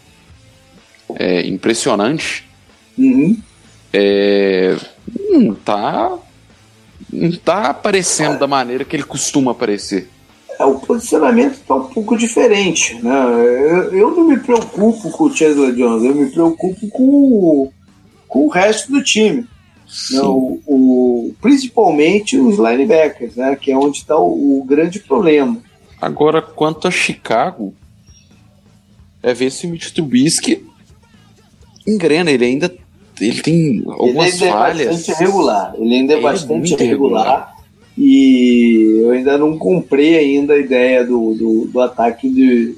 é, 1.16 1.48
impressionante, 1.48 2.46
uhum. 2.98 3.38
é, 3.94 4.76
não 5.32 5.56
tá 5.56 6.18
não 7.12 7.32
tá 7.32 7.70
aparecendo 7.70 8.38
da 8.38 8.48
maneira 8.48 8.84
que 8.84 8.96
ele 8.96 9.04
costuma 9.04 9.52
aparecer 9.52 10.10
é, 10.60 10.66
o 10.66 10.80
posicionamento 10.80 11.54
está 11.54 11.76
um 11.76 11.88
pouco 11.88 12.18
diferente. 12.18 12.96
Né? 13.02 13.14
Eu, 13.14 13.94
eu, 13.94 14.12
não 14.16 14.28
me 14.28 14.38
preocupo 14.40 15.12
com 15.12 15.24
o 15.26 15.34
Chandler 15.34 15.74
Jones, 15.74 16.04
eu 16.04 16.16
me 16.16 16.30
preocupo 16.30 16.88
com 16.90 17.04
o, 17.04 17.74
com 18.28 18.46
o 18.46 18.50
resto 18.50 18.92
do 18.92 19.04
time. 19.04 19.46
Né? 20.12 20.22
O, 20.22 20.62
o, 20.66 21.36
principalmente 21.42 22.38
os 22.38 22.58
linebackers, 22.58 23.36
né? 23.36 23.56
que 23.56 23.72
é 23.72 23.78
onde 23.78 23.98
está 23.98 24.18
o, 24.18 24.60
o, 24.60 24.64
grande 24.64 25.00
problema. 25.00 25.58
Agora, 26.02 26.42
quanto 26.42 26.88
a 26.88 26.92
Chicago, 26.92 27.74
é 29.22 29.34
ver 29.34 29.52
se 29.52 29.66
o 29.66 29.70
Mitch 29.70 29.92
Trubisky 29.92 30.66
engrena, 31.88 32.32
ele 32.32 32.46
ainda 32.46 32.74
ele 33.20 33.42
tem 33.42 33.84
algumas 33.88 34.36
ele 34.36 34.44
ainda 34.44 34.58
falhas. 34.58 34.82
É 34.82 34.92
bastante 34.92 35.24
regular. 35.24 35.74
Ele 35.78 35.96
ainda 35.96 36.14
é, 36.14 36.18
é 36.18 36.22
bastante 36.22 36.74
é 36.74 36.78
regular. 36.78 37.24
regular 37.24 37.55
e 37.98 39.02
eu 39.04 39.12
ainda 39.12 39.38
não 39.38 39.58
comprei 39.58 40.18
ainda 40.18 40.54
a 40.54 40.60
ideia 40.60 41.04
do, 41.04 41.34
do, 41.34 41.70
do 41.72 41.80
ataque 41.80 42.30
de, 42.30 42.78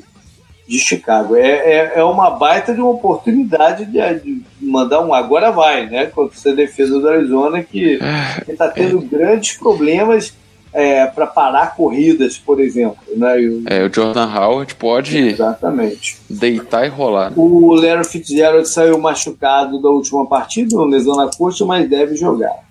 de 0.67 0.77
Chicago. 0.77 1.35
É, 1.35 1.49
é, 1.49 1.91
é, 1.95 2.03
uma 2.03 2.29
baita 2.29 2.73
de 2.73 2.81
uma 2.81 2.91
oportunidade 2.91 3.85
de, 3.85 3.99
de, 4.19 4.41
mandar 4.61 5.01
um 5.01 5.13
agora 5.13 5.51
vai, 5.51 5.89
né? 5.89 6.05
Contra 6.07 6.37
essa 6.37 6.53
defesa 6.53 6.99
do 6.99 7.09
Arizona 7.09 7.63
que 7.63 7.99
está 8.47 8.67
tendo 8.69 8.99
é. 8.99 9.05
grandes 9.05 9.57
problemas. 9.57 10.33
é, 10.73 11.07
para 11.07 11.25
parar 11.25 11.75
corridas, 11.75 12.37
por 12.37 12.59
exemplo. 12.59 12.97
Né? 13.15 13.37
O, 13.37 13.63
é, 13.65 13.85
o 13.85 13.91
Jordan 13.91 14.27
Howard 14.31 14.75
pode 14.75 15.17
exatamente. 15.17 16.17
deitar 16.29 16.85
e 16.85 16.89
rolar. 16.89 17.29
Né? 17.31 17.35
O 17.37 17.73
Larry 17.73 18.03
Fitzgerald 18.03 18.67
saiu 18.67 18.99
machucado 18.99 19.81
da 19.81 19.89
última 19.89 20.27
partida, 20.27 20.79
lesão 20.83 21.15
na 21.15 21.31
coxa, 21.35 21.65
mas 21.65 21.89
deve 21.89 22.15
jogar. 22.15 22.66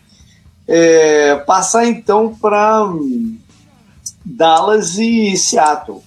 É, 0.69 1.37
passar 1.47 1.87
então 1.87 2.35
para 2.35 2.85
hum, 2.85 3.39
Dallas 4.25 4.99
e 4.99 5.37
Seattle. 5.37 6.03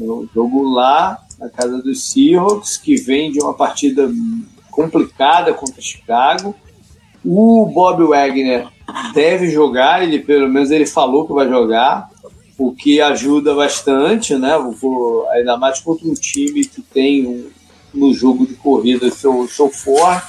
O 0.00 0.28
jogo 0.32 0.62
lá 0.70 1.18
na 1.38 1.48
casa 1.48 1.82
dos 1.82 2.10
Seahawks, 2.10 2.76
que 2.76 2.96
vem 2.96 3.32
de 3.32 3.40
uma 3.40 3.54
partida 3.54 4.10
complicada 4.70 5.52
contra 5.52 5.82
Chicago. 5.82 6.54
O 7.24 7.66
Bob 7.66 8.04
Wagner 8.04 8.68
deve 9.12 9.50
jogar, 9.50 10.02
ele 10.02 10.20
pelo 10.20 10.48
menos 10.48 10.70
ele 10.70 10.86
falou 10.86 11.26
que 11.26 11.32
vai 11.32 11.48
jogar, 11.48 12.10
o 12.56 12.72
que 12.72 13.00
ajuda 13.00 13.54
bastante, 13.54 14.34
né? 14.36 14.52
Ainda 15.32 15.56
mais 15.56 15.80
contra 15.80 16.08
um 16.08 16.14
time 16.14 16.64
que 16.64 16.82
tem 16.82 17.26
um, 17.26 17.50
no 17.94 18.12
jogo 18.12 18.46
de 18.46 18.54
corrida 18.54 19.10
seu, 19.10 19.46
seu 19.48 19.68
forte, 19.68 20.26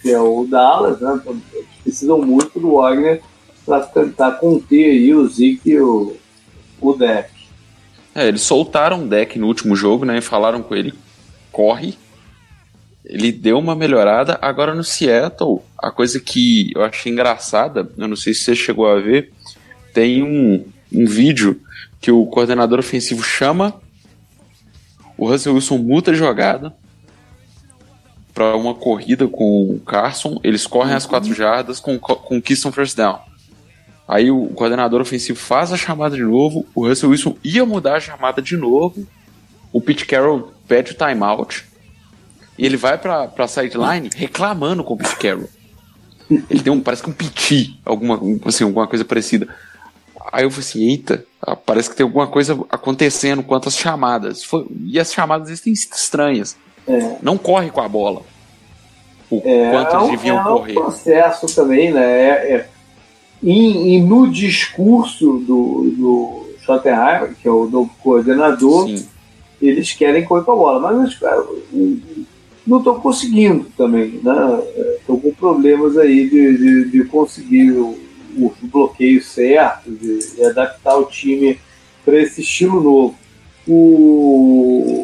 que 0.00 0.10
é 0.10 0.20
o 0.20 0.46
Dallas, 0.46 1.00
né? 1.00 1.20
Precisam 1.88 2.20
muito 2.20 2.60
do 2.60 2.74
Wagner 2.74 3.22
para 3.64 3.80
tentar 3.80 4.32
conter 4.32 4.90
aí 4.90 5.14
o 5.14 5.26
Zeke 5.26 5.70
e 5.70 5.80
o, 5.80 6.14
o 6.82 6.92
deck. 6.92 7.30
É, 8.14 8.28
eles 8.28 8.42
soltaram 8.42 9.04
o 9.04 9.08
deck 9.08 9.38
no 9.38 9.46
último 9.46 9.74
jogo, 9.74 10.04
né? 10.04 10.18
E 10.18 10.20
falaram 10.20 10.62
com 10.62 10.74
ele: 10.74 10.92
corre. 11.50 11.96
Ele 13.02 13.32
deu 13.32 13.58
uma 13.58 13.74
melhorada. 13.74 14.38
Agora 14.42 14.74
no 14.74 14.84
Seattle, 14.84 15.60
a 15.78 15.90
coisa 15.90 16.20
que 16.20 16.70
eu 16.74 16.84
achei 16.84 17.10
engraçada, 17.10 17.90
eu 17.96 18.06
não 18.06 18.16
sei 18.16 18.34
se 18.34 18.42
você 18.42 18.54
chegou 18.54 18.86
a 18.86 19.00
ver, 19.00 19.32
tem 19.94 20.22
um, 20.22 20.66
um 20.92 21.06
vídeo 21.06 21.58
que 22.02 22.12
o 22.12 22.26
coordenador 22.26 22.78
ofensivo 22.78 23.22
chama 23.22 23.80
o 25.16 25.26
Russell 25.26 25.54
Wilson 25.54 25.78
muta 25.78 26.10
a 26.10 26.14
jogada 26.14 26.74
para 28.38 28.56
uma 28.56 28.72
corrida 28.72 29.26
com 29.26 29.74
o 29.74 29.80
Carson. 29.80 30.38
Eles 30.44 30.64
correm 30.64 30.94
as 30.94 31.04
quatro 31.04 31.34
jardas 31.34 31.80
com 31.80 31.98
conquistam 31.98 32.70
first 32.70 32.96
down. 32.96 33.18
Aí 34.06 34.30
o 34.30 34.46
coordenador 34.50 35.00
ofensivo 35.00 35.36
faz 35.36 35.72
a 35.72 35.76
chamada 35.76 36.14
de 36.14 36.22
novo, 36.22 36.64
o 36.72 36.86
Russell 36.86 37.10
Wilson 37.10 37.36
ia 37.42 37.66
mudar 37.66 37.96
a 37.96 38.00
chamada 38.00 38.40
de 38.40 38.56
novo, 38.56 39.04
o 39.72 39.80
Pete 39.80 40.06
Carroll 40.06 40.52
pede 40.68 40.92
o 40.92 40.94
timeout, 40.94 41.66
e 42.56 42.64
ele 42.64 42.76
vai 42.76 42.96
pra, 42.96 43.26
pra 43.26 43.48
sideline 43.48 44.08
reclamando 44.14 44.84
com 44.84 44.94
o 44.94 44.96
Pete 44.96 45.16
Carroll. 45.16 45.50
Ele 46.30 46.60
tem 46.60 46.72
um, 46.72 46.80
parece 46.80 47.02
que 47.02 47.10
um 47.10 47.12
piti, 47.12 47.78
alguma, 47.84 48.20
assim, 48.46 48.62
alguma 48.62 48.86
coisa 48.86 49.04
parecida. 49.04 49.48
Aí 50.32 50.44
eu 50.44 50.50
falei 50.50 50.66
assim, 50.66 50.88
eita, 50.88 51.24
ah, 51.42 51.56
parece 51.56 51.90
que 51.90 51.96
tem 51.96 52.04
alguma 52.04 52.28
coisa 52.28 52.58
acontecendo 52.70 53.42
quanto 53.42 53.68
às 53.68 53.76
chamadas. 53.76 54.44
Foi, 54.44 54.64
e 54.86 54.98
as 54.98 55.12
chamadas 55.12 55.48
existem 55.48 55.72
estranhas. 55.72 56.56
É. 56.88 57.16
Não 57.22 57.36
corre 57.36 57.70
com 57.70 57.80
a 57.80 57.88
bola. 57.88 58.22
O 59.30 59.42
é, 59.44 59.70
quanto 59.70 59.96
eles 59.96 60.10
deviam 60.10 60.38
é 60.38 60.40
um 60.40 60.44
correr. 60.44 60.74
É 60.74 60.78
um 60.78 60.82
processo 60.82 61.54
também, 61.54 61.92
né? 61.92 62.02
É, 62.02 62.52
é 62.54 62.68
e, 63.42 63.94
e 63.94 64.00
no 64.00 64.28
discurso 64.28 65.38
do, 65.38 65.92
do 65.96 66.48
Schottenheimer, 66.60 67.34
que 67.40 67.46
é 67.46 67.50
o 67.50 67.66
novo 67.66 67.90
coordenador, 68.02 68.88
Sim. 68.88 69.06
eles 69.62 69.92
querem 69.92 70.24
correr 70.24 70.44
com 70.44 70.52
a 70.52 70.56
bola, 70.56 70.80
mas 70.80 71.18
não 72.66 72.78
estão 72.78 73.00
conseguindo 73.00 73.66
também, 73.76 74.20
né? 74.22 74.62
Estão 74.98 75.18
com 75.20 75.32
problemas 75.32 75.96
aí 75.96 76.28
de, 76.28 76.58
de, 76.58 76.90
de 76.90 77.04
conseguir 77.04 77.70
o, 77.72 77.96
o, 78.36 78.52
bloqueio 78.62 79.22
certo, 79.22 79.90
de, 79.90 80.18
de 80.34 80.44
adaptar 80.44 80.96
o 80.96 81.04
time 81.04 81.58
para 82.04 82.20
esse 82.20 82.40
estilo 82.40 82.82
novo. 82.82 83.14
O 83.66 84.97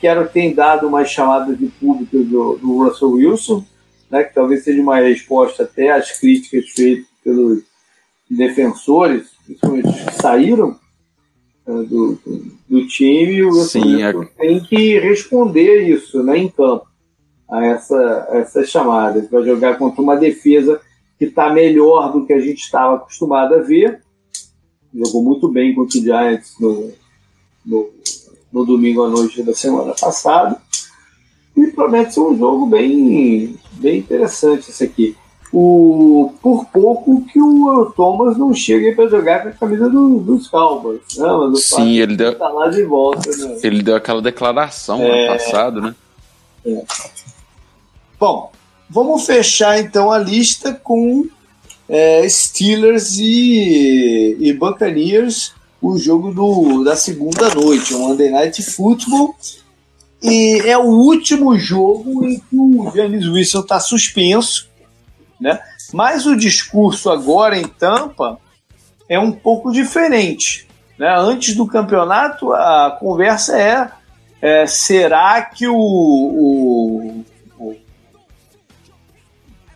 Carroll 0.00 0.26
tem 0.26 0.54
dado 0.54 0.86
uma 0.86 1.04
chamada 1.04 1.54
de 1.54 1.66
público 1.66 2.16
do, 2.18 2.56
do 2.56 2.84
Russell 2.84 3.12
Wilson, 3.12 3.64
né, 4.10 4.24
que 4.24 4.34
talvez 4.34 4.64
seja 4.64 4.80
uma 4.80 4.96
resposta 4.96 5.64
até 5.64 5.90
às 5.90 6.18
críticas 6.18 6.70
feitas 6.70 7.06
pelos 7.22 7.62
defensores, 8.30 9.30
principalmente 9.44 9.88
os 9.88 10.00
que 10.00 10.14
saíram 10.14 10.78
uh, 11.66 11.82
do, 11.84 12.18
do, 12.68 12.86
time, 12.86 13.42
o 13.42 13.52
Sim, 13.52 14.02
é... 14.02 14.12
tem 14.38 14.60
que 14.60 14.98
responder 14.98 15.88
isso 15.88 16.22
né, 16.22 16.38
em 16.38 16.48
campo, 16.48 16.86
a 17.50 17.64
essa, 17.64 18.28
a 18.30 18.38
essa 18.38 18.64
chamada. 18.64 19.26
Vai 19.30 19.44
jogar 19.44 19.78
contra 19.78 20.02
uma 20.02 20.16
defesa 20.16 20.80
que 21.18 21.26
está 21.26 21.52
melhor 21.52 22.12
do 22.12 22.26
que 22.26 22.32
a 22.32 22.40
gente 22.40 22.60
estava 22.60 22.96
acostumado 22.96 23.54
a 23.54 23.58
ver. 23.58 24.02
Jogou 24.94 25.22
muito 25.22 25.48
bem 25.48 25.74
contra 25.74 25.98
o 25.98 26.02
Giants 26.02 26.54
no, 26.60 26.92
no, 27.64 27.90
no 28.54 28.64
domingo 28.64 29.02
à 29.02 29.08
noite 29.10 29.42
da 29.42 29.52
semana 29.52 29.92
passada. 30.00 30.56
E 31.54 31.66
promete 31.66 32.14
ser 32.14 32.20
um 32.20 32.38
jogo 32.38 32.66
bem, 32.66 33.56
bem 33.72 33.98
interessante 33.98 34.70
esse 34.70 34.84
aqui 34.84 35.14
o, 35.56 36.34
por 36.42 36.64
pouco 36.66 37.24
que 37.26 37.40
o 37.40 37.92
Thomas 37.96 38.36
não 38.36 38.52
chega 38.52 38.92
para 38.96 39.08
jogar 39.08 39.42
com 39.42 39.48
a 39.50 39.52
camisa 39.52 39.88
do, 39.88 40.18
dos 40.18 40.48
Cowboys. 40.48 41.00
Né? 41.16 41.28
Sim, 41.54 41.96
ele 41.96 42.16
deu. 42.16 42.36
Tá 42.36 42.48
lá 42.48 42.68
de 42.68 42.82
volta, 42.82 43.30
né? 43.30 43.58
Ele 43.62 43.80
deu 43.80 43.94
aquela 43.94 44.20
declaração 44.20 45.00
é... 45.00 45.28
ano 45.28 45.38
passado, 45.38 45.80
né? 45.80 45.94
É. 46.66 46.82
Bom, 48.18 48.50
vamos 48.90 49.24
fechar 49.24 49.78
então 49.78 50.10
a 50.10 50.18
lista 50.18 50.74
com 50.74 51.28
é, 51.88 52.28
Steelers 52.28 53.16
e, 53.18 54.36
e 54.40 54.52
Buccaneers, 54.54 55.54
o 55.86 55.98
jogo 55.98 56.32
do, 56.32 56.84
da 56.84 56.96
segunda 56.96 57.54
noite, 57.54 57.94
o 57.94 57.98
Monday 57.98 58.30
Night 58.30 58.62
Football. 58.62 59.34
E 60.22 60.62
é 60.64 60.78
o 60.78 60.86
último 60.86 61.58
jogo 61.58 62.24
em 62.24 62.38
que 62.38 62.56
o 62.56 62.90
James 62.94 63.26
Wilson 63.26 63.60
está 63.60 63.78
suspenso 63.78 64.72
né? 65.40 65.60
Mas 65.92 66.26
o 66.26 66.36
discurso 66.36 67.10
agora 67.10 67.58
em 67.58 67.66
Tampa 67.66 68.38
é 69.08 69.18
um 69.18 69.32
pouco 69.32 69.70
diferente. 69.70 70.66
Né? 70.98 71.14
Antes 71.16 71.54
do 71.54 71.66
campeonato, 71.66 72.52
a 72.52 72.96
conversa 72.98 73.58
é, 73.58 73.90
é 74.40 74.66
será 74.66 75.42
que 75.42 75.66
o, 75.68 75.76
o, 75.76 77.24
o, 77.58 77.76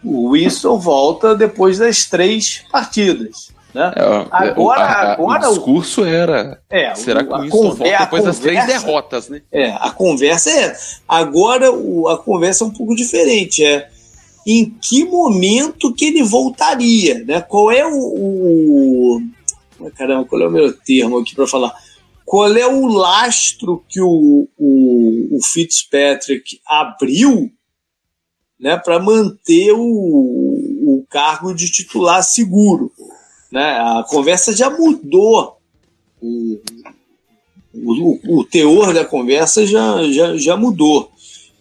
o 0.03 0.29
Wilson 0.31 0.79
volta 0.79 1.35
depois 1.35 1.79
das 1.79 2.07
três 2.07 2.65
partidas? 2.71 3.53
Né? 3.75 3.93
É, 3.97 4.27
agora, 4.31 4.81
a, 4.81 5.13
agora 5.13 5.49
o 5.49 5.53
discurso 5.53 6.05
era. 6.05 6.61
É, 6.71 6.95
será 6.95 7.23
que 7.23 7.33
o 7.33 7.41
Winston 7.41 7.75
volta 7.75 7.99
depois 7.99 8.25
das 8.25 8.39
três 8.39 8.67
derrotas, 8.67 9.29
né? 9.29 9.43
É, 9.53 9.71
a 9.73 9.91
conversa 9.91 10.51
é. 10.51 10.77
Agora 11.07 11.71
o, 11.71 12.09
a 12.09 12.19
conversa 12.19 12.65
é 12.65 12.67
um 12.67 12.71
pouco 12.71 12.97
diferente. 12.97 13.65
É 13.65 13.89
em 14.47 14.71
que 14.81 15.05
momento 15.05 15.93
que 15.93 16.07
ele 16.07 16.23
voltaria, 16.23 17.23
né? 17.23 17.39
Qual 17.43 17.71
é 17.71 17.87
o, 17.87 19.21
o 19.79 19.91
caramba, 19.95 20.25
qual 20.25 20.41
é 20.41 20.49
o 20.49 20.51
meu 20.51 20.73
termo 20.73 21.19
aqui 21.19 21.35
para 21.35 21.47
falar? 21.47 21.75
Qual 22.25 22.57
é 22.57 22.67
o 22.67 22.87
lastro 22.87 23.85
que 23.89 24.01
o, 24.01 24.49
o, 24.59 25.37
o 25.37 25.43
Fitzpatrick 25.43 26.61
abriu, 26.67 27.51
né, 28.59 28.77
para 28.79 28.99
manter 28.99 29.73
o, 29.73 29.79
o 29.81 31.07
cargo 31.11 31.55
de 31.55 31.71
titular 31.71 32.23
seguro, 32.23 32.91
né? 33.51 33.79
A 33.79 34.05
conversa 34.09 34.55
já 34.55 34.71
mudou. 34.71 35.57
O, 36.21 36.61
o, 37.75 38.39
o, 38.41 38.45
teor 38.45 38.93
da 38.93 39.05
conversa 39.05 39.67
já, 39.67 40.03
já, 40.11 40.37
já 40.37 40.57
mudou. 40.57 41.11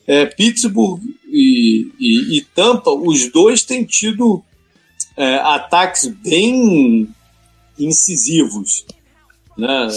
É, 0.05 0.25
Pittsburgh 0.25 1.01
e, 1.27 1.91
e, 1.99 2.38
e 2.38 2.41
Tampa, 2.41 2.91
os 2.91 3.31
dois 3.31 3.63
têm 3.63 3.83
tido 3.83 4.41
é, 5.15 5.35
ataques 5.35 6.07
bem 6.07 7.09
incisivos. 7.77 8.85
Né? 9.57 9.88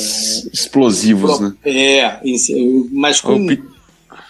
Explosivos, 0.53 1.37
Pro, 1.37 1.49
né? 1.49 1.57
É, 1.65 2.21
mas 2.91 3.21
com, 3.21 3.47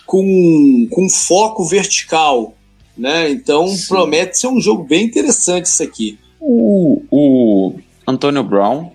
com, 0.07 0.89
com 0.91 1.09
foco 1.09 1.65
vertical. 1.65 2.55
Né? 2.97 3.31
Então 3.31 3.69
Sim. 3.69 3.89
promete 3.89 4.39
ser 4.39 4.49
um 4.49 4.61
jogo 4.61 4.85
bem 4.85 5.05
interessante 5.05 5.67
isso 5.67 5.83
aqui. 5.83 6.19
O, 6.41 7.03
o 7.11 7.75
Antônio 8.07 8.43
Brown 8.43 8.91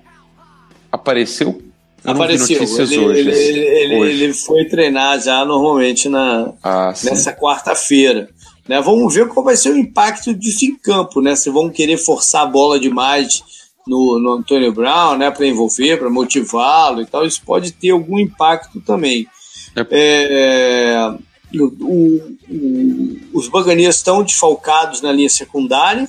apareceu 0.91 1.61
Apareceu. 2.05 2.61
Ele, 2.61 2.99
hoje, 2.99 3.19
ele, 3.19 3.59
ele, 3.59 3.95
hoje. 3.95 4.23
ele, 4.23 4.33
foi 4.33 4.65
treinar 4.65 5.19
já 5.19 5.43
normalmente 5.43 6.07
na, 6.07 6.53
ah, 6.63 6.93
nessa 7.03 7.33
quarta-feira. 7.33 8.29
Né? 8.67 8.79
Vamos 8.79 9.13
ver 9.13 9.27
qual 9.27 9.43
vai 9.43 9.55
ser 9.55 9.71
o 9.71 9.77
impacto 9.77 10.33
disso 10.33 10.65
em 10.65 10.75
campo, 10.75 11.21
né? 11.21 11.35
Se 11.35 11.49
vão 11.49 11.69
querer 11.69 11.97
forçar 11.97 12.43
a 12.43 12.45
bola 12.45 12.79
demais 12.79 13.43
no, 13.87 14.19
no 14.19 14.33
Antônio 14.33 14.71
Brown, 14.71 15.17
né? 15.17 15.31
Para 15.31 15.47
envolver, 15.47 15.97
para 15.97 16.09
motivá-lo 16.09 17.01
e 17.01 17.05
tal. 17.05 17.25
Isso 17.25 17.41
pode 17.43 17.71
ter 17.71 17.89
algum 17.89 18.19
impacto 18.19 18.79
também. 18.81 19.27
É. 19.75 19.85
É, 19.91 21.13
o, 21.59 21.65
o, 21.81 23.17
os 23.33 23.47
Baganias 23.47 23.97
estão 23.97 24.23
desfalcados 24.23 25.01
na 25.01 25.11
linha 25.11 25.29
secundária. 25.29 26.07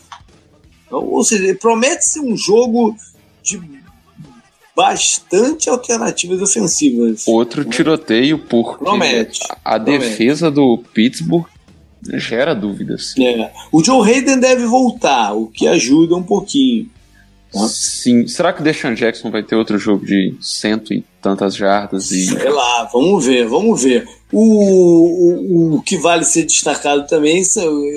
Então, 0.86 1.04
ou 1.04 1.24
seja, 1.24 1.54
promete 1.56 2.04
ser 2.04 2.20
um 2.20 2.36
jogo 2.36 2.96
de 3.42 3.60
bastante 4.74 5.70
alternativas 5.70 6.42
ofensivas. 6.42 7.26
Outro 7.26 7.64
tiroteio, 7.64 8.38
porque 8.38 8.84
Promete. 8.84 9.40
a 9.64 9.80
Promete. 9.80 9.98
defesa 10.04 10.50
do 10.50 10.78
Pittsburgh 10.92 11.46
gera 12.14 12.54
dúvidas. 12.54 13.14
É. 13.18 13.50
O 13.72 13.82
Joe 13.82 14.06
Hayden 14.06 14.38
deve 14.38 14.66
voltar, 14.66 15.32
o 15.32 15.46
que 15.46 15.66
ajuda 15.66 16.14
um 16.14 16.22
pouquinho. 16.22 16.90
Tá. 17.50 17.66
Sim. 17.68 18.26
Será 18.28 18.52
que 18.52 18.60
o 18.60 18.64
Deshaun 18.64 18.94
Jackson 18.94 19.30
vai 19.30 19.42
ter 19.42 19.56
outro 19.56 19.78
jogo 19.78 20.04
de 20.04 20.34
cento 20.40 20.92
e 20.92 21.02
tantas 21.22 21.56
jardas 21.56 22.10
e 22.10 22.26
Sei 22.26 22.50
lá, 22.50 22.84
vamos 22.92 23.24
ver, 23.24 23.46
vamos 23.48 23.82
ver. 23.82 24.06
O, 24.30 24.42
o, 24.42 25.76
o 25.76 25.82
que 25.82 25.96
vale 25.96 26.24
ser 26.24 26.44
destacado 26.44 27.06
também, 27.06 27.42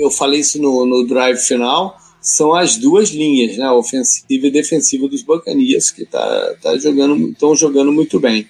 eu 0.00 0.10
falei 0.10 0.40
isso 0.40 0.60
no, 0.60 0.86
no 0.86 1.06
drive 1.06 1.38
final, 1.38 1.96
são 2.36 2.54
as 2.54 2.76
duas 2.76 3.10
linhas, 3.10 3.56
né? 3.56 3.70
Ofensiva 3.70 4.46
e 4.46 4.50
defensiva 4.50 5.08
dos 5.08 5.22
Bacanias, 5.22 5.90
que 5.90 6.04
tá, 6.04 6.54
tá 6.62 6.76
jogando, 6.78 7.28
estão 7.30 7.54
jogando 7.54 7.92
muito 7.92 8.18
bem. 8.20 8.46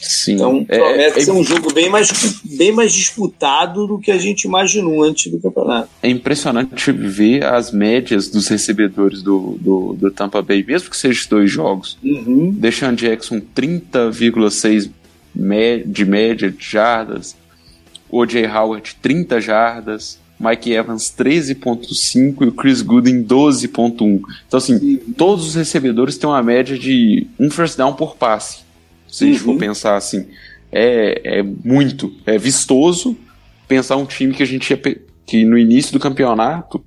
sim. 0.00 0.34
Então 0.34 0.66
É- 0.68 0.78
promete 0.78 1.18
é, 1.18 1.24
ser 1.24 1.30
um 1.32 1.42
jogo 1.42 1.72
bem 1.72 1.88
mais, 1.88 2.10
bem 2.44 2.72
mais 2.72 2.92
disputado 2.92 3.86
do 3.86 3.98
que 3.98 4.10
a 4.10 4.18
gente 4.18 4.44
imaginou 4.44 5.02
antes 5.02 5.32
do 5.32 5.38
campeonato. 5.40 5.88
é 6.02 6.10
impressionante 6.10 6.92
ver 6.92 7.42
as 7.44 7.72
médias 7.72 8.28
dos 8.28 8.46
recebedores 8.48 9.22
do, 9.22 9.56
do, 9.60 9.94
do 9.98 10.10
Tampa 10.10 10.42
Bay, 10.42 10.62
mesmo 10.62 10.90
que 10.90 10.96
seja 10.96 11.26
dois 11.30 11.50
jogos. 11.50 11.96
Uhum. 12.04 12.50
Deshaun 12.52 12.94
Jackson 12.94 13.40
30,6 13.56 14.90
mé- 15.34 15.78
de 15.78 16.04
média 16.04 16.50
de 16.50 16.62
jardas, 16.64 17.34
O.J. 18.10 18.46
Howard 18.46 18.96
30 19.02 19.40
jardas, 19.40 20.18
Mike 20.44 20.72
Evans 20.72 21.12
13.5 21.16 22.42
e 22.42 22.44
o 22.48 22.52
Chris 22.52 22.82
Gooden 22.82 23.22
12.1. 23.24 24.20
Então 24.46 24.58
assim, 24.58 24.96
todos 25.16 25.46
os 25.48 25.54
recebedores 25.54 26.16
têm 26.18 26.28
uma 26.28 26.42
média 26.42 26.78
de 26.78 27.26
um 27.38 27.50
first 27.50 27.76
down 27.76 27.94
por 27.94 28.16
passe. 28.16 28.58
Se 29.08 29.24
a 29.24 29.26
gente 29.28 29.38
for 29.40 29.52
Uhum. 29.52 29.58
pensar 29.58 29.96
assim, 29.96 30.26
é, 30.72 31.38
é 31.38 31.42
muito, 31.42 32.12
é 32.26 32.36
vistoso 32.36 33.16
pensar 33.68 33.96
um 33.96 34.04
time 34.06 34.34
que 34.34 34.42
a 34.42 34.46
gente 34.46 34.68
ia 34.70 34.76
que 35.26 35.44
no 35.44 35.56
início 35.56 35.92
do 35.92 35.98
campeonato, 36.00 36.84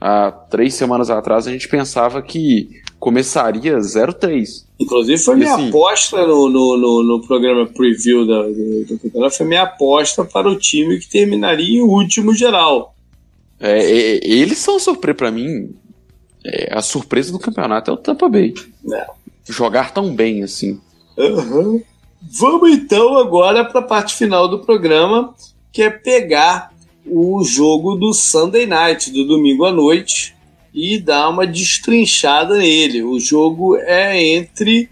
há 0.00 0.30
três 0.32 0.74
semanas 0.74 1.08
atrás, 1.08 1.46
a 1.46 1.52
gente 1.52 1.68
pensava 1.68 2.20
que 2.20 2.80
começaria 2.98 3.78
0-3. 3.78 4.64
Inclusive 4.80 5.18
foi 5.18 5.36
E 5.36 5.38
minha 5.38 5.54
assim- 5.54 5.68
aposta 5.68 6.26
no, 6.26 6.48
no, 6.48 6.76
no, 6.76 7.02
no 7.04 7.26
programa 7.26 7.64
preview 7.66 8.26
da, 8.26 8.42
do, 8.42 8.84
do 8.88 8.98
campeonato, 8.98 9.36
foi 9.36 9.46
minha 9.46 9.62
aposta 9.62 10.24
para 10.24 10.48
o 10.48 10.56
time 10.56 10.98
que 10.98 11.08
terminaria 11.08 11.78
em 11.78 11.82
último 11.82 12.34
geral. 12.34 12.95
É, 13.60 13.78
é, 13.78 14.20
eles 14.22 14.58
são 14.58 14.78
surpresa 14.78 15.16
para 15.16 15.30
mim. 15.30 15.74
é, 16.44 16.76
a 16.76 16.82
surpresa 16.82 17.32
do 17.32 17.38
campeonato 17.38 17.90
é 17.90 17.94
o 17.94 17.96
Tampa 17.96 18.28
Bay. 18.28 18.54
É. 18.92 19.06
Jogar 19.48 19.92
tão 19.92 20.14
bem 20.14 20.42
assim. 20.42 20.80
Aham. 21.18 21.80
Vamos 22.38 22.70
então 22.70 23.18
agora 23.18 23.64
para 23.64 23.80
a 23.80 23.84
parte 23.84 24.14
final 24.14 24.48
do 24.48 24.60
programa, 24.60 25.34
que 25.72 25.82
é 25.82 25.90
pegar 25.90 26.72
o 27.06 27.42
jogo 27.44 27.94
do 27.94 28.12
Sunday 28.12 28.66
Night, 28.66 29.10
do 29.12 29.24
domingo 29.24 29.64
à 29.64 29.72
noite, 29.72 30.34
e 30.74 30.98
dar 30.98 31.28
uma 31.28 31.46
destrinchada 31.46 32.58
nele. 32.58 33.02
O 33.02 33.18
jogo 33.20 33.76
é 33.76 34.20
entre 34.20 34.90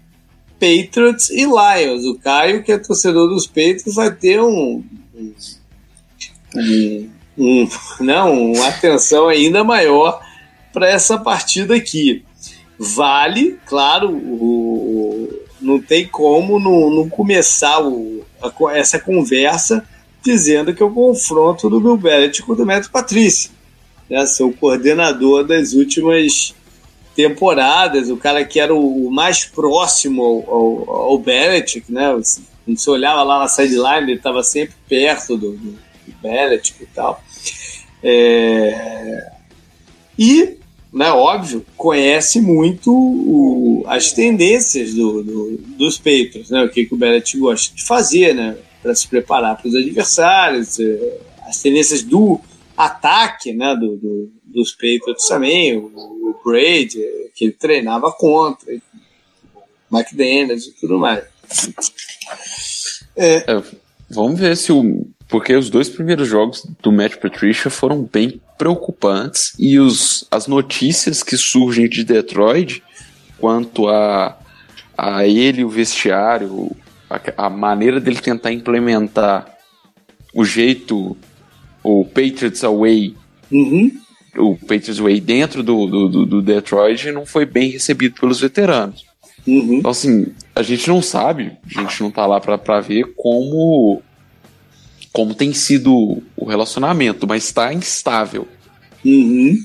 Patriots 0.59 1.29
e 1.29 1.43
Lions. 1.45 2.05
O 2.05 2.17
Caio, 2.17 2.63
que 2.63 2.71
é 2.71 2.77
torcedor 2.77 3.27
dos 3.27 3.45
Patriots, 3.45 3.95
vai 3.95 4.13
ter 4.13 4.41
um, 4.41 4.83
um, 5.13 5.33
um, 6.55 7.09
um- 7.37 7.67
não, 7.99 8.51
uma 8.53 8.67
atenção 8.67 9.27
ainda 9.27 9.63
maior 9.63 10.21
para 10.73 10.89
essa 10.89 11.17
partida 11.17 11.75
aqui. 11.75 12.23
Vale, 12.77 13.57
claro, 13.65 14.09
o, 14.11 15.29
não 15.61 15.81
tem 15.81 16.07
como 16.07 16.59
não, 16.59 16.89
não 16.89 17.09
começar 17.09 17.81
o- 17.81 18.23
a 18.41 18.77
essa 18.77 18.99
conversa 18.99 19.87
dizendo 20.23 20.73
que 20.73 20.81
é 20.81 20.85
o 20.85 20.91
confronto 20.91 21.69
do 21.69 21.79
Bill 21.79 21.97
Belichick 21.97 22.45
com 22.45 22.53
o 22.53 22.55
Demetrio 22.55 22.91
Patrício, 22.91 23.51
né, 24.09 24.25
seu 24.25 24.51
coordenador 24.51 25.43
das 25.45 25.73
últimas 25.73 26.53
temporadas, 27.15 28.09
o 28.09 28.17
cara 28.17 28.43
que 28.43 28.59
era 28.59 28.73
o, 28.75 29.07
o 29.07 29.11
mais 29.11 29.45
próximo 29.45 30.21
ao, 30.23 30.53
ao, 30.53 30.89
ao 31.11 31.17
né? 31.93 32.13
Você, 32.13 32.41
você 32.67 32.89
olhava 32.89 33.23
lá 33.23 33.39
na 33.39 33.47
sideline, 33.47 34.11
ele 34.11 34.13
estava 34.15 34.43
sempre 34.43 34.75
perto 34.89 35.37
do, 35.37 35.51
do, 35.51 35.77
e 36.83 36.87
tal. 36.87 37.23
É, 38.07 39.31
E, 40.17 40.57
né, 40.93 41.11
óbvio, 41.11 41.65
conhece 41.75 42.39
muito 42.39 42.89
o- 42.93 43.83
as 43.87 44.13
tendências 44.13 44.93
do, 44.93 45.21
do- 45.23 45.57
dos 45.77 45.97
Patriots, 45.97 46.49
né? 46.51 46.63
O 46.63 46.69
que, 46.69 46.85
que 46.85 46.93
o 46.93 46.97
Belichick 46.97 47.39
gosta 47.39 47.75
de 47.75 47.83
fazer, 47.83 48.33
né? 48.33 48.55
Para 48.81 48.95
se 48.95 49.07
preparar 49.07 49.57
para 49.57 49.67
os 49.67 49.75
adversários, 49.75 50.79
eh, 50.79 51.17
as 51.47 51.61
tendências 51.61 52.01
do 52.03 52.39
ataque, 52.77 53.51
né? 53.51 53.75
Do, 53.75 53.97
do- 53.97 54.31
dos 54.45 54.71
Patriots 54.71 55.27
também, 55.27 55.75
o, 55.75 55.87
o 55.87 56.33
que 57.35 57.43
ele 57.45 57.51
treinava 57.51 58.09
contra, 58.13 58.71
McDaniels 59.91 60.65
e 60.67 60.71
tudo 60.79 60.97
mais. 60.97 61.23
É, 63.17 63.43
vamos 64.09 64.39
ver 64.39 64.55
se 64.55 64.71
o. 64.71 65.05
Porque 65.27 65.55
os 65.55 65.69
dois 65.69 65.89
primeiros 65.89 66.27
jogos 66.27 66.65
do 66.81 66.91
Matt 66.91 67.15
Patricia 67.17 67.69
foram 67.71 68.03
bem 68.03 68.39
preocupantes 68.57 69.53
e 69.59 69.79
os, 69.79 70.25
as 70.29 70.47
notícias 70.47 71.23
que 71.23 71.35
surgem 71.35 71.89
de 71.89 72.03
Detroit 72.03 72.81
quanto 73.39 73.87
a, 73.89 74.37
a 74.97 75.25
ele, 75.27 75.63
o 75.65 75.69
vestiário, 75.69 76.71
a, 77.09 77.45
a 77.45 77.49
maneira 77.49 77.99
dele 77.99 78.17
tentar 78.19 78.51
implementar 78.51 79.47
o 80.33 80.45
jeito, 80.45 81.17
o 81.83 82.05
Patriots 82.05 82.63
Away, 82.63 83.15
Uhum. 83.51 83.91
o 84.37 84.55
Patriots 84.55 84.97
Way 84.97 85.19
dentro 85.21 85.61
do, 85.63 85.85
do, 85.85 86.25
do- 86.25 86.41
Detroit 86.41 87.11
não 87.11 87.25
foi 87.25 87.45
bem 87.45 87.69
recebido 87.69 88.19
pelos 88.19 88.39
veteranos. 88.39 89.05
Uhum. 89.45 89.75
Então, 89.75 89.91
assim, 89.91 90.27
a 90.55 90.61
gente 90.63 90.87
não 90.87 91.01
sabe, 91.01 91.51
a 91.75 91.81
gente 91.81 92.01
não 92.01 92.09
tá 92.09 92.25
lá 92.25 92.39
pra 92.41 92.79
ver 92.81 93.13
como 93.15 94.01
como 95.15 95.33
tem 95.33 95.53
sido 95.53 96.21
o 96.35 96.45
relacionamento, 96.45 97.25
mas 97.25 97.49
tá 97.49 97.73
instável. 97.73 98.45
Uhum. 99.03 99.57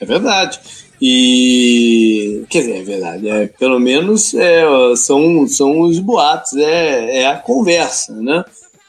É 0.00 0.06
verdade. 0.06 0.58
E. 1.00 2.44
Quer 2.48 2.60
dizer, 2.60 2.76
é 2.78 2.82
verdade. 2.82 3.28
É, 3.28 3.46
pelo 3.46 3.78
menos 3.78 4.32
é, 4.32 4.64
são, 4.96 5.46
são 5.46 5.80
os 5.82 5.98
boatos, 5.98 6.54
é, 6.54 7.18
é 7.18 7.26
a 7.26 7.36
conversa, 7.36 8.14
né? 8.14 8.42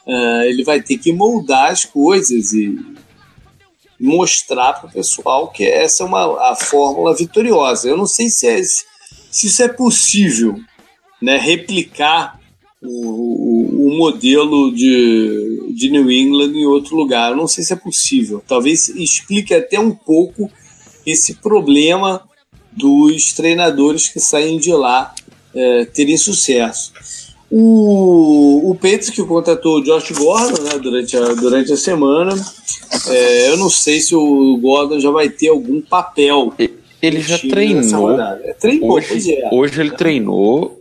É, 0.08 0.48
ele 0.48 0.64
vai 0.64 0.80
ter 0.80 0.96
que 0.96 1.12
moldar 1.12 1.70
as 1.70 1.84
coisas 1.84 2.54
e 2.54 2.74
mostrar 4.00 4.72
para 4.74 4.88
o 4.88 4.92
pessoal 4.92 5.48
que 5.48 5.66
essa 5.66 6.04
é 6.04 6.06
uma, 6.06 6.52
a 6.52 6.56
fórmula 6.56 7.14
vitoriosa. 7.14 7.86
Eu 7.86 7.98
não 7.98 8.06
sei 8.06 8.30
se, 8.30 8.46
é, 8.46 8.62
se 8.62 9.46
isso 9.46 9.62
é 9.62 9.68
possível, 9.68 10.58
né? 11.20 11.36
Replicar 11.36 12.35
o, 12.86 13.86
o, 13.86 13.88
o 13.88 13.96
modelo 13.98 14.72
de, 14.74 15.72
de 15.74 15.90
New 15.90 16.10
England 16.10 16.52
em 16.52 16.66
outro 16.66 16.96
lugar. 16.96 17.30
Eu 17.30 17.36
não 17.36 17.48
sei 17.48 17.64
se 17.64 17.72
é 17.72 17.76
possível. 17.76 18.42
Talvez 18.46 18.88
explique 18.88 19.54
até 19.54 19.78
um 19.78 19.90
pouco 19.90 20.50
esse 21.04 21.34
problema 21.34 22.22
dos 22.72 23.32
treinadores 23.32 24.08
que 24.08 24.20
saem 24.20 24.58
de 24.58 24.72
lá 24.72 25.14
é, 25.54 25.84
terem 25.86 26.16
sucesso. 26.16 26.92
O, 27.50 28.70
o 28.70 28.74
Patriots 28.74 29.10
que 29.10 29.22
contratou 29.24 29.78
o 29.78 29.82
Josh 29.82 30.10
Gordon 30.10 30.62
né, 30.62 30.78
durante, 30.78 31.16
a, 31.16 31.32
durante 31.34 31.72
a 31.72 31.76
semana, 31.76 32.34
é, 33.08 33.50
eu 33.50 33.56
não 33.56 33.70
sei 33.70 34.00
se 34.00 34.14
o 34.14 34.58
Gordon 34.58 34.98
já 34.98 35.10
vai 35.10 35.28
ter 35.28 35.48
algum 35.48 35.80
papel. 35.80 36.52
Ele 37.00 37.20
já 37.20 37.38
treinou. 37.38 38.20
É, 38.20 38.52
treinou, 38.54 38.92
Hoje, 38.92 39.32
é. 39.32 39.48
hoje 39.52 39.80
ele 39.80 39.92
treinou. 39.92 40.75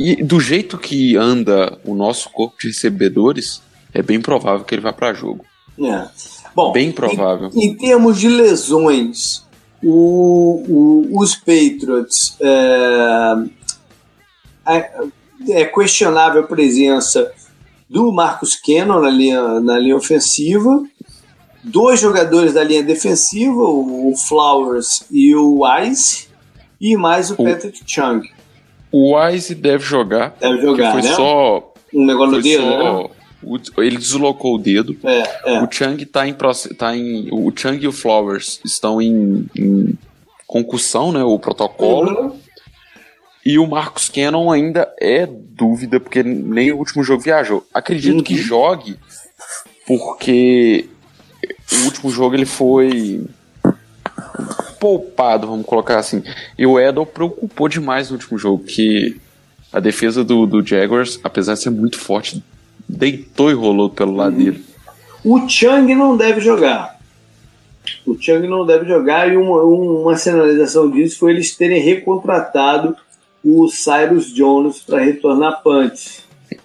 E 0.00 0.22
do 0.22 0.38
jeito 0.38 0.78
que 0.78 1.16
anda 1.16 1.76
o 1.84 1.94
nosso 1.94 2.30
corpo 2.30 2.56
de 2.60 2.68
recebedores, 2.68 3.60
é 3.92 4.00
bem 4.02 4.20
provável 4.20 4.64
que 4.64 4.74
ele 4.74 4.82
vá 4.82 4.92
para 4.92 5.12
jogo. 5.12 5.44
É. 5.80 6.06
Bom, 6.54 6.70
Bem 6.72 6.92
provável. 6.92 7.50
Em, 7.54 7.66
em 7.66 7.74
termos 7.76 8.18
de 8.20 8.28
lesões, 8.28 9.44
o- 9.82 10.62
o- 11.12 11.20
os 11.20 11.34
Patriots 11.34 12.36
é, 12.40 13.34
é- 14.66 14.90
é 15.50 15.64
questionável 15.64 16.42
a 16.42 16.46
presença 16.46 17.32
do 17.88 18.12
Marcus 18.12 18.54
Cannon 18.56 19.00
na 19.00 19.10
linha, 19.10 19.60
na 19.60 19.78
linha 19.78 19.96
ofensiva, 19.96 20.82
dois 21.64 22.00
jogadores 22.00 22.52
da 22.52 22.62
linha 22.62 22.82
defensiva, 22.82 23.52
o, 23.62 24.12
o 24.12 24.16
Flowers 24.16 25.04
e 25.10 25.34
o 25.34 25.64
Wise, 25.64 26.28
e 26.80 26.96
mais 26.96 27.30
o, 27.30 27.34
O- 27.34 27.44
Patrick 27.44 27.80
Chung. 27.86 28.20
O 28.90 29.16
Wise 29.16 29.54
deve 29.54 29.84
jogar. 29.84 30.34
Deve 30.40 30.62
jogar, 30.62 30.92
foi 30.92 31.02
né? 31.02 31.14
só. 31.14 31.72
Um 31.94 32.04
negócio 32.06 32.36
no 32.36 32.42
dedo, 32.42 32.64
né? 32.64 32.78
só 32.78 33.10
o- 33.42 33.82
ele 33.82 33.96
deslocou 33.96 34.56
o 34.56 34.58
dedo. 34.58 34.96
É, 35.04 35.52
é. 35.54 35.62
O 35.62 35.68
Chang 35.70 36.04
tá 36.06 36.26
em, 36.26 36.34
tá 36.76 36.96
em. 36.96 37.28
O 37.30 37.52
Chang 37.54 37.82
e 37.82 37.88
o 37.88 37.92
Flowers 37.92 38.60
estão 38.64 39.00
em, 39.00 39.46
em 39.56 39.98
concussão, 40.46 41.12
né? 41.12 41.22
O 41.22 41.38
protocolo. 41.38 42.10
Uhum. 42.10 42.38
E 43.46 43.58
o 43.58 43.66
Marcos 43.66 44.08
Cannon 44.08 44.50
ainda 44.50 44.92
é 45.00 45.26
dúvida, 45.26 45.98
porque 46.00 46.22
nem 46.22 46.72
o 46.72 46.78
último 46.78 47.02
jogo 47.02 47.22
viajou. 47.22 47.64
Acredito 47.72 48.16
uhum. 48.16 48.22
que 48.22 48.36
jogue, 48.36 48.98
porque 49.86 50.86
o 51.72 51.84
último 51.84 52.10
jogo 52.10 52.34
ele 52.34 52.44
foi 52.44 53.24
poupado, 54.78 55.46
vamos 55.46 55.66
colocar 55.66 55.98
assim. 55.98 56.22
E 56.58 56.66
o 56.66 56.78
Edel 56.78 57.06
preocupou 57.06 57.68
demais 57.68 58.10
no 58.10 58.16
último 58.16 58.38
jogo, 58.38 58.64
que 58.64 59.16
a 59.72 59.80
defesa 59.80 60.24
do, 60.24 60.46
do 60.46 60.66
Jaguars, 60.66 61.20
apesar 61.22 61.54
de 61.54 61.60
ser 61.60 61.70
muito 61.70 61.98
forte, 61.98 62.42
deitou 62.88 63.50
e 63.50 63.54
rolou 63.54 63.90
pelo 63.90 64.14
lado 64.14 64.36
uhum. 64.36 64.44
dele. 64.44 64.64
O 65.24 65.48
Chang 65.48 65.94
não 65.94 66.16
deve 66.16 66.40
jogar. 66.40 66.98
O 68.06 68.16
Chang 68.20 68.46
não 68.46 68.64
deve 68.64 68.86
jogar 68.86 69.30
e 69.32 69.36
uma, 69.36 69.62
uma 69.62 70.16
sinalização 70.16 70.90
disso 70.90 71.18
foi 71.18 71.32
eles 71.32 71.54
terem 71.54 71.82
recontratado 71.82 72.96
o 73.44 73.68
Cyrus 73.68 74.32
Jones 74.32 74.80
para 74.80 75.02
retornar 75.02 75.62
punch. 75.62 76.20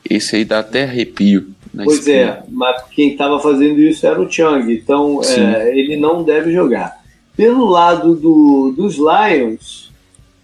Esse 0.09 0.37
aí 0.37 0.45
dá 0.45 0.59
até 0.59 0.83
arrepio. 0.83 1.47
Pois 1.75 2.07
é, 2.07 2.43
mas 2.49 2.83
quem 2.91 3.11
estava 3.11 3.39
fazendo 3.39 3.79
isso 3.79 4.05
era 4.05 4.21
o 4.21 4.31
Chang, 4.31 4.71
então 4.71 5.21
é, 5.23 5.77
ele 5.77 5.97
não 5.97 6.23
deve 6.23 6.51
jogar. 6.51 7.02
Pelo 7.35 7.65
lado 7.65 8.15
do, 8.15 8.73
dos 8.75 8.97
Lions, 8.97 9.91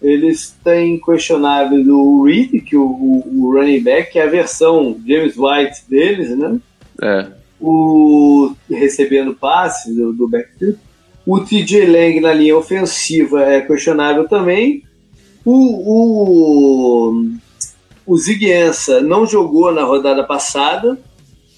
eles 0.02 0.56
têm 0.64 0.98
questionável 0.98 1.84
do 1.84 2.24
Reed, 2.24 2.64
que 2.64 2.76
o, 2.76 2.84
o, 2.84 3.52
running 3.52 3.82
back, 3.82 4.12
que 4.12 4.18
é 4.18 4.24
a 4.24 4.30
versão 4.30 4.98
James 5.06 5.34
White 5.36 5.82
deles, 5.88 6.36
né? 6.36 6.58
É. 7.02 7.26
O, 7.60 8.52
recebendo 8.68 9.34
passes 9.34 9.94
do, 9.94 10.12
do 10.12 10.28
backfield. 10.28 10.78
O 11.26 11.38
TJ 11.40 11.86
Lang 11.86 12.20
na 12.20 12.32
linha 12.32 12.56
ofensiva 12.56 13.42
é 13.44 13.60
questionável 13.60 14.26
também. 14.26 14.82
O, 15.44 17.10
o, 17.10 17.34
o 18.06 18.16
não 19.02 19.26
jogou 19.26 19.70
na 19.72 19.84
rodada 19.84 20.24
passada, 20.24 20.98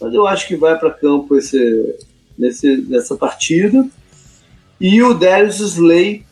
mas 0.00 0.12
eu 0.12 0.26
acho 0.26 0.48
que 0.48 0.56
vai 0.56 0.76
para 0.76 0.90
campo 0.90 1.36
esse, 1.36 1.96
nesse, 2.36 2.76
nessa 2.88 3.14
partida. 3.14 3.86
E 4.82 5.00
o 5.00 5.14
Darius 5.14 5.60
Slay, 5.60 6.24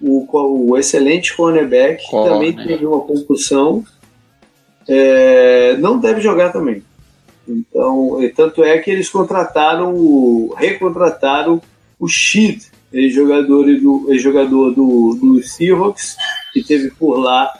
o, 0.00 0.26
o 0.70 0.78
excelente 0.78 1.36
cornerback, 1.36 2.02
que 2.02 2.10
também 2.10 2.50
teve 2.50 2.86
uma 2.86 3.02
concussão, 3.02 3.84
é, 4.88 5.76
não 5.76 5.98
deve 5.98 6.22
jogar 6.22 6.50
também. 6.50 6.82
Então, 7.46 8.16
tanto 8.34 8.64
é 8.64 8.78
que 8.78 8.90
eles 8.90 9.10
contrataram, 9.10 9.94
o, 9.94 10.54
recontrataram 10.56 11.60
o 11.98 12.08
Sheed, 12.08 12.68
ex-jogador 12.90 13.64
do, 13.64 14.06
ex 14.08 14.22
-jogador 14.22 14.74
do, 14.74 15.18
do 15.20 15.42
Seahawks, 15.42 16.16
que 16.54 16.64
teve 16.64 16.90
por 16.92 17.18
lá 17.18 17.52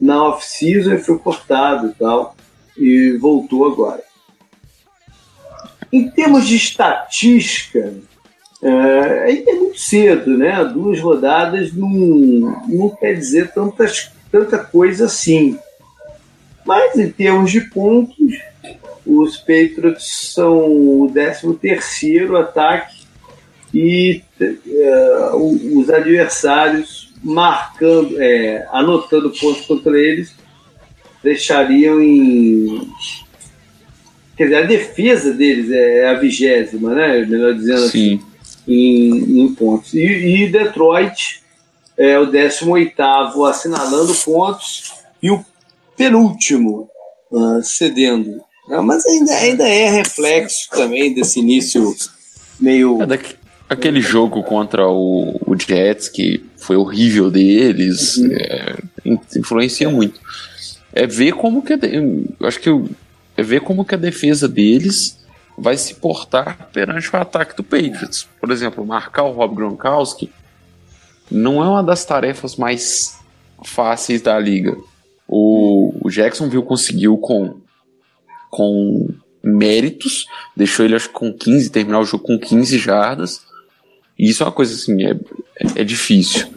na 0.00 0.28
off-season 0.28 0.94
e 0.94 0.98
foi 0.98 1.18
cortado 1.18 1.88
e 1.88 1.94
tal, 1.94 2.36
e 2.76 3.18
voltou 3.20 3.66
agora. 3.66 4.04
Em 5.92 6.08
termos 6.08 6.46
de 6.46 6.54
estatística, 6.54 7.94
é, 8.62 9.22
ainda 9.26 9.50
é 9.52 9.54
muito 9.54 9.78
cedo, 9.78 10.36
né? 10.36 10.64
Duas 10.64 11.00
rodadas 11.00 11.72
não, 11.72 11.88
não 12.66 12.90
quer 12.90 13.14
dizer 13.14 13.52
tantas, 13.52 14.10
tanta 14.32 14.58
coisa 14.58 15.06
assim. 15.06 15.56
Mas 16.66 16.98
em 16.98 17.08
termos 17.08 17.52
de 17.52 17.60
pontos, 17.60 18.16
os 19.06 19.36
Patriots 19.36 20.32
são 20.34 20.58
o 20.58 21.10
13 21.12 21.54
terceiro 21.54 22.36
ataque 22.36 22.98
e 23.72 24.22
é, 24.40 25.30
os 25.34 25.88
adversários 25.88 27.12
marcando, 27.22 28.20
é, 28.20 28.66
anotando 28.72 29.30
pontos 29.30 29.66
contra 29.66 29.98
eles, 29.98 30.34
deixariam 31.22 32.00
em. 32.02 32.90
Quer 34.36 34.44
dizer, 34.44 34.56
a 34.56 34.66
defesa 34.66 35.32
deles 35.32 35.70
é 35.70 36.08
a 36.08 36.14
vigésima, 36.14 36.94
né? 36.94 37.24
Melhor 37.24 37.54
dizendo 37.54 37.88
Sim. 37.88 38.16
assim 38.16 38.27
em, 38.68 39.40
em 39.40 39.54
pontos. 39.54 39.94
E, 39.94 40.44
e, 40.44 40.48
Detroit 40.48 41.42
é 41.96 42.18
o 42.18 42.26
18 42.26 43.00
assinalando 43.46 44.14
pontos 44.14 44.92
e 45.22 45.30
o 45.30 45.44
penúltimo 45.96 46.88
uh, 47.32 47.62
cedendo. 47.62 48.40
Uh, 48.68 48.82
mas 48.82 49.04
ainda, 49.06 49.32
ainda 49.32 49.68
é 49.68 49.90
reflexo 49.90 50.68
também 50.70 51.14
desse 51.14 51.40
início 51.40 51.94
meio. 52.60 53.02
É 53.02 53.06
daqui, 53.06 53.34
aquele 53.68 54.02
jogo 54.02 54.42
contra 54.42 54.86
o, 54.86 55.40
o, 55.46 55.56
Jets, 55.58 56.08
que 56.08 56.44
foi 56.58 56.76
horrível 56.76 57.30
deles, 57.30 58.18
uhum. 58.18 58.30
é, 58.32 58.76
influencia 59.36 59.88
muito. 59.88 60.20
É 60.92 61.06
ver 61.06 61.32
como 61.32 61.62
que. 61.62 61.72
Eu 61.72 62.46
acho 62.46 62.60
que 62.60 62.68
é 63.36 63.42
ver 63.42 63.60
como 63.60 63.84
que 63.84 63.94
a 63.94 63.98
defesa 63.98 64.46
deles 64.46 65.17
vai 65.58 65.76
se 65.76 65.94
portar 65.94 66.68
perante 66.72 67.10
o 67.14 67.16
ataque 67.18 67.56
do 67.56 67.64
Patriots. 67.64 68.28
Por 68.40 68.50
exemplo, 68.50 68.86
marcar 68.86 69.24
o 69.24 69.32
Rob 69.32 69.54
Gronkowski 69.54 70.32
não 71.30 71.62
é 71.62 71.68
uma 71.68 71.82
das 71.82 72.04
tarefas 72.04 72.56
mais 72.56 73.18
fáceis 73.64 74.22
da 74.22 74.38
liga. 74.38 74.76
O, 75.26 75.92
o 76.00 76.10
Jacksonville 76.10 76.64
conseguiu 76.64 77.18
com, 77.18 77.56
com 78.50 79.08
méritos, 79.42 80.26
deixou 80.56 80.84
ele 80.84 80.94
acho 80.94 81.10
com 81.10 81.32
15, 81.32 81.70
terminar 81.70 82.00
o 82.00 82.04
jogo 82.04 82.24
com 82.24 82.38
15 82.38 82.78
jardas. 82.78 83.42
E 84.18 84.30
isso 84.30 84.42
é 84.42 84.46
uma 84.46 84.52
coisa 84.52 84.74
assim, 84.74 85.04
é, 85.04 85.16
é 85.76 85.84
difícil. 85.84 86.48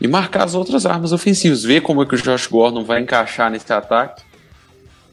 E 0.00 0.08
marcar 0.08 0.44
as 0.44 0.54
outras 0.54 0.86
armas 0.86 1.12
ofensivas, 1.12 1.62
ver 1.62 1.82
como 1.82 2.02
é 2.02 2.06
que 2.06 2.14
o 2.14 2.18
Josh 2.18 2.46
Gordon 2.46 2.84
vai 2.84 3.00
encaixar 3.00 3.50
nesse 3.50 3.70
ataque, 3.70 4.22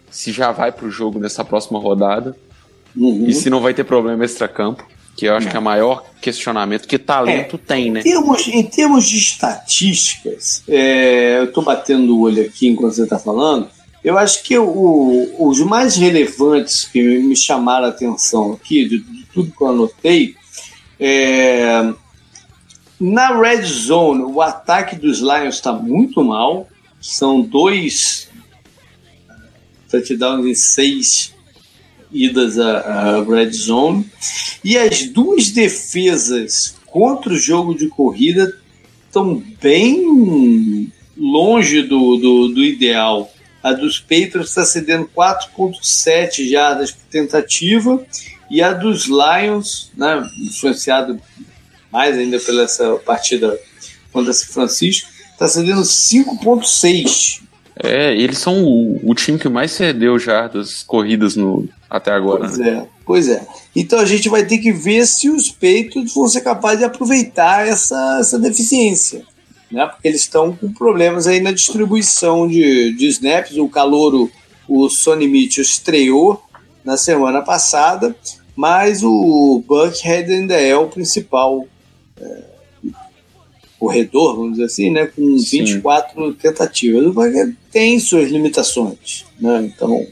se 0.10 0.32
já 0.32 0.52
vai 0.52 0.72
para 0.72 0.86
o 0.86 0.92
jogo 0.92 1.20
nessa 1.20 1.44
próxima 1.44 1.78
rodada. 1.78 2.36
Uhum. 2.98 3.28
E 3.28 3.34
se 3.34 3.50
não 3.50 3.62
vai 3.62 3.74
ter 3.74 3.84
problema 3.84 4.26
extra-campo, 4.26 4.86
que 5.16 5.26
eu 5.26 5.36
acho 5.36 5.46
não. 5.46 5.52
que 5.52 5.58
é 5.58 5.60
o 5.60 5.64
maior 5.64 6.06
questionamento, 6.22 6.88
que 6.88 6.98
talento 6.98 7.56
é, 7.56 7.60
tem, 7.60 7.92
né? 7.92 8.00
Em 8.00 8.04
termos, 8.04 8.48
em 8.48 8.64
termos 8.64 9.08
de 9.08 9.18
estatísticas, 9.18 10.64
é, 10.68 11.40
eu 11.40 11.46
estou 11.46 11.64
batendo 11.64 12.16
o 12.16 12.22
olho 12.22 12.44
aqui 12.44 12.68
enquanto 12.68 12.94
você 12.94 13.04
está 13.04 13.20
falando, 13.20 13.70
eu 14.04 14.18
acho 14.18 14.44
que 14.44 14.58
o, 14.58 15.36
os 15.40 15.60
mais 15.60 15.96
relevantes 15.96 16.86
que 16.86 17.02
me 17.02 17.36
chamaram 17.36 17.86
a 17.86 17.90
atenção 17.90 18.54
aqui, 18.54 18.88
de, 18.88 19.00
de 19.00 19.26
tudo 19.34 19.52
que 19.52 19.62
eu 19.62 19.68
anotei, 19.68 20.36
é, 21.00 21.94
na 23.00 23.40
red 23.40 23.64
zone, 23.64 24.24
o 24.24 24.42
ataque 24.42 24.96
dos 24.96 25.20
Lions 25.20 25.56
está 25.56 25.72
muito 25.72 26.24
mal. 26.24 26.68
São 27.00 27.42
dois 27.42 28.30
touchdowns 29.90 30.46
em 30.46 30.56
seis 30.56 31.34
idas 32.12 32.58
à, 32.60 33.24
red 33.24 33.52
zone. 33.52 34.06
E 34.64 34.78
as 34.78 35.04
duas 35.04 35.52
defesas 35.52 36.76
contra 36.86 37.34
o 37.34 37.38
jogo 37.38 37.76
de 37.76 37.88
corrida 37.88 38.58
estão 39.06 39.44
bem 39.62 40.92
longe 41.18 41.82
do, 41.82 42.18
do, 42.18 42.48
do 42.50 42.64
ideal. 42.64 43.32
A 43.62 43.74
dos 43.74 44.00
Patriots 44.00 44.50
está 44.50 44.66
cedendo 44.66 45.10
4,7 45.16 46.50
jardas 46.50 46.92
por 46.92 47.06
tentativa 47.10 48.06
e 48.50 48.62
a 48.62 48.72
dos 48.72 49.06
Lions, 49.06 49.92
né, 49.96 50.26
influenciado 50.48 51.20
mais 51.92 52.18
ainda 52.18 52.40
pela 52.40 52.64
essa 52.64 52.96
partida 52.98 53.60
contra 54.12 54.32
São 54.32 54.54
Francisco, 54.54 55.10
está 55.34 55.48
cedendo 55.48 55.82
5,6 55.82 57.42
é, 57.84 58.16
eles 58.16 58.40
são 58.40 58.64
o, 58.64 59.12
o, 59.12 59.14
time 59.14 59.38
que 59.38 59.50
mais 59.50 59.72
cedeu 59.72 60.18
jardas 60.18 60.84
corridas 60.84 61.36
no, 61.36 61.68
até 61.90 62.12
agora. 62.12 62.48
Pois 62.48 62.58
né? 62.58 62.70
é, 62.70 62.88
pois 63.06 63.30
é. 63.30 63.48
Então 63.76 64.00
a 64.00 64.06
gente 64.06 64.30
vai 64.30 64.46
ter 64.46 64.58
que 64.58 64.72
ver 64.72 65.06
se 65.06 65.30
os 65.30 65.52
peitos 65.52 66.14
vão 66.14 66.28
ser 66.28 66.42
capazes 66.42 66.80
de 66.80 66.86
aproveitar 66.86 67.68
essa, 67.68 68.18
essa 68.20 68.40
deficiência. 68.40 69.24
Né? 69.72 69.86
Porque 69.86 70.08
eles 70.08 70.22
estão 70.22 70.54
com 70.54 70.72
problemas 70.74 71.28
aí 71.28 71.40
na 71.40 71.52
distribuição 71.52 72.48
de, 72.48 72.94
de 72.94 73.08
snaps. 73.08 73.58
O 73.58 73.70
calouro, 73.70 74.32
o 74.68 74.90
Sonny 74.90 75.28
Mitchell 75.28 75.62
estreou 75.62 76.42
na 76.84 76.98
semana 76.98 77.42
passada, 77.42 78.16
mas 78.56 79.04
o 79.04 79.62
Buckhead 79.68 80.32
ainda 80.32 80.56
é 80.56 80.76
o 80.76 80.88
principal 80.88 81.66
é, 82.20 82.44
corredor, 83.80 84.36
vamos 84.36 84.54
dizer 84.54 84.66
assim, 84.66 84.90
né? 84.90 85.08
Com 85.08 85.38
Sim. 85.38 85.64
24 85.64 86.34
tentativas. 86.34 87.06
O 87.06 87.14
Buckhead 87.14 87.56
tem 87.72 88.00
suas 88.00 88.30
limitações, 88.30 89.26
né? 89.40 89.72
Então 89.74 90.06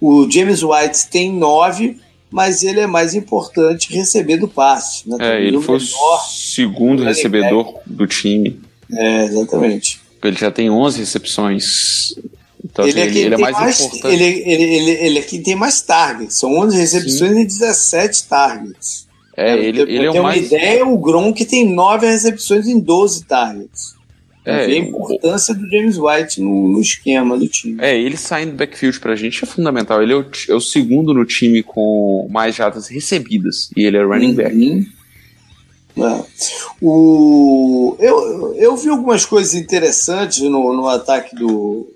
o 0.00 0.30
James 0.30 0.62
White 0.62 1.08
tem 1.10 1.32
nove, 1.32 1.98
mas 2.30 2.62
ele 2.62 2.80
é 2.80 2.86
mais 2.86 3.14
importante 3.14 3.92
recebendo 3.92 4.46
passe. 4.46 5.08
Né? 5.08 5.16
É, 5.20 5.42
ele 5.42 5.60
foi 5.60 5.76
o 5.76 6.18
segundo 6.28 7.02
recebedor 7.02 7.80
do 7.86 8.06
time. 8.06 8.60
É, 8.92 9.24
exatamente. 9.24 10.00
Ele 10.22 10.36
já 10.36 10.50
tem 10.50 10.68
11 10.68 10.98
recepções. 10.98 12.14
Então, 12.64 12.86
ele, 12.86 13.00
assim, 13.00 13.18
é, 13.18 13.22
ele 13.22 13.34
é 13.34 13.38
mais, 13.38 13.56
mais, 13.56 13.80
importante. 13.80 14.14
Ele, 14.14 14.24
ele, 14.24 14.62
ele, 14.62 14.90
ele 14.90 15.18
é 15.20 15.22
quem 15.22 15.40
tem 15.40 15.54
mais 15.54 15.80
targets. 15.80 16.36
São 16.36 16.58
11 16.58 16.76
recepções 16.76 17.32
Sim. 17.32 17.40
e 17.40 17.46
17 17.46 18.24
targets. 18.24 19.05
É, 19.36 19.58
ele, 19.58 19.82
ele 19.82 20.06
é 20.06 20.10
o 20.10 20.22
mais... 20.22 20.38
uma 20.38 20.46
ideia, 20.46 20.86
o 20.86 20.96
Gronk 20.96 21.44
tem 21.44 21.74
9 21.74 22.06
recepções 22.06 22.66
em 22.66 22.80
12 22.80 23.24
targets. 23.24 23.96
É, 24.46 24.64
a 24.64 24.76
importância 24.76 25.52
do 25.52 25.68
James 25.68 25.98
White 25.98 26.40
no, 26.40 26.68
no, 26.68 26.80
esquema 26.80 27.36
do 27.36 27.48
time. 27.48 27.78
É, 27.80 27.98
ele 27.98 28.16
saindo 28.16 28.52
do 28.52 28.56
backfield 28.56 29.00
pra 29.00 29.16
gente 29.16 29.42
é 29.42 29.46
fundamental. 29.46 30.00
Ele 30.00 30.12
é 30.12 30.16
o, 30.16 30.24
é 30.48 30.54
o 30.54 30.60
segundo 30.60 31.12
no 31.12 31.24
time 31.24 31.64
com 31.64 32.28
mais 32.30 32.54
jadas 32.54 32.86
recebidas. 32.86 33.70
E 33.76 33.82
ele 33.82 33.96
é 33.96 34.04
running 34.04 34.28
uhum. 34.28 34.34
back. 34.36 34.88
É. 35.98 36.24
O, 36.80 37.96
eu, 37.98 38.54
eu 38.54 38.76
vi 38.76 38.88
algumas 38.88 39.24
coisas 39.24 39.54
interessantes 39.54 40.38
no, 40.42 40.72
no 40.74 40.86
ataque 40.86 41.34
do, 41.34 41.88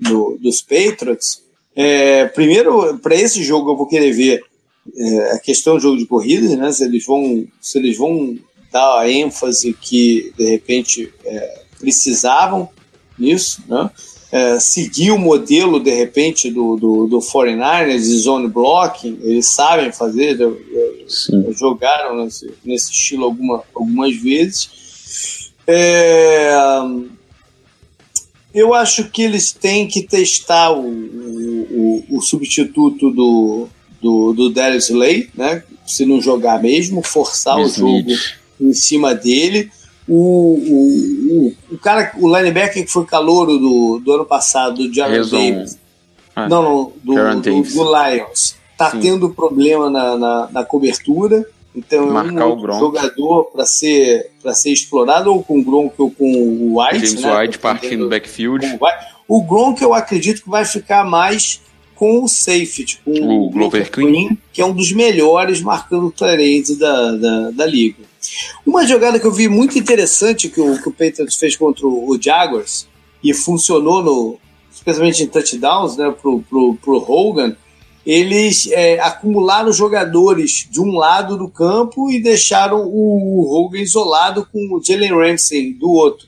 do 0.00 0.38
dos 0.40 0.62
Patriots. 0.62 1.42
É, 1.76 2.26
primeiro, 2.26 2.98
para 2.98 3.14
esse 3.14 3.42
jogo, 3.42 3.72
eu 3.72 3.76
vou 3.76 3.86
querer 3.86 4.12
ver 4.12 4.42
é, 4.96 5.32
a 5.32 5.38
questão 5.38 5.74
do 5.74 5.80
jogo 5.80 5.96
de 5.96 6.06
corrida, 6.06 6.56
né? 6.56 6.72
Se 6.72 6.84
eles 6.84 7.04
vão, 7.04 7.46
se 7.60 7.78
eles 7.78 7.96
vão 7.96 8.36
dar 8.70 9.00
a 9.00 9.10
ênfase 9.10 9.72
que 9.74 10.32
de 10.36 10.44
repente 10.44 11.12
é, 11.24 11.62
precisavam 11.78 12.68
nisso, 13.18 13.62
né? 13.68 13.90
É, 14.30 14.58
seguir 14.58 15.10
o 15.10 15.18
modelo 15.18 15.78
de 15.78 15.90
repente 15.90 16.50
do, 16.50 16.76
do, 16.76 17.06
do 17.06 17.18
49ers 17.18 17.98
de 17.98 18.18
zone 18.18 18.48
blocking, 18.48 19.18
eles 19.22 19.46
sabem 19.46 19.92
fazer, 19.92 20.38
Sim. 21.06 21.52
jogaram 21.52 22.24
nesse, 22.24 22.50
nesse 22.64 22.92
estilo 22.92 23.24
alguma, 23.24 23.62
algumas 23.74 24.16
vezes. 24.16 25.52
É, 25.66 26.50
eu 28.54 28.72
acho 28.72 29.10
que 29.10 29.22
eles 29.22 29.52
têm 29.52 29.86
que 29.86 30.02
testar 30.02 30.72
o, 30.72 30.88
o, 30.88 32.04
o 32.08 32.22
substituto 32.22 33.10
do, 33.10 33.68
do, 34.02 34.32
do 34.32 34.50
Darius 34.50 34.90
Slay, 34.90 35.30
né? 35.34 35.62
Se 35.86 36.04
não 36.04 36.20
jogar 36.20 36.60
mesmo, 36.60 37.02
forçar 37.02 37.56
o 37.58 37.68
jogo 37.68 38.10
em 38.60 38.74
cima 38.74 39.14
dele. 39.14 39.70
O, 40.08 40.14
o, 40.14 41.46
o, 41.70 41.74
o, 41.74 41.78
cara, 41.78 42.12
o 42.18 42.36
linebacker 42.36 42.84
que 42.84 42.90
foi 42.90 43.06
calouro 43.06 43.56
do, 43.56 44.00
do 44.04 44.12
ano 44.12 44.24
passado, 44.24 44.88
do 44.88 44.92
Jared 44.92 45.30
Davis. 45.30 45.78
Ah, 46.34 46.48
não, 46.48 46.62
não, 46.62 46.92
do, 47.04 47.40
do, 47.40 47.62
do, 47.62 47.84
Lions. 47.84 48.56
Tá 48.76 48.90
Sim. 48.90 49.00
tendo 49.00 49.30
problema 49.30 49.88
na, 49.88 50.16
na, 50.16 50.48
na 50.50 50.64
cobertura. 50.64 51.46
Então 51.74 52.10
Marcar 52.10 52.42
é 52.42 52.46
um 52.46 52.78
jogador 52.78 53.44
para 53.44 53.64
ser, 53.64 54.30
ser 54.52 54.72
explorado, 54.72 55.32
ou 55.32 55.42
com 55.42 55.60
o 55.60 55.64
Gronk 55.64 55.94
ou 55.98 56.10
com 56.10 56.24
o 56.24 56.80
White. 56.80 57.06
James 57.06 57.22
né? 57.22 57.40
White 57.40 57.58
partindo 57.58 58.04
do 58.04 58.10
backfield. 58.10 58.78
O 59.28 59.42
Gronk 59.42 59.80
eu 59.80 59.94
acredito 59.94 60.42
que 60.42 60.50
vai 60.50 60.64
ficar 60.64 61.04
mais 61.04 61.62
com 62.02 62.24
o 62.24 62.28
safety, 62.28 62.98
com 63.04 63.12
o, 63.12 63.46
o 63.46 63.50
Glover 63.50 63.88
Queen, 63.88 64.36
que 64.52 64.60
é 64.60 64.66
um 64.66 64.74
dos 64.74 64.90
melhores 64.90 65.62
marcando 65.62 66.10
trades 66.10 66.76
da, 66.76 67.12
da, 67.12 67.50
da 67.52 67.64
liga. 67.64 68.02
Uma 68.66 68.84
jogada 68.84 69.20
que 69.20 69.24
eu 69.24 69.30
vi 69.30 69.48
muito 69.48 69.78
interessante 69.78 70.48
que 70.48 70.60
o, 70.60 70.82
que 70.82 70.88
o 70.88 70.90
Patriots 70.90 71.36
fez 71.36 71.54
contra 71.54 71.86
o 71.86 72.18
Jaguars 72.20 72.88
e 73.22 73.32
funcionou 73.32 74.02
no, 74.02 74.36
especialmente 74.74 75.22
em 75.22 75.28
touchdowns, 75.28 75.96
né, 75.96 76.12
pro, 76.20 76.42
pro, 76.42 76.74
pro 76.74 76.96
Hogan, 77.08 77.56
eles 78.04 78.66
é, 78.72 78.98
acumularam 78.98 79.72
jogadores 79.72 80.66
de 80.68 80.80
um 80.80 80.96
lado 80.96 81.38
do 81.38 81.48
campo 81.48 82.10
e 82.10 82.20
deixaram 82.20 82.84
o 82.84 83.46
Hogan 83.48 83.78
isolado 83.78 84.44
com 84.52 84.58
o 84.74 84.82
Jalen 84.84 85.14
Ramsey 85.14 85.72
do 85.74 85.88
outro, 85.88 86.26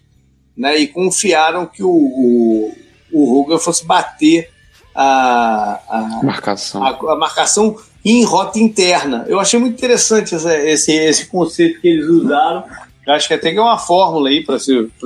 né, 0.56 0.78
e 0.78 0.86
confiaram 0.86 1.66
que 1.66 1.82
o, 1.82 1.90
o, 1.90 2.72
o 3.12 3.40
Hogan 3.40 3.58
fosse 3.58 3.84
bater 3.84 4.53
a, 4.94 5.80
a 5.88 6.20
marcação. 6.22 6.84
A, 6.84 6.90
a, 6.90 7.16
marcação 7.16 7.76
em 8.04 8.22
rota 8.24 8.58
interna. 8.58 9.24
Eu 9.28 9.40
achei 9.40 9.58
muito 9.58 9.74
interessante 9.74 10.34
esse, 10.34 10.56
esse, 10.68 10.92
esse 10.92 11.26
conceito 11.26 11.80
que 11.80 11.88
eles 11.88 12.06
usaram. 12.06 12.64
Eu 13.06 13.12
acho 13.12 13.28
que 13.28 13.34
até 13.34 13.50
que 13.50 13.58
é 13.58 13.62
uma 13.62 13.78
fórmula 13.78 14.28
aí 14.28 14.44
para 14.44 14.56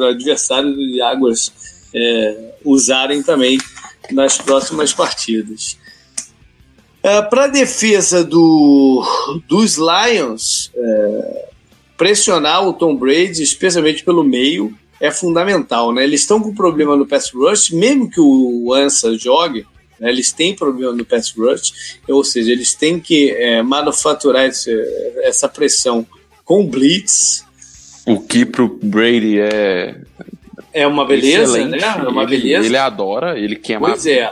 adversários 0.08 0.76
de 0.76 1.00
águas 1.00 1.52
é, 1.94 2.54
usarem 2.64 3.22
também 3.22 3.58
nas 4.10 4.38
próximas 4.38 4.92
partidas. 4.92 5.78
É, 7.02 7.22
para 7.22 7.44
a 7.44 7.48
defesa 7.48 8.24
do, 8.24 9.04
dos 9.48 9.76
Lions, 9.76 10.70
é, 10.74 11.48
pressionar 11.96 12.66
o 12.66 12.72
Tom 12.72 12.96
Brady, 12.96 13.42
especialmente 13.42 14.04
pelo 14.04 14.24
meio, 14.24 14.76
é 15.00 15.10
fundamental. 15.10 15.92
Né? 15.92 16.04
Eles 16.04 16.20
estão 16.20 16.40
com 16.40 16.54
problema 16.54 16.96
no 16.96 17.06
pass 17.06 17.30
rush, 17.32 17.70
mesmo 17.70 18.10
que 18.10 18.20
o 18.20 18.72
Ansa 18.74 19.16
jogue, 19.16 19.66
né? 19.98 20.10
Eles 20.10 20.32
têm 20.32 20.54
problema 20.54 20.92
no 20.92 21.04
pass 21.04 21.32
rush, 21.36 21.98
ou 22.08 22.24
seja, 22.24 22.52
eles 22.52 22.74
têm 22.74 22.98
que 23.00 23.30
é, 23.30 23.62
manufaturar 23.62 24.46
esse, 24.46 24.70
essa 25.22 25.48
pressão 25.48 26.06
com 26.44 26.66
blitz. 26.66 27.44
O 28.06 28.20
que 28.20 28.46
pro 28.46 28.78
Brady 28.82 29.38
é 29.40 29.96
é 30.72 30.86
uma 30.86 31.04
beleza, 31.04 31.58
Excelente. 31.58 31.80
né? 31.80 32.02
É 32.04 32.08
uma 32.08 32.22
ele, 32.22 32.36
beleza. 32.36 32.66
Ele 32.66 32.76
adora, 32.76 33.38
ele 33.38 33.56
quer 33.56 33.78
pois 33.78 34.06
é. 34.06 34.30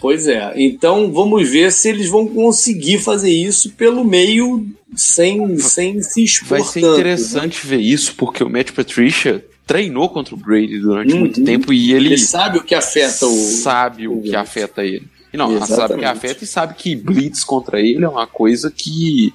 Pois 0.00 0.26
é. 0.26 0.52
Então 0.56 1.12
vamos 1.12 1.48
ver 1.48 1.72
se 1.72 1.88
eles 1.88 2.08
vão 2.08 2.26
conseguir 2.26 2.98
fazer 2.98 3.30
isso 3.30 3.70
pelo 3.70 4.04
meio 4.04 4.66
sem, 4.94 5.56
sem 5.58 6.02
se 6.02 6.22
expor 6.22 6.58
Vai 6.58 6.60
ser 6.62 6.80
interessante 6.80 7.64
né? 7.64 7.76
ver 7.76 7.82
isso, 7.82 8.14
porque 8.14 8.44
o 8.44 8.48
Matt 8.50 8.72
Patricia 8.72 9.44
treinou 9.66 10.08
contra 10.08 10.34
o 10.34 10.38
Brady 10.38 10.78
durante 10.78 11.12
uhum. 11.14 11.20
muito 11.20 11.42
tempo 11.44 11.72
e 11.72 11.92
ele, 11.92 12.08
ele 12.08 12.18
sabe 12.18 12.58
o 12.58 12.62
que 12.62 12.74
afeta 12.74 13.26
o 13.26 13.34
sabe 13.34 14.06
o 14.06 14.20
que 14.20 14.36
afeta 14.36 14.84
ele. 14.84 15.08
E 15.32 15.36
não, 15.36 15.50
Exatamente. 15.50 15.76
sabe 15.76 15.94
o 15.94 15.98
que 15.98 16.04
afeta 16.04 16.44
e 16.44 16.46
sabe 16.46 16.74
que 16.74 16.94
blitz 16.94 17.42
contra 17.42 17.80
ele 17.80 18.04
é 18.04 18.08
uma 18.08 18.26
coisa 18.26 18.70
que 18.70 19.34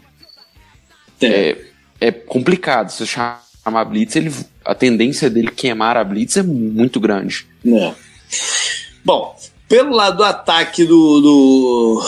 é, 1.21 1.57
é 1.99 2.11
complicado. 2.11 2.89
Se 2.89 3.05
chamar 3.05 3.85
blitz, 3.85 4.15
ele, 4.15 4.31
a 4.63 4.73
tendência 4.73 5.29
dele 5.29 5.51
queimar 5.51 5.97
a 5.97 6.03
blitz 6.03 6.37
é 6.37 6.43
muito 6.43 6.99
grande. 6.99 7.45
É. 7.65 7.93
Bom, 9.03 9.35
pelo 9.67 9.95
lado 9.95 10.17
do 10.17 10.23
ataque 10.23 10.85
do, 10.85 11.21
do, 11.21 12.03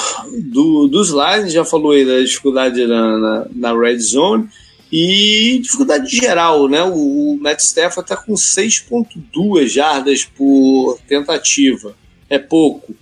do 0.52 0.88
dos 0.88 1.10
Lions, 1.10 1.52
já 1.52 1.66
falou 1.66 1.92
aí 1.92 2.06
da 2.06 2.20
dificuldade 2.20 2.86
na, 2.88 3.18
na, 3.18 3.46
na 3.54 3.78
red 3.78 4.00
zone. 4.00 4.48
E 4.92 5.60
dificuldade 5.60 6.14
geral, 6.14 6.68
né? 6.68 6.84
O, 6.84 7.38
Matt 7.40 7.60
Stafford 7.62 8.06
está 8.06 8.18
com 8.18 8.34
6,2 8.34 9.68
jardas 9.68 10.26
por 10.26 11.00
tentativa. 11.08 11.96
É 12.30 12.38
pouco, 12.38 12.94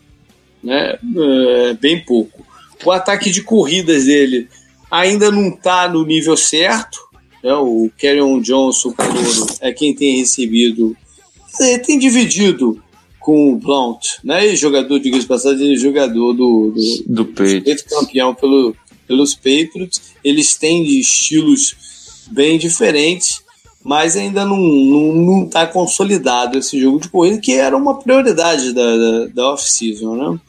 né? 0.64 1.00
É 1.68 1.74
bem 1.74 2.04
pouco. 2.04 2.46
O 2.86 2.92
ataque 2.92 3.32
de 3.32 3.42
corridas 3.42 4.06
dele 4.06 4.48
ainda 4.90 5.32
não 5.32 5.50
está 5.50 5.90
no 5.90 6.06
nível 6.06 6.38
certo. 6.38 7.00
Né? 7.44 7.54
O 7.54 7.90
Kerryon 7.98 8.40
Johnson, 8.42 8.90
o 8.90 8.96
é 9.62 9.72
quem 9.72 9.96
tem 9.96 10.20
recebido, 10.20 10.96
é, 11.60 11.78
tem 11.80 11.98
dividido 11.98 12.82
com 13.20 13.54
o 13.54 13.58
Blount, 13.58 14.02
né? 14.24 14.48
E 14.48 14.56
jogador, 14.56 15.00
diga-se 15.00 15.28
passagem, 15.28 15.76
jogador 15.76 16.34
do, 16.34 16.72
do, 17.08 17.26
do 17.26 17.34
campeão 17.90 18.34
pelo, 18.34 18.76
pelos 19.08 19.36
Patriots. 19.36 20.14
Eles 20.24 20.56
têm 20.56 20.84
estilos 21.00 21.76
bem 22.30 22.58
diferentes, 22.58 23.42
mas 23.84 24.16
ainda 24.16 24.46
não 24.46 25.46
está 25.46 25.66
tá 25.66 25.72
consolidado 25.72 26.58
esse 26.58 26.80
jogo 26.80 27.00
de 27.00 27.10
corrida, 27.10 27.40
que 27.40 27.54
era 27.54 27.76
uma 27.76 28.00
prioridade 28.00 28.74
da, 28.74 28.98
da, 28.98 29.26
da 29.28 29.54
off-season. 29.54 30.16
Né? 30.16 30.40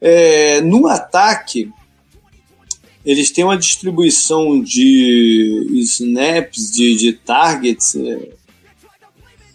É, 0.00 0.60
no 0.60 0.86
ataque, 0.86 1.70
eles 3.04 3.30
têm 3.30 3.44
uma 3.44 3.56
distribuição 3.56 4.60
de 4.62 5.66
snaps, 5.80 6.70
de, 6.70 6.94
de 6.96 7.12
targets. 7.12 7.96
É, 7.96 8.28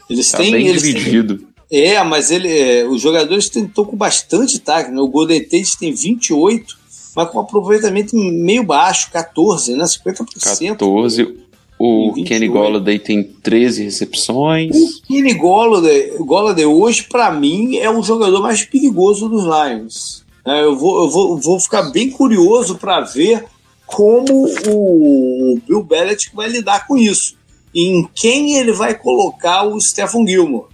eles 0.09 0.31
tá 0.31 0.37
têm. 0.39 0.51
Bem 0.51 0.67
eles 0.67 0.81
dividido. 0.81 1.37
Têm, 1.37 1.47
é, 1.69 2.03
mas 2.03 2.31
ele, 2.31 2.49
é, 2.49 2.85
os 2.85 3.01
jogadores 3.01 3.45
estão 3.45 3.85
com 3.85 3.95
bastante 3.95 4.59
target. 4.59 4.93
Né? 4.93 5.01
O 5.01 5.07
Golden 5.07 5.41
Tate 5.43 5.77
tem 5.79 5.93
28 5.93 6.87
mas 7.17 7.31
com 7.31 7.39
aproveitamento 7.39 8.15
meio 8.15 8.63
baixo, 8.63 9.09
14, 9.11 9.73
né? 9.75 9.85
50%. 9.85 10.67
14. 10.73 11.46
O 11.79 12.11
Kenny 12.25 12.47
Golladay 12.47 12.97
tem 12.97 13.23
13 13.23 13.83
recepções. 13.83 14.75
O 14.75 15.01
Kenny 15.07 15.33
Golladay, 15.35 16.17
Golladay 16.17 16.65
hoje, 16.65 17.03
para 17.03 17.31
mim, 17.31 17.77
é 17.77 17.89
o 17.89 18.01
jogador 18.01 18.41
mais 18.41 18.63
perigoso 18.63 19.29
dos 19.29 19.43
Lions. 19.43 20.25
É, 20.43 20.63
eu, 20.63 20.75
vou, 20.75 21.03
eu 21.03 21.09
vou, 21.09 21.37
vou 21.37 21.59
ficar 21.59 21.83
bem 21.91 22.09
curioso 22.09 22.77
para 22.77 23.01
ver 23.01 23.45
como 23.85 24.47
o 24.67 25.59
Bill 25.67 25.83
Belichick 25.83 26.35
vai 26.35 26.49
lidar 26.49 26.87
com 26.87 26.97
isso. 26.97 27.35
E 27.73 27.85
em 27.85 28.09
quem 28.15 28.57
ele 28.57 28.71
vai 28.71 28.95
colocar 28.95 29.63
o 29.63 29.79
Stephen 29.79 30.25
Gilmore. 30.27 30.65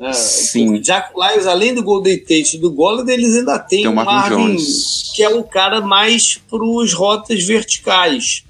É, 0.00 0.12
Sim. 0.12 0.80
Jack 0.80 1.12
Lyons, 1.14 1.46
além 1.46 1.74
do 1.74 1.82
Golden 1.82 2.18
Tate 2.18 2.56
e 2.56 2.58
do 2.58 2.70
Golladay, 2.70 3.14
eles 3.14 3.36
ainda 3.36 3.58
têm 3.58 3.82
tem 3.82 3.88
o 3.90 3.94
Marvin, 3.94 4.12
Marvin 4.12 4.46
Jones. 4.46 5.12
que 5.14 5.22
é 5.22 5.28
um 5.28 5.42
cara 5.42 5.80
mais 5.80 6.40
para 6.48 6.64
os 6.64 6.92
rotas 6.94 7.44
verticais. 7.44 8.44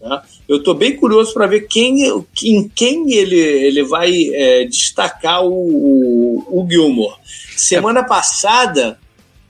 Né? 0.00 0.22
Eu 0.48 0.56
estou 0.56 0.74
bem 0.74 0.96
curioso 0.96 1.34
para 1.34 1.46
ver 1.46 1.66
quem, 1.68 2.08
em 2.42 2.68
quem 2.74 3.12
ele, 3.12 3.38
ele 3.38 3.82
vai 3.82 4.10
é, 4.32 4.64
destacar 4.64 5.44
o, 5.44 5.52
o, 5.52 6.62
o 6.62 6.66
Gilmore. 6.68 7.16
Semana 7.54 8.02
passada, 8.02 8.98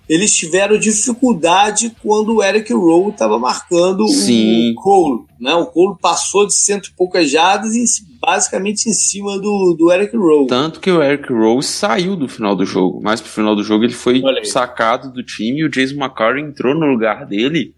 eles 0.08 0.34
tiveram 0.34 0.76
dificuldade 0.76 1.94
quando 2.02 2.36
o 2.36 2.42
Eric 2.42 2.72
Rowe 2.72 3.10
estava 3.10 3.38
marcando 3.38 4.08
Sim. 4.08 4.72
o 4.72 4.74
Cole. 4.74 5.24
Né? 5.38 5.54
O 5.54 5.66
Cole 5.66 5.96
passou 6.00 6.46
de 6.46 6.54
cento 6.54 6.86
e 6.86 6.92
poucas 6.92 7.30
jardas 7.30 7.76
e 7.76 7.84
basicamente 8.18 8.88
em 8.88 8.92
cima 8.92 9.38
do, 9.38 9.76
do 9.78 9.92
Eric 9.92 10.16
Rowe. 10.16 10.48
Tanto 10.48 10.80
que 10.80 10.90
o 10.90 11.00
Eric 11.00 11.32
Rowe 11.32 11.62
saiu 11.62 12.16
do 12.16 12.26
final 12.26 12.56
do 12.56 12.64
jogo. 12.64 13.00
Mas 13.02 13.20
pro 13.20 13.30
final 13.30 13.54
do 13.54 13.62
jogo 13.62 13.84
ele 13.84 13.92
foi 13.92 14.20
sacado 14.44 15.12
do 15.12 15.22
time 15.22 15.60
e 15.60 15.64
o 15.64 15.68
Jason 15.68 15.94
McCarr 15.94 16.38
entrou 16.38 16.74
no 16.74 16.86
lugar 16.86 17.24
dele 17.24 17.72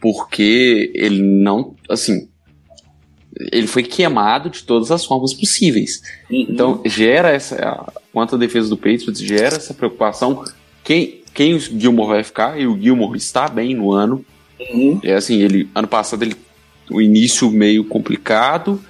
porque 0.00 0.92
ele 0.94 1.20
não. 1.22 1.74
Assim. 1.90 2.28
Ele 3.52 3.66
foi 3.66 3.82
queimado 3.82 4.48
de 4.48 4.62
todas 4.62 4.90
as 4.90 5.04
formas 5.04 5.34
possíveis. 5.34 6.00
Uhum. 6.30 6.46
Então, 6.48 6.82
gera 6.84 7.30
essa. 7.30 7.92
Quanto 8.12 8.36
à 8.36 8.38
defesa 8.38 8.68
do 8.68 8.76
Patriots, 8.76 9.18
gera 9.18 9.56
essa 9.56 9.74
preocupação. 9.74 10.44
Quem, 10.82 11.22
quem 11.32 11.54
o 11.54 11.58
Gilmore 11.58 12.08
vai 12.08 12.24
ficar? 12.24 12.60
E 12.60 12.66
o 12.66 12.78
Gilmore 12.80 13.16
está 13.16 13.48
bem 13.48 13.74
no 13.74 13.92
ano. 13.92 14.24
Uhum. 14.60 15.00
É 15.02 15.14
assim, 15.14 15.40
ele. 15.40 15.68
Ano 15.74 15.88
passado 15.88 16.22
ele. 16.22 16.36
O 16.90 17.00
início 17.00 17.50
meio 17.50 17.82
complicado 17.84 18.80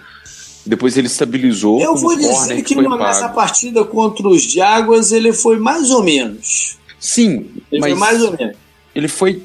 depois 0.66 0.97
ele 0.97 1.07
estabilizou. 1.07 1.81
Eu 1.81 1.95
vou 1.95 2.16
dizer 2.16 2.62
que, 2.62 2.75
nessa 2.75 3.29
partida 3.29 3.85
contra 3.85 4.27
os 4.29 4.43
Jaguars 4.43 5.12
ele 5.12 5.33
foi 5.33 5.59
mais 5.59 5.91
ou 5.91 6.03
menos. 6.03 6.79
Sim, 6.99 7.47
ele 7.71 7.81
mas 7.81 7.91
foi 7.91 8.01
mais 8.01 8.23
ou 8.23 8.33
menos. 8.37 8.57
Ele 8.95 9.09
foi, 9.09 9.43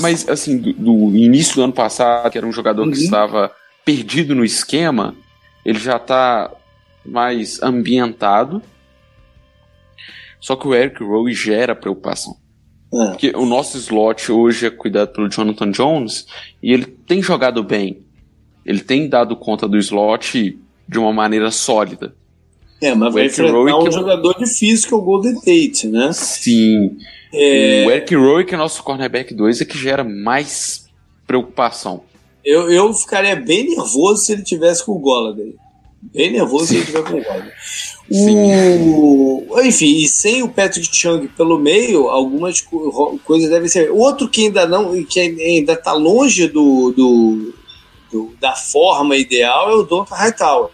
mas 0.00 0.28
assim, 0.28 0.58
do, 0.58 0.72
do 0.72 1.16
início 1.16 1.54
do 1.54 1.62
ano 1.62 1.72
passado, 1.72 2.30
que 2.30 2.36
era 2.36 2.46
um 2.46 2.52
jogador 2.52 2.82
uhum. 2.82 2.90
que 2.90 2.98
estava 2.98 3.52
perdido 3.94 4.34
no 4.34 4.44
esquema, 4.44 5.14
ele 5.64 5.78
já 5.78 5.96
está 5.96 6.50
mais 7.04 7.62
ambientado. 7.62 8.62
Só 10.40 10.56
que 10.56 10.66
o 10.66 10.74
Eric 10.74 11.02
Rowe 11.02 11.32
gera 11.32 11.74
preocupação. 11.74 12.36
É. 12.92 13.06
Porque 13.10 13.32
o 13.36 13.46
nosso 13.46 13.76
slot 13.78 14.32
hoje 14.32 14.66
é 14.66 14.70
cuidado 14.70 15.12
pelo 15.12 15.28
Jonathan 15.28 15.70
Jones 15.70 16.26
e 16.62 16.72
ele 16.72 16.86
tem 16.86 17.22
jogado 17.22 17.62
bem 17.62 18.02
ele 18.64 18.80
tem 18.80 19.08
dado 19.08 19.36
conta 19.36 19.66
do 19.66 19.78
slot 19.78 20.58
de 20.88 20.98
uma 20.98 21.12
maneira 21.12 21.50
sólida. 21.50 22.14
É, 22.80 22.94
mas 22.94 23.10
o 23.10 23.12
vai 23.12 23.24
Eric 23.24 23.40
enfrentar 23.40 23.76
um 23.78 23.86
é 23.86 23.90
jogador 23.90 24.38
difícil 24.38 24.88
que 24.88 24.94
é 24.94 24.96
o 24.96 25.02
Golden 25.02 25.34
Tate, 25.34 25.88
né? 25.88 26.12
Sim. 26.12 26.96
É... 27.32 27.84
O 27.86 27.90
Eric 27.90 28.14
Rowe, 28.14 28.44
que 28.44 28.54
é 28.54 28.58
nosso 28.58 28.82
cornerback 28.82 29.34
2, 29.34 29.60
é 29.60 29.64
que 29.64 29.76
gera 29.76 30.02
mais 30.02 30.88
preocupação. 31.26 32.02
Eu, 32.44 32.70
eu 32.70 32.92
ficaria 32.94 33.36
bem 33.36 33.70
nervoso 33.70 34.24
se 34.24 34.32
ele 34.32 34.42
tivesse 34.42 34.84
com 34.84 34.92
o 34.92 34.98
Golladay. 34.98 35.54
Bem 36.02 36.32
nervoso 36.32 36.66
Sim. 36.66 36.74
se 36.74 36.76
ele 36.76 36.86
tivesse 36.86 37.06
com 37.06 37.18
o 37.18 37.22
Golladay. 37.22 37.52
O... 38.12 39.46
Enfim, 39.62 39.98
e 39.98 40.08
sem 40.08 40.42
o 40.42 40.48
Patrick 40.48 40.88
Chung 40.92 41.28
pelo 41.28 41.56
meio, 41.58 42.08
algumas 42.08 42.60
coisas 43.24 43.48
devem 43.48 43.68
ser. 43.68 43.88
Outro 43.92 44.28
que 44.28 44.46
ainda 44.46 44.66
não, 44.66 45.04
que 45.04 45.20
ainda 45.20 45.74
está 45.74 45.92
longe 45.92 46.48
do, 46.48 46.90
do, 46.90 47.54
do, 48.10 48.34
da 48.40 48.56
forma 48.56 49.16
ideal 49.16 49.70
é 49.70 49.74
o 49.74 49.84
Donta 49.84 50.16
Hightower. 50.16 50.70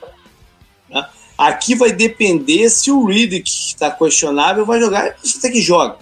Né? 0.88 1.06
Aqui 1.36 1.74
vai 1.74 1.93
depender 1.93 2.70
se 2.70 2.90
o 2.90 3.05
Riddick 3.05 3.51
está 3.51 3.90
questionável 3.90 4.64
vai 4.64 4.80
jogar, 4.80 5.16
até 5.36 5.51
que 5.51 5.60
joga. 5.60 5.98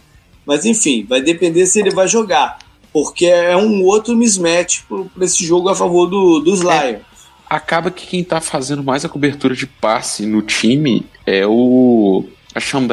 Mas 0.46 0.64
enfim, 0.64 1.04
vai 1.08 1.20
depender 1.20 1.66
se 1.66 1.80
ele 1.80 1.90
vai 1.90 2.06
jogar. 2.06 2.58
Porque 2.94 3.26
é 3.26 3.54
um 3.56 3.82
outro 3.82 4.16
mismatch 4.16 4.84
para 4.84 5.24
esse 5.24 5.44
jogo 5.44 5.68
a 5.68 5.74
favor 5.74 6.06
do, 6.06 6.38
dos 6.38 6.60
é, 6.60 6.62
Lions. 6.62 7.02
É, 7.02 7.02
acaba 7.50 7.90
que 7.90 8.06
quem 8.06 8.20
está 8.20 8.40
fazendo 8.40 8.82
mais 8.82 9.04
a 9.04 9.08
cobertura 9.08 9.54
de 9.54 9.66
passe 9.66 10.24
no 10.24 10.40
time 10.40 11.04
é 11.26 11.46
o 11.46 12.24
Asham 12.54 12.88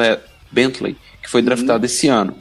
Bentley, 0.50 0.96
que 1.22 1.30
foi 1.30 1.40
draftado 1.40 1.82
hum. 1.82 1.86
esse 1.86 2.08
ano. 2.08 2.36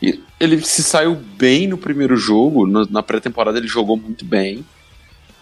E 0.00 0.20
ele 0.38 0.62
se 0.62 0.84
saiu 0.84 1.16
bem 1.16 1.66
no 1.66 1.78
primeiro 1.78 2.16
jogo, 2.16 2.66
na 2.66 3.02
pré-temporada 3.02 3.58
ele 3.58 3.66
jogou 3.66 3.96
muito 3.96 4.24
bem 4.24 4.64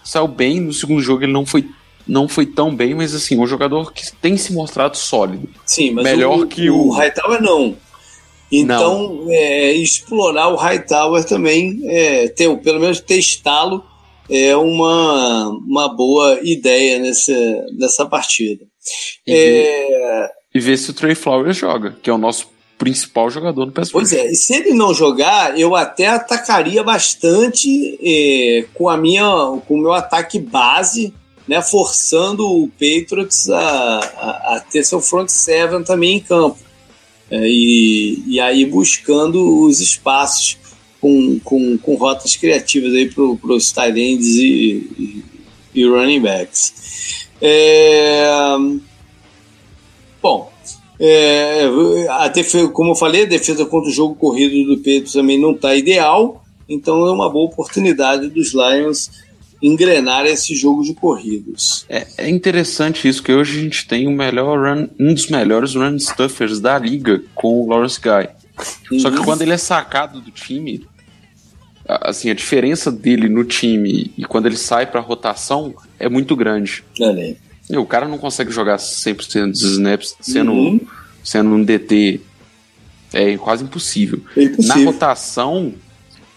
saiu 0.03 0.27
bem, 0.27 0.59
no 0.59 0.73
segundo 0.73 1.01
jogo 1.01 1.23
ele 1.23 1.31
não 1.31 1.45
foi 1.45 1.67
não 2.05 2.27
foi 2.27 2.45
tão 2.45 2.75
bem, 2.75 2.93
mas 2.93 3.15
assim, 3.15 3.39
um 3.39 3.47
jogador 3.47 3.93
que 3.93 4.11
tem 4.17 4.35
se 4.35 4.51
mostrado 4.51 4.97
sólido. 4.97 5.47
Sim, 5.65 5.91
mas 5.91 6.03
melhor 6.03 6.37
o, 6.37 6.47
que 6.47 6.69
o, 6.69 6.87
o 6.87 6.91
Hightower 6.91 7.41
não. 7.41 7.77
Então. 8.61 9.25
É, 9.29 9.71
explorar 9.73 10.49
o 10.49 10.55
Hightower 10.55 11.23
também, 11.23 11.81
é, 11.85 12.27
ter, 12.27 12.55
pelo 12.57 12.79
menos 12.79 12.99
testá-lo, 12.99 13.83
é 14.29 14.55
uma, 14.55 15.49
uma 15.49 15.89
boa 15.89 16.39
ideia 16.43 16.99
nessa, 16.99 17.33
nessa 17.77 18.05
partida. 18.05 18.65
E, 19.25 19.33
é... 19.33 19.37
ver, 19.37 20.29
e 20.55 20.59
ver 20.59 20.77
se 20.77 20.91
o 20.91 20.93
Trey 20.93 21.15
Flowers 21.15 21.57
joga, 21.57 21.95
que 22.01 22.09
é 22.09 22.13
o 22.13 22.17
nosso 22.17 22.53
principal 22.77 23.29
jogador 23.29 23.65
no 23.65 23.71
PES 23.71 23.91
Pois 23.91 24.11
é, 24.11 24.31
e 24.31 24.35
se 24.35 24.53
ele 24.53 24.73
não 24.73 24.93
jogar, 24.93 25.57
eu 25.57 25.75
até 25.75 26.07
atacaria 26.07 26.83
bastante 26.83 27.97
é, 28.01 28.65
com 28.73 28.89
a 28.89 28.97
minha, 28.97 29.23
com 29.67 29.75
o 29.75 29.81
meu 29.81 29.93
ataque 29.93 30.37
base, 30.37 31.13
né, 31.47 31.61
forçando 31.61 32.45
o 32.45 32.67
Patriots 32.69 33.49
a, 33.49 33.99
a, 33.99 34.55
a 34.55 34.59
ter 34.59 34.83
seu 34.83 34.99
front 34.99 35.29
seven 35.29 35.83
também 35.83 36.17
em 36.17 36.19
campo. 36.19 36.57
É, 37.33 37.47
e, 37.47 38.23
e 38.27 38.39
aí 38.39 38.63
buscando 38.63 39.65
os 39.65 39.79
espaços 39.79 40.55
com, 41.01 41.39
com, 41.43 41.79
com 41.79 41.95
rotas 41.95 42.35
criativas 42.35 42.93
aí 42.93 43.09
para 43.09 43.53
os 43.53 43.71
tight 43.71 43.99
ends 43.99 44.27
e, 44.35 44.87
e, 44.99 45.23
e 45.73 45.83
running 45.83 46.21
backs. 46.21 47.25
É, 47.41 48.23
bom, 50.21 50.53
é, 50.99 51.67
a 52.07 52.27
defesa, 52.27 52.67
como 52.67 52.91
eu 52.91 52.95
falei, 52.95 53.23
a 53.23 53.25
defesa 53.25 53.65
contra 53.65 53.89
o 53.89 53.93
jogo 53.93 54.13
corrido 54.13 54.75
do 54.75 54.83
Pedro 54.83 55.11
também 55.11 55.39
não 55.39 55.53
está 55.53 55.75
ideal, 55.75 56.45
então 56.69 57.07
é 57.07 57.11
uma 57.11 57.31
boa 57.31 57.45
oportunidade 57.45 58.29
dos 58.29 58.53
Lions 58.53 59.09
engrenar 59.63 60.25
esse 60.25 60.53
jogo 60.53 60.83
de 60.83 60.93
corridas. 60.93 61.85
É, 61.87 62.05
é 62.17 62.29
interessante 62.29 63.07
isso, 63.07 63.23
que 63.23 63.31
hoje 63.31 63.57
a 63.57 63.61
gente 63.61 63.87
tem 63.87 64.07
o 64.07 64.11
melhor 64.11 64.59
run, 64.59 64.89
um 64.99 65.13
dos 65.13 65.29
melhores 65.29 65.73
run 65.73 65.97
stuffers 65.97 66.59
da 66.59 66.77
liga 66.77 67.23
com 67.33 67.61
o 67.61 67.69
Lawrence 67.69 67.99
Guy. 67.99 68.27
Uhum. 68.91 68.99
Só 68.99 69.09
que 69.09 69.19
uhum. 69.19 69.23
quando 69.23 69.41
ele 69.41 69.53
é 69.53 69.57
sacado 69.57 70.19
do 70.19 70.29
time, 70.31 70.85
assim, 71.87 72.29
a 72.29 72.33
diferença 72.33 72.91
dele 72.91 73.29
no 73.29 73.45
time 73.45 74.11
e 74.17 74.25
quando 74.25 74.47
ele 74.47 74.57
sai 74.57 74.85
para 74.85 74.99
rotação 74.99 75.73
é 75.97 76.09
muito 76.09 76.35
grande. 76.35 76.83
É, 76.99 77.79
o 77.79 77.85
cara 77.85 78.07
não 78.07 78.17
consegue 78.17 78.51
jogar 78.51 78.75
100% 78.75 79.51
dos 79.51 79.63
snaps 79.63 80.17
sendo, 80.19 80.51
uhum. 80.51 80.81
sendo 81.23 81.51
um 81.51 81.63
DT. 81.63 82.19
É 83.13 83.37
quase 83.37 83.63
impossível. 83.63 84.21
É 84.35 84.43
impossível. 84.43 84.75
Na 84.75 84.91
rotação, 84.91 85.73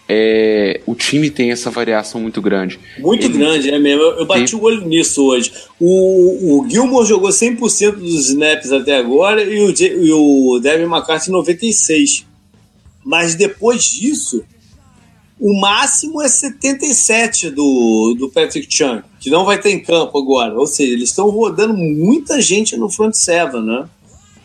é, 0.09 0.79
o 0.85 0.95
time 0.95 1.29
tem 1.29 1.51
essa 1.51 1.69
variação 1.69 2.21
muito 2.21 2.41
grande. 2.41 2.79
Muito 2.99 3.25
Ele 3.25 3.37
grande, 3.37 3.69
é 3.69 3.77
mesmo. 3.77 4.01
Eu, 4.01 4.19
eu 4.19 4.25
bati 4.25 4.51
tem... 4.51 4.59
o 4.59 4.63
olho 4.63 4.87
nisso 4.87 5.23
hoje. 5.25 5.51
O, 5.79 6.61
o 6.61 6.69
Gilmore 6.69 7.05
jogou 7.05 7.29
100% 7.29 7.95
dos 7.95 8.29
snaps 8.29 8.71
até 8.71 8.95
agora 8.95 9.43
e 9.43 9.59
o, 9.59 9.71
e 9.71 10.11
o 10.13 10.59
Devin 10.59 10.85
McCarthy 10.85 11.29
96%. 11.29 12.25
Mas 13.03 13.35
depois 13.35 13.85
disso, 13.85 14.43
o 15.39 15.59
máximo 15.59 16.21
é 16.21 16.27
77 16.27 17.49
do, 17.51 18.15
do 18.17 18.29
Patrick 18.29 18.67
Chung, 18.69 19.01
que 19.19 19.29
não 19.29 19.45
vai 19.45 19.59
ter 19.59 19.71
em 19.71 19.79
campo 19.79 20.17
agora. 20.17 20.57
Ou 20.57 20.67
seja, 20.67 20.93
eles 20.93 21.09
estão 21.09 21.29
rodando 21.29 21.73
muita 21.73 22.41
gente 22.41 22.75
no 22.75 22.89
front 22.89 23.13
seven, 23.13 23.61
né? 23.61 23.87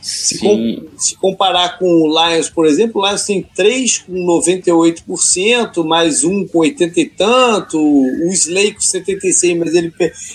Se, 0.02 0.40
com, 0.40 0.88
se, 0.98 1.16
comparar 1.16 1.78
com 1.78 1.86
o 1.86 2.08
Lions, 2.08 2.50
por 2.50 2.66
exemplo, 2.66 3.00
o 3.00 3.06
Lions 3.06 3.24
tem 3.24 3.40
3 3.40 3.98
com 3.98 4.12
98%, 4.12 5.84
mais 5.84 6.24
um 6.24 6.44
com 6.44 6.58
80 6.58 7.00
e 7.00 7.06
tanto, 7.06 7.78
o 7.78 8.32
Slay 8.32 8.74
com 8.74 8.80
76, 8.80 9.58
mas 9.58 9.74
ele, 9.74 9.92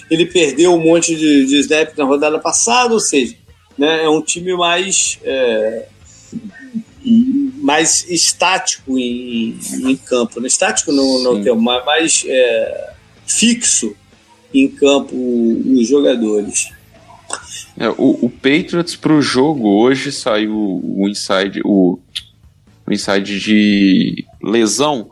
ele 0.10 0.26
perdeu 0.26 0.74
um 0.74 0.80
monte 0.80 1.14
de, 1.16 1.46
de 1.46 1.60
snap 1.60 1.98
na 1.98 2.06
rodada 2.06 2.40
passada, 2.40 2.94
ou 2.94 3.00
seja, 3.00 3.36
né, 3.78 4.06
é 4.06 4.10
um 4.10 4.22
time 4.22 4.56
mais 4.56 5.20
é, 5.24 5.86
mais 7.58 8.06
estático 8.10 8.98
em, 8.98 9.60
em 9.84 9.96
campo. 9.98 10.40
Né? 10.40 10.48
Estático 10.48 10.92
não, 10.92 11.22
não 11.24 11.44
tem, 11.44 11.54
mas 11.56 11.86
mais 11.86 12.24
é, 12.26 12.94
fixo 13.26 13.96
em 14.54 14.68
campo 14.68 15.14
os 15.14 15.88
jogadores. 15.88 16.70
É, 17.80 17.90
o, 17.90 18.18
o 18.24 18.30
Patriots 18.30 18.96
para 18.96 19.14
o 19.14 19.22
jogo 19.22 19.70
hoje 19.70 20.12
saiu 20.12 20.82
o 20.84 21.08
inside, 21.08 21.62
o, 21.64 22.00
o 22.86 22.92
inside 22.92 23.40
de 23.40 24.26
lesão. 24.42 25.12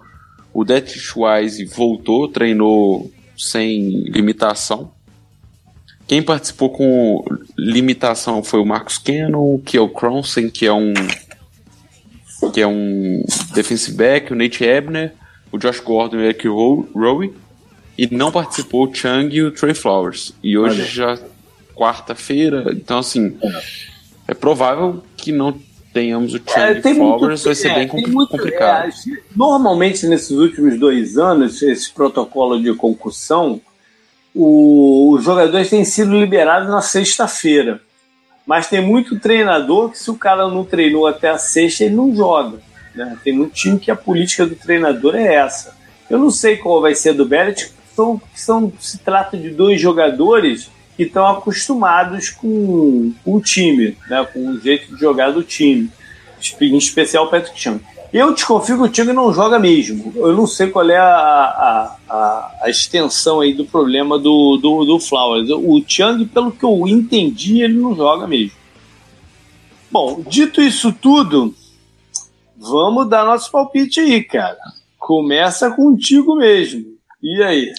O 0.51 0.63
Detrich 0.63 1.13
Wise 1.15 1.65
voltou, 1.65 2.27
treinou 2.27 3.11
sem 3.37 4.03
limitação. 4.09 4.91
Quem 6.07 6.23
participou 6.23 6.69
com 6.69 7.23
limitação 7.57 8.43
foi 8.43 8.59
o 8.59 8.65
Marcos 8.65 8.97
Cannon, 8.97 9.59
que 9.59 9.77
é 9.77 9.81
o 9.81 9.89
Cronsen, 9.89 10.49
que 10.49 10.65
é 10.65 10.73
um 10.73 10.93
que 12.53 12.61
é 12.61 12.67
um 12.67 13.23
defensive 13.53 13.97
back, 13.97 14.31
o 14.31 14.35
Nate 14.35 14.63
Ebner, 14.63 15.13
o 15.51 15.57
Josh 15.57 15.79
Gordon 15.79 16.17
e 16.17 16.19
o 16.19 16.23
Eric 16.25 16.47
Rowe, 16.47 17.33
e 17.97 18.07
não 18.13 18.31
participou 18.31 18.87
o 18.87 18.93
Chung 18.93 19.29
e 19.31 19.41
o 19.41 19.51
Trey 19.51 19.73
Flowers. 19.73 20.33
E 20.43 20.57
hoje 20.57 20.81
Olha. 20.81 20.89
já 20.89 21.19
quarta-feira, 21.75 22.65
então 22.71 22.99
assim, 22.99 23.37
é 24.27 24.33
provável 24.33 25.03
que 25.17 25.31
não 25.31 25.57
tenhamos 25.93 26.33
o 26.33 26.37
Chung 26.37 26.59
é, 26.59 26.81
Flowers, 26.81 27.21
muito, 27.21 27.43
vai 27.43 27.55
ser 27.55 27.69
é, 27.69 27.75
bem 27.75 28.11
muito, 28.11 28.31
complicado. 28.31 28.89
É, 28.89 28.91
normalmente 29.35 30.07
nesses 30.07 30.31
últimos 30.31 30.79
dois 30.79 31.17
anos, 31.17 31.61
esse 31.61 31.91
protocolo 31.91 32.61
de 32.61 32.73
concussão 32.73 33.61
o, 34.35 35.13
os 35.13 35.23
jogadores 35.23 35.69
têm 35.69 35.85
sido 35.85 36.19
liberados 36.19 36.69
na 36.69 36.81
sexta-feira. 36.81 37.79
Mas 38.45 38.67
tem 38.67 38.81
muito 38.81 39.17
treinador 39.19 39.89
que, 39.89 39.97
se 39.97 40.11
o 40.11 40.15
cara 40.15 40.47
não 40.47 40.63
treinou 40.63 41.07
até 41.07 41.29
a 41.29 41.37
sexta, 41.37 41.85
ele 41.85 41.95
não 41.95 42.13
joga. 42.13 42.59
Né? 42.93 43.17
Tem 43.23 43.33
muito 43.33 43.53
time 43.53 43.79
que 43.79 43.89
a 43.89 43.95
política 43.95 44.45
do 44.45 44.55
treinador 44.55 45.15
é 45.15 45.35
essa. 45.35 45.75
Eu 46.09 46.19
não 46.19 46.29
sei 46.29 46.57
qual 46.57 46.81
vai 46.81 46.93
ser 46.93 47.13
do 47.13 47.25
Bellet, 47.25 47.71
são, 47.95 48.21
são, 48.35 48.71
se 48.79 48.99
trata 48.99 49.35
de 49.37 49.49
dois 49.49 49.81
jogadores 49.81 50.69
que 50.95 51.03
estão 51.03 51.27
acostumados 51.27 52.29
com, 52.29 53.13
o 53.25 53.41
time, 53.41 53.97
né? 54.09 54.25
com 54.31 54.49
o 54.49 54.59
jeito 54.59 54.93
de 54.93 54.99
jogar 54.99 55.31
do 55.31 55.43
time, 55.43 55.89
em 56.61 56.77
especial 56.77 57.25
o 57.25 57.29
Patrick 57.29 57.59
Chung. 57.59 57.79
Eu 58.13 58.33
desconfio 58.33 58.77
que 58.77 58.83
o 58.83 58.89
Thiago 58.89 59.11
não 59.11 59.33
joga 59.33 59.59
mesmo. 59.59 60.13
Eu 60.15 60.33
não 60.33 60.47
sei 60.47 60.67
qual 60.67 60.89
é 60.89 60.95
a, 60.95 61.97
a, 62.09 62.55
a, 62.61 62.69
extensão 62.69 63.41
aí 63.41 63.53
do 63.53 63.65
problema 63.65 64.17
do, 64.17 64.57
do, 64.57 64.85
do 64.85 64.99
Flowers. 65.01 65.49
O 65.49 65.81
Thiago, 65.81 66.25
pelo 66.27 66.51
que 66.51 66.63
eu 66.63 66.87
entendi, 66.87 67.61
ele 67.61 67.73
não 67.73 67.93
joga 67.93 68.25
mesmo. 68.25 68.57
Bom, 69.91 70.23
dito 70.27 70.61
isso 70.61 70.93
tudo, 70.93 71.53
vamos 72.55 73.09
dar 73.09 73.25
nosso 73.25 73.51
palpite 73.51 73.99
aí, 73.99 74.23
cara. 74.23 74.59
Começa 74.97 75.71
contigo 75.71 76.37
mesmo. 76.37 76.85
E 77.21 77.43
aí? 77.43 77.73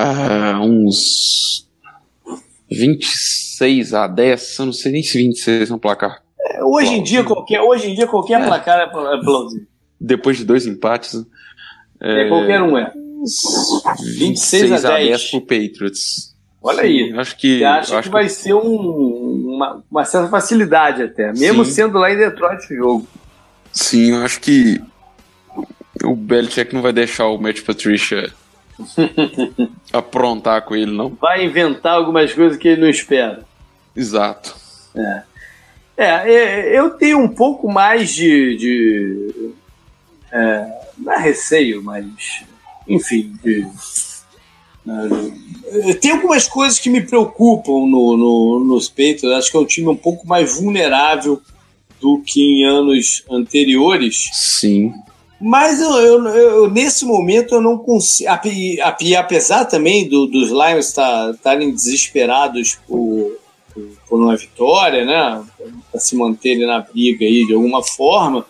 Ah, 0.00 0.60
uns 0.62 1.66
26 2.70 3.94
a 3.94 4.06
10, 4.06 4.58
eu 4.60 4.66
não 4.66 4.72
sei 4.72 4.92
nem 4.92 5.02
se 5.02 5.18
26 5.18 5.70
no 5.70 5.78
placar. 5.80 6.22
É, 6.40 6.62
hoje, 6.62 6.94
em 6.94 7.02
dia, 7.02 7.24
qualquer, 7.24 7.60
hoje 7.60 7.90
em 7.90 7.96
dia, 7.96 8.06
qualquer 8.06 8.40
é. 8.40 8.46
placar 8.46 8.78
é, 8.78 8.84
é 8.84 9.20
plausível. 9.20 9.66
Depois 10.00 10.36
de 10.36 10.44
dois 10.44 10.68
empates. 10.68 11.26
É, 12.00 12.26
é 12.26 12.28
qualquer 12.28 12.62
um 12.62 12.78
é. 12.78 12.92
26, 13.24 14.18
26 14.20 14.72
a 14.72 14.76
10. 14.76 14.84
a 14.84 15.10
10 15.10 15.30
pro 15.30 15.40
Patriots. 15.40 16.36
Olha 16.62 16.82
aí. 16.82 17.08
Sim, 17.08 17.18
acho 17.18 17.36
que, 17.36 17.64
acho 17.64 17.96
que, 17.96 18.02
que 18.02 18.08
vai 18.08 18.28
ser 18.28 18.54
um, 18.54 19.56
uma, 19.56 19.82
uma 19.90 20.04
certa 20.04 20.28
facilidade 20.28 21.02
até, 21.02 21.32
mesmo 21.32 21.64
Sim. 21.64 21.72
sendo 21.72 21.98
lá 21.98 22.12
em 22.12 22.16
Detroit 22.16 22.72
o 22.72 22.76
jogo. 22.76 23.08
Sim, 23.72 24.12
eu 24.12 24.24
acho 24.24 24.40
que 24.40 24.80
o 26.04 26.14
Belichick 26.14 26.72
não 26.72 26.82
vai 26.82 26.92
deixar 26.92 27.26
o 27.26 27.36
Matt 27.36 27.62
Patricia 27.62 28.32
aprontar 29.92 30.62
com 30.62 30.76
ele, 30.76 30.92
não. 30.92 31.10
Vai 31.20 31.44
inventar 31.44 31.94
algumas 31.94 32.32
coisas 32.32 32.58
que 32.58 32.68
ele 32.68 32.80
não 32.80 32.88
espera. 32.88 33.44
Exato. 33.94 34.54
É. 34.94 35.22
É, 35.96 36.32
é, 36.32 36.78
eu 36.78 36.90
tenho 36.90 37.18
um 37.18 37.28
pouco 37.28 37.68
mais 37.68 38.14
de. 38.14 38.56
de 38.56 39.50
é, 40.30 40.66
não 40.96 41.12
é 41.12 41.18
receio, 41.18 41.82
mas. 41.82 42.44
Enfim. 42.86 43.36
De, 43.42 43.66
é, 44.86 45.94
tem 45.94 46.12
algumas 46.12 46.46
coisas 46.46 46.78
que 46.78 46.88
me 46.88 47.00
preocupam 47.00 47.86
no, 47.86 48.16
no, 48.16 48.64
nos 48.64 48.88
peitos. 48.88 49.24
Acho 49.32 49.50
que 49.50 49.56
é 49.56 49.60
um 49.60 49.66
time 49.66 49.88
um 49.88 49.96
pouco 49.96 50.26
mais 50.26 50.56
vulnerável 50.56 51.42
do 52.00 52.22
que 52.24 52.40
em 52.42 52.64
anos 52.64 53.24
anteriores. 53.28 54.30
Sim. 54.32 54.94
Mas 55.40 55.80
eu, 55.80 55.90
eu, 55.90 56.26
eu, 56.28 56.70
nesse 56.70 57.04
momento 57.04 57.54
eu 57.54 57.60
não 57.60 57.78
consigo. 57.78 58.28
Apesar 59.16 59.64
também 59.66 60.08
do, 60.08 60.26
dos 60.26 60.50
Lions 60.50 60.86
estarem 60.88 61.70
desesperados 61.70 62.76
por, 62.86 63.38
por 64.08 64.20
uma 64.20 64.36
vitória, 64.36 65.04
né? 65.04 65.44
Para 65.90 66.00
se 66.00 66.16
manterem 66.16 66.66
na 66.66 66.80
briga 66.80 67.24
aí 67.24 67.46
de 67.46 67.54
alguma 67.54 67.84
forma. 67.84 68.44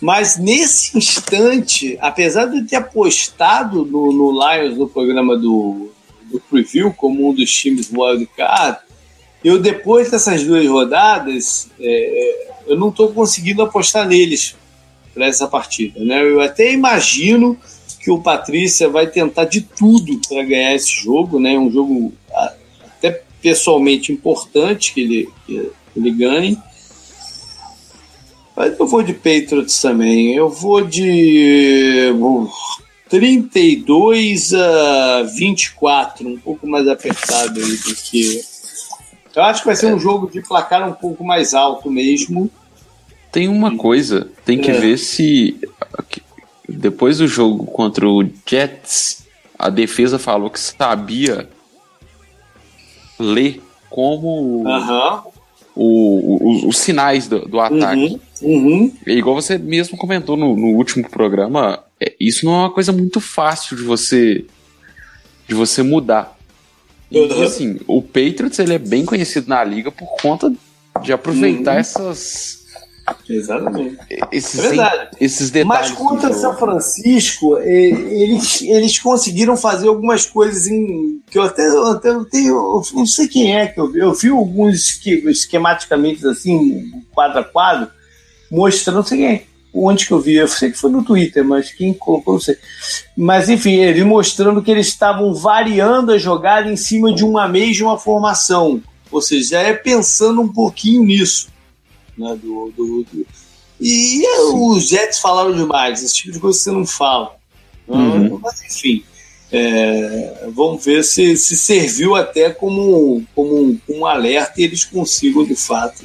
Mas 0.00 0.38
nesse 0.38 0.96
instante, 0.96 1.98
apesar 2.00 2.46
de 2.46 2.58
eu 2.58 2.66
ter 2.66 2.76
apostado 2.76 3.84
no, 3.84 4.10
no 4.12 4.32
Lions 4.32 4.78
no 4.78 4.88
programa 4.88 5.36
do, 5.36 5.90
do 6.30 6.40
Preview 6.40 6.92
como 6.92 7.28
um 7.28 7.34
dos 7.34 7.52
times 7.52 7.90
Wildcard, 7.92 8.78
eu 9.44 9.58
depois 9.58 10.10
dessas 10.10 10.42
duas 10.42 10.66
rodadas, 10.66 11.68
é, 11.78 12.48
eu 12.66 12.78
não 12.78 12.88
estou 12.88 13.12
conseguindo 13.12 13.60
apostar 13.62 14.08
neles 14.08 14.56
para 15.14 15.26
essa 15.26 15.46
partida. 15.46 16.00
Né? 16.04 16.22
Eu 16.22 16.40
até 16.40 16.72
imagino 16.72 17.56
que 18.00 18.10
o 18.10 18.20
Patrícia 18.20 18.88
vai 18.88 19.06
tentar 19.06 19.44
de 19.44 19.62
tudo 19.62 20.20
para 20.28 20.42
ganhar 20.42 20.74
esse 20.74 20.90
jogo, 20.90 21.40
né? 21.40 21.58
Um 21.58 21.70
jogo 21.70 22.12
pessoalmente 23.44 24.10
importante 24.10 24.94
que 24.94 25.02
ele, 25.02 25.28
que 25.46 25.70
ele 25.94 26.10
ganhe. 26.10 26.58
Mas 28.56 28.78
eu 28.78 28.86
vou 28.86 29.02
de 29.02 29.12
Patriots 29.12 29.82
também. 29.82 30.34
Eu 30.34 30.48
vou 30.48 30.82
de 30.82 32.10
32 33.10 34.54
a 34.54 35.22
24, 35.24 36.26
um 36.26 36.38
pouco 36.38 36.66
mais 36.66 36.88
apertado 36.88 37.60
aí 37.60 37.76
do 37.76 37.94
que. 37.96 38.40
Eu 39.36 39.42
acho 39.42 39.60
que 39.60 39.66
vai 39.66 39.76
ser 39.76 39.92
um 39.92 39.98
jogo 39.98 40.30
de 40.30 40.40
placar 40.40 40.88
um 40.88 40.94
pouco 40.94 41.22
mais 41.22 41.52
alto 41.52 41.90
mesmo. 41.90 42.50
Tem 43.34 43.48
uma 43.48 43.76
coisa, 43.76 44.28
tem 44.44 44.60
que 44.60 44.70
é. 44.70 44.78
ver 44.78 44.96
se 44.96 45.58
depois 46.68 47.18
do 47.18 47.26
jogo 47.26 47.66
contra 47.66 48.08
o 48.08 48.24
Jets, 48.48 49.26
a 49.58 49.68
defesa 49.70 50.20
falou 50.20 50.48
que 50.48 50.60
sabia 50.60 51.48
ler 53.18 53.60
como 53.90 54.62
uhum. 54.62 55.22
o, 55.74 56.64
o, 56.64 56.68
os 56.68 56.78
sinais 56.78 57.26
do, 57.26 57.40
do 57.40 57.58
ataque. 57.58 58.20
Uhum. 58.40 58.92
Uhum. 58.94 58.96
igual 59.04 59.34
você 59.34 59.58
mesmo 59.58 59.98
comentou 59.98 60.36
no, 60.36 60.54
no 60.54 60.68
último 60.76 61.08
programa, 61.10 61.82
é, 62.00 62.14
isso 62.20 62.46
não 62.46 62.54
é 62.54 62.58
uma 62.58 62.70
coisa 62.70 62.92
muito 62.92 63.20
fácil 63.20 63.76
de 63.76 63.82
você 63.82 64.44
de 65.48 65.56
você 65.56 65.82
mudar. 65.82 66.38
E 67.10 67.42
assim, 67.42 67.80
o 67.88 68.00
Patriots 68.00 68.60
ele 68.60 68.74
é 68.74 68.78
bem 68.78 69.04
conhecido 69.04 69.48
na 69.48 69.64
liga 69.64 69.90
por 69.90 70.06
conta 70.22 70.54
de 71.02 71.12
aproveitar 71.12 71.72
uhum. 71.72 71.80
essas 71.80 72.63
Exatamente. 73.28 73.98
Esses, 74.32 74.58
é 74.58 74.68
Verdade. 74.68 75.08
esses 75.20 75.50
detalhes. 75.50 75.90
Mas 75.90 75.98
contra 75.98 76.32
São 76.32 76.56
Francisco, 76.56 77.58
eles, 77.58 78.62
eles 78.62 78.98
conseguiram 78.98 79.56
fazer 79.56 79.88
algumas 79.88 80.26
coisas 80.26 80.66
em, 80.66 81.20
que 81.30 81.38
eu 81.38 81.42
até, 81.42 81.66
eu 81.66 81.86
até 81.86 82.12
não 82.12 82.24
tenho. 82.24 82.54
Eu 82.54 82.82
não 82.94 83.06
sei 83.06 83.28
quem 83.28 83.56
é 83.56 83.66
que 83.66 83.78
eu 83.78 83.90
vi. 83.90 83.98
Eu 83.98 84.14
vi 84.14 84.28
alguns 84.28 85.00
esquematicamente 85.04 86.26
assim, 86.26 86.92
quadro 87.12 87.40
a 87.40 87.44
quadro, 87.44 87.90
mostrando, 88.50 88.96
não 88.96 89.04
sei 89.04 89.18
quem 89.18 89.26
é 89.26 89.42
onde 89.76 90.06
que 90.06 90.12
eu 90.12 90.20
vi, 90.20 90.36
eu 90.36 90.46
sei 90.46 90.70
que 90.70 90.78
foi 90.78 90.88
no 90.88 91.04
Twitter, 91.04 91.44
mas 91.44 91.72
quem 91.72 91.92
colocou, 91.92 92.34
não 92.34 92.40
sei. 92.40 92.56
Mas 93.16 93.48
enfim, 93.48 93.72
ele 93.72 94.04
mostrando 94.04 94.62
que 94.62 94.70
eles 94.70 94.86
estavam 94.86 95.34
variando 95.34 96.12
a 96.12 96.18
jogada 96.18 96.70
em 96.70 96.76
cima 96.76 97.12
de 97.12 97.24
uma 97.24 97.48
mesma 97.48 97.98
formação. 97.98 98.80
Ou 99.10 99.20
seja, 99.20 99.50
já 99.50 99.60
é 99.62 99.72
pensando 99.74 100.40
um 100.40 100.48
pouquinho 100.48 101.02
nisso 101.02 101.48
né? 102.16 102.38
Do, 102.40 102.72
do, 102.76 103.04
do... 103.04 103.26
E, 103.80 104.22
e 104.22 104.26
os 104.54 104.88
Jets 104.88 105.18
falaram 105.18 105.54
demais, 105.54 106.02
esse 106.02 106.14
tipo 106.14 106.32
de 106.32 106.40
coisa 106.40 106.58
você 106.58 106.70
não 106.70 106.86
fala. 106.86 107.36
Né? 107.88 107.96
Uhum. 107.96 108.40
Mas 108.42 108.62
enfim, 108.62 109.04
é, 109.52 110.48
vamos 110.54 110.84
ver 110.84 111.04
se, 111.04 111.36
se 111.36 111.56
serviu 111.56 112.14
até 112.14 112.50
como, 112.50 113.24
como 113.34 113.54
um, 113.56 113.80
um 113.88 114.06
alerta 114.06 114.60
e 114.60 114.64
eles 114.64 114.84
consigam 114.84 115.44
de 115.44 115.56
fato 115.56 116.04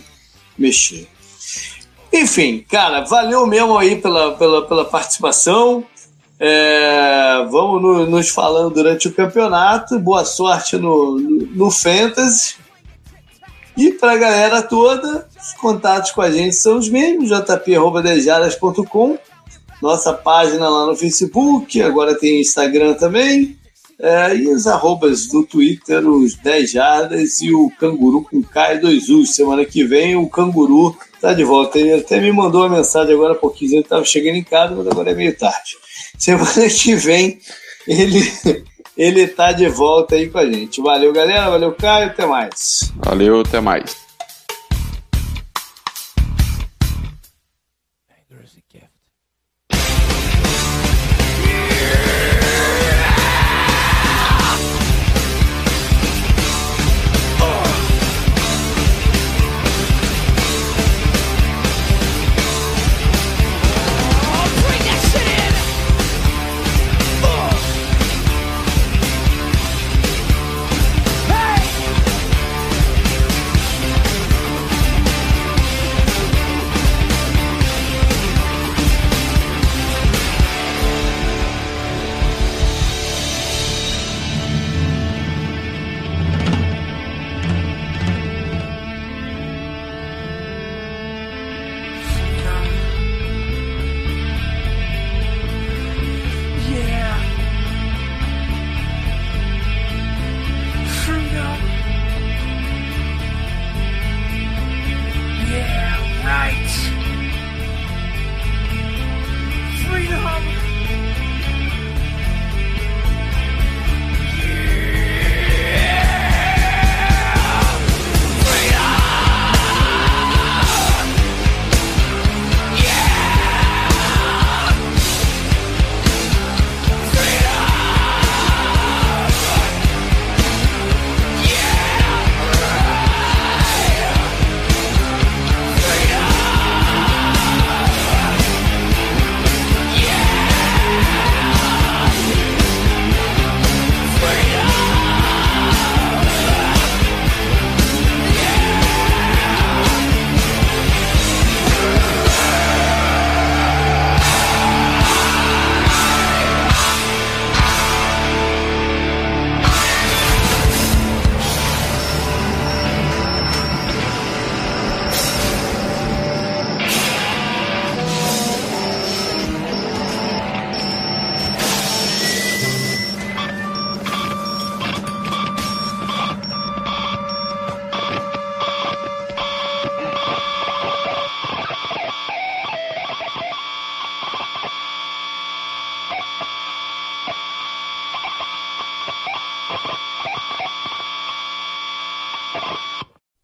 mexer. 0.57 1.07
Enfim, 2.11 2.65
cara, 2.68 3.02
valeu 3.06 3.45
mesmo 3.45 3.77
aí 3.77 3.95
pela, 3.95 4.36
pela, 4.36 4.68
pela 4.68 4.86
participação. 4.86 5.86
É, 6.40 7.45
vamos 7.49 7.81
no, 7.81 8.06
nos 8.07 8.30
falando 8.30 8.73
durante 8.73 9.07
o 9.07 9.14
campeonato. 9.14 9.99
Boa 9.99 10.26
sorte 10.26 10.77
no, 10.77 11.19
no, 11.19 11.45
no 11.45 11.72
Fantasy. 11.72 12.56
E 13.77 13.91
para 13.91 14.14
a 14.14 14.18
galera 14.18 14.61
toda, 14.61 15.28
os 15.50 15.54
contatos 15.60 16.12
com 16.12 16.22
a 16.22 16.32
gente 16.32 16.56
são 16.56 16.78
os 16.78 16.90
mesmos, 16.90 17.30
jp.dejadas.com, 17.30 19.18
nossa 19.82 20.14
página 20.14 20.70
lá 20.70 20.86
no 20.86 20.96
Facebook, 20.96 21.82
agora 21.82 22.18
tem 22.18 22.42
Instagram 22.42 22.94
também, 22.94 23.58
é, 24.02 24.36
e 24.36 24.48
os 24.48 24.66
arrobas 24.66 25.28
do 25.28 25.46
Twitter, 25.46 26.08
os 26.08 26.36
10 26.36 26.72
jardas 26.72 27.42
e 27.42 27.52
o 27.52 27.70
canguru 27.78 28.24
com 28.24 28.38
e 28.38 28.78
dois 28.78 29.10
U's. 29.10 29.36
Semana 29.36 29.66
que 29.66 29.84
vem 29.84 30.16
o 30.16 30.30
canguru 30.30 30.98
tá 31.20 31.34
de 31.34 31.44
volta. 31.44 31.78
Ele 31.78 31.96
até 31.96 32.22
me 32.22 32.32
mandou 32.32 32.62
uma 32.62 32.78
mensagem 32.78 33.14
agora 33.14 33.34
há 33.34 33.36
pouquinho, 33.38 33.74
ele 33.74 33.82
estava 33.82 34.06
chegando 34.06 34.38
em 34.38 34.44
casa, 34.44 34.74
mas 34.74 34.88
agora 34.88 35.12
é 35.12 35.14
meio 35.14 35.38
tarde. 35.38 35.76
Semana 36.18 36.70
que 36.72 36.96
vem 36.96 37.40
ele 37.86 38.22
ele 38.96 39.28
tá 39.28 39.52
de 39.52 39.68
volta 39.68 40.16
aí 40.16 40.30
com 40.30 40.38
a 40.38 40.46
gente. 40.46 40.82
Valeu, 40.82 41.12
galera. 41.12 41.50
Valeu, 41.50 41.74
Caio. 41.74 42.08
Até 42.08 42.26
mais. 42.26 42.92
Valeu, 42.98 43.42
até 43.42 43.62
mais. 43.62 44.09